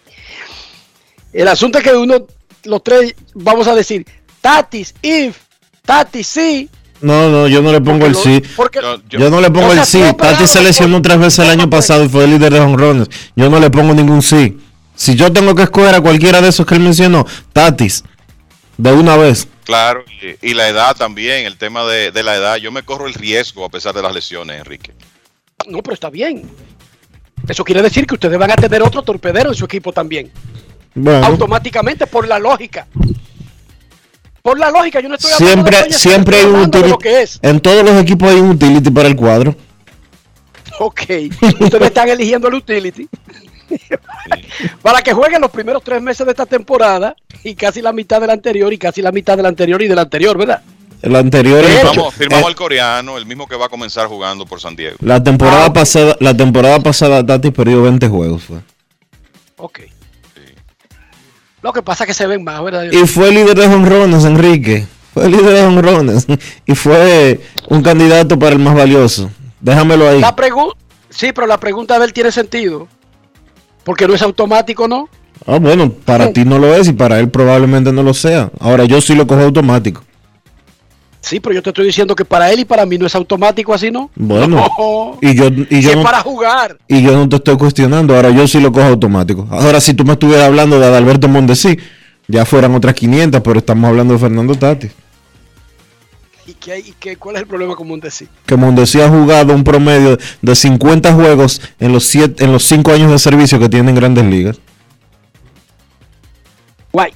El 1.32 1.48
asunto 1.48 1.78
es 1.78 1.84
que 1.84 1.92
uno, 1.94 2.26
los 2.64 2.82
tres, 2.84 3.14
vamos 3.34 3.66
a 3.66 3.74
decir, 3.74 4.06
Tatis, 4.40 4.94
if, 5.02 5.36
Tatis, 5.84 6.26
sí. 6.26 6.70
No, 7.00 7.28
no, 7.28 7.48
yo 7.48 7.60
no 7.60 7.72
le 7.72 7.80
pongo 7.80 8.06
el 8.06 8.14
sí. 8.14 8.42
Porque, 8.56 8.80
Yo 9.10 9.28
no 9.28 9.40
le 9.40 9.50
pongo 9.50 9.66
O 9.66 9.72
sea, 9.72 9.80
el 9.82 9.86
sí. 9.86 9.98
tú 9.98 10.04
Tati 10.04 10.14
operado 10.14 10.46
se 10.46 10.62
lesionó 10.62 11.02
tres 11.02 11.18
veces 11.18 11.40
el 11.40 11.50
año 11.50 11.68
pasado 11.68 12.04
y 12.04 12.08
fue 12.08 12.24
el 12.24 12.30
líder 12.30 12.52
de 12.52 12.60
honrones. 12.60 13.08
Yo 13.36 13.50
no 13.50 13.58
le 13.58 13.68
pongo 13.68 13.92
ningún 13.92 14.22
sí. 14.22 14.58
Si 14.94 15.16
yo 15.16 15.32
tengo 15.32 15.54
que 15.54 15.64
escoger 15.64 15.94
a 15.94 16.00
cualquiera 16.00 16.40
de 16.40 16.48
esos 16.48 16.64
que 16.64 16.76
él 16.76 16.80
mencionó, 16.80 17.26
Tatis, 17.52 18.04
de 18.78 18.92
una 18.92 19.16
vez. 19.16 19.48
Claro, 19.64 20.04
y, 20.40 20.50
y 20.50 20.54
la 20.54 20.68
edad 20.68 20.96
también, 20.96 21.46
el 21.46 21.56
tema 21.58 21.84
de, 21.84 22.12
de 22.12 22.22
la 22.22 22.36
edad. 22.36 22.56
Yo 22.56 22.70
me 22.70 22.84
corro 22.84 23.06
el 23.06 23.14
riesgo 23.14 23.64
a 23.64 23.70
pesar 23.70 23.92
de 23.92 24.02
las 24.02 24.14
lesiones, 24.14 24.58
Enrique. 24.58 24.94
No, 25.66 25.82
pero 25.82 25.94
está 25.94 26.10
bien. 26.10 26.48
Eso 27.48 27.64
quiere 27.64 27.82
decir 27.82 28.06
que 28.06 28.14
ustedes 28.14 28.38
van 28.38 28.50
a 28.50 28.56
tener 28.56 28.82
otro 28.82 29.02
torpedero 29.02 29.50
en 29.50 29.54
su 29.54 29.64
equipo 29.64 29.92
también. 29.92 30.30
Bueno, 30.94 31.26
Automáticamente, 31.26 32.06
por 32.06 32.26
la 32.26 32.38
lógica. 32.38 32.86
Por 34.42 34.58
la 34.58 34.70
lógica, 34.70 35.00
yo 35.00 35.08
no 35.08 35.14
estoy 35.14 35.32
hablando 35.32 35.70
de 35.70 35.72
siempre, 35.72 35.82
coña, 35.82 35.98
siempre 35.98 36.36
hay 36.36 36.44
un 36.46 36.70
de 36.70 36.78
utility. 36.78 36.98
que 37.02 37.22
es. 37.22 37.38
En 37.42 37.60
todos 37.60 37.82
los 37.82 38.00
equipos 38.00 38.30
hay 38.30 38.40
un 38.40 38.50
utility 38.50 38.90
para 38.90 39.08
el 39.08 39.16
cuadro. 39.16 39.56
Ok, 40.78 41.02
ustedes 41.60 41.82
están 41.82 42.08
eligiendo 42.08 42.48
el 42.48 42.54
utility 42.54 43.08
para 44.82 45.02
que 45.02 45.12
jueguen 45.12 45.40
los 45.40 45.50
primeros 45.50 45.82
tres 45.84 46.02
meses 46.02 46.26
de 46.26 46.32
esta 46.32 46.46
temporada 46.46 47.14
y 47.44 47.54
casi 47.54 47.80
la 47.80 47.92
mitad 47.92 48.20
del 48.20 48.30
anterior 48.30 48.72
y 48.72 48.78
casi 48.78 49.00
la 49.00 49.12
mitad 49.12 49.36
del 49.36 49.46
anterior 49.46 49.80
y 49.82 49.88
del 49.88 49.98
anterior, 49.98 50.36
¿verdad? 50.36 50.62
El 51.04 51.16
anterior. 51.16 51.62
Firmamos, 51.62 52.14
firmamos 52.14 52.44
eh, 52.44 52.48
al 52.48 52.54
coreano, 52.54 53.18
el 53.18 53.26
mismo 53.26 53.46
que 53.46 53.56
va 53.56 53.66
a 53.66 53.68
comenzar 53.68 54.06
jugando 54.06 54.46
por 54.46 54.58
San 54.58 54.74
Diego. 54.74 54.96
la 55.00 55.16
Ah, 55.16 55.22
temporada 55.22 55.70
pasada, 55.70 56.16
la 56.18 56.34
temporada 56.34 56.80
pasada 56.80 57.24
Tatis 57.24 57.52
perdió 57.52 57.82
20 57.82 58.08
juegos. 58.08 58.42
Fue. 58.44 58.56
Ok. 59.58 59.80
Lo 61.60 61.72
que 61.74 61.82
pasa 61.82 62.04
es 62.04 62.08
que 62.08 62.14
se 62.14 62.26
ven 62.26 62.42
más, 62.42 62.62
¿verdad? 62.64 62.84
Y 62.90 63.06
fue 63.06 63.30
líder 63.30 63.54
de 63.54 63.66
honrones, 63.66 64.24
Enrique. 64.24 64.86
Fue 65.12 65.28
líder 65.28 65.54
de 65.54 65.62
honrones. 65.62 66.26
Y 66.66 66.74
fue 66.74 67.38
un 67.68 67.82
candidato 67.82 68.38
para 68.38 68.52
el 68.52 68.58
más 68.58 68.74
valioso. 68.74 69.30
Déjamelo 69.60 70.08
ahí. 70.08 70.20
La 70.20 70.34
pregunta, 70.34 70.76
sí, 71.10 71.32
pero 71.32 71.46
la 71.46 71.58
pregunta 71.58 71.98
de 71.98 72.06
él 72.06 72.12
tiene 72.14 72.32
sentido. 72.32 72.88
Porque 73.84 74.08
no 74.08 74.14
es 74.14 74.22
automático, 74.22 74.88
¿no? 74.88 75.08
Ah, 75.46 75.58
bueno, 75.58 75.90
para 75.90 76.32
ti 76.32 76.44
no 76.46 76.58
lo 76.58 76.74
es 76.74 76.88
y 76.88 76.94
para 76.94 77.18
él 77.20 77.28
probablemente 77.28 77.92
no 77.92 78.02
lo 78.02 78.14
sea. 78.14 78.50
Ahora 78.58 78.84
yo 78.86 79.02
sí 79.02 79.14
lo 79.14 79.26
cojo 79.26 79.42
automático. 79.42 80.02
Sí, 81.24 81.40
pero 81.40 81.54
yo 81.54 81.62
te 81.62 81.70
estoy 81.70 81.86
diciendo 81.86 82.14
que 82.14 82.26
para 82.26 82.50
él 82.52 82.60
y 82.60 82.64
para 82.66 82.84
mí 82.84 82.98
no 82.98 83.06
es 83.06 83.14
automático 83.14 83.72
así, 83.72 83.90
¿no? 83.90 84.10
Bueno, 84.14 84.68
No. 84.78 85.18
y 85.22 85.34
yo, 85.34 85.46
y 85.70 85.80
yo 85.80 85.90
es 85.90 85.96
no, 85.96 86.02
para 86.02 86.20
jugar. 86.20 86.76
y 86.86 87.02
yo 87.02 87.12
no 87.16 87.26
te 87.28 87.36
estoy 87.36 87.56
cuestionando. 87.56 88.14
Ahora 88.14 88.28
yo 88.30 88.46
sí 88.46 88.60
lo 88.60 88.70
cojo 88.70 88.86
automático. 88.88 89.48
Ahora 89.50 89.80
si 89.80 89.94
tú 89.94 90.04
me 90.04 90.12
estuvieras 90.12 90.44
hablando 90.46 90.78
de 90.78 90.84
Adalberto 90.86 91.26
Mondesi, 91.26 91.78
ya 92.28 92.44
fueran 92.44 92.74
otras 92.74 92.94
500, 92.94 93.40
pero 93.40 93.60
estamos 93.60 93.88
hablando 93.88 94.12
de 94.12 94.20
Fernando 94.20 94.54
Tatis. 94.54 94.92
¿Y, 96.46 96.52
qué, 96.52 96.72
hay- 96.72 96.80
y 96.88 96.92
qué, 97.00 97.16
cuál 97.16 97.36
es 97.36 97.42
el 97.42 97.48
problema 97.48 97.74
común 97.74 98.00
de 98.00 98.10
sí? 98.10 98.28
Que 98.44 98.54
Mondesi 98.56 99.00
ha 99.00 99.08
jugado 99.08 99.54
un 99.54 99.64
promedio 99.64 100.18
de 100.42 100.54
50 100.54 101.14
juegos 101.14 101.62
en 101.80 101.90
los 101.92 102.04
siete, 102.04 102.44
en 102.44 102.52
los 102.52 102.64
5 102.64 102.92
años 102.92 103.10
de 103.10 103.18
servicio 103.18 103.58
que 103.58 103.70
tiene 103.70 103.88
en 103.88 103.96
Grandes 103.96 104.26
Ligas. 104.26 104.60
Guay. 106.92 107.12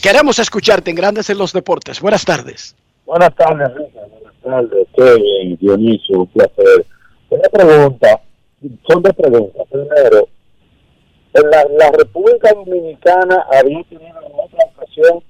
Queremos 0.00 0.38
escucharte 0.38 0.88
en 0.90 0.96
Grandes 0.96 1.28
en 1.28 1.36
los 1.36 1.52
Deportes. 1.52 2.00
Buenas 2.00 2.24
tardes. 2.24 2.74
Buenas 3.06 3.34
tardes, 3.34 3.68
Enrique. 3.68 4.00
Buenas 4.42 4.70
tardes, 4.70 4.88
Kevin, 4.96 5.56
Dionisio, 5.60 6.20
un 6.20 6.26
placer. 6.28 6.86
Una 7.28 7.48
pregunta, 7.50 8.20
son 8.88 9.02
dos 9.02 9.12
preguntas. 9.14 9.66
Primero, 9.70 10.28
en 11.34 11.50
la, 11.50 11.64
la 11.64 11.90
República 11.90 12.52
Dominicana 12.54 13.46
había 13.52 13.82
tenido 13.84 14.20
en 14.22 14.32
otra 14.32 14.64
ocasión 14.74 15.22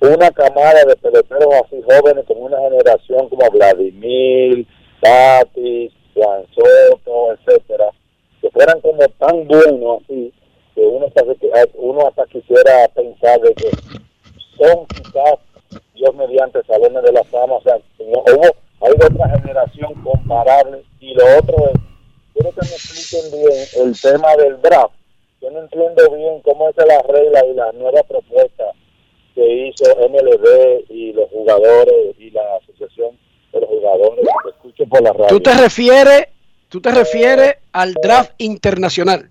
una 0.00 0.30
camada 0.30 0.84
de 0.86 0.96
peloteros 0.96 1.54
así 1.64 1.80
jóvenes 1.82 2.24
como 2.26 2.46
una 2.46 2.58
generación 2.58 3.28
como 3.28 3.50
Vladimir, 3.50 4.66
Tatis, 5.00 5.92
Juan 6.14 6.44
Soto, 6.54 7.32
etcétera, 7.34 7.90
que 8.40 8.50
fueran 8.50 8.80
como 8.80 9.06
tan 9.18 9.46
buenos 9.46 10.02
así 10.02 10.32
que 10.74 10.80
uno 10.80 11.06
hasta, 11.06 11.22
uno 11.74 12.08
hasta 12.08 12.24
quisiera 12.26 12.88
pensar 12.94 13.40
de 13.40 13.54
que 13.54 13.70
son 14.56 14.86
quizás 14.86 15.34
Dios 16.00 16.14
mediante 16.14 16.62
salones 16.64 17.02
de 17.02 17.12
la 17.12 17.22
fama, 17.24 17.54
o 17.56 17.62
sea, 17.62 17.76
no- 17.98 18.22
hubo, 18.34 18.46
hay 18.80 18.92
de 18.98 19.06
otra 19.06 19.38
generación 19.38 19.92
comparable 20.02 20.82
y 20.98 21.12
lo 21.14 21.24
otro 21.38 21.56
es, 21.68 21.80
quiero 22.32 22.50
que 22.52 22.60
me 22.66 22.72
expliquen 22.72 23.30
bien 23.32 23.66
el 23.86 24.00
tema 24.00 24.34
del 24.36 24.60
draft. 24.62 24.94
Yo 25.42 25.50
no 25.50 25.60
entiendo 25.60 26.10
bien 26.16 26.40
cómo 26.42 26.68
es 26.70 26.76
la 26.76 27.02
regla 27.02 27.44
y 27.46 27.54
la 27.54 27.72
nueva 27.72 28.02
propuesta 28.04 28.64
que 29.34 29.68
hizo 29.68 29.84
MLB 30.08 30.84
y 30.90 31.12
los 31.12 31.28
jugadores 31.30 32.14
y 32.18 32.30
la 32.30 32.42
asociación 32.62 33.18
de 33.52 33.60
los 33.60 33.68
jugadores. 33.68 34.24
Escucho 34.54 34.86
por 34.86 35.02
la 35.02 35.12
radio. 35.12 35.26
Tú 35.28 35.40
te 35.40 35.52
refieres, 35.54 36.28
tú 36.70 36.80
te 36.80 36.90
refieres 36.90 37.56
al 37.72 37.92
draft 37.94 38.32
internacional. 38.38 39.30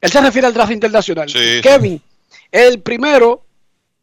Él 0.00 0.10
se 0.10 0.20
refiere 0.20 0.46
al 0.46 0.54
draft 0.54 0.72
internacional. 0.72 1.28
Sí. 1.28 1.60
Kevin, 1.62 2.00
el 2.52 2.80
primero, 2.82 3.42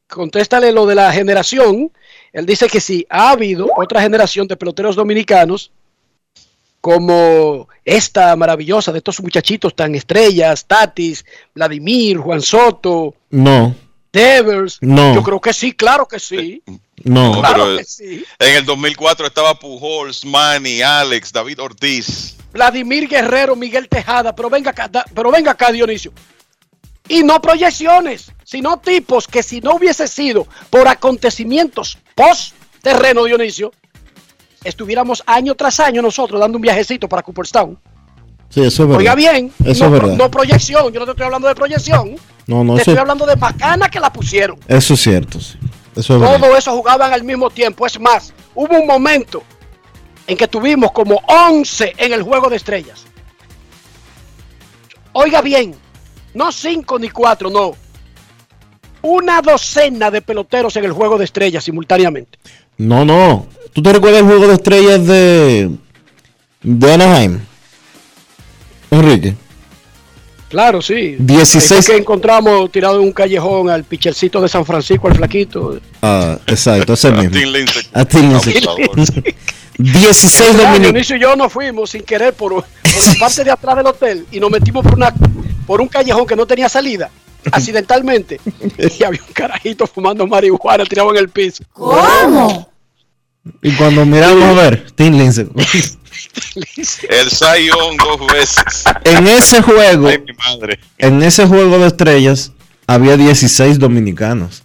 contéstale 0.07 0.71
lo 0.71 0.85
de 0.85 0.95
la 0.95 1.11
generación. 1.11 1.91
Él 2.33 2.45
dice 2.45 2.67
que 2.67 2.81
sí, 2.81 3.05
ha 3.09 3.31
habido 3.31 3.69
otra 3.75 4.01
generación 4.01 4.47
de 4.47 4.57
peloteros 4.57 4.95
dominicanos 4.95 5.71
como 6.81 7.67
esta 7.83 8.35
maravillosa 8.35 8.91
de 8.91 8.99
estos 8.99 9.19
muchachitos 9.19 9.75
tan 9.75 9.95
estrellas, 9.95 10.65
Tatis, 10.65 11.25
Vladimir, 11.55 12.17
Juan 12.17 12.41
Soto, 12.41 13.15
No, 13.31 13.75
Devers. 14.13 14.77
No. 14.81 15.15
Yo 15.15 15.23
creo 15.23 15.41
que 15.41 15.51
sí, 15.51 15.73
claro 15.73 16.07
que 16.07 16.19
sí. 16.19 16.61
no. 17.03 17.39
Claro 17.39 17.63
pero 17.63 17.77
que 17.77 17.83
sí. 17.85 18.23
En 18.37 18.55
el 18.55 18.65
2004 18.65 19.27
estaba 19.27 19.57
Pujols, 19.57 20.23
Manny, 20.25 20.81
Alex, 20.81 21.33
David 21.33 21.59
Ortiz. 21.59 22.35
Vladimir 22.53 23.07
Guerrero, 23.07 23.55
Miguel 23.55 23.89
Tejada, 23.89 24.35
pero 24.35 24.49
venga 24.49 24.69
acá, 24.69 24.89
pero 25.13 25.31
venga 25.31 25.51
acá, 25.51 25.71
Dionisio. 25.71 26.13
Y 27.07 27.23
no 27.23 27.39
proyecciones, 27.41 28.31
sino 28.43 28.77
tipos 28.77 29.27
que 29.27 29.43
si 29.43 29.61
no 29.61 29.75
hubiese 29.75 30.07
sido 30.07 30.47
por 30.69 30.87
acontecimientos 30.87 31.97
post 32.15 32.55
terreno, 32.81 33.25
Dionisio, 33.25 33.71
estuviéramos 34.63 35.21
año 35.25 35.53
tras 35.55 35.79
año 35.79 36.01
nosotros 36.01 36.39
dando 36.39 36.57
un 36.57 36.61
viajecito 36.61 37.07
para 37.07 37.21
Cooperstown. 37.21 37.77
Sí, 38.49 38.61
eso 38.61 38.83
es 38.83 38.89
verdad. 38.89 38.97
Oiga 38.99 39.15
bien, 39.15 39.51
Eso 39.63 39.87
no, 39.89 39.95
es 39.95 40.01
verdad. 40.01 40.17
no 40.17 40.31
proyección, 40.31 40.91
yo 40.93 40.99
no 40.99 41.05
te 41.05 41.11
estoy 41.11 41.25
hablando 41.25 41.47
de 41.47 41.55
proyección, 41.55 42.15
No, 42.47 42.63
no, 42.63 42.75
te 42.75 42.81
eso, 42.81 42.91
estoy 42.91 43.01
hablando 43.01 43.25
de 43.25 43.35
bacana 43.35 43.89
que 43.89 43.99
la 43.99 44.11
pusieron. 44.13 44.57
eso 44.67 44.93
es 44.93 45.01
cierto. 45.01 45.39
sí. 45.39 45.57
Eso 45.95 46.15
es 46.15 46.19
verdad. 46.21 46.39
Todo 46.41 46.57
eso 46.57 46.71
jugaban 46.75 47.13
al 47.13 47.23
mismo 47.23 47.49
tiempo. 47.49 47.85
Es 47.85 47.97
más, 47.99 48.33
hubo 48.53 48.77
un 48.77 48.85
momento 48.85 49.43
en 50.27 50.35
que 50.35 50.47
tuvimos 50.47 50.91
como 50.91 51.21
11 51.27 51.93
en 51.97 52.11
el 52.13 52.21
juego 52.21 52.49
de 52.49 52.57
estrellas. 52.57 53.05
Oiga 55.13 55.41
bien, 55.41 55.75
no 56.35 56.51
5 56.51 56.99
ni 56.99 57.09
4, 57.09 57.49
no. 57.49 57.73
Una 59.01 59.41
docena 59.41 60.11
de 60.11 60.21
peloteros 60.21 60.75
en 60.77 60.85
el 60.85 60.91
juego 60.91 61.17
de 61.17 61.25
estrellas 61.25 61.63
simultáneamente. 61.63 62.37
No, 62.77 63.03
no. 63.05 63.47
¿Tú 63.73 63.81
te 63.81 63.91
recuerdas 63.93 64.21
el 64.21 64.27
juego 64.27 64.47
de 64.47 64.53
estrellas 64.53 65.05
de, 65.05 65.69
de 66.61 66.93
Anaheim? 66.93 67.39
Enrique. 68.91 69.35
Claro, 70.49 70.81
sí. 70.81 71.15
16. 71.19 71.71
Ahí 71.71 71.81
fue 71.83 71.95
que 71.95 72.01
encontramos 72.01 72.71
tirado 72.71 72.95
en 72.95 73.07
un 73.07 73.11
callejón 73.11 73.69
al 73.69 73.83
pichercito 73.83 74.41
de 74.41 74.47
San 74.47 74.65
Francisco, 74.65 75.07
al 75.07 75.15
flaquito. 75.15 75.77
Ah, 76.01 76.37
exacto, 76.47 76.93
ese 76.93 77.11
mismo. 77.11 77.35
A 77.93 78.05
Tim 78.05 78.29
Lindsay. 78.31 78.55
Abusador. 78.57 78.95
16 79.77 80.39
Ah, 80.39 80.45
dominicanos. 80.53 80.81
Dionisio 80.81 81.15
y 81.17 81.19
yo 81.19 81.35
nos 81.35 81.51
fuimos 81.51 81.89
sin 81.89 82.03
querer 82.03 82.33
por, 82.33 82.53
por 82.53 82.63
la 82.63 83.13
parte 83.19 83.43
de 83.43 83.51
atrás 83.51 83.75
del 83.75 83.87
hotel 83.87 84.25
y 84.31 84.39
nos 84.39 84.49
metimos 84.49 84.83
por 84.83 84.95
una 84.95 85.13
por 85.65 85.81
un 85.81 85.87
callejón 85.87 86.25
que 86.25 86.35
no 86.35 86.45
tenía 86.45 86.69
salida, 86.69 87.09
accidentalmente. 87.51 88.39
Y 88.77 89.03
había 89.03 89.21
un 89.21 89.33
carajito 89.33 89.87
fumando 89.87 90.25
marihuana 90.27 90.85
tirado 90.85 91.11
en 91.11 91.17
el 91.17 91.29
piso. 91.29 91.63
¿Cómo? 91.73 92.69
Y 93.61 93.71
cuando 93.75 94.05
miramos 94.05 94.43
a 94.43 94.53
ver, 94.53 94.91
Tim 94.91 95.17
Lindsay. 95.17 95.47
El 97.09 97.29
Zion 97.29 97.97
dos 97.97 98.27
veces. 98.31 98.83
en 99.03 99.27
ese 99.27 99.61
juego, 99.61 100.07
Ay, 100.07 100.19
mi 100.19 100.33
madre. 100.33 100.79
en 100.97 101.21
ese 101.21 101.45
juego 101.45 101.77
de 101.77 101.87
estrellas, 101.87 102.51
había 102.87 103.17
16 103.17 103.79
dominicanos. 103.79 104.63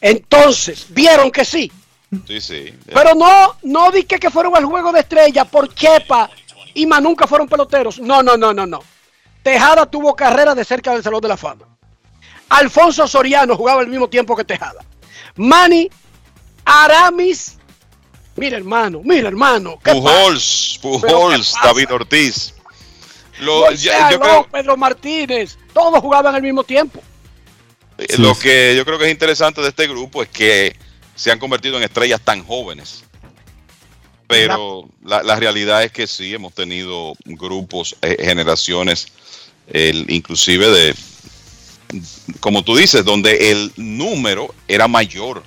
Entonces, 0.00 0.86
vieron 0.90 1.30
que 1.30 1.44
sí. 1.44 1.70
Sí, 2.26 2.40
sí. 2.40 2.74
Pero 2.86 3.14
no, 3.14 3.56
no 3.62 3.90
di 3.90 4.04
que, 4.04 4.30
fueron 4.30 4.56
al 4.56 4.64
juego 4.64 4.92
de 4.92 5.00
estrella 5.00 5.44
por 5.44 5.72
Chepa 5.74 6.30
y 6.74 6.86
más 6.86 7.02
nunca 7.02 7.26
fueron 7.26 7.48
peloteros. 7.48 8.00
No, 8.00 8.22
no, 8.22 8.36
no, 8.36 8.52
no, 8.52 8.66
no. 8.66 8.80
Tejada 9.42 9.86
tuvo 9.86 10.14
carrera 10.14 10.54
de 10.54 10.64
cerca 10.64 10.92
del 10.92 11.02
Salón 11.02 11.20
de 11.20 11.28
la 11.28 11.36
Fama. 11.36 11.66
Alfonso 12.48 13.06
Soriano 13.06 13.56
jugaba 13.56 13.80
al 13.80 13.86
mismo 13.88 14.08
tiempo 14.08 14.36
que 14.36 14.44
Tejada. 14.44 14.84
Manny 15.36 15.90
Aramis. 16.64 17.56
Mira, 18.36 18.56
hermano, 18.56 19.00
mira, 19.04 19.28
hermano. 19.28 19.78
¿qué 19.82 19.92
Pujols, 19.92 20.78
¿Pero 20.82 20.98
Pujols? 21.00 21.54
David 21.62 21.92
Ortiz. 21.92 22.54
Lo, 23.40 23.70
ya- 23.72 24.10
yo 24.10 24.20
creo, 24.20 24.46
Pedro 24.50 24.76
Martínez. 24.76 25.56
Todos 25.72 26.00
jugaban 26.00 26.34
al 26.34 26.42
mismo 26.42 26.62
tiempo. 26.64 27.00
eh, 27.98 28.16
lo 28.18 28.34
que 28.38 28.74
yo 28.76 28.84
creo 28.84 28.98
que 28.98 29.06
es 29.06 29.10
interesante 29.10 29.60
de 29.62 29.68
este 29.68 29.86
grupo 29.88 30.22
es 30.22 30.28
que 30.28 30.76
se 31.14 31.30
han 31.30 31.38
convertido 31.38 31.76
en 31.76 31.82
estrellas 31.84 32.20
tan 32.22 32.44
jóvenes. 32.44 33.04
Pero 34.26 34.88
la, 35.04 35.22
la 35.22 35.36
realidad 35.36 35.82
es 35.82 35.90
que 35.92 36.06
sí, 36.06 36.32
hemos 36.32 36.54
tenido 36.54 37.14
grupos, 37.24 37.96
eh, 38.02 38.16
generaciones, 38.20 39.08
el, 39.70 40.10
inclusive 40.10 40.68
de, 40.68 40.94
como 42.40 42.62
tú 42.62 42.76
dices, 42.76 43.04
donde 43.04 43.50
el 43.50 43.72
número 43.76 44.54
era 44.68 44.88
mayor, 44.88 45.42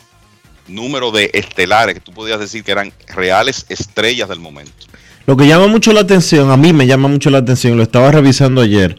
número 0.67 1.11
de 1.11 1.29
estelares, 1.33 1.95
que 1.95 2.01
tú 2.01 2.11
podías 2.11 2.39
decir 2.39 2.63
que 2.63 2.71
eran 2.71 2.93
reales 3.07 3.65
estrellas 3.69 4.29
del 4.29 4.39
momento. 4.39 4.71
Lo 5.25 5.37
que 5.37 5.47
llama 5.47 5.67
mucho 5.67 5.93
la 5.93 6.01
atención, 6.01 6.51
a 6.51 6.57
mí 6.57 6.73
me 6.73 6.87
llama 6.87 7.07
mucho 7.07 7.29
la 7.29 7.37
atención, 7.39 7.77
lo 7.77 7.83
estaba 7.83 8.11
revisando 8.11 8.61
ayer, 8.61 8.97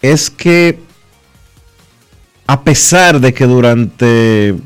es 0.00 0.30
que 0.30 0.78
a 2.46 2.62
pesar 2.64 3.20
de 3.20 3.34
que 3.34 3.46
durante 3.46 4.56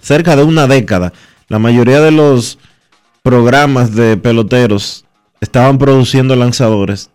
cerca 0.00 0.36
de 0.36 0.42
una 0.42 0.66
década, 0.66 1.12
la 1.48 1.58
mayoría 1.58 2.00
de 2.00 2.10
los 2.10 2.58
programas 3.22 3.94
de 3.94 4.16
peloteros 4.16 5.04
estaban 5.40 5.78
produciendo 5.78 6.34
lanzadores, 6.34 7.10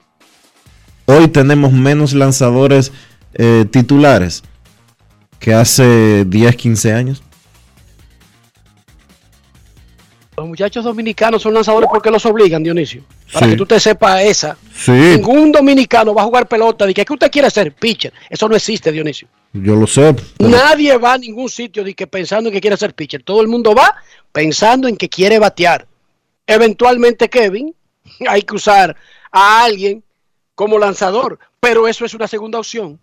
hoy 1.08 1.28
tenemos 1.30 1.72
menos 1.74 2.14
lanzadores 2.14 2.92
eh, 3.34 3.66
titulares 3.72 4.44
que 5.40 5.54
hace 5.54 6.26
10, 6.26 6.56
15 6.56 6.94
años. 6.94 7.24
Los 10.36 10.48
muchachos 10.48 10.84
dominicanos 10.86 11.42
son 11.42 11.56
lanzadores 11.56 11.90
porque 11.92 12.12
los 12.12 12.24
obligan, 12.28 12.62
Dionisio. 12.62 13.04
Para 13.34 13.48
Sí. 13.48 13.52
que 13.54 13.58
tú 13.58 13.66
te 13.66 13.80
sepas 13.80 14.22
esa. 14.24 14.56
Sí, 14.76 14.92
Ningún 14.92 15.52
dominicano 15.52 16.14
va 16.14 16.22
a 16.22 16.26
jugar 16.26 16.48
pelota 16.48 16.86
de 16.86 16.94
que 16.94 17.04
¿qué 17.04 17.14
usted 17.14 17.32
quiere 17.32 17.50
ser 17.50 17.74
pitcher. 17.74 18.14
Eso 18.30 18.48
no 18.48 18.56
existe, 18.56 18.92
Dionisio. 18.92 19.28
yo 19.54 19.76
lo 19.76 19.88
sé. 19.88 20.16
pero- 20.38 20.50
Nadie 20.52 20.96
va 20.98 21.14
a 21.14 21.18
ningún 21.18 21.50
sitio 21.50 21.84
de 21.84 21.96
que 21.96 22.06
pensando 22.06 22.50
en 22.50 22.54
que 22.54 22.62
quiere 22.62 22.78
ser 22.78 22.94
pitcher. 22.94 23.24
Todo 23.24 23.42
el 23.42 23.48
mundo 23.48 23.74
va 23.74 23.96
pensando 24.32 24.88
en 24.88 24.96
que 24.96 25.10
quiere 25.10 25.40
batear. 25.40 25.88
Eventualmente, 26.46 27.30
Kevin, 27.30 27.74
hay 28.30 28.44
que 28.44 28.56
usar 28.56 28.96
a 29.32 29.64
alguien 29.64 30.04
como 30.58 30.80
lanzador, 30.80 31.38
pero 31.60 31.88
eso 31.88 32.04
es 32.04 32.16
una 32.16 32.28
segunda 32.28 32.58
opción. 32.58 33.00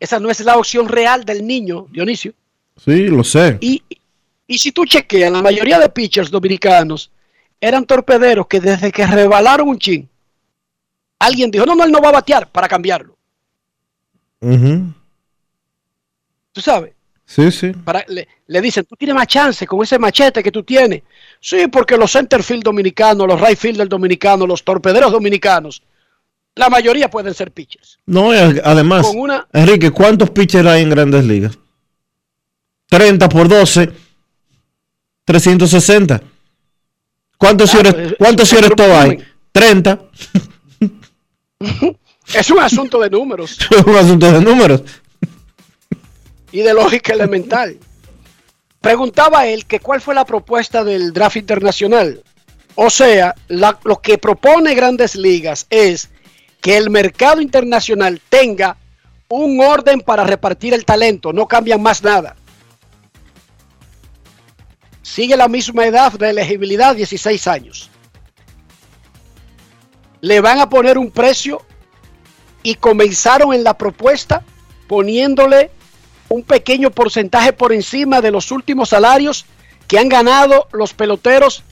Esa 0.00 0.18
no 0.18 0.28
es 0.28 0.40
la 0.40 0.56
opción 0.56 0.88
real 0.88 1.24
del 1.24 1.46
niño, 1.46 1.86
Dionisio. 1.88 2.34
Sí, 2.84 3.06
lo 3.06 3.22
sé. 3.22 3.58
Y, 3.60 3.80
y 4.48 4.58
si 4.58 4.72
tú 4.72 4.84
chequeas, 4.84 5.30
la 5.30 5.40
mayoría 5.40 5.78
de 5.78 5.88
pitchers 5.88 6.32
dominicanos 6.32 7.12
eran 7.60 7.84
torpederos 7.84 8.48
que 8.48 8.58
desde 8.58 8.90
que 8.90 9.06
rebalaron 9.06 9.68
un 9.68 9.78
chin, 9.78 10.08
alguien 11.20 11.48
dijo, 11.48 11.64
no, 11.64 11.76
no, 11.76 11.84
él 11.84 11.92
no 11.92 12.00
va 12.00 12.08
a 12.08 12.18
batear 12.18 12.50
para 12.50 12.66
cambiarlo. 12.66 13.16
Tú 14.40 14.50
sabes, 16.60 16.92
Sí, 17.34 17.50
sí. 17.50 17.72
para, 17.72 18.04
le, 18.08 18.28
le 18.46 18.60
dicen, 18.60 18.84
tú 18.84 18.94
tienes 18.94 19.14
más 19.16 19.26
chance 19.26 19.66
con 19.66 19.82
ese 19.82 19.98
machete 19.98 20.42
que 20.42 20.50
tú 20.52 20.62
tienes. 20.64 21.02
Sí, 21.40 21.66
porque 21.68 21.96
los 21.96 22.12
centerfield 22.12 22.62
dominicanos, 22.62 23.26
los 23.26 23.40
right 23.40 23.56
fielder 23.58 23.88
dominicanos, 23.88 24.46
los 24.46 24.62
torpederos 24.62 25.10
dominicanos, 25.12 25.82
la 26.54 26.68
mayoría 26.68 27.08
pueden 27.10 27.32
ser 27.32 27.50
pitchers. 27.50 27.98
No, 28.04 28.32
además, 28.32 29.06
Con 29.06 29.18
una- 29.18 29.46
Enrique, 29.54 29.90
¿cuántos 29.90 30.28
pitchers 30.28 30.66
hay 30.68 30.82
en 30.82 30.90
grandes 30.90 31.24
ligas? 31.24 31.58
30 32.90 33.28
por 33.30 33.48
12, 33.48 33.90
360. 35.24 36.20
¿Cuántos 37.38 37.70
Claro, 37.70 37.90
señores, 37.90 38.12
es- 38.12 38.18
cuántos 38.18 38.52
es 38.52 38.62
hay? 38.62 39.08
volumen. 39.08 39.28
30. 39.52 40.00
Es 42.34 42.50
un 42.50 42.60
asunto 42.60 42.98
de 43.00 43.10
números 43.10 43.58
es 43.70 43.84
un 43.84 43.96
asunto 43.96 44.30
de 44.32 44.40
números. 44.40 44.82
Y 46.52 46.60
de 46.60 46.74
lógica 46.74 47.14
elemental. 47.14 47.78
Preguntaba 48.80 49.46
él 49.46 49.66
que 49.66 49.80
cuál 49.80 50.00
fue 50.00 50.14
la 50.14 50.24
propuesta 50.24 50.84
del 50.84 51.12
draft 51.12 51.36
internacional. 51.36 52.22
O 52.74 52.90
sea, 52.90 53.34
lo 53.48 54.00
que 54.00 54.18
propone 54.18 54.74
Grandes 54.74 55.16
Ligas 55.16 55.66
es 55.70 56.10
que 56.60 56.76
el 56.76 56.90
mercado 56.90 57.40
internacional 57.40 58.20
tenga 58.28 58.76
un 59.28 59.60
orden 59.60 60.00
para 60.00 60.24
repartir 60.24 60.74
el 60.74 60.84
talento, 60.84 61.32
no 61.32 61.46
cambian 61.46 61.82
más 61.82 62.02
nada. 62.02 62.36
Sigue 65.02 65.36
la 65.36 65.48
misma 65.48 65.86
edad 65.86 66.12
de 66.12 66.30
elegibilidad, 66.30 66.94
16 66.94 67.46
años. 67.46 67.90
Le 70.20 70.40
van 70.40 70.60
a 70.60 70.68
poner 70.68 70.98
un 70.98 71.10
precio 71.10 71.62
y 72.62 72.76
comenzaron 72.76 73.52
en 73.52 73.64
la 73.64 73.76
propuesta 73.76 74.42
poniéndole 74.86 75.70
un 76.32 76.42
pequeño 76.42 76.90
porcentaje 76.90 77.52
por 77.52 77.74
encima 77.74 78.22
de 78.22 78.30
los 78.30 78.50
últimos 78.50 78.88
salarios 78.88 79.44
que 79.86 79.98
han 79.98 80.08
ganado 80.08 80.66
los 80.72 80.94
peloteros 80.94 81.62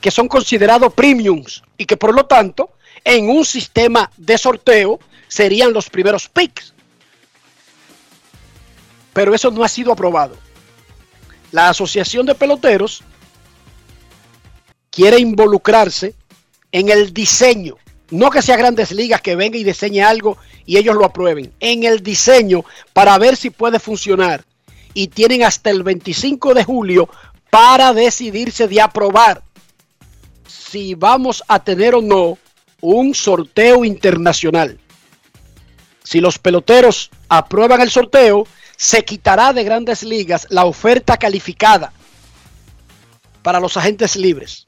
que 0.00 0.10
son 0.10 0.26
considerados 0.26 0.92
premiums 0.92 1.62
y 1.76 1.86
que 1.86 1.96
por 1.96 2.12
lo 2.12 2.26
tanto 2.26 2.70
en 3.04 3.30
un 3.30 3.44
sistema 3.44 4.10
de 4.16 4.36
sorteo 4.36 4.98
serían 5.28 5.72
los 5.72 5.88
primeros 5.88 6.28
picks. 6.28 6.74
Pero 9.12 9.34
eso 9.34 9.52
no 9.52 9.62
ha 9.62 9.68
sido 9.68 9.92
aprobado. 9.92 10.36
La 11.52 11.68
Asociación 11.68 12.26
de 12.26 12.34
Peloteros 12.34 13.02
quiere 14.90 15.20
involucrarse 15.20 16.16
en 16.72 16.88
el 16.88 17.14
diseño, 17.14 17.76
no 18.10 18.30
que 18.30 18.42
sea 18.42 18.56
grandes 18.56 18.92
ligas 18.92 19.20
que 19.20 19.36
venga 19.36 19.58
y 19.58 19.64
diseñe 19.64 20.00
algo 20.02 20.38
y 20.64 20.76
ellos 20.76 20.96
lo 20.96 21.04
aprueben, 21.04 21.52
en 21.60 21.84
el 21.84 22.02
diseño 22.02 22.64
para 22.92 23.18
ver 23.18 23.36
si 23.36 23.50
puede 23.50 23.78
funcionar. 23.78 24.44
Y 24.94 25.08
tienen 25.08 25.44
hasta 25.44 25.70
el 25.70 25.82
25 25.82 26.54
de 26.54 26.64
julio 26.64 27.08
para 27.50 27.92
decidirse 27.92 28.66
de 28.68 28.80
aprobar 28.80 29.42
si 30.46 30.94
vamos 30.94 31.42
a 31.48 31.62
tener 31.62 31.94
o 31.94 32.02
no 32.02 32.38
un 32.80 33.14
sorteo 33.14 33.84
internacional. 33.84 34.78
Si 36.02 36.20
los 36.20 36.38
peloteros 36.38 37.10
aprueban 37.28 37.80
el 37.80 37.90
sorteo, 37.90 38.46
se 38.76 39.04
quitará 39.04 39.52
de 39.52 39.64
grandes 39.64 40.02
ligas 40.02 40.46
la 40.50 40.64
oferta 40.64 41.16
calificada 41.16 41.92
para 43.42 43.60
los 43.60 43.76
agentes 43.76 44.16
libres. 44.16 44.67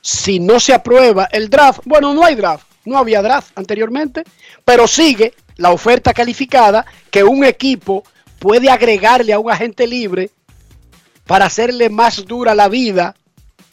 Si 0.00 0.38
no 0.38 0.60
se 0.60 0.74
aprueba 0.74 1.28
el 1.32 1.50
draft, 1.50 1.80
bueno, 1.84 2.14
no 2.14 2.24
hay 2.24 2.34
draft, 2.34 2.66
no 2.84 2.98
había 2.98 3.22
draft 3.22 3.50
anteriormente, 3.56 4.24
pero 4.64 4.86
sigue 4.86 5.34
la 5.56 5.70
oferta 5.70 6.14
calificada 6.14 6.86
que 7.10 7.24
un 7.24 7.44
equipo 7.44 8.04
puede 8.38 8.70
agregarle 8.70 9.32
a 9.32 9.38
un 9.38 9.50
agente 9.50 9.86
libre 9.86 10.30
para 11.26 11.46
hacerle 11.46 11.90
más 11.90 12.24
dura 12.24 12.54
la 12.54 12.68
vida 12.68 13.14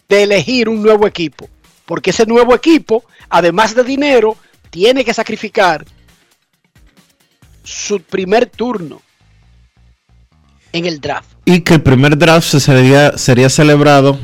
de 0.09 0.23
elegir 0.23 0.67
un 0.67 0.81
nuevo 0.81 1.07
equipo. 1.07 1.49
Porque 1.85 2.09
ese 2.09 2.25
nuevo 2.25 2.53
equipo, 2.55 3.05
además 3.29 3.75
de 3.75 3.83
dinero, 3.83 4.35
tiene 4.69 5.05
que 5.05 5.13
sacrificar 5.13 5.85
su 7.63 8.01
primer 8.01 8.47
turno 8.47 9.01
en 10.73 10.85
el 10.85 10.99
draft. 10.99 11.29
Y 11.45 11.61
que 11.61 11.75
el 11.75 11.81
primer 11.81 12.17
draft 12.17 12.47
se 12.47 12.59
sería, 12.59 13.17
sería 13.17 13.49
celebrado 13.49 14.19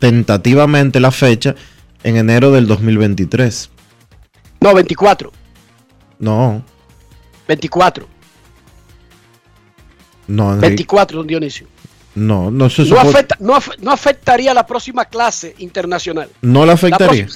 tentativamente 0.00 0.98
la 0.98 1.12
fecha 1.12 1.54
en 2.02 2.16
enero 2.16 2.50
del 2.50 2.66
2023. 2.66 3.70
No, 4.60 4.74
24. 4.74 5.30
No. 6.18 6.64
24. 7.46 8.08
No, 10.26 10.50
Enrique. 10.54 10.66
24, 10.68 11.18
don 11.18 11.26
Dionisio. 11.26 11.66
No, 12.14 12.50
no 12.50 12.68
se 12.70 12.82
No, 12.82 12.88
supone- 12.88 13.10
afecta- 13.10 13.36
no 13.40 13.54
af- 13.54 13.76
no 13.78 13.92
afectaría 13.92 14.52
la 14.54 14.66
próxima 14.66 15.04
clase 15.04 15.54
internacional. 15.58 16.28
No 16.42 16.66
La 16.66 16.72
afectaría. 16.72 17.28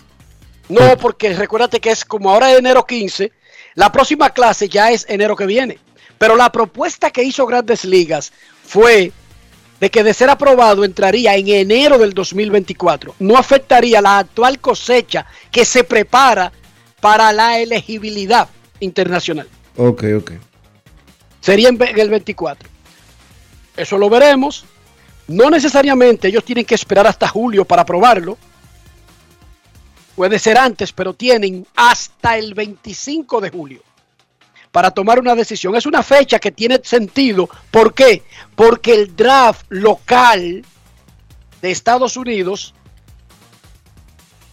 No, 0.68 0.96
porque 0.98 1.34
recuérdate 1.34 1.78
que 1.80 1.90
es 1.90 2.04
como 2.04 2.30
ahora 2.30 2.50
es 2.52 2.58
enero 2.58 2.84
15, 2.86 3.32
la 3.74 3.92
próxima 3.92 4.30
clase 4.30 4.68
ya 4.68 4.90
es 4.90 5.04
enero 5.08 5.36
que 5.36 5.46
viene. 5.46 5.78
Pero 6.18 6.36
la 6.36 6.50
propuesta 6.50 7.10
que 7.10 7.22
hizo 7.22 7.44
Grandes 7.46 7.84
Ligas 7.84 8.32
fue 8.64 9.12
de 9.85 9.90
que 9.90 10.02
de 10.02 10.15
ser 10.15 10.31
aprobado 10.31 10.82
entraría 10.82 11.36
en 11.36 11.47
enero 11.47 11.98
del 11.98 12.15
2024. 12.15 13.16
No 13.19 13.36
afectaría 13.36 14.01
la 14.01 14.16
actual 14.16 14.59
cosecha 14.59 15.27
que 15.51 15.66
se 15.66 15.85
prepara 15.85 16.51
para 17.02 17.31
la 17.35 17.59
elegibilidad 17.59 18.48
internacional. 18.81 19.47
Ok, 19.77 20.05
ok. 20.16 20.32
Sería 21.39 21.69
en 21.69 21.78
el 22.01 22.09
24. 22.09 22.66
Eso 23.77 23.98
lo 23.98 24.09
veremos. 24.09 24.65
No 25.28 25.51
necesariamente 25.51 26.28
ellos 26.28 26.47
tienen 26.47 26.65
que 26.65 26.77
esperar 26.77 27.06
hasta 27.06 27.28
julio 27.28 27.66
para 27.66 27.82
aprobarlo. 27.82 28.39
Puede 30.16 30.39
ser 30.39 30.56
antes, 30.56 30.94
pero 30.94 31.12
tienen 31.12 31.66
hasta 31.77 32.39
el 32.39 32.55
25 32.55 33.39
de 33.43 33.51
julio 33.51 33.82
para 34.74 34.90
tomar 34.90 35.20
una 35.20 35.36
decisión. 35.36 35.76
Es 35.76 35.86
una 35.86 36.02
fecha 36.02 36.40
que 36.40 36.51
tiene 36.51 36.80
sentido. 36.82 37.48
¿Por 37.70 37.94
qué? 37.94 38.24
Porque 38.56 38.92
el 38.92 39.14
draft 39.14 39.66
local 39.68 40.64
de 41.62 41.70
Estados 41.70 42.16
Unidos 42.16 42.74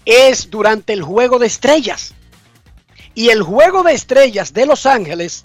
es 0.06 0.52
durante 0.52 0.94
el 0.94 1.02
juego 1.02 1.40
de 1.40 1.48
estrellas. 1.48 2.14
Y 3.16 3.30
el 3.30 3.42
juego 3.42 3.82
de 3.82 3.94
estrellas 3.94 4.54
de 4.54 4.68
Los 4.68 4.86
Ángeles, 4.86 5.44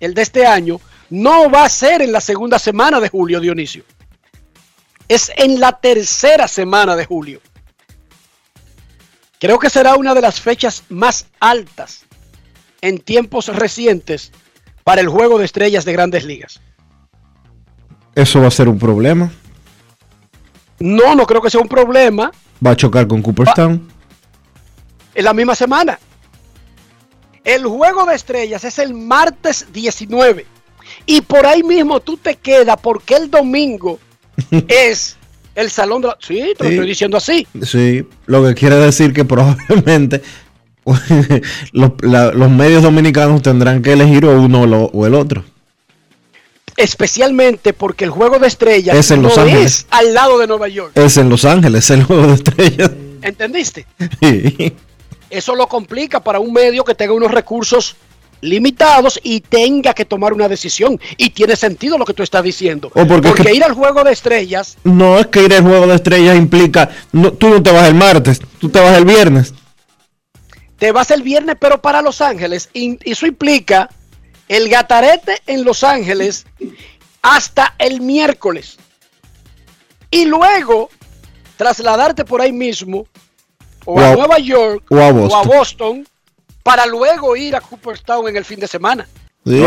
el 0.00 0.14
de 0.14 0.22
este 0.22 0.46
año, 0.46 0.80
no 1.08 1.48
va 1.48 1.62
a 1.62 1.68
ser 1.68 2.02
en 2.02 2.10
la 2.10 2.20
segunda 2.20 2.58
semana 2.58 2.98
de 2.98 3.08
julio, 3.08 3.38
Dionisio. 3.38 3.84
Es 5.06 5.30
en 5.36 5.60
la 5.60 5.78
tercera 5.78 6.48
semana 6.48 6.96
de 6.96 7.06
julio. 7.06 7.40
Creo 9.38 9.60
que 9.60 9.70
será 9.70 9.94
una 9.94 10.12
de 10.12 10.22
las 10.22 10.40
fechas 10.40 10.82
más 10.88 11.26
altas 11.38 12.04
en 12.82 12.98
tiempos 12.98 13.46
recientes 13.48 14.30
para 14.84 15.00
el 15.00 15.08
juego 15.08 15.38
de 15.38 15.46
estrellas 15.46 15.84
de 15.86 15.92
grandes 15.92 16.24
ligas. 16.24 16.60
Eso 18.14 18.40
va 18.42 18.48
a 18.48 18.50
ser 18.50 18.68
un 18.68 18.78
problema. 18.78 19.32
No, 20.78 21.14
no 21.14 21.24
creo 21.26 21.40
que 21.40 21.48
sea 21.50 21.60
un 21.60 21.68
problema 21.68 22.30
Va 22.64 22.72
a 22.72 22.76
chocar 22.76 23.06
con 23.06 23.22
Cooperstown. 23.22 23.88
en 25.14 25.24
la 25.24 25.32
misma 25.32 25.54
semana. 25.54 25.98
El 27.44 27.64
juego 27.66 28.04
de 28.04 28.14
estrellas 28.14 28.62
es 28.64 28.78
el 28.78 28.94
martes 28.94 29.66
19. 29.72 30.46
Y 31.06 31.20
por 31.22 31.46
ahí 31.46 31.62
mismo 31.62 32.00
tú 32.00 32.16
te 32.16 32.36
quedas 32.36 32.76
porque 32.80 33.16
el 33.16 33.30
domingo 33.30 33.98
es 34.68 35.16
el 35.54 35.70
salón 35.70 36.02
de 36.02 36.08
la... 36.08 36.16
Sí, 36.20 36.52
te 36.56 36.64
lo 36.64 36.68
Sí. 36.70 36.74
estoy 36.74 36.86
diciendo 36.86 37.16
así. 37.16 37.46
Sí, 37.62 38.06
lo 38.26 38.44
que 38.44 38.54
quiere 38.54 38.76
decir 38.76 39.12
que 39.12 39.24
probablemente 39.24 40.22
los, 41.72 41.92
la- 42.00 42.32
los 42.32 42.50
medios 42.50 42.82
dominicanos 42.82 43.42
tendrán 43.42 43.82
que 43.82 43.92
elegir 43.92 44.24
o 44.26 44.40
uno 44.40 44.62
o, 44.62 44.66
lo- 44.66 44.84
o 44.86 45.06
el 45.06 45.14
otro. 45.14 45.44
Especialmente 46.76 47.72
porque 47.74 48.04
el 48.04 48.10
juego 48.10 48.38
de 48.38 48.46
estrellas 48.48 48.96
Es 48.96 49.10
en 49.10 49.22
Los 49.22 49.36
no 49.36 49.42
Ángeles. 49.42 49.64
es 49.80 49.86
al 49.90 50.14
lado 50.14 50.38
de 50.38 50.46
Nueva 50.46 50.68
York. 50.68 50.92
Es 50.94 51.16
en 51.18 51.28
Los 51.28 51.44
Ángeles, 51.44 51.90
el 51.90 52.02
juego 52.04 52.26
de 52.28 52.34
estrellas. 52.34 52.90
¿Entendiste? 53.22 53.86
Sí. 54.20 54.72
Eso 55.28 55.54
lo 55.54 55.66
complica 55.66 56.20
para 56.20 56.38
un 56.40 56.52
medio 56.52 56.84
que 56.84 56.94
tenga 56.94 57.12
unos 57.14 57.30
recursos 57.30 57.96
limitados 58.42 59.18
y 59.22 59.40
tenga 59.40 59.94
que 59.94 60.04
tomar 60.04 60.32
una 60.34 60.46
decisión. 60.48 60.98
Y 61.16 61.30
tiene 61.30 61.56
sentido 61.56 61.96
lo 61.96 62.04
que 62.04 62.12
tú 62.12 62.22
estás 62.22 62.42
diciendo. 62.42 62.90
O 62.94 63.06
porque 63.06 63.28
es 63.28 63.34
que- 63.34 63.54
ir 63.54 63.64
al 63.64 63.72
juego 63.72 64.02
de 64.04 64.12
estrellas 64.12 64.76
No 64.84 65.18
es 65.18 65.26
que 65.28 65.42
ir 65.44 65.54
al 65.54 65.62
juego 65.62 65.86
de 65.86 65.94
estrellas 65.94 66.36
implica, 66.36 66.90
no, 67.12 67.32
tú 67.32 67.48
no 67.48 67.62
te 67.62 67.70
vas 67.70 67.88
el 67.88 67.94
martes, 67.94 68.40
tú 68.58 68.68
te 68.68 68.80
vas 68.80 68.96
el 68.98 69.04
viernes. 69.06 69.54
Te 70.82 70.90
vas 70.90 71.12
el 71.12 71.22
viernes, 71.22 71.54
pero 71.60 71.80
para 71.80 72.02
Los 72.02 72.20
Ángeles. 72.20 72.68
Y 72.72 72.98
eso 73.08 73.24
implica 73.24 73.88
el 74.48 74.68
gatarete 74.68 75.40
en 75.46 75.62
Los 75.62 75.84
Ángeles 75.84 76.44
hasta 77.22 77.76
el 77.78 78.00
miércoles. 78.00 78.78
Y 80.10 80.24
luego 80.24 80.90
trasladarte 81.56 82.24
por 82.24 82.40
ahí 82.40 82.50
mismo 82.50 83.06
o, 83.84 83.94
O 83.94 84.00
a, 84.00 84.08
a- 84.10 84.14
Nueva 84.16 84.40
York 84.40 84.84
o 84.90 84.98
a 84.98 85.12
Boston. 85.12 85.46
Boston 85.46 86.08
para 86.64 86.84
luego 86.86 87.36
ir 87.36 87.54
a 87.54 87.60
Cooperstown 87.60 88.26
en 88.26 88.36
el 88.38 88.44
fin 88.44 88.58
de 88.58 88.66
semana. 88.66 89.06
Sí, 89.46 89.62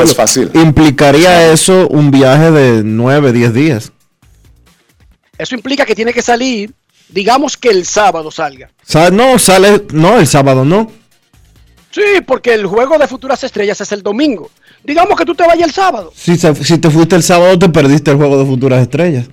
Implicaría 0.53 1.49
eso 1.53 1.87
un 1.87 2.11
viaje 2.11 2.51
de 2.51 2.83
9, 2.83 3.31
10 3.31 3.53
días. 3.53 3.93
Eso 5.37 5.55
implica 5.55 5.85
que 5.85 5.95
tiene 5.95 6.11
que 6.11 6.21
salir, 6.21 6.73
digamos 7.07 7.55
que 7.55 7.69
el 7.69 7.85
sábado 7.85 8.31
salga. 8.31 8.69
Sa- 8.83 9.11
no, 9.11 9.39
sale, 9.39 9.85
no, 9.93 10.17
el 10.19 10.27
sábado 10.27 10.65
no. 10.65 10.91
Sí, 11.95 12.01
porque 12.27 12.53
el 12.53 12.65
juego 12.65 12.97
de 12.97 13.07
futuras 13.07 13.41
estrellas 13.45 13.79
es 13.79 13.89
el 13.93 14.03
domingo. 14.03 14.51
Digamos 14.83 15.17
que 15.17 15.23
tú 15.23 15.33
te 15.33 15.47
vayas 15.47 15.67
el 15.69 15.73
sábado, 15.73 16.11
Si, 16.13 16.35
se- 16.35 16.53
si 16.63 16.77
te 16.77 16.89
fuiste 16.89 17.15
el 17.15 17.23
sábado, 17.23 17.57
te 17.57 17.69
perdiste 17.69 18.11
el 18.11 18.17
juego 18.17 18.37
de 18.37 18.45
futuras 18.45 18.81
estrellas. 18.81 19.27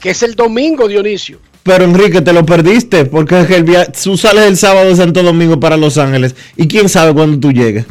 que 0.00 0.10
es 0.10 0.22
el 0.24 0.34
domingo, 0.34 0.88
Dionisio. 0.88 1.38
Pero 1.62 1.84
Enrique, 1.84 2.20
te 2.20 2.32
lo 2.32 2.44
perdiste, 2.44 3.04
porque 3.06 3.40
es 3.40 3.46
que 3.46 3.54
el 3.56 3.64
via- 3.64 3.86
tú 3.90 4.16
sales 4.18 4.44
el 4.46 4.56
sábado 4.58 4.88
de 4.88 4.96
Santo 4.96 5.22
Domingo 5.22 5.58
para 5.60 5.76
Los 5.76 5.96
Ángeles. 5.96 6.34
¿Y 6.56 6.66
quién 6.68 6.88
sabe 6.90 7.14
cuándo 7.14 7.38
tú 7.38 7.52
llegues? 7.52 7.86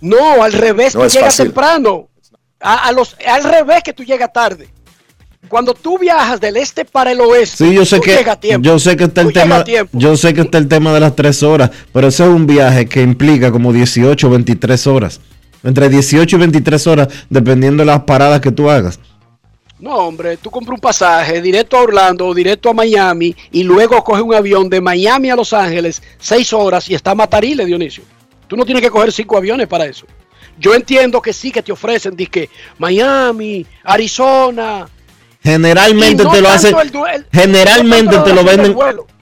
No, 0.00 0.42
al 0.42 0.52
revés, 0.52 0.94
No 0.94 1.02
tú 1.02 1.08
llegas 1.08 1.30
fácil. 1.30 1.46
temprano. 1.46 2.08
A, 2.60 2.88
a 2.88 2.92
los, 2.92 3.16
al 3.26 3.42
revés 3.44 3.82
que 3.82 3.92
tú 3.92 4.04
llegas 4.04 4.32
tarde. 4.32 4.68
Cuando 5.46 5.72
tú 5.72 5.98
viajas 5.98 6.40
del 6.40 6.56
este 6.56 6.84
para 6.84 7.12
el 7.12 7.20
oeste, 7.20 7.64
Sí, 7.64 7.74
yo 7.74 7.84
sé 7.84 7.96
tú 7.96 8.02
que 8.02 8.16
llegas 8.16 8.36
a 8.36 8.40
tiempo. 8.40 8.64
yo 8.64 8.78
sé 8.78 8.96
que 8.96 9.04
está 9.04 9.20
el 9.20 9.32
tema, 9.32 9.64
yo 9.92 10.16
sé 10.16 10.34
que 10.34 10.40
está 10.42 10.58
el 10.58 10.68
tema 10.68 10.92
de 10.92 11.00
las 11.00 11.14
tres 11.14 11.42
horas, 11.42 11.70
pero 11.92 12.08
ese 12.08 12.24
es 12.24 12.28
un 12.28 12.46
viaje 12.46 12.86
que 12.86 13.02
implica 13.02 13.52
como 13.52 13.72
18 13.72 14.26
o 14.26 14.30
23 14.30 14.86
horas. 14.88 15.20
Entre 15.62 15.88
18 15.88 16.36
y 16.36 16.38
23 16.38 16.86
horas, 16.86 17.08
dependiendo 17.30 17.82
de 17.82 17.86
las 17.86 18.00
paradas 18.02 18.40
que 18.40 18.50
tú 18.52 18.68
hagas. 18.68 18.98
No, 19.80 19.94
hombre, 19.94 20.36
tú 20.36 20.50
compras 20.50 20.74
un 20.74 20.80
pasaje 20.80 21.40
directo 21.40 21.76
a 21.76 21.82
Orlando 21.82 22.26
o 22.26 22.34
directo 22.34 22.70
a 22.70 22.74
Miami 22.74 23.34
y 23.52 23.62
luego 23.62 24.02
coges 24.02 24.22
un 24.22 24.34
avión 24.34 24.68
de 24.68 24.80
Miami 24.80 25.30
a 25.30 25.36
Los 25.36 25.52
Ángeles, 25.52 26.02
seis 26.18 26.52
horas 26.52 26.88
y 26.90 26.94
está 26.94 27.12
a 27.12 27.14
Matarile, 27.14 27.64
Dionisio. 27.64 28.02
Tú 28.48 28.56
no 28.56 28.64
tienes 28.64 28.82
que 28.82 28.90
coger 28.90 29.12
cinco 29.12 29.36
aviones 29.36 29.68
para 29.68 29.86
eso. 29.86 30.04
Yo 30.58 30.74
entiendo 30.74 31.22
que 31.22 31.32
sí 31.32 31.52
que 31.52 31.62
te 31.62 31.70
ofrecen, 31.70 32.16
que 32.16 32.50
Miami, 32.78 33.64
Arizona. 33.84 34.88
Generalmente 35.48 36.24
no 36.24 36.30
te 36.30 36.40
lo 36.42 36.48
hacen. 36.50 36.76
Generalmente 37.32 38.16
no 38.16 38.22
te 38.22 38.34
lo 38.34 38.44
venden. 38.44 38.76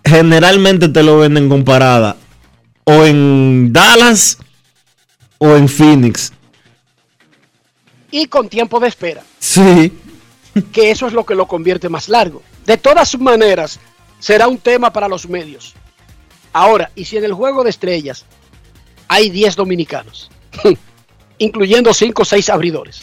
Generalmente 0.05 0.89
te 0.89 1.03
lo 1.05 1.19
venden 1.19 1.49
con 1.49 1.65
parada. 1.65 2.17
O 2.83 3.05
en 3.05 3.73
Dallas 3.73 4.39
o 5.39 5.55
en 5.55 5.69
Phoenix. 5.69 6.33
Y 8.11 8.27
con 8.27 8.49
tiempo 8.49 8.81
de 8.81 8.89
espera. 8.89 9.23
Sí. 9.39 9.93
que 10.73 10.91
eso 10.91 11.07
es 11.07 11.13
lo 11.13 11.25
que 11.25 11.37
lo 11.37 11.47
convierte 11.47 11.89
más 11.89 12.09
largo. 12.09 12.43
De 12.65 12.77
todas 12.77 13.17
maneras, 13.21 13.79
será 14.19 14.49
un 14.49 14.59
tema 14.59 14.93
para 14.93 15.07
los 15.07 15.29
medios. 15.29 15.75
Ahora, 16.53 16.91
y 16.97 17.05
si 17.05 17.19
en 17.19 17.25
el 17.25 17.35
juego 17.35 17.63
de 17.63 17.71
estrellas 17.71 18.25
hay 19.07 19.31
10 19.31 19.55
dominicanos, 19.55 20.29
incluyendo 21.39 21.95
5 21.95 22.23
o 22.23 22.25
6 22.25 22.49
abridores, 22.49 23.01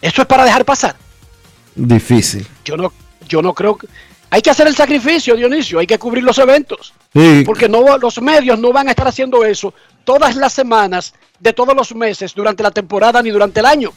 eso 0.00 0.22
es 0.22 0.26
para 0.26 0.44
dejar 0.44 0.64
pasar. 0.64 0.96
Difícil. 1.74 2.46
Yo 2.64 2.76
no, 2.76 2.92
yo 3.28 3.42
no 3.42 3.54
creo 3.54 3.76
que... 3.76 3.86
Hay 4.30 4.40
que 4.40 4.48
hacer 4.50 4.66
el 4.66 4.74
sacrificio, 4.74 5.36
Dionisio, 5.36 5.78
hay 5.78 5.86
que 5.86 5.98
cubrir 5.98 6.24
los 6.24 6.38
eventos. 6.38 6.94
Sí. 7.12 7.42
Porque 7.44 7.68
no, 7.68 7.98
los 7.98 8.20
medios 8.22 8.58
no 8.58 8.72
van 8.72 8.88
a 8.88 8.92
estar 8.92 9.06
haciendo 9.06 9.44
eso 9.44 9.74
todas 10.04 10.36
las 10.36 10.54
semanas 10.54 11.12
de 11.38 11.52
todos 11.52 11.76
los 11.76 11.94
meses 11.94 12.34
durante 12.34 12.62
la 12.62 12.70
temporada 12.70 13.22
ni 13.22 13.30
durante 13.30 13.60
el 13.60 13.66
año. 13.66 13.92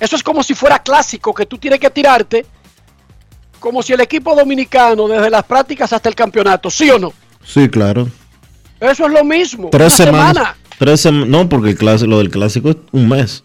Eso 0.00 0.16
es 0.16 0.22
como 0.22 0.42
si 0.42 0.54
fuera 0.54 0.78
clásico, 0.78 1.34
que 1.34 1.46
tú 1.46 1.58
tienes 1.58 1.78
que 1.78 1.90
tirarte 1.90 2.46
como 3.60 3.82
si 3.82 3.92
el 3.92 4.00
equipo 4.00 4.34
dominicano, 4.34 5.08
desde 5.08 5.30
las 5.30 5.44
prácticas 5.44 5.92
hasta 5.92 6.08
el 6.08 6.14
campeonato, 6.14 6.70
¿sí 6.70 6.90
o 6.90 6.98
no? 6.98 7.12
Sí, 7.44 7.68
claro. 7.68 8.08
Eso 8.80 9.06
es 9.06 9.12
lo 9.12 9.24
mismo. 9.24 9.68
Tres 9.70 9.92
semanas. 9.92 10.34
semana. 10.34 10.56
Tres 10.78 11.06
sem- 11.06 11.26
no, 11.26 11.48
porque 11.48 11.70
el 11.70 11.76
clásico, 11.78 12.10
lo 12.10 12.18
del 12.18 12.30
clásico 12.30 12.70
es 12.70 12.76
un 12.92 13.08
mes. 13.08 13.44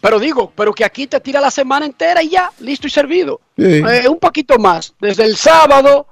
Pero 0.00 0.18
digo, 0.18 0.52
pero 0.54 0.72
que 0.72 0.84
aquí 0.84 1.06
te 1.06 1.20
tira 1.20 1.40
la 1.40 1.50
semana 1.50 1.86
entera 1.86 2.22
y 2.22 2.30
ya, 2.30 2.50
listo 2.60 2.86
y 2.86 2.90
servido. 2.90 3.40
Sí. 3.56 3.64
Eh, 3.64 4.08
un 4.08 4.18
poquito 4.18 4.58
más, 4.58 4.94
desde 5.00 5.24
el 5.24 5.36
sábado 5.36 6.06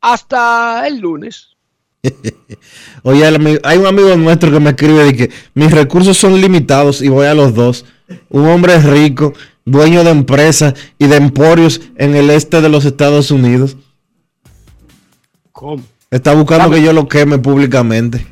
hasta 0.00 0.86
el 0.86 0.98
lunes. 0.98 1.56
Oye, 3.02 3.24
hay 3.64 3.78
un 3.78 3.86
amigo 3.86 4.14
nuestro 4.16 4.50
que 4.50 4.60
me 4.60 4.70
escribe 4.70 5.04
de 5.04 5.16
que 5.16 5.30
mis 5.54 5.70
recursos 5.70 6.16
son 6.16 6.40
limitados 6.40 7.02
y 7.02 7.08
voy 7.08 7.26
a 7.26 7.34
los 7.34 7.54
dos. 7.54 7.84
Un 8.30 8.46
hombre 8.46 8.78
rico, 8.78 9.34
dueño 9.64 10.04
de 10.04 10.10
empresas 10.10 10.74
y 10.98 11.06
de 11.06 11.16
emporios 11.16 11.80
en 11.96 12.14
el 12.14 12.30
este 12.30 12.60
de 12.60 12.68
los 12.68 12.84
Estados 12.84 13.30
Unidos. 13.30 13.76
¿Cómo? 15.52 15.82
Está 16.10 16.34
buscando 16.34 16.64
Dame. 16.64 16.76
que 16.76 16.82
yo 16.82 16.92
lo 16.92 17.08
queme 17.08 17.38
públicamente. 17.38 18.26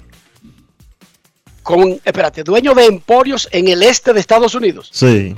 Con, 1.66 2.00
espérate, 2.04 2.44
dueño 2.44 2.74
de 2.74 2.86
emporios 2.86 3.48
en 3.50 3.66
el 3.66 3.82
este 3.82 4.12
de 4.12 4.20
Estados 4.20 4.54
Unidos. 4.54 4.88
Sí. 4.92 5.34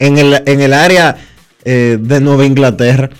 En 0.00 0.18
el, 0.18 0.42
en 0.44 0.60
el 0.60 0.72
área 0.72 1.16
eh, 1.64 1.98
de 2.00 2.20
Nueva 2.20 2.44
Inglaterra. 2.44 3.10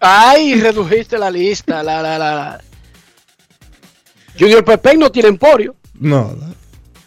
Ay, 0.00 0.60
redujiste 0.60 1.16
la 1.16 1.30
lista. 1.30 1.84
La, 1.84 2.02
la, 2.02 2.18
la, 2.18 2.34
la. 2.34 2.60
Junior 4.36 4.64
Pepe 4.64 4.96
no 4.96 5.12
tiene 5.12 5.28
emporio. 5.28 5.76
No. 5.94 6.34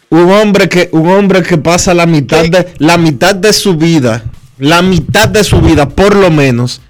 Un 0.08 0.30
hombre 0.30 0.66
que, 0.70 0.88
un 0.92 1.06
hombre 1.10 1.42
que 1.42 1.58
pasa 1.58 1.92
la 1.92 2.06
mitad 2.06 2.42
de, 2.46 2.72
la 2.78 2.96
mitad 2.96 3.34
de 3.34 3.52
su 3.52 3.76
vida, 3.76 4.24
la 4.56 4.80
mitad 4.80 5.28
de 5.28 5.44
su 5.44 5.60
vida, 5.60 5.86
por 5.86 6.16
lo 6.16 6.30
menos, 6.30 6.80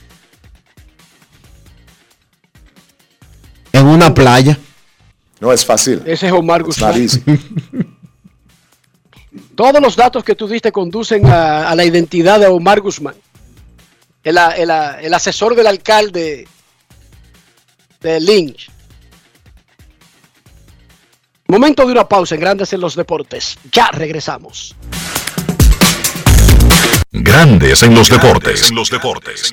en 3.72 3.84
una 3.84 4.14
playa. 4.14 4.60
No 5.40 5.52
es 5.52 5.64
fácil. 5.64 6.02
Ese 6.06 6.26
es 6.26 6.32
Omar 6.32 6.62
Guzmán. 6.62 6.94
Todos 9.54 9.80
los 9.80 9.96
datos 9.96 10.24
que 10.24 10.34
tú 10.34 10.48
diste 10.48 10.72
conducen 10.72 11.26
a, 11.26 11.68
a 11.68 11.74
la 11.74 11.84
identidad 11.84 12.40
de 12.40 12.46
Omar 12.46 12.80
Guzmán. 12.80 13.14
El, 14.24 14.38
el 14.38 15.14
asesor 15.14 15.54
del 15.54 15.66
alcalde 15.66 16.48
de 18.00 18.20
Lynch. 18.20 18.70
Momento 21.48 21.86
de 21.86 21.92
una 21.92 22.08
pausa 22.08 22.34
en 22.34 22.40
Grandes 22.40 22.72
en 22.72 22.80
los 22.80 22.96
Deportes. 22.96 23.56
Ya 23.70 23.88
regresamos. 23.92 24.74
Grandes 27.12 27.82
en 27.82 27.94
los 27.94 28.08
deportes. 28.08 28.68
En 28.68 28.74
los 28.74 28.90
deportes. 28.90 29.52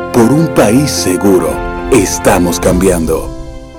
por 0.13 0.31
un 0.31 0.47
país 0.53 0.89
seguro. 0.91 1.49
Estamos 1.91 2.59
cambiando. 2.59 3.40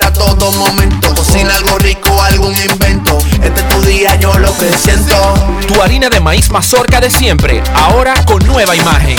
a 0.00 0.12
todo 0.12 0.52
momento. 0.52 1.14
Cocina 1.14 1.54
algo 1.54 1.78
rico, 1.78 2.22
algún 2.22 2.54
invento. 2.70 3.18
Este 3.42 3.60
es 3.60 3.68
tu 3.68 3.80
día, 3.82 4.14
yo 4.16 4.38
lo 4.38 4.56
que 4.58 4.70
siento. 4.76 5.34
Tu 5.66 5.80
harina 5.80 6.08
de 6.08 6.20
maíz 6.20 6.50
mazorca 6.50 7.00
de 7.00 7.10
siempre, 7.10 7.62
ahora 7.74 8.14
con 8.26 8.44
nueva 8.46 8.76
imagen. 8.76 9.16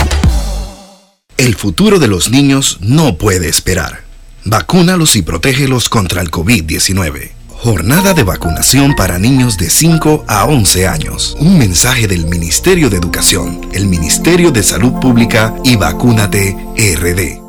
El 1.38 1.56
futuro 1.56 2.00
de 2.00 2.08
los 2.08 2.30
niños 2.30 2.78
no 2.82 3.18
puede 3.18 3.50
esperar. 3.50 4.04
Vacúnalos 4.46 5.16
y 5.16 5.22
protégelos 5.22 5.90
contra 5.90 6.22
el 6.22 6.30
COVID-19. 6.30 7.32
Jornada 7.50 8.14
de 8.14 8.24
vacunación 8.24 8.96
para 8.96 9.20
niños 9.20 9.58
de 9.58 9.70
5 9.70 10.26
a 10.28 10.46
11 10.46 10.88
años. 10.88 11.36
Un 11.40 11.58
mensaje 11.58 12.08
del 12.08 12.26
Ministerio 12.26 12.90
de 12.90 12.98
Educación, 12.98 13.62
el 13.74 13.88
Ministerio 13.88 14.52
de 14.52 14.64
Salud 14.64 14.94
Pública 15.02 15.54
y 15.64 15.76
Vacúnate 15.76 16.56
RD. 16.78 17.49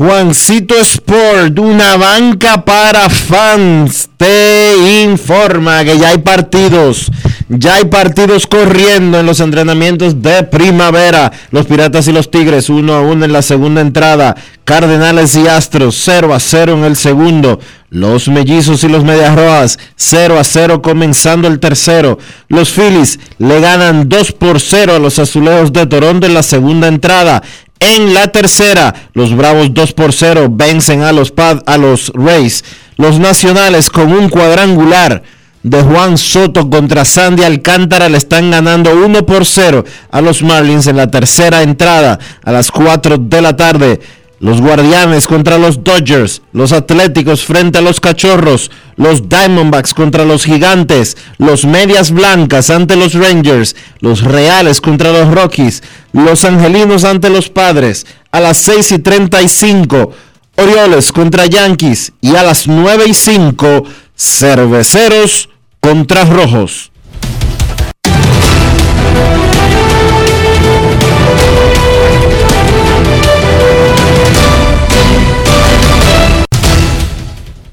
Juancito 0.00 0.76
Sport, 0.76 1.58
una 1.58 1.98
banca 1.98 2.64
para 2.64 3.10
fans, 3.10 4.08
te 4.16 5.02
informa 5.02 5.84
que 5.84 5.98
ya 5.98 6.08
hay 6.08 6.16
partidos, 6.16 7.12
ya 7.50 7.74
hay 7.74 7.84
partidos 7.84 8.46
corriendo 8.46 9.20
en 9.20 9.26
los 9.26 9.40
entrenamientos 9.40 10.22
de 10.22 10.42
primavera. 10.44 11.30
Los 11.50 11.66
Piratas 11.66 12.08
y 12.08 12.12
los 12.12 12.30
Tigres, 12.30 12.70
uno 12.70 12.94
a 12.94 13.02
uno 13.02 13.26
en 13.26 13.32
la 13.34 13.42
segunda 13.42 13.82
entrada. 13.82 14.36
Cardenales 14.64 15.36
y 15.36 15.46
Astros, 15.48 16.00
0 16.02 16.32
a 16.32 16.40
0 16.40 16.78
en 16.78 16.84
el 16.84 16.96
segundo. 16.96 17.60
Los 17.90 18.28
Mellizos 18.28 18.82
y 18.84 18.88
los 18.88 19.04
Medias 19.04 19.34
Rojas, 19.34 19.78
0 19.96 20.38
a 20.38 20.44
0 20.44 20.80
comenzando 20.80 21.46
el 21.46 21.60
tercero. 21.60 22.18
Los 22.48 22.70
Phillies 22.70 23.18
le 23.38 23.60
ganan 23.60 24.08
2 24.08 24.32
por 24.32 24.60
0 24.60 24.94
a 24.94 24.98
los 24.98 25.18
Azulejos 25.18 25.74
de 25.74 25.86
Toronto 25.86 26.26
en 26.26 26.32
la 26.32 26.42
segunda 26.42 26.88
entrada. 26.88 27.42
En 27.80 28.12
la 28.14 28.28
tercera, 28.30 28.94
los 29.14 29.34
Bravos 29.34 29.72
2 29.72 29.92
por 29.94 30.12
0 30.12 30.48
vencen 30.50 31.02
a 31.02 31.12
los, 31.12 31.32
Pad- 31.32 31.62
a 31.66 31.78
los 31.78 32.12
Rays. 32.14 32.62
Los 32.96 33.18
Nacionales 33.18 33.88
con 33.88 34.12
un 34.12 34.28
cuadrangular 34.28 35.22
de 35.62 35.82
Juan 35.82 36.16
Soto 36.18 36.68
contra 36.70 37.04
Sandy 37.04 37.42
Alcántara 37.42 38.08
le 38.08 38.18
están 38.18 38.50
ganando 38.50 38.94
1 38.94 39.24
por 39.26 39.44
0 39.46 39.84
a 40.10 40.20
los 40.20 40.42
Marlins 40.42 40.86
en 40.86 40.96
la 40.96 41.10
tercera 41.10 41.62
entrada 41.62 42.18
a 42.44 42.52
las 42.52 42.70
4 42.70 43.16
de 43.18 43.42
la 43.42 43.56
tarde. 43.56 44.00
Los 44.40 44.62
Guardianes 44.62 45.26
contra 45.26 45.58
los 45.58 45.84
Dodgers, 45.84 46.40
los 46.54 46.72
Atléticos 46.72 47.44
frente 47.44 47.76
a 47.76 47.82
los 47.82 48.00
Cachorros, 48.00 48.70
los 48.96 49.28
Diamondbacks 49.28 49.92
contra 49.92 50.24
los 50.24 50.44
Gigantes, 50.44 51.18
los 51.36 51.66
Medias 51.66 52.10
Blancas 52.10 52.70
ante 52.70 52.96
los 52.96 53.12
Rangers, 53.12 53.76
los 53.98 54.22
Reales 54.22 54.80
contra 54.80 55.12
los 55.12 55.30
Rockies, 55.30 55.82
los 56.14 56.46
Angelinos 56.46 57.04
ante 57.04 57.28
los 57.28 57.50
Padres, 57.50 58.06
a 58.32 58.40
las 58.40 58.56
6 58.56 58.92
y 58.92 58.98
35, 59.00 60.10
Orioles 60.56 61.12
contra 61.12 61.44
Yankees 61.44 62.12
y 62.22 62.34
a 62.34 62.42
las 62.42 62.66
9 62.66 63.04
y 63.08 63.12
5, 63.12 63.84
Cerveceros 64.16 65.50
contra 65.80 66.24
Rojos. 66.24 66.90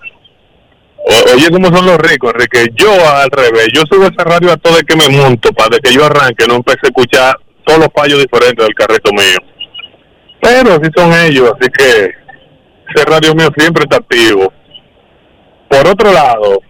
O- 0.96 1.34
oye, 1.34 1.50
¿cómo 1.50 1.76
son 1.76 1.86
los 1.86 1.98
ricos, 1.98 2.32
Enrique? 2.34 2.68
Yo, 2.76 2.92
al 3.08 3.28
revés, 3.30 3.66
yo 3.74 3.82
subo 3.90 4.04
ese 4.04 4.22
radio 4.24 4.52
a 4.52 4.56
todo 4.56 4.78
el 4.78 4.86
que 4.86 4.94
me 4.96 5.08
monto 5.08 5.52
para 5.52 5.76
que 5.78 5.92
yo 5.92 6.04
arranque, 6.04 6.46
no 6.46 6.54
empecé 6.54 6.78
a 6.84 6.86
escuchar 6.86 7.36
todos 7.64 7.80
los 7.80 7.88
fallos 7.94 8.20
diferentes 8.20 8.64
del 8.64 8.74
carrito 8.74 9.10
mío. 9.12 9.38
Pero 10.40 10.74
así 10.74 10.90
son 10.94 11.12
ellos, 11.12 11.52
así 11.58 11.70
que 11.70 12.10
ese 12.94 13.04
radio 13.06 13.34
mío 13.34 13.48
siempre 13.56 13.84
está 13.84 13.96
activo. 13.96 14.52
Por 15.68 15.86
otro 15.86 16.12
lado, 16.12 16.60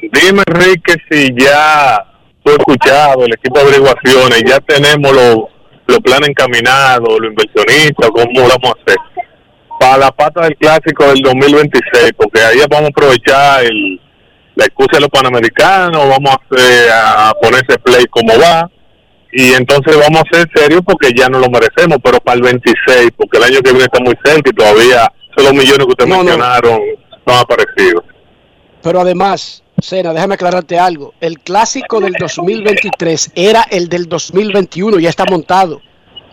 dime, 0.00 0.42
Enrique, 0.46 0.94
si 1.10 1.28
ya 1.36 2.04
tú 2.42 2.50
has 2.50 2.58
escuchado 2.58 3.24
el 3.24 3.32
equipo 3.34 3.58
de 3.58 3.66
averiguaciones, 3.66 4.42
ya 4.44 4.60
tenemos 4.60 5.12
los 5.12 5.56
los 5.86 6.00
planes 6.00 6.28
encaminados, 6.28 7.08
los 7.08 7.30
inversionistas, 7.30 8.10
cómo 8.10 8.40
lo 8.40 8.48
vamos 8.48 8.74
a 8.74 8.82
hacer 8.82 8.96
para 9.78 9.98
la 9.98 10.10
pata 10.10 10.42
del 10.42 10.56
clásico 10.56 11.06
del 11.06 11.20
2026, 11.20 12.12
porque 12.16 12.40
ahí 12.40 12.58
vamos 12.68 12.86
a 12.86 12.88
aprovechar 12.88 13.64
el, 13.64 14.00
la 14.54 14.64
excusa 14.64 14.92
de 14.94 15.00
los 15.00 15.10
panamericanos, 15.10 16.08
vamos 16.08 16.36
a, 16.90 17.28
a 17.28 17.34
poner 17.34 17.62
ese 17.68 17.78
play 17.78 18.04
como 18.06 18.32
va, 18.38 18.70
y 19.38 19.52
entonces 19.54 19.96
vamos 19.98 20.22
a 20.22 20.36
ser 20.36 20.48
serios 20.54 20.80
porque 20.84 21.10
ya 21.14 21.28
no 21.28 21.38
lo 21.38 21.48
merecemos, 21.50 21.98
pero 22.02 22.18
para 22.20 22.36
el 22.36 22.42
26, 22.42 23.10
porque 23.16 23.38
el 23.38 23.44
año 23.44 23.60
que 23.60 23.70
viene 23.70 23.84
está 23.84 24.00
muy 24.02 24.14
cerca 24.24 24.50
y 24.50 24.54
todavía 24.54 25.12
esos 25.30 25.44
dos 25.44 25.52
millones 25.52 25.78
que 25.78 25.84
ustedes 25.90 26.08
No, 26.08 26.16
no. 26.16 26.24
mencionaron 26.24 26.80
no 27.26 27.32
han 27.34 27.40
aparecido. 27.40 28.04
Pero 28.82 29.00
además, 29.00 29.62
Sena, 29.82 30.12
déjame 30.14 30.34
aclararte 30.34 30.78
algo. 30.78 31.12
El 31.20 31.40
clásico 31.40 32.00
del 32.00 32.12
2023 32.12 33.32
era 33.34 33.62
el 33.70 33.88
del 33.88 34.08
2021, 34.08 34.98
ya 35.00 35.10
está 35.10 35.24
montado. 35.24 35.82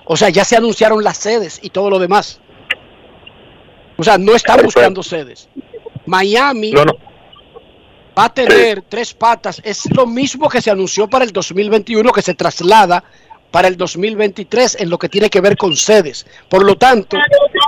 O 0.06 0.16
sea, 0.16 0.30
ya 0.30 0.46
se 0.46 0.56
anunciaron 0.56 1.04
las 1.04 1.18
sedes 1.18 1.60
y 1.62 1.70
todo 1.72 1.90
lo 1.90 1.98
demás. 2.00 2.40
O 3.98 4.04
sea, 4.04 4.18
no 4.18 4.34
están 4.36 4.62
buscando 4.64 5.02
sedes. 5.04 5.50
Miami 6.06 6.74
va 8.18 8.26
a 8.26 8.34
tener 8.34 8.84
tres 8.88 9.14
patas. 9.14 9.62
Es 9.64 9.90
lo 9.96 10.06
mismo 10.06 10.50
que 10.50 10.62
se 10.62 10.72
anunció 10.72 11.08
para 11.08 11.26
el 11.26 11.32
2021, 11.32 12.12
que 12.12 12.22
se 12.22 12.34
traslada 12.34 13.04
para 13.52 13.68
el 13.68 13.78
2023 13.78 14.78
en 14.80 14.90
lo 14.90 14.98
que 14.98 15.10
tiene 15.10 15.30
que 15.30 15.42
ver 15.42 15.58
con 15.58 15.76
sedes. 15.76 16.26
Por 16.50 16.64
lo 16.64 16.76
tanto, 16.76 17.18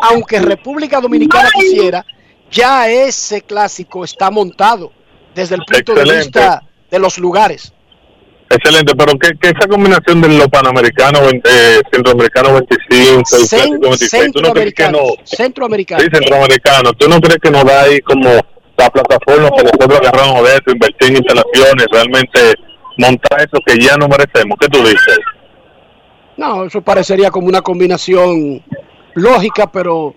aunque 0.02 0.40
República 0.40 1.00
Dominicana 1.00 1.50
quisiera, 1.54 2.06
ya 2.52 2.90
ese 2.90 3.42
clásico 3.42 4.04
está 4.04 4.32
montado 4.32 4.92
desde 5.36 5.56
el 5.56 5.62
punto 5.62 5.94
de 5.94 6.18
vista 6.18 6.64
de 6.90 7.00
los 7.00 7.18
lugares. 7.18 7.72
Excelente, 8.50 8.96
pero 8.96 9.18
que, 9.18 9.32
que 9.40 9.50
esa 9.50 9.68
combinación 9.68 10.22
de 10.22 10.30
los 10.30 10.48
panamericanos, 10.48 11.22
eh, 11.44 11.82
centroamericanos 11.92 12.62
25, 12.88 13.36
el 13.36 13.48
clásico 13.48 13.80
26, 13.82 14.32
¿tú 14.32 14.42
no 14.42 14.54
crees 14.54 14.74
que 14.74 14.90
no? 14.90 15.00
Centroamericanos. 15.24 16.04
Sí, 16.04 16.10
centroamericano. 16.12 16.94
¿Tú 16.94 17.10
no 17.10 17.20
crees 17.20 17.40
que 17.42 17.50
nos 17.50 17.66
da 17.66 17.82
ahí 17.82 18.00
como 18.02 18.30
la 18.78 18.90
plataforma 18.90 19.50
que 19.56 19.64
nosotros 19.64 20.00
agarramos 20.00 20.44
de 20.44 20.50
eso, 20.56 20.64
invertir 20.72 21.10
en 21.10 21.16
instalaciones, 21.18 21.86
realmente 21.92 22.40
montar 22.98 23.40
eso 23.42 23.58
que 23.66 23.78
ya 23.80 23.96
no 23.98 24.08
merecemos? 24.08 24.58
¿Qué 24.60 24.68
tú 24.68 24.80
dices? 24.80 25.20
No, 26.38 26.66
eso 26.66 26.82
parecería 26.82 27.32
como 27.32 27.48
una 27.48 27.62
combinación 27.62 28.62
lógica, 29.14 29.72
pero 29.72 30.14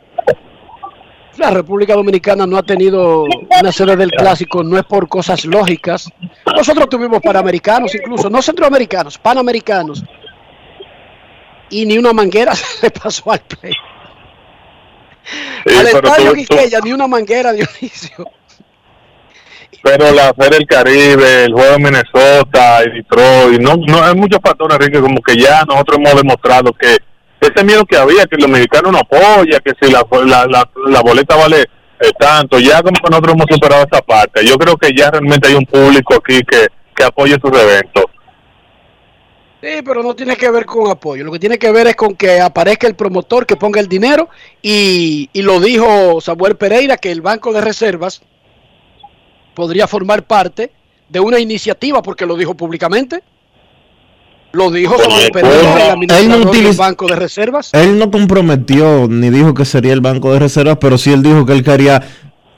la 1.36 1.50
República 1.50 1.94
Dominicana 1.94 2.46
no 2.46 2.56
ha 2.56 2.62
tenido 2.64 3.24
una 3.60 3.70
sede 3.70 3.94
del 3.94 4.10
clásico, 4.10 4.64
no 4.64 4.76
es 4.76 4.84
por 4.84 5.08
cosas 5.08 5.44
lógicas. 5.44 6.10
Nosotros 6.56 6.88
tuvimos 6.88 7.20
panamericanos 7.22 7.94
incluso, 7.94 8.28
no 8.28 8.42
centroamericanos, 8.42 9.18
panamericanos. 9.18 10.02
Y 11.70 11.86
ni 11.86 11.98
una 11.98 12.12
manguera 12.12 12.54
se 12.56 12.90
pasó 12.90 13.30
al 13.30 13.40
play. 13.40 13.72
Sí, 15.66 15.76
al 15.76 15.86
estadio 15.86 16.32
tú- 16.32 16.80
ni 16.84 16.92
una 16.92 17.06
manguera, 17.06 17.52
Dionisio. 17.52 18.28
Pero 19.82 20.10
la 20.12 20.34
Feria 20.34 20.58
del 20.58 20.66
Caribe, 20.66 21.44
el 21.44 21.52
juego 21.52 21.72
de 21.72 21.78
Minnesota 21.78 22.80
y 22.84 22.96
Detroit, 22.96 23.60
no, 23.60 23.76
no 23.76 24.02
hay 24.02 24.14
muchos 24.14 24.40
factores, 24.42 24.76
Enrique, 24.76 25.00
como 25.00 25.22
que 25.22 25.36
ya 25.36 25.62
nosotros 25.64 25.98
hemos 25.98 26.16
demostrado 26.16 26.72
que 26.72 26.96
ese 27.40 27.64
miedo 27.64 27.84
que 27.84 27.96
había, 27.96 28.26
que 28.26 28.36
los 28.36 28.50
mexicanos 28.50 28.92
no 28.92 28.98
apoya, 28.98 29.60
que 29.60 29.72
si 29.80 29.90
la, 29.90 30.04
la, 30.24 30.68
la, 30.86 31.00
boleta 31.00 31.36
vale 31.36 31.62
eh, 32.00 32.10
tanto, 32.18 32.58
ya 32.58 32.82
como 32.82 32.96
que 32.96 33.10
nosotros 33.10 33.34
hemos 33.34 33.46
superado 33.48 33.86
esa 33.90 34.02
parte. 34.02 34.44
Yo 34.44 34.56
creo 34.56 34.76
que 34.76 34.92
ya 34.92 35.10
realmente 35.10 35.48
hay 35.48 35.54
un 35.54 35.64
público 35.64 36.16
aquí 36.16 36.40
que, 36.42 36.66
que 36.94 37.04
apoya 37.04 37.36
esos 37.36 37.62
eventos. 37.62 38.04
Sí, 39.60 39.82
pero 39.84 40.02
no 40.02 40.14
tiene 40.14 40.36
que 40.36 40.50
ver 40.50 40.66
con 40.66 40.88
apoyo. 40.90 41.24
Lo 41.24 41.32
que 41.32 41.40
tiene 41.40 41.58
que 41.58 41.72
ver 41.72 41.88
es 41.88 41.96
con 41.96 42.14
que 42.14 42.40
aparezca 42.40 42.86
el 42.86 42.94
promotor 42.94 43.44
que 43.44 43.56
ponga 43.56 43.80
el 43.80 43.88
dinero 43.88 44.28
y, 44.62 45.30
y 45.32 45.42
lo 45.42 45.60
dijo 45.60 46.20
Samuel 46.20 46.56
Pereira 46.56 46.96
que 46.96 47.10
el 47.10 47.22
Banco 47.22 47.52
de 47.52 47.60
Reservas 47.60 48.22
podría 49.58 49.88
formar 49.88 50.22
parte 50.22 50.70
de 51.08 51.18
una 51.18 51.40
iniciativa 51.40 52.00
porque 52.00 52.24
lo 52.24 52.36
dijo 52.36 52.54
públicamente. 52.54 53.24
Lo 54.52 54.70
dijo 54.70 54.96
supuesto. 54.96 55.32
Pérez, 55.32 55.52
el 56.00 56.10
Él 56.12 56.28
no 56.28 56.52
del 56.52 56.76
Banco 56.76 57.08
de 57.08 57.16
Reservas. 57.16 57.74
Él 57.74 57.98
no 57.98 58.08
comprometió 58.08 59.08
ni 59.08 59.30
dijo 59.30 59.54
que 59.54 59.64
sería 59.64 59.92
el 59.92 60.00
banco 60.00 60.32
de 60.32 60.38
reservas, 60.38 60.78
pero 60.80 60.96
sí 60.96 61.12
él 61.12 61.24
dijo 61.24 61.44
que 61.44 61.54
él 61.54 61.64
quería 61.64 62.04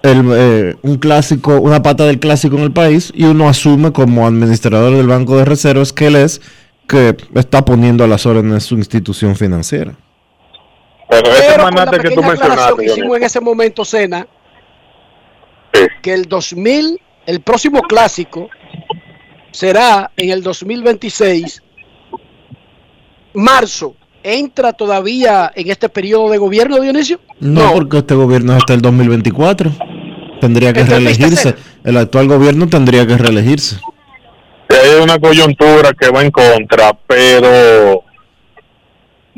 el, 0.02 0.31
eh, 0.31 0.77
un 0.82 0.98
clásico, 0.98 1.59
una 1.59 1.82
pata 1.82 2.05
del 2.05 2.20
clásico 2.20 2.56
en 2.56 2.64
el 2.64 2.72
país 2.72 3.10
y 3.14 3.24
uno 3.24 3.48
asume 3.48 3.93
como 3.93 4.27
administrador 4.27 4.94
del 4.94 5.06
banco 5.06 5.39
de 5.39 5.47
reservas 5.47 5.94
que 5.94 6.09
él 6.09 6.16
es 6.16 6.43
que 6.86 7.16
está 7.35 7.64
poniendo 7.64 8.05
a 8.05 8.09
las 8.09 8.27
órdenes 8.27 8.64
su 8.64 8.74
institución 8.74 9.36
financiera. 9.36 9.94
Pero 11.09 11.32
ese 11.32 11.44
Pero 11.48 11.62
con 11.62 11.74
la 11.74 11.90
que 11.98 12.10
tú 12.10 12.22
mencionaste, 12.22 12.74
que 12.77 12.93
hicimos 12.93 13.16
en 13.16 13.22
ese 13.22 13.40
momento, 13.40 13.86
Que 16.02 16.14
el 16.14 16.24
2000, 16.24 17.01
el 17.26 17.40
próximo 17.40 17.82
clásico 17.82 18.48
será 19.52 20.10
en 20.16 20.30
el 20.30 20.42
2026, 20.42 21.62
marzo. 23.34 23.94
¿Entra 24.22 24.74
todavía 24.74 25.51
en 25.55 25.70
este 25.70 25.88
periodo 25.88 26.28
de 26.30 26.36
gobierno, 26.36 26.78
Dionisio? 26.78 27.20
No, 27.40 27.72
porque 27.72 27.98
este 27.98 28.14
gobierno 28.14 28.52
es 28.52 28.59
hasta 28.59 28.74
el 28.74 28.82
2024. 28.82 29.70
Tendría 30.42 30.74
que 30.74 30.80
Entonces, 30.80 31.05
reelegirse. 31.18 31.55
El 31.84 31.97
actual 31.97 32.28
gobierno 32.28 32.68
tendría 32.68 33.06
que 33.06 33.16
reelegirse. 33.16 33.78
hay 34.68 35.02
una 35.02 35.18
coyuntura 35.18 35.92
que 35.98 36.10
va 36.10 36.22
en 36.22 36.30
contra, 36.30 36.92
pero 37.06 38.05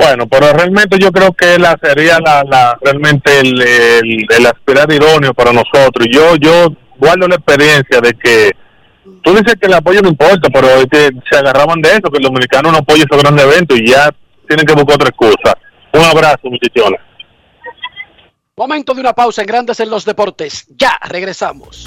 bueno, 0.02 0.26
pero 0.26 0.52
realmente 0.52 0.98
yo 0.98 1.10
creo 1.12 1.32
que 1.32 1.58
la 1.58 1.78
sería 1.82 2.18
la, 2.18 2.42
la 2.44 2.78
realmente 2.80 3.40
el, 3.40 3.60
el, 3.60 4.26
el 4.28 4.46
aspirar 4.46 4.92
idóneo 4.92 5.32
para 5.34 5.52
nosotros. 5.52 6.06
Yo 6.10 6.36
yo 6.36 6.68
guardo 6.98 7.28
la 7.28 7.36
experiencia 7.36 8.00
de 8.00 8.12
que 8.14 8.52
tú 9.22 9.34
dices 9.34 9.54
que 9.60 9.66
el 9.66 9.74
apoyo 9.74 10.00
no 10.02 10.08
importa, 10.08 10.48
pero 10.52 10.68
que 10.90 11.10
se 11.30 11.38
agarraban 11.38 11.80
de 11.80 11.90
eso, 11.90 12.10
que 12.10 12.18
el 12.18 12.24
dominicano 12.24 12.70
no 12.70 12.78
apoya 12.78 13.04
esos 13.04 13.22
grandes 13.22 13.44
eventos 13.44 13.78
y 13.78 13.90
ya 13.90 14.10
tienen 14.46 14.66
que 14.66 14.74
buscar 14.74 14.96
otra 14.96 15.08
excusa. 15.08 15.56
Un 15.92 16.04
abrazo, 16.04 16.40
muchachones. 16.44 17.00
Momento 18.56 18.94
de 18.94 19.00
una 19.00 19.14
pausa 19.14 19.40
en 19.40 19.46
Grandes 19.46 19.80
en 19.80 19.90
los 19.90 20.04
Deportes. 20.04 20.66
Ya 20.76 20.98
regresamos. 21.08 21.86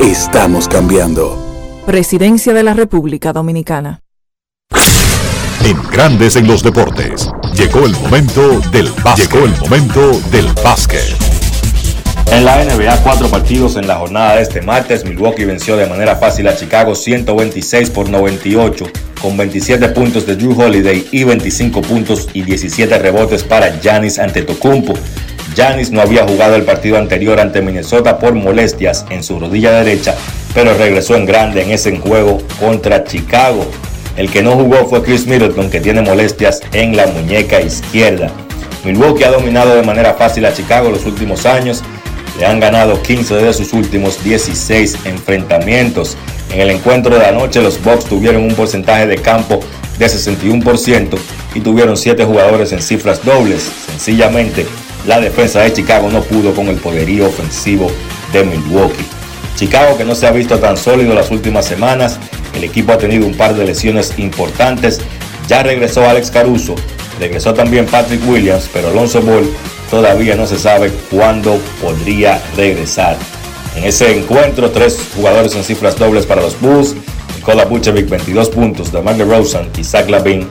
Estamos 0.00 0.68
cambiando. 0.68 1.82
Presidencia 1.84 2.54
de 2.54 2.62
la 2.62 2.72
República 2.72 3.32
Dominicana. 3.32 4.00
En 5.64 5.76
Grandes 5.90 6.36
en 6.36 6.46
los 6.46 6.62
deportes. 6.62 7.28
Llegó 7.54 7.84
el 7.84 7.92
momento 7.92 8.60
del 8.70 8.92
básquet. 9.02 9.28
Llegó 9.28 9.44
el 9.44 9.58
momento 9.58 10.20
del 10.30 10.46
básquet. 10.62 11.16
En 12.30 12.44
la 12.44 12.62
NBA, 12.64 13.02
cuatro 13.02 13.28
partidos 13.28 13.74
en 13.74 13.88
la 13.88 13.96
jornada 13.96 14.36
de 14.36 14.42
este 14.42 14.62
martes. 14.62 15.04
Milwaukee 15.04 15.44
venció 15.44 15.76
de 15.76 15.86
manera 15.86 16.14
fácil 16.14 16.46
a 16.46 16.54
Chicago 16.54 16.94
126 16.94 17.90
por 17.90 18.08
98, 18.08 18.86
con 19.20 19.36
27 19.36 19.88
puntos 19.88 20.26
de 20.26 20.36
Drew 20.36 20.60
Holiday 20.60 21.08
y 21.10 21.24
25 21.24 21.82
puntos 21.82 22.28
y 22.34 22.42
17 22.42 22.96
rebotes 22.98 23.42
para 23.42 23.80
Giannis 23.80 24.20
Antetokounmpo. 24.20 24.94
Giannis 25.58 25.90
no 25.90 26.00
había 26.00 26.24
jugado 26.24 26.54
el 26.54 26.62
partido 26.62 26.98
anterior 26.98 27.40
ante 27.40 27.60
Minnesota 27.60 28.20
por 28.20 28.32
molestias 28.32 29.04
en 29.10 29.24
su 29.24 29.40
rodilla 29.40 29.72
derecha, 29.72 30.14
pero 30.54 30.72
regresó 30.74 31.16
en 31.16 31.26
grande 31.26 31.62
en 31.62 31.72
ese 31.72 31.98
juego 31.98 32.38
contra 32.60 33.02
Chicago. 33.02 33.66
El 34.16 34.30
que 34.30 34.40
no 34.40 34.52
jugó 34.52 34.88
fue 34.88 35.02
Chris 35.02 35.26
Middleton, 35.26 35.68
que 35.68 35.80
tiene 35.80 36.00
molestias 36.00 36.60
en 36.72 36.96
la 36.96 37.08
muñeca 37.08 37.60
izquierda. 37.60 38.30
Milwaukee 38.84 39.24
ha 39.24 39.32
dominado 39.32 39.74
de 39.74 39.82
manera 39.82 40.14
fácil 40.14 40.46
a 40.46 40.54
Chicago 40.54 40.90
los 40.90 41.04
últimos 41.06 41.44
años. 41.44 41.82
Le 42.38 42.46
han 42.46 42.60
ganado 42.60 43.02
15 43.02 43.34
de 43.34 43.52
sus 43.52 43.72
últimos 43.72 44.22
16 44.22 45.06
enfrentamientos. 45.06 46.16
En 46.52 46.60
el 46.60 46.70
encuentro 46.70 47.18
de 47.18 47.26
anoche, 47.26 47.60
los 47.60 47.82
Bucks 47.82 48.04
tuvieron 48.04 48.44
un 48.44 48.54
porcentaje 48.54 49.08
de 49.08 49.16
campo 49.16 49.58
de 49.98 50.06
61% 50.06 51.18
y 51.56 51.60
tuvieron 51.60 51.96
7 51.96 52.24
jugadores 52.24 52.70
en 52.70 52.80
cifras 52.80 53.24
dobles. 53.24 53.68
Sencillamente, 53.88 54.64
la 55.06 55.20
defensa 55.20 55.60
de 55.60 55.72
Chicago 55.72 56.08
no 56.10 56.22
pudo 56.22 56.54
con 56.54 56.68
el 56.68 56.76
poderío 56.76 57.26
ofensivo 57.26 57.90
de 58.32 58.44
Milwaukee. 58.44 59.06
Chicago 59.56 59.96
que 59.96 60.04
no 60.04 60.14
se 60.14 60.26
ha 60.26 60.30
visto 60.30 60.58
tan 60.58 60.76
sólido 60.76 61.14
las 61.14 61.30
últimas 61.30 61.66
semanas, 61.66 62.18
el 62.54 62.64
equipo 62.64 62.92
ha 62.92 62.98
tenido 62.98 63.26
un 63.26 63.34
par 63.34 63.54
de 63.54 63.64
lesiones 63.64 64.18
importantes, 64.18 65.00
ya 65.48 65.62
regresó 65.62 66.08
Alex 66.08 66.30
Caruso, 66.30 66.74
regresó 67.18 67.54
también 67.54 67.86
Patrick 67.86 68.20
Williams, 68.28 68.68
pero 68.72 68.88
Alonso 68.88 69.20
Ball 69.22 69.48
todavía 69.90 70.36
no 70.36 70.46
se 70.46 70.58
sabe 70.58 70.92
cuándo 71.10 71.58
podría 71.82 72.40
regresar. 72.56 73.16
En 73.76 73.84
ese 73.84 74.16
encuentro, 74.16 74.70
tres 74.70 75.00
jugadores 75.14 75.54
en 75.54 75.64
cifras 75.64 75.98
dobles 75.98 76.26
para 76.26 76.42
los 76.42 76.60
Bulls, 76.60 76.94
Nikola 77.36 77.64
Vucevic 77.64 78.08
22 78.08 78.50
puntos, 78.50 78.92
DeMar 78.92 79.16
DeRozan 79.16 79.68
y 79.78 79.84
Zach 79.84 80.08
Lavin 80.08 80.46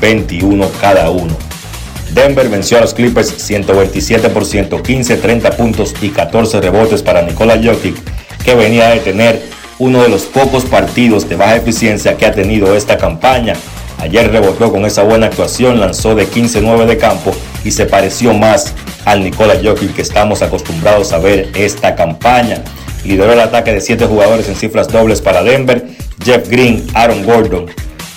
21 0.00 0.68
cada 0.80 1.10
uno. 1.10 1.45
Denver 2.12 2.48
venció 2.48 2.78
a 2.78 2.80
los 2.80 2.94
Clippers 2.94 3.34
127 3.36 4.28
por 4.30 4.44
115, 4.44 5.16
30 5.16 5.50
puntos 5.52 5.94
y 6.00 6.10
14 6.10 6.60
rebotes 6.60 7.02
para 7.02 7.22
Nikola 7.22 7.60
Jokic, 7.62 7.96
que 8.44 8.54
venía 8.54 8.90
de 8.90 9.00
tener 9.00 9.42
uno 9.78 10.02
de 10.02 10.08
los 10.08 10.22
pocos 10.22 10.64
partidos 10.64 11.28
de 11.28 11.36
baja 11.36 11.56
eficiencia 11.56 12.16
que 12.16 12.26
ha 12.26 12.32
tenido 12.32 12.74
esta 12.74 12.96
campaña. 12.96 13.54
Ayer 13.98 14.30
rebotó 14.30 14.70
con 14.72 14.84
esa 14.84 15.02
buena 15.02 15.26
actuación, 15.26 15.80
lanzó 15.80 16.14
de 16.14 16.28
15-9 16.28 16.86
de 16.86 16.98
campo 16.98 17.34
y 17.64 17.70
se 17.70 17.86
pareció 17.86 18.34
más 18.34 18.74
al 19.04 19.22
Nikola 19.22 19.54
Jokic 19.62 19.94
que 19.94 20.02
estamos 20.02 20.42
acostumbrados 20.42 21.12
a 21.12 21.18
ver 21.18 21.50
esta 21.54 21.94
campaña. 21.94 22.62
Lideró 23.04 23.32
el 23.32 23.40
ataque 23.40 23.72
de 23.72 23.80
7 23.80 24.06
jugadores 24.06 24.48
en 24.48 24.56
cifras 24.56 24.88
dobles 24.88 25.20
para 25.20 25.42
Denver, 25.42 25.86
Jeff 26.24 26.48
Green, 26.48 26.86
Aaron 26.94 27.24
Gordon 27.24 27.66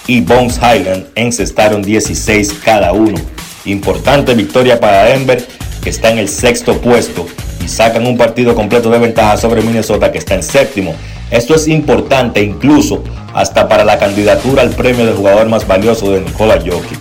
y 0.08 0.22
Bones 0.22 0.58
Highland 0.58 1.06
encestaron 1.16 1.82
16 1.82 2.56
cada 2.64 2.92
uno. 2.92 3.18
Importante 3.66 4.34
victoria 4.34 4.80
para 4.80 5.06
Denver, 5.06 5.46
que 5.84 5.90
está 5.90 6.10
en 6.10 6.20
el 6.20 6.30
sexto 6.30 6.80
puesto 6.80 7.26
y 7.64 7.68
sacan 7.68 8.06
un 8.06 8.18
partido 8.18 8.56
completo 8.56 8.90
de 8.90 9.00
ventaja 9.00 9.38
sobre 9.38 9.62
Minnesota, 9.62 10.12
que 10.12 10.18
está 10.18 10.36
en 10.36 10.44
séptimo. 10.44 10.96
Esto 11.32 11.56
es 11.56 11.68
importante 11.68 12.42
incluso 12.42 13.04
hasta 13.34 13.68
para 13.68 13.84
la 13.84 14.00
candidatura 14.00 14.64
al 14.64 14.72
premio 14.72 15.06
de 15.06 15.14
jugador 15.14 15.48
más 15.48 15.68
valioso 15.68 16.12
de 16.12 16.22
Nikola 16.22 16.56
Jokic. 16.56 17.00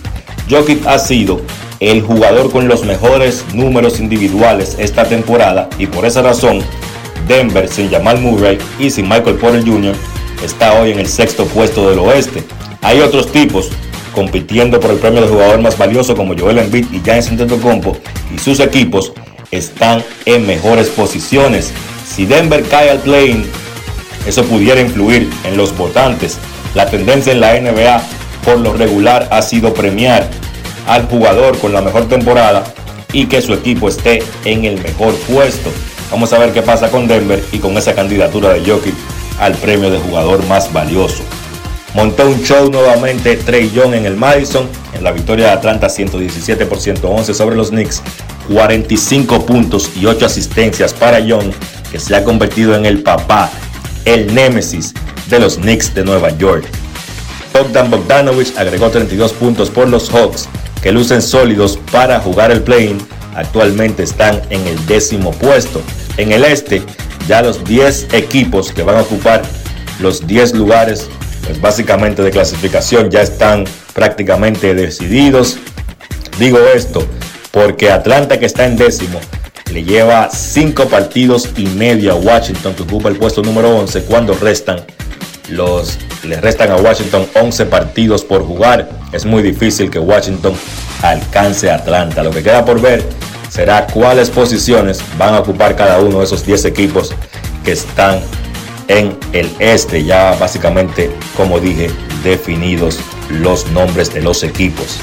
Jokic 0.49 0.85
ha 0.85 0.99
sido 0.99 1.41
el 1.79 2.01
jugador 2.01 2.51
con 2.51 2.67
los 2.67 2.83
mejores 2.83 3.45
números 3.53 3.99
individuales 3.99 4.75
esta 4.79 5.05
temporada 5.05 5.69
y 5.79 5.87
por 5.87 6.05
esa 6.05 6.21
razón 6.21 6.59
Denver 7.27 7.67
sin 7.69 7.89
Jamal 7.89 8.19
Murray 8.19 8.57
y 8.79 8.89
sin 8.89 9.07
Michael 9.07 9.35
Porter 9.35 9.63
Jr. 9.65 9.95
está 10.43 10.73
hoy 10.73 10.91
en 10.91 10.99
el 10.99 11.07
sexto 11.07 11.45
puesto 11.45 11.89
del 11.89 11.99
oeste. 11.99 12.43
Hay 12.81 12.99
otros 12.99 13.31
tipos 13.31 13.69
compitiendo 14.19 14.81
por 14.81 14.91
el 14.91 14.97
premio 14.97 15.21
de 15.21 15.29
jugador 15.29 15.61
más 15.61 15.77
valioso 15.77 16.13
como 16.13 16.37
Joel 16.37 16.57
Embiid 16.57 16.87
y 16.91 16.99
Giannis 17.01 17.29
Antetokounmpo 17.29 17.95
y 18.35 18.37
sus 18.37 18.59
equipos 18.59 19.13
están 19.49 20.03
en 20.25 20.45
mejores 20.45 20.89
posiciones. 20.89 21.71
Si 22.05 22.25
Denver 22.25 22.61
cae 22.63 22.89
al 22.89 22.99
play 22.99 23.49
eso 24.27 24.43
pudiera 24.43 24.81
influir 24.81 25.29
en 25.45 25.55
los 25.55 25.77
votantes. 25.77 26.37
La 26.75 26.87
tendencia 26.87 27.31
en 27.31 27.39
la 27.39 27.57
NBA 27.61 28.03
por 28.43 28.59
lo 28.59 28.73
regular 28.73 29.29
ha 29.31 29.41
sido 29.41 29.73
premiar 29.73 30.29
al 30.85 31.07
jugador 31.07 31.57
con 31.57 31.71
la 31.71 31.81
mejor 31.81 32.09
temporada 32.09 32.65
y 33.13 33.27
que 33.27 33.41
su 33.41 33.53
equipo 33.53 33.87
esté 33.87 34.21
en 34.43 34.65
el 34.65 34.83
mejor 34.83 35.15
puesto. 35.29 35.71
Vamos 36.11 36.33
a 36.33 36.39
ver 36.39 36.51
qué 36.51 36.61
pasa 36.61 36.91
con 36.91 37.07
Denver 37.07 37.41
y 37.53 37.59
con 37.59 37.77
esa 37.77 37.95
candidatura 37.95 38.49
de 38.49 38.69
Jokic 38.69 38.95
al 39.39 39.53
premio 39.53 39.89
de 39.89 39.99
jugador 39.99 40.45
más 40.47 40.73
valioso. 40.73 41.23
Montó 41.93 42.27
un 42.27 42.41
show 42.43 42.69
nuevamente 42.69 43.35
Trey 43.35 43.71
Young 43.71 43.93
en 43.95 44.05
el 44.05 44.15
Madison 44.15 44.67
en 44.93 45.03
la 45.03 45.11
victoria 45.11 45.47
de 45.47 45.51
Atlanta 45.53 45.89
117 45.89 46.65
por 46.65 46.79
111 46.79 47.33
sobre 47.33 47.55
los 47.55 47.69
Knicks. 47.69 48.01
45 48.51 49.45
puntos 49.45 49.91
y 49.95 50.05
8 50.05 50.25
asistencias 50.25 50.93
para 50.93 51.19
Young, 51.19 51.51
que 51.91 51.99
se 51.99 52.15
ha 52.15 52.23
convertido 52.23 52.75
en 52.75 52.85
el 52.85 53.03
papá, 53.03 53.49
el 54.05 54.33
némesis 54.33 54.93
de 55.29 55.39
los 55.39 55.57
Knicks 55.57 55.93
de 55.93 56.03
Nueva 56.03 56.29
York. 56.37 56.65
Bogdan 57.53 57.89
Bogdanovich 57.89 58.57
agregó 58.57 58.89
32 58.89 59.33
puntos 59.33 59.69
por 59.69 59.87
los 59.87 60.09
Hawks, 60.09 60.47
que 60.81 60.91
lucen 60.91 61.21
sólidos 61.21 61.77
para 61.91 62.19
jugar 62.19 62.51
el 62.51 62.61
play-in. 62.61 62.97
Actualmente 63.35 64.03
están 64.03 64.41
en 64.49 64.65
el 64.67 64.85
décimo 64.85 65.31
puesto. 65.31 65.81
En 66.17 66.31
el 66.31 66.43
este, 66.43 66.81
ya 67.27 67.41
los 67.41 67.63
10 67.63 68.13
equipos 68.13 68.71
que 68.71 68.83
van 68.83 68.97
a 68.97 69.01
ocupar 69.01 69.43
los 69.99 70.25
10 70.25 70.53
lugares, 70.53 71.09
pues 71.45 71.59
básicamente 71.59 72.21
de 72.21 72.31
clasificación, 72.31 73.09
ya 73.09 73.21
están 73.21 73.65
prácticamente 73.93 74.73
decididos. 74.73 75.57
Digo 76.37 76.59
esto 76.73 77.05
porque 77.51 77.91
Atlanta, 77.91 78.39
que 78.39 78.45
está 78.45 78.65
en 78.65 78.77
décimo, 78.77 79.19
le 79.71 79.83
lleva 79.83 80.29
5 80.31 80.85
partidos 80.85 81.49
y 81.57 81.65
medio 81.65 82.13
a 82.13 82.15
Washington, 82.15 82.73
que 82.75 82.83
ocupa 82.83 83.09
el 83.09 83.17
puesto 83.17 83.41
número 83.41 83.77
11, 83.77 84.03
cuando 84.03 84.33
restan 84.33 84.81
los, 85.49 85.97
le 86.23 86.39
restan 86.39 86.71
a 86.71 86.75
Washington 86.75 87.27
11 87.35 87.65
partidos 87.65 88.23
por 88.23 88.43
jugar. 88.43 88.89
Es 89.11 89.25
muy 89.25 89.41
difícil 89.41 89.89
que 89.89 89.99
Washington 89.99 90.53
alcance 91.01 91.69
a 91.69 91.75
Atlanta. 91.75 92.23
Lo 92.23 92.31
que 92.31 92.43
queda 92.43 92.65
por 92.65 92.81
ver 92.81 93.03
será 93.49 93.87
cuáles 93.87 94.29
posiciones 94.29 95.01
van 95.17 95.33
a 95.33 95.39
ocupar 95.39 95.75
cada 95.75 95.99
uno 95.99 96.19
de 96.19 96.25
esos 96.25 96.45
10 96.45 96.65
equipos 96.65 97.13
que 97.63 97.71
están 97.71 98.21
en 98.89 99.17
el 99.31 99.49
este. 99.59 100.03
Ya 100.03 100.35
básicamente, 100.37 101.09
como 101.37 101.61
dije, 101.61 101.89
definidos 102.23 102.99
los 103.29 103.71
nombres 103.71 104.13
de 104.13 104.21
los 104.21 104.43
equipos. 104.43 104.97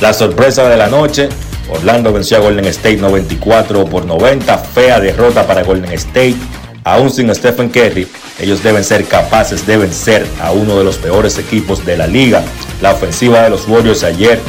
La 0.00 0.12
sorpresa 0.12 0.68
de 0.68 0.76
la 0.76 0.88
noche, 0.88 1.28
Orlando 1.70 2.12
venció 2.12 2.38
a 2.38 2.40
Golden 2.40 2.64
State 2.64 2.96
94 2.96 3.84
por 3.84 4.04
90, 4.04 4.58
fea 4.58 4.98
derrota 4.98 5.46
para 5.46 5.62
Golden 5.62 5.92
State. 5.92 6.36
Aún 6.82 7.10
sin 7.10 7.32
Stephen 7.34 7.68
Curry, 7.68 8.08
ellos 8.40 8.62
deben 8.62 8.82
ser 8.82 9.04
capaces 9.04 9.66
de 9.66 9.76
vencer 9.76 10.26
a 10.40 10.50
uno 10.50 10.78
de 10.78 10.84
los 10.84 10.96
peores 10.96 11.38
equipos 11.38 11.84
de 11.84 11.98
la 11.98 12.06
liga. 12.06 12.42
La 12.80 12.92
ofensiva 12.92 13.42
de 13.42 13.50
los 13.50 13.68
Warriors 13.68 14.02
ayer 14.02 14.40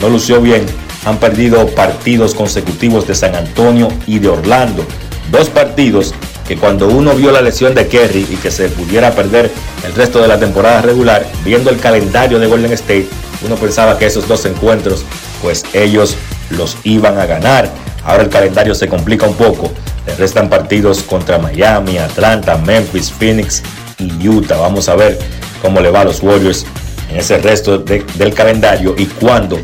no 0.00 0.08
lució 0.08 0.40
bien. 0.40 0.64
Han 1.04 1.18
perdido 1.18 1.66
partidos 1.66 2.34
consecutivos 2.34 3.08
de 3.08 3.16
San 3.16 3.34
Antonio 3.34 3.88
y 4.06 4.20
de 4.20 4.28
Orlando. 4.28 4.86
Dos 5.32 5.48
partidos 5.48 6.14
que 6.50 6.56
cuando 6.56 6.88
uno 6.88 7.14
vio 7.14 7.30
la 7.30 7.42
lesión 7.42 7.76
de 7.76 7.86
Kerry 7.86 8.26
y 8.28 8.34
que 8.34 8.50
se 8.50 8.68
pudiera 8.70 9.12
perder 9.12 9.52
el 9.84 9.94
resto 9.94 10.20
de 10.20 10.26
la 10.26 10.36
temporada 10.36 10.82
regular, 10.82 11.24
viendo 11.44 11.70
el 11.70 11.78
calendario 11.78 12.40
de 12.40 12.48
Golden 12.48 12.72
State, 12.72 13.06
uno 13.46 13.54
pensaba 13.54 13.96
que 13.96 14.06
esos 14.06 14.26
dos 14.26 14.44
encuentros, 14.46 15.04
pues 15.40 15.64
ellos 15.74 16.16
los 16.50 16.76
iban 16.82 17.18
a 17.18 17.26
ganar. 17.26 17.70
Ahora 18.04 18.24
el 18.24 18.30
calendario 18.30 18.74
se 18.74 18.88
complica 18.88 19.28
un 19.28 19.34
poco. 19.34 19.70
Le 20.08 20.16
restan 20.16 20.50
partidos 20.50 21.04
contra 21.04 21.38
Miami, 21.38 21.98
Atlanta, 21.98 22.56
Memphis, 22.56 23.12
Phoenix 23.12 23.62
y 23.98 24.28
Utah. 24.28 24.56
Vamos 24.56 24.88
a 24.88 24.96
ver 24.96 25.20
cómo 25.62 25.80
le 25.80 25.90
va 25.90 26.00
a 26.00 26.04
los 26.06 26.20
Warriors 26.20 26.66
en 27.10 27.18
ese 27.18 27.38
resto 27.38 27.78
del 27.78 28.34
calendario 28.34 28.96
y 28.98 29.06
cuándo 29.06 29.56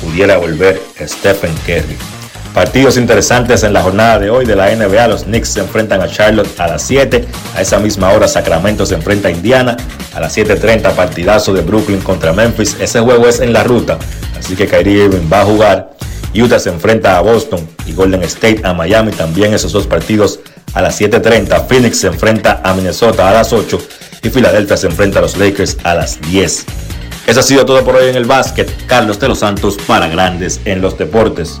pudiera 0.00 0.38
volver 0.38 0.80
Stephen 1.04 1.52
Curry. 1.66 2.17
Partidos 2.58 2.96
interesantes 2.96 3.62
en 3.62 3.72
la 3.72 3.84
jornada 3.84 4.18
de 4.18 4.30
hoy 4.30 4.44
de 4.44 4.56
la 4.56 4.74
NBA. 4.74 5.06
Los 5.06 5.22
Knicks 5.22 5.50
se 5.50 5.60
enfrentan 5.60 6.00
a 6.00 6.08
Charlotte 6.08 6.58
a 6.58 6.66
las 6.66 6.82
7. 6.82 7.24
A 7.54 7.62
esa 7.62 7.78
misma 7.78 8.10
hora 8.10 8.26
Sacramento 8.26 8.84
se 8.84 8.96
enfrenta 8.96 9.28
a 9.28 9.30
Indiana. 9.30 9.76
A 10.12 10.18
las 10.18 10.36
7.30 10.36 10.92
partidazo 10.96 11.54
de 11.54 11.60
Brooklyn 11.62 12.00
contra 12.00 12.32
Memphis. 12.32 12.76
Ese 12.80 12.98
juego 12.98 13.28
es 13.28 13.38
en 13.38 13.52
la 13.52 13.62
ruta. 13.62 13.96
Así 14.36 14.56
que 14.56 14.66
Kyrie 14.66 15.04
Irving 15.04 15.32
va 15.32 15.42
a 15.42 15.44
jugar. 15.44 15.90
Utah 16.34 16.58
se 16.58 16.70
enfrenta 16.70 17.16
a 17.16 17.20
Boston 17.20 17.60
y 17.86 17.92
Golden 17.92 18.24
State 18.24 18.62
a 18.64 18.74
Miami. 18.74 19.12
También 19.12 19.54
esos 19.54 19.70
dos 19.70 19.86
partidos 19.86 20.40
a 20.74 20.82
las 20.82 21.00
7.30. 21.00 21.64
Phoenix 21.68 22.00
se 22.00 22.08
enfrenta 22.08 22.60
a 22.64 22.74
Minnesota 22.74 23.28
a 23.28 23.34
las 23.34 23.52
8. 23.52 23.80
Y 24.24 24.30
Filadelfia 24.30 24.76
se 24.76 24.88
enfrenta 24.88 25.20
a 25.20 25.22
los 25.22 25.36
Lakers 25.36 25.76
a 25.84 25.94
las 25.94 26.20
10. 26.22 26.66
Eso 27.28 27.38
ha 27.38 27.44
sido 27.44 27.64
todo 27.64 27.84
por 27.84 27.94
hoy 27.94 28.10
en 28.10 28.16
el 28.16 28.24
básquet. 28.24 28.68
Carlos 28.88 29.20
de 29.20 29.28
los 29.28 29.38
Santos 29.38 29.76
para 29.86 30.08
Grandes 30.08 30.60
en 30.64 30.80
los 30.80 30.98
Deportes. 30.98 31.60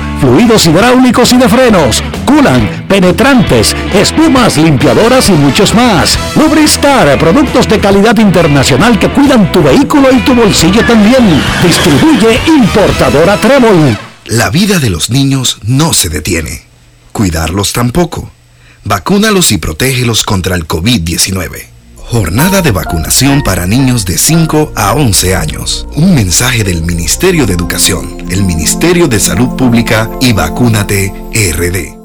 fluidos 0.19 0.65
hidráulicos 0.67 1.33
y 1.33 1.37
de 1.37 1.49
frenos, 1.49 2.03
culan, 2.25 2.85
penetrantes, 2.87 3.75
espumas, 3.93 4.57
limpiadoras 4.57 5.29
y 5.29 5.33
muchos 5.33 5.73
más. 5.73 6.17
Lubristar, 6.35 7.17
productos 7.17 7.67
de 7.67 7.79
calidad 7.79 8.17
internacional 8.17 8.99
que 8.99 9.09
cuidan 9.09 9.51
tu 9.51 9.63
vehículo 9.63 10.09
y 10.11 10.19
tu 10.19 10.33
bolsillo 10.33 10.85
también. 10.85 11.41
Distribuye 11.63 12.39
importadora 12.47 13.37
Trébol. 13.37 13.97
La 14.25 14.49
vida 14.49 14.79
de 14.79 14.89
los 14.89 15.09
niños 15.09 15.57
no 15.63 15.93
se 15.93 16.09
detiene. 16.09 16.63
Cuidarlos 17.11 17.73
tampoco. 17.73 18.31
Vacúnalos 18.83 19.51
y 19.51 19.57
protégelos 19.57 20.23
contra 20.23 20.55
el 20.55 20.67
COVID-19. 20.67 21.70
Jornada 22.11 22.61
de 22.61 22.71
vacunación 22.71 23.41
para 23.41 23.65
niños 23.65 24.03
de 24.03 24.17
5 24.17 24.73
a 24.75 24.95
11 24.95 25.33
años. 25.33 25.87
Un 25.95 26.13
mensaje 26.13 26.61
del 26.61 26.83
Ministerio 26.83 27.45
de 27.45 27.53
Educación, 27.53 28.17
el 28.29 28.43
Ministerio 28.43 29.07
de 29.07 29.17
Salud 29.17 29.55
Pública 29.55 30.09
y 30.19 30.33
Vacúnate 30.33 31.13
RD. 31.33 31.95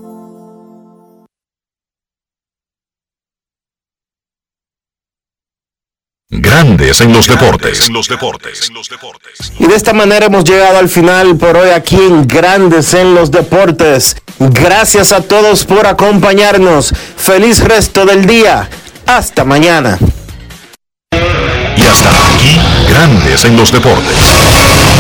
Grandes 6.31 7.01
en 7.01 7.13
los 7.13 7.27
deportes. 7.27 7.91
Y 9.59 9.67
de 9.67 9.75
esta 9.75 9.93
manera 9.93 10.27
hemos 10.27 10.45
llegado 10.45 10.79
al 10.79 10.89
final 10.89 11.37
por 11.37 11.57
hoy 11.57 11.71
aquí 11.71 11.97
en 11.97 12.29
Grandes 12.29 12.95
en 12.95 13.13
los 13.13 13.33
Deportes. 13.33 14.17
Gracias 14.39 15.11
a 15.11 15.23
todos 15.23 15.65
por 15.65 15.85
acompañarnos. 15.89 16.95
Feliz 17.17 17.59
resto 17.59 18.07
del 18.07 18.25
día. 18.27 18.71
Hasta 19.07 19.45
mañana. 19.45 19.97
Y 21.13 21.83
hasta 21.87 22.11
aquí, 22.35 22.59
Grandes 22.89 23.45
en 23.45 23.57
los 23.57 23.71
Deportes. 23.71 24.19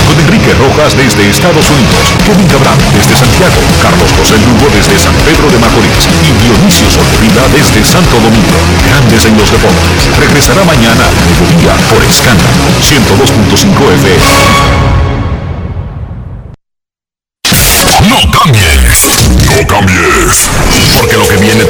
Con 0.06 0.20
Enrique 0.20 0.54
Rojas 0.54 0.96
desde 0.96 1.28
Estados 1.28 1.68
Unidos, 1.68 2.14
Kevin 2.24 2.46
Cabral 2.46 2.78
desde 2.94 3.16
Santiago, 3.16 3.58
Carlos 3.82 4.08
José 4.16 4.38
Lugo 4.38 4.70
desde 4.70 4.96
San 4.96 5.14
Pedro 5.26 5.50
de 5.50 5.58
Macorís 5.58 6.06
y 6.22 6.30
Dionisio 6.38 6.88
Solterida 6.88 7.42
desde 7.50 7.84
Santo 7.84 8.14
Domingo. 8.22 8.58
Grandes 8.86 9.26
en 9.26 9.36
los 9.36 9.50
Deportes. 9.50 10.06
Regresará 10.16 10.62
mañana 10.62 11.02
a 11.02 11.24
mediodía 11.26 11.74
por 11.90 12.04
Escándalo 12.04 12.62
102.5 12.78 13.92
FM. 13.92 14.86
No 18.08 18.18
cambies, 18.30 19.08
no 19.50 19.66
cambies, 19.66 20.48
porque 20.94 21.16
lo 21.16 21.26
que 21.26 21.36
viene 21.36 21.66